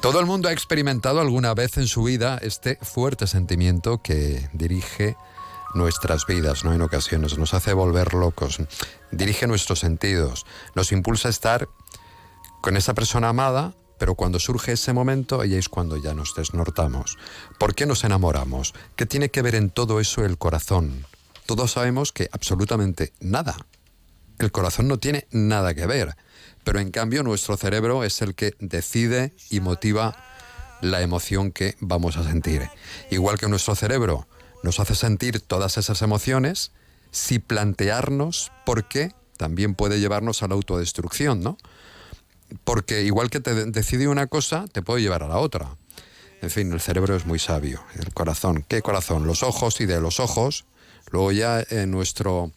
Todo 0.00 0.20
el 0.20 0.26
mundo 0.26 0.48
ha 0.48 0.52
experimentado 0.52 1.20
alguna 1.20 1.52
vez 1.52 1.78
en 1.78 1.88
su 1.88 2.04
vida 2.04 2.38
este 2.42 2.78
fuerte 2.80 3.26
sentimiento 3.26 4.02
que 4.02 4.48
dirige 4.52 5.16
nuestras 5.74 6.26
vidas, 6.26 6.62
¿no? 6.64 6.74
En 6.74 6.82
ocasiones 6.82 7.36
nos 7.36 7.52
hace 7.52 7.72
volver 7.72 8.14
locos, 8.14 8.58
dirige 9.10 9.48
nuestros 9.48 9.80
sentidos, 9.80 10.46
nos 10.76 10.92
impulsa 10.92 11.26
a 11.26 11.30
estar 11.32 11.68
con 12.60 12.76
esa 12.76 12.94
persona 12.94 13.28
amada, 13.28 13.74
pero 13.98 14.14
cuando 14.14 14.38
surge 14.38 14.72
ese 14.72 14.92
momento, 14.92 15.40
ahí 15.40 15.54
es 15.54 15.68
cuando 15.68 15.96
ya 15.96 16.14
nos 16.14 16.34
desnortamos. 16.34 17.18
¿Por 17.58 17.74
qué 17.74 17.86
nos 17.86 18.04
enamoramos? 18.04 18.74
¿Qué 18.96 19.06
tiene 19.06 19.30
que 19.30 19.42
ver 19.42 19.54
en 19.54 19.70
todo 19.70 20.00
eso 20.00 20.24
el 20.24 20.38
corazón? 20.38 21.06
Todos 21.46 21.72
sabemos 21.72 22.12
que 22.12 22.28
absolutamente 22.32 23.12
nada. 23.20 23.56
El 24.38 24.52
corazón 24.52 24.88
no 24.88 24.98
tiene 24.98 25.26
nada 25.32 25.74
que 25.74 25.86
ver, 25.86 26.16
pero 26.64 26.80
en 26.80 26.90
cambio 26.90 27.22
nuestro 27.22 27.56
cerebro 27.56 28.04
es 28.04 28.22
el 28.22 28.34
que 28.34 28.54
decide 28.58 29.34
y 29.50 29.60
motiva 29.60 30.16
la 30.80 31.02
emoción 31.02 31.52
que 31.52 31.76
vamos 31.80 32.16
a 32.16 32.24
sentir. 32.24 32.70
Igual 33.10 33.38
que 33.38 33.48
nuestro 33.48 33.74
cerebro 33.74 34.26
nos 34.62 34.80
hace 34.80 34.94
sentir 34.94 35.40
todas 35.40 35.76
esas 35.76 36.00
emociones, 36.02 36.72
si 37.10 37.38
plantearnos 37.38 38.50
por 38.64 38.88
qué 38.88 39.12
también 39.36 39.74
puede 39.74 40.00
llevarnos 40.00 40.42
a 40.42 40.48
la 40.48 40.54
autodestrucción, 40.54 41.40
¿no? 41.42 41.58
Porque 42.64 43.02
igual 43.02 43.30
que 43.30 43.40
te 43.40 43.54
de- 43.54 43.66
decide 43.66 44.08
una 44.08 44.26
cosa, 44.26 44.64
te 44.72 44.82
puede 44.82 45.02
llevar 45.02 45.22
a 45.22 45.28
la 45.28 45.38
otra. 45.38 45.76
En 46.42 46.50
fin, 46.50 46.72
el 46.72 46.80
cerebro 46.80 47.14
es 47.16 47.26
muy 47.26 47.38
sabio. 47.38 47.82
El 47.98 48.12
corazón, 48.14 48.64
¿qué 48.66 48.82
corazón? 48.82 49.26
Los 49.26 49.42
ojos 49.42 49.80
y 49.80 49.86
de 49.86 50.00
los 50.00 50.20
ojos, 50.20 50.64
luego 51.10 51.32
ya 51.32 51.62
en 51.68 51.90
nuestro, 51.90 52.50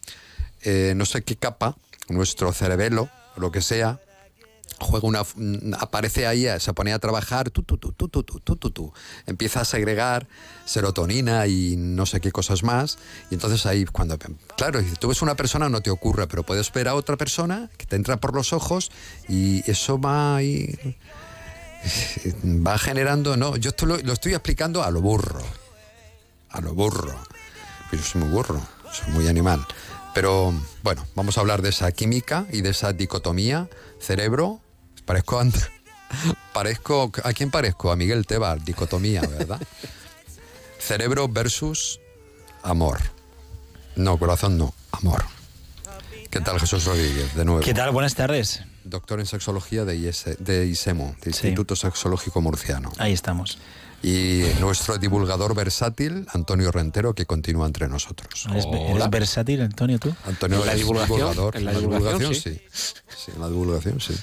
eh, 0.62 0.94
no 0.96 1.04
sé 1.04 1.22
qué 1.22 1.36
capa, 1.36 1.76
nuestro 2.08 2.52
cerebelo, 2.52 3.08
lo 3.36 3.50
que 3.52 3.60
sea, 3.60 4.00
juega 4.80 5.06
una 5.06 5.22
mm, 5.22 5.74
aparece 5.78 6.26
ahí 6.26 6.46
se 6.58 6.72
pone 6.72 6.92
a 6.92 6.98
trabajar 6.98 7.50
tu, 7.50 7.62
tu, 7.62 7.76
tu, 7.78 7.92
tu, 7.92 8.08
tu, 8.08 8.22
tu, 8.22 8.56
tu, 8.56 8.70
tu. 8.70 8.92
empieza 9.26 9.60
a 9.60 9.64
segregar 9.64 10.26
serotonina 10.64 11.46
y 11.46 11.76
no 11.76 12.06
sé 12.06 12.20
qué 12.20 12.32
cosas 12.32 12.62
más 12.62 12.98
y 13.30 13.34
entonces 13.34 13.66
ahí 13.66 13.84
cuando 13.84 14.18
claro 14.56 14.80
si 14.80 14.94
tú 14.96 15.08
ves 15.08 15.22
una 15.22 15.34
persona 15.34 15.68
no 15.68 15.80
te 15.80 15.90
ocurre 15.90 16.26
pero 16.26 16.42
puedes 16.42 16.72
ver 16.72 16.88
a 16.88 16.94
otra 16.94 17.16
persona 17.16 17.70
que 17.76 17.86
te 17.86 17.96
entra 17.96 18.16
por 18.18 18.34
los 18.34 18.52
ojos 18.52 18.90
y 19.28 19.68
eso 19.70 19.98
va 19.98 20.36
ahí 20.36 20.96
va 22.44 22.78
generando 22.78 23.36
no 23.36 23.56
yo 23.56 23.70
esto 23.70 23.86
lo, 23.86 23.96
lo 23.98 24.12
estoy 24.12 24.32
explicando 24.34 24.82
a 24.82 24.90
lo 24.90 25.00
burro 25.00 25.42
a 26.50 26.60
lo 26.60 26.74
burro 26.74 27.14
yo 27.92 27.98
soy 27.98 28.22
muy 28.22 28.30
burro 28.30 28.60
soy 28.90 29.12
muy 29.12 29.28
animal 29.28 29.66
pero 30.14 30.54
bueno, 30.84 31.04
vamos 31.16 31.36
a 31.36 31.40
hablar 31.40 31.60
de 31.60 31.70
esa 31.70 31.90
química 31.90 32.46
y 32.52 32.62
de 32.62 32.70
esa 32.70 32.92
dicotomía 32.92 33.68
cerebro. 33.98 34.60
Parezco, 35.04 35.38
And- 35.40 35.54
parezco 36.52 37.10
¿a 37.24 37.32
quién 37.32 37.50
parezco? 37.50 37.90
A 37.92 37.96
Miguel 37.96 38.26
Tebar, 38.26 38.62
dicotomía, 38.64 39.20
¿verdad? 39.22 39.60
cerebro 40.78 41.28
versus 41.28 42.00
amor. 42.62 43.00
No, 43.96 44.18
corazón 44.18 44.58
no, 44.58 44.74
amor. 44.92 45.24
¿Qué 46.30 46.40
tal 46.40 46.58
Jesús 46.58 46.84
Rodríguez? 46.84 47.34
De 47.34 47.44
nuevo. 47.44 47.60
¿Qué 47.60 47.74
tal? 47.74 47.90
Buenas 47.92 48.14
tardes. 48.14 48.62
Doctor 48.82 49.20
en 49.20 49.26
sexología 49.26 49.84
de, 49.84 49.96
IS 49.96 50.24
de 50.38 50.66
ISEMO, 50.66 51.14
de 51.22 51.30
Instituto 51.30 51.76
Sexológico 51.76 52.40
Murciano. 52.40 52.92
Ahí 52.98 53.12
estamos. 53.12 53.58
Y 54.02 54.42
nuestro 54.60 54.98
divulgador 54.98 55.54
versátil, 55.54 56.26
Antonio 56.34 56.70
Rentero, 56.70 57.14
que 57.14 57.24
continúa 57.24 57.66
entre 57.66 57.88
nosotros. 57.88 58.46
¿Eres, 58.50 58.66
eres 58.66 59.10
versátil, 59.10 59.62
Antonio, 59.62 59.98
tú? 59.98 60.14
Antonio 60.26 60.60
¿En 60.60 60.66
la 60.66 60.72
es 60.72 60.78
divulgación? 60.78 61.18
divulgador. 61.18 61.56
¿En 61.56 61.64
la 61.64 61.72
divulgación, 61.72 62.34
sí. 62.34 62.60
Sí, 62.70 63.32
en 63.34 63.40
la 63.40 63.48
divulgación, 63.48 64.00
sí. 64.00 64.14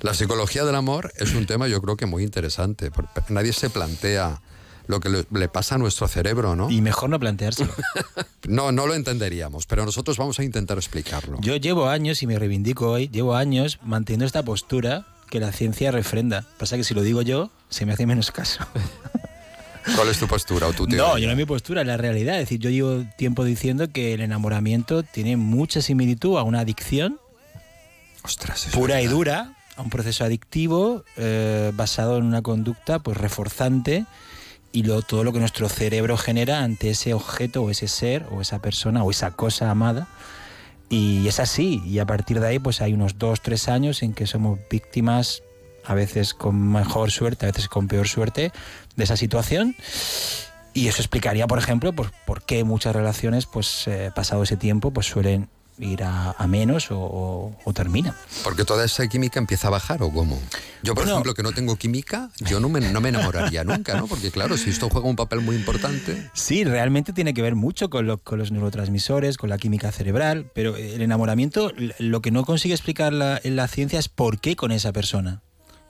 La 0.00 0.14
psicología 0.14 0.64
del 0.64 0.74
amor 0.74 1.12
es 1.16 1.34
un 1.34 1.46
tema 1.46 1.68
yo 1.68 1.80
creo 1.82 1.96
que 1.96 2.06
muy 2.06 2.22
interesante. 2.22 2.90
porque 2.90 3.08
Nadie 3.28 3.52
se 3.52 3.70
plantea 3.70 4.40
lo 4.86 4.98
que 4.98 5.08
le, 5.08 5.48
pasa 5.48 5.76
a 5.76 5.78
nuestro 5.78 6.08
cerebro, 6.08 6.56
¿no? 6.56 6.70
Y 6.70 6.80
mejor 6.80 7.10
no 7.10 7.18
planteárselo. 7.18 7.72
No, 8.48 8.72
no 8.72 8.86
lo 8.86 8.94
entenderíamos, 8.94 9.66
pero 9.66 9.84
nosotros 9.84 10.16
vamos 10.16 10.40
a 10.40 10.42
intentar 10.42 10.78
explicarlo. 10.78 11.38
Yo 11.42 11.56
llevo 11.56 11.88
años, 11.88 12.22
y 12.22 12.26
me 12.26 12.38
reivindico 12.38 12.90
hoy, 12.90 13.08
llevo 13.08 13.36
años 13.36 13.78
manteniendo 13.82 14.24
esta 14.24 14.42
postura 14.42 15.06
que 15.28 15.38
la 15.38 15.52
ciencia 15.52 15.92
refrenda. 15.92 16.46
Pasa 16.58 16.76
que 16.76 16.82
si 16.82 16.94
lo 16.94 17.02
digo 17.02 17.20
yo, 17.22 17.50
se 17.68 17.84
me 17.86 17.92
hace 17.92 18.06
menos 18.06 18.32
caso. 18.32 18.66
¿Cuál 19.94 20.08
es 20.08 20.18
tu 20.18 20.26
postura 20.26 20.66
o 20.66 20.72
tu 20.72 20.86
teoría? 20.86 21.06
No, 21.06 21.18
yo 21.18 21.26
no 21.26 21.32
es 21.32 21.36
mi 21.36 21.44
postura, 21.44 21.82
es 21.82 21.86
la 21.86 21.98
realidad. 21.98 22.36
Es 22.36 22.40
decir, 22.40 22.60
yo 22.60 22.70
llevo 22.70 23.04
tiempo 23.16 23.44
diciendo 23.44 23.92
que 23.92 24.14
el 24.14 24.22
enamoramiento 24.22 25.02
tiene 25.02 25.36
mucha 25.36 25.82
similitud 25.82 26.36
a 26.38 26.42
una 26.42 26.60
adicción 26.60 27.20
Ostras, 28.22 28.68
pura 28.72 29.00
y 29.00 29.06
dura, 29.06 29.56
un 29.82 29.90
proceso 29.90 30.24
adictivo 30.24 31.04
eh, 31.16 31.72
basado 31.74 32.18
en 32.18 32.24
una 32.24 32.42
conducta 32.42 32.98
pues 32.98 33.16
reforzante 33.16 34.06
y 34.72 34.84
lo, 34.84 35.02
todo 35.02 35.24
lo 35.24 35.32
que 35.32 35.40
nuestro 35.40 35.68
cerebro 35.68 36.16
genera 36.16 36.62
ante 36.62 36.90
ese 36.90 37.14
objeto 37.14 37.62
o 37.62 37.70
ese 37.70 37.88
ser 37.88 38.26
o 38.30 38.40
esa 38.40 38.60
persona 38.60 39.02
o 39.02 39.10
esa 39.10 39.32
cosa 39.32 39.70
amada. 39.70 40.06
Y 40.88 41.28
es 41.28 41.38
así, 41.38 41.82
y 41.86 42.00
a 42.00 42.06
partir 42.06 42.40
de 42.40 42.48
ahí 42.48 42.58
pues 42.58 42.80
hay 42.80 42.92
unos 42.92 43.18
dos, 43.18 43.40
tres 43.40 43.68
años 43.68 44.02
en 44.02 44.12
que 44.12 44.26
somos 44.26 44.58
víctimas, 44.68 45.42
a 45.84 45.94
veces 45.94 46.34
con 46.34 46.72
mejor 46.72 47.10
suerte, 47.10 47.46
a 47.46 47.52
veces 47.52 47.68
con 47.68 47.86
peor 47.86 48.08
suerte, 48.08 48.52
de 48.96 49.04
esa 49.04 49.16
situación. 49.16 49.76
Y 50.72 50.88
eso 50.88 51.02
explicaría, 51.02 51.46
por 51.46 51.58
ejemplo, 51.58 51.92
por, 51.92 52.12
por 52.26 52.42
qué 52.42 52.64
muchas 52.64 52.94
relaciones, 52.94 53.46
pues 53.46 53.86
eh, 53.86 54.10
pasado 54.14 54.42
ese 54.42 54.56
tiempo, 54.56 54.92
pues 54.92 55.06
suelen 55.06 55.48
ir 55.80 56.02
a, 56.04 56.32
a 56.32 56.46
menos 56.46 56.90
o, 56.90 57.54
o- 57.64 57.72
terminan. 57.72 58.14
Porque 58.44 58.64
toda 58.64 58.84
esa 58.84 59.06
química 59.08 59.38
empieza 59.38 59.68
a 59.68 59.70
bajar 59.70 60.02
o 60.02 60.10
cómo. 60.12 60.38
Yo, 60.82 60.94
por 60.94 61.04
Bueno. 61.04 61.12
ejemplo, 61.12 61.34
que 61.34 61.42
no 61.42 61.52
tengo 61.52 61.76
química, 61.76 62.30
yo 62.40 62.60
no 62.60 62.68
me, 62.68 62.80
no 62.80 63.00
me 63.00 63.08
enamoraría 63.10 63.64
nunca, 63.64 63.96
¿no? 63.96 64.06
Porque 64.06 64.30
claro, 64.30 64.56
si 64.56 64.70
esto 64.70 64.88
juega 64.90 65.08
un 65.08 65.16
papel 65.16 65.40
muy 65.40 65.56
importante, 65.56 66.30
Sí, 66.34 66.64
realmente 66.64 67.12
tiene 67.12 67.32
que 67.34 67.42
ver 67.42 67.54
mucho 67.54 67.90
con, 67.90 68.06
lo- 68.06 68.18
con 68.18 68.38
los 68.38 68.50
neurotransmisores, 68.52 69.36
con 69.36 69.48
la 69.50 69.58
química 69.58 69.92
cerebral, 69.92 70.50
pero 70.54 70.76
el 70.76 71.00
enamoramiento, 71.02 71.72
lo 71.98 72.20
que 72.22 72.30
no 72.30 72.44
consigue 72.44 72.74
explicar 72.74 73.12
la, 73.12 73.40
la 73.44 73.68
ciencia 73.68 73.98
es 73.98 74.08
por 74.08 74.40
qué 74.40 74.56
con 74.56 74.72
esa 74.72 74.92
persona. 74.92 75.42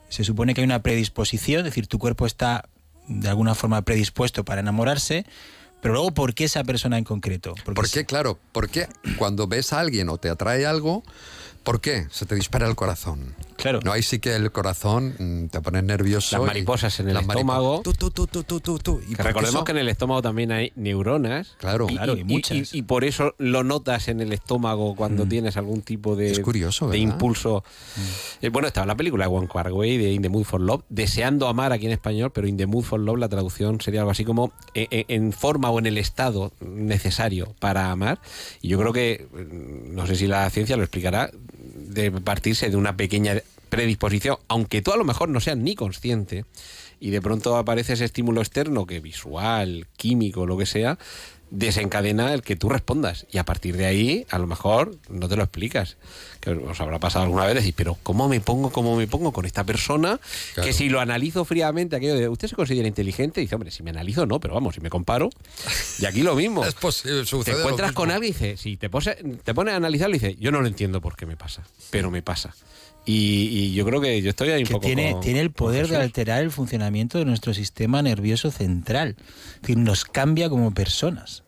Se 0.09 0.25
supone 0.25 0.55
que 0.55 0.61
hay 0.61 0.65
una 0.67 0.83
predisposición, 0.83 1.61
es 1.61 1.65
decir, 1.67 1.87
tu 1.87 1.99
cuerpo 1.99 2.27
está 2.27 2.69
de 3.09 3.29
alguna 3.29 3.55
forma 3.55 3.83
predispuesto 3.83 4.45
para 4.45 4.61
enamorarse, 4.61 5.25
pero 5.81 5.95
luego 5.95 6.13
por 6.13 6.35
qué 6.35 6.45
esa 6.45 6.65
persona 6.65 6.99
en 6.99 7.05
concreto. 7.05 7.55
Porque 7.65 7.75
¿por 7.75 7.91
qué? 7.91 8.05
Claro, 8.05 8.39
porque 8.53 8.89
cuando 9.17 9.47
ves 9.47 9.73
a 9.73 9.81
alguien 9.81 10.09
o 10.09 10.19
te 10.19 10.29
atrae 10.29 10.67
algo, 10.67 11.03
¿por 11.63 11.81
qué? 11.81 12.07
Se 12.11 12.27
te 12.27 12.35
dispara 12.35 12.67
el 12.69 12.75
corazón. 12.75 13.35
Claro. 13.57 13.81
No, 13.85 13.93
ahí 13.93 14.03
sí 14.03 14.21
que 14.21 14.35
el 14.35 14.51
corazón 14.53 15.15
mm, 15.19 15.47
te 15.49 15.61
pone 15.61 15.83
nervioso. 15.83 16.35
Las 16.39 16.47
mariposas 16.47 16.99
en 17.01 17.11
el 17.11 17.17
estómago. 17.19 17.83
Tú, 17.83 17.93
tú, 17.93 18.11
tú, 18.11 18.27
tú, 18.27 18.43
tú, 18.43 18.79
tú. 18.79 19.01
Y 19.07 19.15
Que 19.15 19.23
recordemos 19.23 19.57
eso- 19.57 19.65
que 19.65 19.73
en 19.73 19.79
el 19.79 19.89
estómago 19.91 20.23
también 20.23 20.51
hay 20.51 20.73
neuronas. 20.77 21.57
Claro, 21.59 21.87
y, 21.91 21.95
claro, 21.95 22.17
y- 22.17 22.21
y 22.21 22.25
muchas. 22.25 22.73
y- 22.75 22.79
y 22.79 22.83
por 22.83 23.05
eso 23.05 23.35
lo 23.37 23.63
notas 23.63 24.09
en 24.09 24.21
el 24.21 24.33
estómago 24.33 24.95
cuando 24.97 25.27
tienes 25.27 25.59
algún 25.59 25.83
tipo 25.83 26.17
de, 26.17 26.31
Mm. 26.31 26.33
Es 26.33 26.41
curioso, 26.41 26.89
de 26.89 26.97
impulso. 26.99 27.63
Eh, 28.41 28.49
bueno, 28.49 28.67
estaba 28.69 28.87
la 28.87 28.95
película 28.97 29.27
de 29.29 29.35
One 29.35 29.49
Car 29.53 29.71
Way 29.71 29.99
de 29.99 30.13
In 30.13 30.23
the 30.23 30.31
Mood 30.31 30.45
for 30.45 30.61
Love, 30.63 30.83
deseando 30.89 31.47
amar 31.49 31.73
aquí 31.73 31.85
en 31.85 31.93
español, 31.93 32.31
pero 32.33 32.47
In 32.47 32.57
the 32.57 32.67
Mood 32.67 32.85
for 32.85 32.99
Love 32.99 33.19
la 33.19 33.29
traducción 33.29 33.79
sería 33.83 34.01
algo 34.01 34.11
así 34.13 34.25
como 34.25 34.53
eh, 34.73 34.87
eh, 34.91 35.05
en 35.09 35.33
forma 35.35 35.69
o 35.69 35.79
en 35.79 35.85
el 35.87 35.99
estado 35.99 36.53
necesario 36.61 37.55
para 37.59 37.91
amar. 37.91 38.21
Y 38.63 38.69
yo 38.69 38.79
creo 38.79 38.93
que, 38.95 39.29
mm, 39.31 39.95
no 39.95 40.07
sé 40.07 40.17
si 40.17 40.27
la 40.27 40.49
ciencia 40.49 40.77
lo 40.79 40.83
explicará, 40.83 41.31
de 41.91 42.11
partirse 42.11 42.71
de 42.71 42.77
una 42.77 42.97
pequeña 42.97 43.43
predisposición, 43.69 44.37
aunque 44.49 44.83
tú 44.83 44.93
a 44.93 44.97
lo 44.97 45.05
mejor 45.05 45.29
no 45.29 45.41
seas 45.41 45.57
ni 45.57 45.75
consciente, 45.75 46.45
y 46.99 47.11
de 47.11 47.23
pronto 47.23 47.57
aparece 47.57 47.95
ese 47.95 48.05
estímulo 48.05 48.41
externo, 48.41 48.87
que 48.87 49.01
visual, 49.01 49.87
químico, 49.97 50.47
lo 50.47 50.59
que 50.59 50.67
sea, 50.67 50.99
desencadena 51.51 52.33
el 52.33 52.43
que 52.43 52.57
tú 52.57 52.69
respondas. 52.69 53.27
Y 53.31 53.39
a 53.39 53.45
partir 53.45 53.77
de 53.77 53.87
ahí, 53.87 54.27
a 54.31 54.39
lo 54.39 54.47
mejor 54.47 54.97
no 55.09 55.29
te 55.29 55.37
lo 55.37 55.43
explicas. 55.43 55.97
Que 56.41 56.51
os 56.51 56.81
habrá 56.81 56.99
pasado 57.01 57.25
alguna 57.25 57.45
vez 57.45 57.55
decir, 57.55 57.75
pero 57.77 57.99
¿cómo 58.03 58.29
me 58.29 58.41
pongo, 58.41 58.71
cómo 58.71 58.97
me 58.97 59.07
pongo 59.07 59.33
con 59.33 59.45
esta 59.45 59.65
persona? 59.65 60.19
Que 60.63 60.73
si 60.73 60.89
lo 60.89 61.01
analizo 61.01 61.45
fríamente, 61.45 61.97
aquello 61.97 62.15
de, 62.15 62.29
¿usted 62.29 62.49
se 62.49 62.57
considera 62.57 62.89
inteligente? 62.89 63.41
Y 63.41 63.45
dice, 63.45 63.55
hombre, 63.57 63.71
si 63.71 63.83
me 63.83 63.91
analizo, 63.91 64.25
no, 64.27 64.41
pero 64.41 64.55
vamos, 64.55 64.75
si 64.77 64.81
me 64.81 64.89
comparo. 64.91 65.29
Y 65.99 66.07
aquí 66.07 66.23
lo 66.23 66.35
mismo. 66.35 66.65
Es 66.71 66.75
posible, 66.75 67.25
Te 67.45 67.51
encuentras 67.53 67.93
con 67.93 68.11
alguien 68.11 68.31
y 68.31 68.33
dice, 68.33 68.57
si 68.57 68.77
te, 68.77 68.89
pose- 68.89 69.17
te 69.45 69.53
pones 69.55 69.75
a 69.75 69.77
analizarlo 69.77 70.17
y 70.17 70.19
dice, 70.19 70.37
yo 70.41 70.51
no 70.53 70.61
lo 70.61 70.67
entiendo 70.69 71.01
por 71.01 71.17
qué 71.17 71.27
me 71.27 71.37
pasa, 71.37 71.63
pero 71.91 72.11
me 72.11 72.23
pasa. 72.23 72.55
Y, 73.07 73.49
y 73.49 73.73
yo 73.73 73.85
creo 73.87 74.01
que 74.01 74.21
yo 74.23 74.31
estoy 74.31 74.51
ahí 74.51 74.61
un 74.63 74.67
que 74.69 74.75
poco 74.75 74.87
tiene, 74.87 75.13
con- 75.13 75.21
tiene 75.23 75.41
el 75.41 75.51
poder 75.51 75.89
de 75.89 75.97
alterar 75.97 76.43
el 76.43 76.51
funcionamiento 76.51 77.19
de 77.19 77.25
nuestro 77.25 77.55
sistema 77.55 78.03
nervioso 78.03 78.51
central. 78.51 79.17
Es 79.57 79.61
decir, 79.63 79.79
nos 79.79 80.05
cambia 80.05 80.49
como 80.51 80.73
personas. 80.73 81.43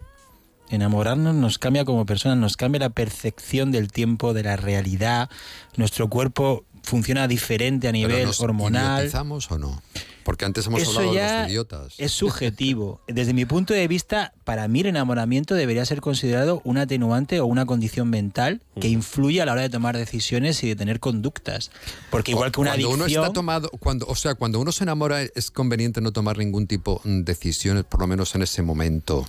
Enamorarnos 0.71 1.35
nos 1.35 1.59
cambia 1.59 1.85
como 1.85 2.07
personas, 2.07 2.39
nos 2.39 2.57
cambia 2.57 2.79
la 2.81 2.89
percepción 2.91 3.71
del 3.73 3.93
tiempo, 3.93 4.33
de 4.33 4.43
la 4.45 4.57
realidad. 4.57 5.29
Nuestro 5.77 6.09
cuerpo 6.09 6.65
funciona 6.83 7.29
diferente 7.29 7.89
a 7.89 7.93
Pero 7.93 8.09
nivel 8.09 8.27
nos 8.27 8.41
hormonal. 8.41 9.11
o 9.51 9.59
no? 9.59 9.83
Porque 10.25 10.45
antes 10.45 10.67
hemos 10.67 10.83
Eso 10.83 11.01
hablado 11.01 11.15
de 11.15 11.39
los 11.43 11.49
idiotas. 11.51 11.95
es 11.99 12.13
subjetivo. 12.13 13.01
Desde 13.09 13.35
mi 13.35 13.45
punto 13.45 13.75
de 13.75 13.87
vista, 13.89 14.33
para 14.45 14.69
mí 14.69 14.81
el 14.81 14.87
enamoramiento 14.87 15.55
debería 15.55 15.85
ser 15.85 16.01
considerado 16.01 16.61
un 16.65 16.79
atenuante 16.79 17.41
o 17.41 17.47
una 17.47 17.67
condición 17.67 18.09
mental 18.11 18.63
que 18.81 18.89
influye 18.89 19.43
a 19.43 19.47
la 19.47 19.53
hora 19.53 19.63
de 19.63 19.71
tomar 19.71 19.97
decisiones 19.97 20.63
y 20.63 20.69
de 20.69 20.77
tener 20.77 21.01
conductas. 21.01 21.71
Porque 22.11 22.33
igual 22.33 22.53
que 22.53 22.61
una 22.61 22.71
cuando 22.73 22.89
adicción... 22.89 23.11
uno 23.11 23.23
está 23.23 23.33
tomado, 23.33 23.69
cuando, 23.81 24.07
o 24.07 24.15
sea, 24.15 24.35
cuando 24.35 24.61
uno 24.61 24.73
se 24.73 24.85
enamora 24.85 25.23
es 25.23 25.51
conveniente 25.51 26.01
no 26.01 26.13
tomar 26.13 26.39
ningún 26.39 26.67
tipo 26.67 27.01
de 27.05 27.23
decisiones, 27.23 27.85
por 27.85 28.01
lo 28.01 28.07
menos 28.07 28.35
en 28.35 28.43
ese 28.43 28.63
momento. 28.63 29.27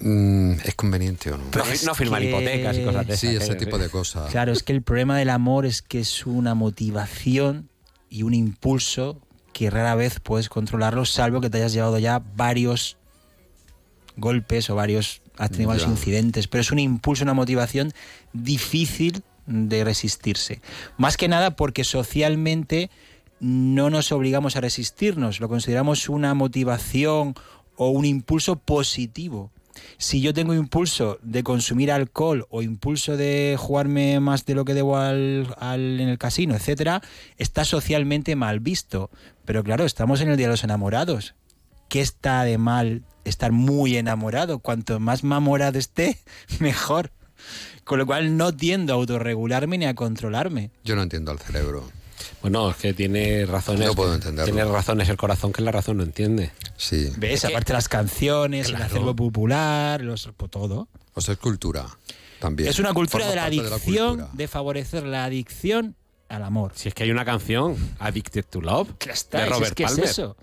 Mm, 0.00 0.52
¿Es 0.64 0.74
conveniente 0.74 1.30
o 1.32 1.38
no? 1.38 1.44
No, 1.54 1.64
fi- 1.64 1.86
no 1.86 1.94
firmar 1.94 2.22
hipotecas 2.22 2.76
y 2.78 2.84
cosas 2.84 3.06
de 3.06 3.16
Sí, 3.16 3.28
esas, 3.28 3.42
ese 3.44 3.52
que- 3.58 3.64
tipo 3.66 3.78
de 3.78 3.88
cosas. 3.88 4.30
Claro, 4.30 4.52
es 4.52 4.62
que 4.62 4.72
el 4.72 4.82
problema 4.82 5.16
del 5.18 5.30
amor 5.30 5.66
es 5.66 5.82
que 5.82 6.00
es 6.00 6.26
una 6.26 6.54
motivación 6.54 7.68
y 8.08 8.22
un 8.24 8.34
impulso 8.34 9.20
que 9.52 9.70
rara 9.70 9.94
vez 9.94 10.20
puedes 10.20 10.48
controlarlo, 10.48 11.04
salvo 11.04 11.40
que 11.40 11.50
te 11.50 11.58
hayas 11.58 11.72
llevado 11.72 11.98
ya 11.98 12.22
varios 12.36 12.96
golpes 14.16 14.68
o 14.70 14.74
varios, 14.74 15.22
has 15.38 15.50
tenido 15.50 15.68
varios 15.68 15.88
incidentes, 15.88 16.48
pero 16.48 16.60
es 16.60 16.72
un 16.72 16.78
impulso, 16.78 17.24
una 17.24 17.34
motivación 17.34 17.92
difícil 18.32 19.22
de 19.46 19.84
resistirse. 19.84 20.60
Más 20.96 21.16
que 21.16 21.28
nada 21.28 21.56
porque 21.56 21.84
socialmente 21.84 22.90
no 23.40 23.90
nos 23.90 24.12
obligamos 24.12 24.56
a 24.56 24.60
resistirnos, 24.60 25.40
lo 25.40 25.48
consideramos 25.48 26.08
una 26.08 26.34
motivación 26.34 27.34
o 27.76 27.90
un 27.90 28.04
impulso 28.04 28.56
positivo. 28.56 29.50
Si 29.98 30.20
yo 30.20 30.34
tengo 30.34 30.54
impulso 30.54 31.18
de 31.22 31.42
consumir 31.42 31.90
alcohol 31.92 32.46
o 32.50 32.62
impulso 32.62 33.16
de 33.16 33.56
jugarme 33.58 34.20
más 34.20 34.44
de 34.46 34.54
lo 34.54 34.64
que 34.64 34.74
debo 34.74 34.96
al, 34.96 35.54
al- 35.58 36.00
en 36.00 36.08
el 36.08 36.18
casino, 36.18 36.54
etcétera, 36.54 37.02
está 37.38 37.64
socialmente 37.64 38.36
mal 38.36 38.60
visto. 38.60 39.10
Pero 39.44 39.62
claro, 39.64 39.84
estamos 39.84 40.20
en 40.20 40.28
el 40.30 40.36
Día 40.36 40.46
de 40.46 40.52
los 40.52 40.64
Enamorados. 40.64 41.34
¿Qué 41.88 42.00
está 42.00 42.44
de 42.44 42.58
mal 42.58 43.02
estar 43.24 43.52
muy 43.52 43.96
enamorado? 43.96 44.58
Cuanto 44.60 44.98
más 45.00 45.24
mamorado 45.24 45.78
esté, 45.78 46.18
mejor. 46.60 47.10
Con 47.84 47.98
lo 47.98 48.06
cual 48.06 48.36
no 48.36 48.54
tiendo 48.56 48.92
a 48.92 48.96
autorregularme 48.96 49.76
ni 49.78 49.86
a 49.86 49.94
controlarme. 49.94 50.70
Yo 50.84 50.94
no 50.96 51.02
entiendo 51.02 51.32
al 51.32 51.38
cerebro. 51.40 51.90
Bueno, 52.40 52.70
es 52.70 52.76
que 52.76 52.92
tiene 52.94 53.46
razones. 53.46 53.86
No 53.86 53.94
puedo 53.94 54.14
entenderlo. 54.14 54.52
Tiene 54.52 54.70
razones 54.70 55.08
el 55.08 55.16
corazón 55.16 55.52
que 55.52 55.62
la 55.62 55.70
razón 55.72 55.96
no 55.98 56.02
entiende. 56.02 56.50
Sí. 56.76 57.12
¿Ves? 57.16 57.44
Aparte 57.44 57.72
las 57.72 57.88
canciones, 57.88 58.68
el 58.68 58.76
acervo 58.76 59.14
popular, 59.16 60.00
los, 60.02 60.30
pues 60.36 60.50
todo. 60.50 60.88
O 61.14 61.20
sea, 61.20 61.34
es 61.34 61.40
cultura 61.40 61.86
también. 62.40 62.68
Es 62.68 62.78
una 62.78 62.92
cultura 62.92 63.24
Forma 63.24 63.30
de 63.30 63.36
la 63.36 63.44
adicción, 63.46 64.28
de, 64.32 64.48
favorecer 64.48 65.04
la 65.04 65.24
adicción 65.24 65.94
al 66.28 66.42
amor. 66.42 66.72
Si 66.74 66.88
es 66.88 66.94
que 66.94 67.04
hay 67.04 67.10
una 67.10 67.24
canción, 67.24 67.76
Addicted 67.98 68.44
to 68.46 68.60
Love, 68.60 68.88
está, 69.08 69.38
de 69.38 69.44
si 69.44 69.50
es 69.50 69.56
Robert 69.58 69.74
que 69.74 69.82
es 69.84 69.90
Palmer. 69.90 70.08
eso. 70.08 70.36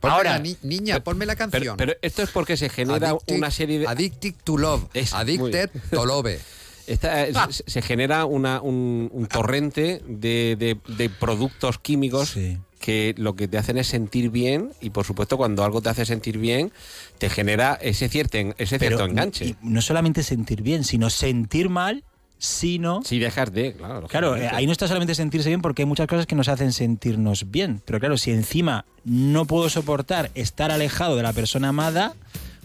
Ponme 0.00 0.14
Ahora- 0.16 0.32
la 0.32 0.38
ni- 0.40 0.58
niña, 0.62 1.02
ponme 1.02 1.24
la 1.24 1.34
Pero, 1.34 1.50
canción. 1.50 1.76
pero 1.78 1.94
esto 2.02 2.22
es 2.22 2.28
porque 2.30 2.58
se 2.58 2.68
genera 2.68 3.12
Addicted- 3.12 3.36
una 3.38 3.50
serie 3.50 3.78
de. 3.78 3.86
Addicted 3.86 4.34
to 4.44 4.58
love. 4.58 4.84
Es 4.92 5.14
Addicted 5.14 5.70
to 5.90 6.04
love. 6.04 6.26
Esta 6.86 7.26
es- 7.26 7.36
Ah. 7.36 7.48
se- 7.50 7.64
se 7.66 7.82
genera 7.82 8.24
una- 8.26 8.60
un, 8.60 9.08
un 9.12 9.26
torrente 9.26 10.02
de, 10.06 10.56
de- 10.58 10.78
de 10.96 11.08
productos 11.10 11.78
químicos 11.78 12.36
que 12.78 13.14
lo 13.16 13.34
que 13.34 13.48
te 13.48 13.56
hacen 13.56 13.78
es 13.78 13.86
sentir 13.86 14.28
bien 14.30 14.70
y 14.82 14.90
por 14.90 15.06
supuesto 15.06 15.38
cuando 15.38 15.64
algo 15.64 15.80
te 15.80 15.88
hace 15.88 16.04
sentir 16.04 16.36
bien 16.36 16.70
te 17.18 17.30
genera 17.30 17.78
ese 17.80 18.08
cierto, 18.10 18.36
en- 18.36 18.54
ese 18.58 18.78
Pero 18.78 18.98
cierto 18.98 19.10
enganche. 19.10 19.46
y 19.46 19.56
no 19.62 19.80
solamente 19.80 20.22
sentir 20.22 20.60
bien, 20.60 20.84
sino 20.84 21.08
sentir 21.08 21.70
mal, 21.70 22.04
sino... 22.36 23.00
Si 23.02 23.18
dejas 23.18 23.50
de, 23.54 23.72
claro. 23.72 24.06
Claro, 24.08 24.36
eh, 24.36 24.50
ahí 24.52 24.66
no 24.66 24.72
está 24.72 24.86
solamente 24.86 25.14
sentirse 25.14 25.48
bien 25.48 25.62
porque 25.62 25.80
hay 25.82 25.86
muchas 25.86 26.06
cosas 26.06 26.26
que 26.26 26.34
nos 26.34 26.48
hacen 26.48 26.72
sentirnos 26.74 27.50
bien. 27.50 27.80
Pero 27.86 27.98
claro, 28.00 28.18
si 28.18 28.32
encima 28.32 28.84
no 29.04 29.46
puedo 29.46 29.70
soportar 29.70 30.30
estar 30.34 30.70
alejado 30.70 31.16
de 31.16 31.22
la 31.22 31.32
persona 31.32 31.68
amada, 31.68 32.14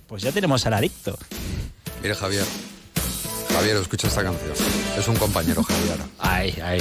pues 0.07 0.21
ya 0.23 0.33
tenemos 0.33 0.65
al 0.65 0.73
adicto. 0.73 1.17
Mire, 2.01 2.15
Javier. 2.15 2.43
Javier, 3.53 3.77
escucha 3.77 4.07
esta 4.07 4.23
canción. 4.23 4.51
Es 4.97 5.07
un 5.07 5.15
compañero, 5.15 5.63
Javier. 5.63 5.97
Ay, 6.19 6.55
ay. 6.63 6.79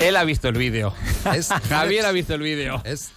Él 0.00 0.16
ha 0.16 0.24
visto 0.24 0.48
el 0.48 0.56
vídeo. 0.58 0.92
Es- 1.34 1.48
Javier 1.68 2.04
ha 2.06 2.12
visto 2.12 2.34
el 2.34 2.42
vídeo. 2.42 2.82
Es, 2.84 3.10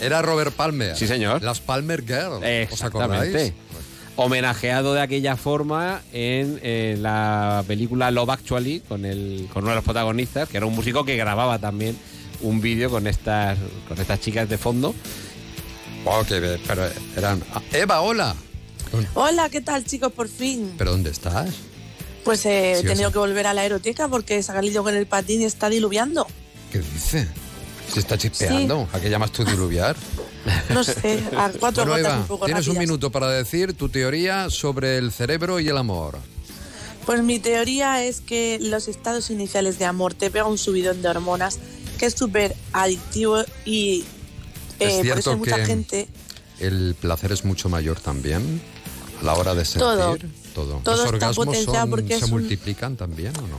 era 0.00 0.22
Robert 0.22 0.52
Palmer. 0.54 0.96
Sí, 0.96 1.06
señor. 1.06 1.42
Las 1.42 1.60
Palmer 1.60 2.02
Girls. 2.02 2.72
¿Os 2.72 2.82
acordáis? 2.82 3.52
Homenajeado 4.16 4.92
de 4.94 5.00
aquella 5.00 5.36
forma 5.36 6.02
en, 6.12 6.58
eh, 6.62 6.96
la 6.98 7.64
película 7.66 8.10
Love 8.10 8.30
Actually 8.30 8.80
con, 8.80 9.04
el, 9.06 9.48
con 9.52 9.62
uno 9.62 9.70
de 9.70 9.76
los 9.76 9.84
protagonistas, 9.84 10.48
que 10.48 10.56
era 10.58 10.66
un 10.66 10.74
músico 10.74 11.04
que 11.04 11.16
grababa 11.16 11.58
también 11.58 11.96
un 12.42 12.60
vídeo 12.60 12.90
con 12.90 13.06
estas, 13.06 13.56
con 13.88 13.98
estas 13.98 14.20
chicas 14.20 14.48
de 14.48 14.58
fondo. 14.58 14.94
Wow, 16.04 16.24
be- 16.28 16.58
pero 16.66 16.88
eran. 17.16 17.42
Ah, 17.54 17.62
Eva, 17.72 18.00
hola. 18.00 18.34
Hola, 19.14 19.48
¿qué 19.50 19.60
tal 19.60 19.84
chicos? 19.84 20.12
Por 20.12 20.28
fin. 20.28 20.74
¿Pero 20.78 20.92
dónde 20.92 21.10
estás? 21.10 21.50
Pues 22.24 22.44
eh, 22.46 22.74
Sí, 22.80 22.80
he 22.86 22.88
tenido 22.88 22.92
o 22.92 22.96
sea- 22.96 23.12
que 23.12 23.18
volver 23.18 23.46
a 23.46 23.54
la 23.54 23.62
aeroteca 23.62 24.08
porque 24.08 24.42
salido 24.42 24.82
con 24.82 24.94
el 24.94 25.06
patín 25.06 25.42
y 25.42 25.44
está 25.44 25.68
diluviando. 25.68 26.26
¿Qué 26.72 26.78
dice? 26.80 27.26
Se 27.92 28.00
está 28.00 28.16
chispeando. 28.18 28.88
¿A 28.92 29.00
qué 29.00 29.10
llamas 29.10 29.32
tú 29.32 29.44
diluviar? 29.44 29.96
No 30.70 30.82
sé, 30.84 31.22
a 31.36 31.50
cuatro 31.60 31.84
Bueno, 31.84 31.98
gotas 31.98 31.98
Eva, 32.12 32.16
un 32.22 32.26
poco 32.26 32.46
tienes 32.46 32.66
un 32.66 32.78
minuto 32.78 33.10
para 33.10 33.28
decir 33.30 33.74
tu 33.74 33.90
teoría 33.90 34.48
sobre 34.48 34.96
el 34.96 35.12
cerebro 35.12 35.60
y 35.60 35.68
el 35.68 35.76
amor. 35.76 36.18
Pues 37.04 37.22
mi 37.22 37.38
teoría 37.38 38.02
es 38.02 38.22
que 38.22 38.56
los 38.58 38.88
estados 38.88 39.28
iniciales 39.30 39.78
de 39.78 39.84
amor 39.84 40.14
te 40.14 40.30
pega 40.30 40.46
un 40.46 40.56
subidón 40.56 41.02
de 41.02 41.08
hormonas 41.08 41.58
que 41.98 42.06
es 42.06 42.14
súper 42.14 42.56
adictivo 42.72 43.42
y 43.66 44.04
Es 44.78 45.04
eh, 45.04 45.08
por 45.10 45.18
eso 45.18 45.36
mucha 45.36 45.56
que- 45.56 45.66
gente 45.66 46.08
El 46.58 46.94
placer 46.98 47.32
es 47.32 47.44
mucho 47.44 47.68
mayor 47.68 48.00
también 48.00 48.62
la 49.22 49.34
hora 49.34 49.54
de 49.54 49.64
sentir 49.64 49.80
Todo. 49.82 50.16
todo. 50.54 50.80
Todo 50.84 50.96
¿Los 50.96 51.06
orgasmos 51.06 51.56
son- 51.64 51.90
porque 51.90 52.18
se 52.18 52.24
un- 52.26 52.30
multiplican 52.32 52.96
también 52.96 53.36
o 53.38 53.42
no? 53.42 53.58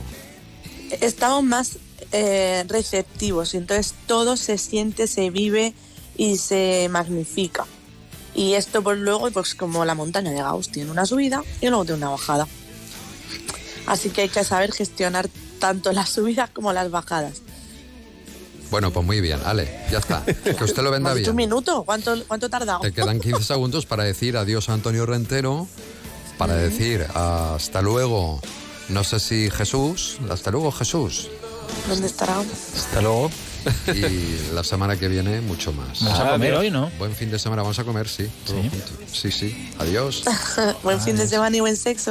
estamos 1.00 1.42
más 1.42 1.78
eh, 2.12 2.64
receptivos 2.68 3.54
y 3.54 3.56
entonces 3.56 3.94
todo 4.06 4.36
se 4.36 4.58
siente, 4.58 5.06
se 5.06 5.30
vive 5.30 5.72
y 6.16 6.36
se 6.36 6.88
magnifica. 6.90 7.64
Y 8.34 8.54
esto 8.54 8.82
pues 8.82 8.98
luego, 8.98 9.30
pues 9.30 9.54
como 9.54 9.84
la 9.86 9.94
montaña 9.94 10.30
de 10.30 10.38
Gauss, 10.42 10.70
tiene 10.70 10.90
una 10.90 11.06
subida 11.06 11.42
y 11.62 11.68
luego 11.68 11.84
tiene 11.84 11.98
una 11.98 12.10
bajada. 12.10 12.46
Así 13.86 14.10
que 14.10 14.22
hay 14.22 14.28
que 14.28 14.44
saber 14.44 14.72
gestionar 14.72 15.28
tanto 15.58 15.92
las 15.92 16.10
subidas 16.10 16.50
como 16.50 16.72
las 16.72 16.90
bajadas. 16.90 17.40
Bueno, 18.72 18.90
pues 18.90 19.04
muy 19.04 19.20
bien, 19.20 19.38
Ale, 19.44 19.70
ya 19.90 19.98
está. 19.98 20.24
Que 20.24 20.64
usted 20.64 20.82
lo 20.82 20.90
venda 20.90 21.10
¿Me 21.10 21.12
has 21.12 21.16
dicho 21.18 21.32
un 21.32 21.36
bien. 21.36 21.50
minuto? 21.50 21.84
¿Cuánto, 21.84 22.16
cuánto 22.26 22.46
he 22.46 22.48
tardado? 22.48 22.80
Te 22.80 22.90
quedan 22.90 23.20
15 23.20 23.44
segundos 23.44 23.84
para 23.84 24.02
decir 24.02 24.34
adiós 24.34 24.70
a 24.70 24.72
Antonio 24.72 25.04
Rentero, 25.04 25.68
para 26.38 26.54
decir 26.54 27.06
hasta 27.14 27.82
luego, 27.82 28.40
no 28.88 29.04
sé 29.04 29.20
si 29.20 29.50
Jesús, 29.50 30.16
hasta 30.30 30.50
luego 30.50 30.72
Jesús. 30.72 31.28
¿Dónde 31.86 32.06
estará? 32.06 32.40
Hasta 32.40 33.02
luego. 33.02 33.30
Y 33.94 34.54
la 34.54 34.64
semana 34.64 34.96
que 34.96 35.06
viene 35.06 35.40
mucho 35.42 35.72
más. 35.72 36.02
Vamos 36.02 36.18
a 36.20 36.30
comer 36.32 36.54
hoy, 36.54 36.70
¿no? 36.70 36.90
Buen 36.98 37.14
fin 37.14 37.30
de 37.30 37.38
semana, 37.38 37.60
vamos 37.62 37.78
a 37.78 37.84
comer, 37.84 38.08
sí. 38.08 38.26
Sí, 39.12 39.30
sí. 39.30 39.70
Adiós. 39.78 40.24
Buen 40.82 41.00
fin 41.00 41.16
de 41.16 41.28
semana 41.28 41.56
y 41.56 41.60
buen 41.60 41.76
sexo. 41.76 42.00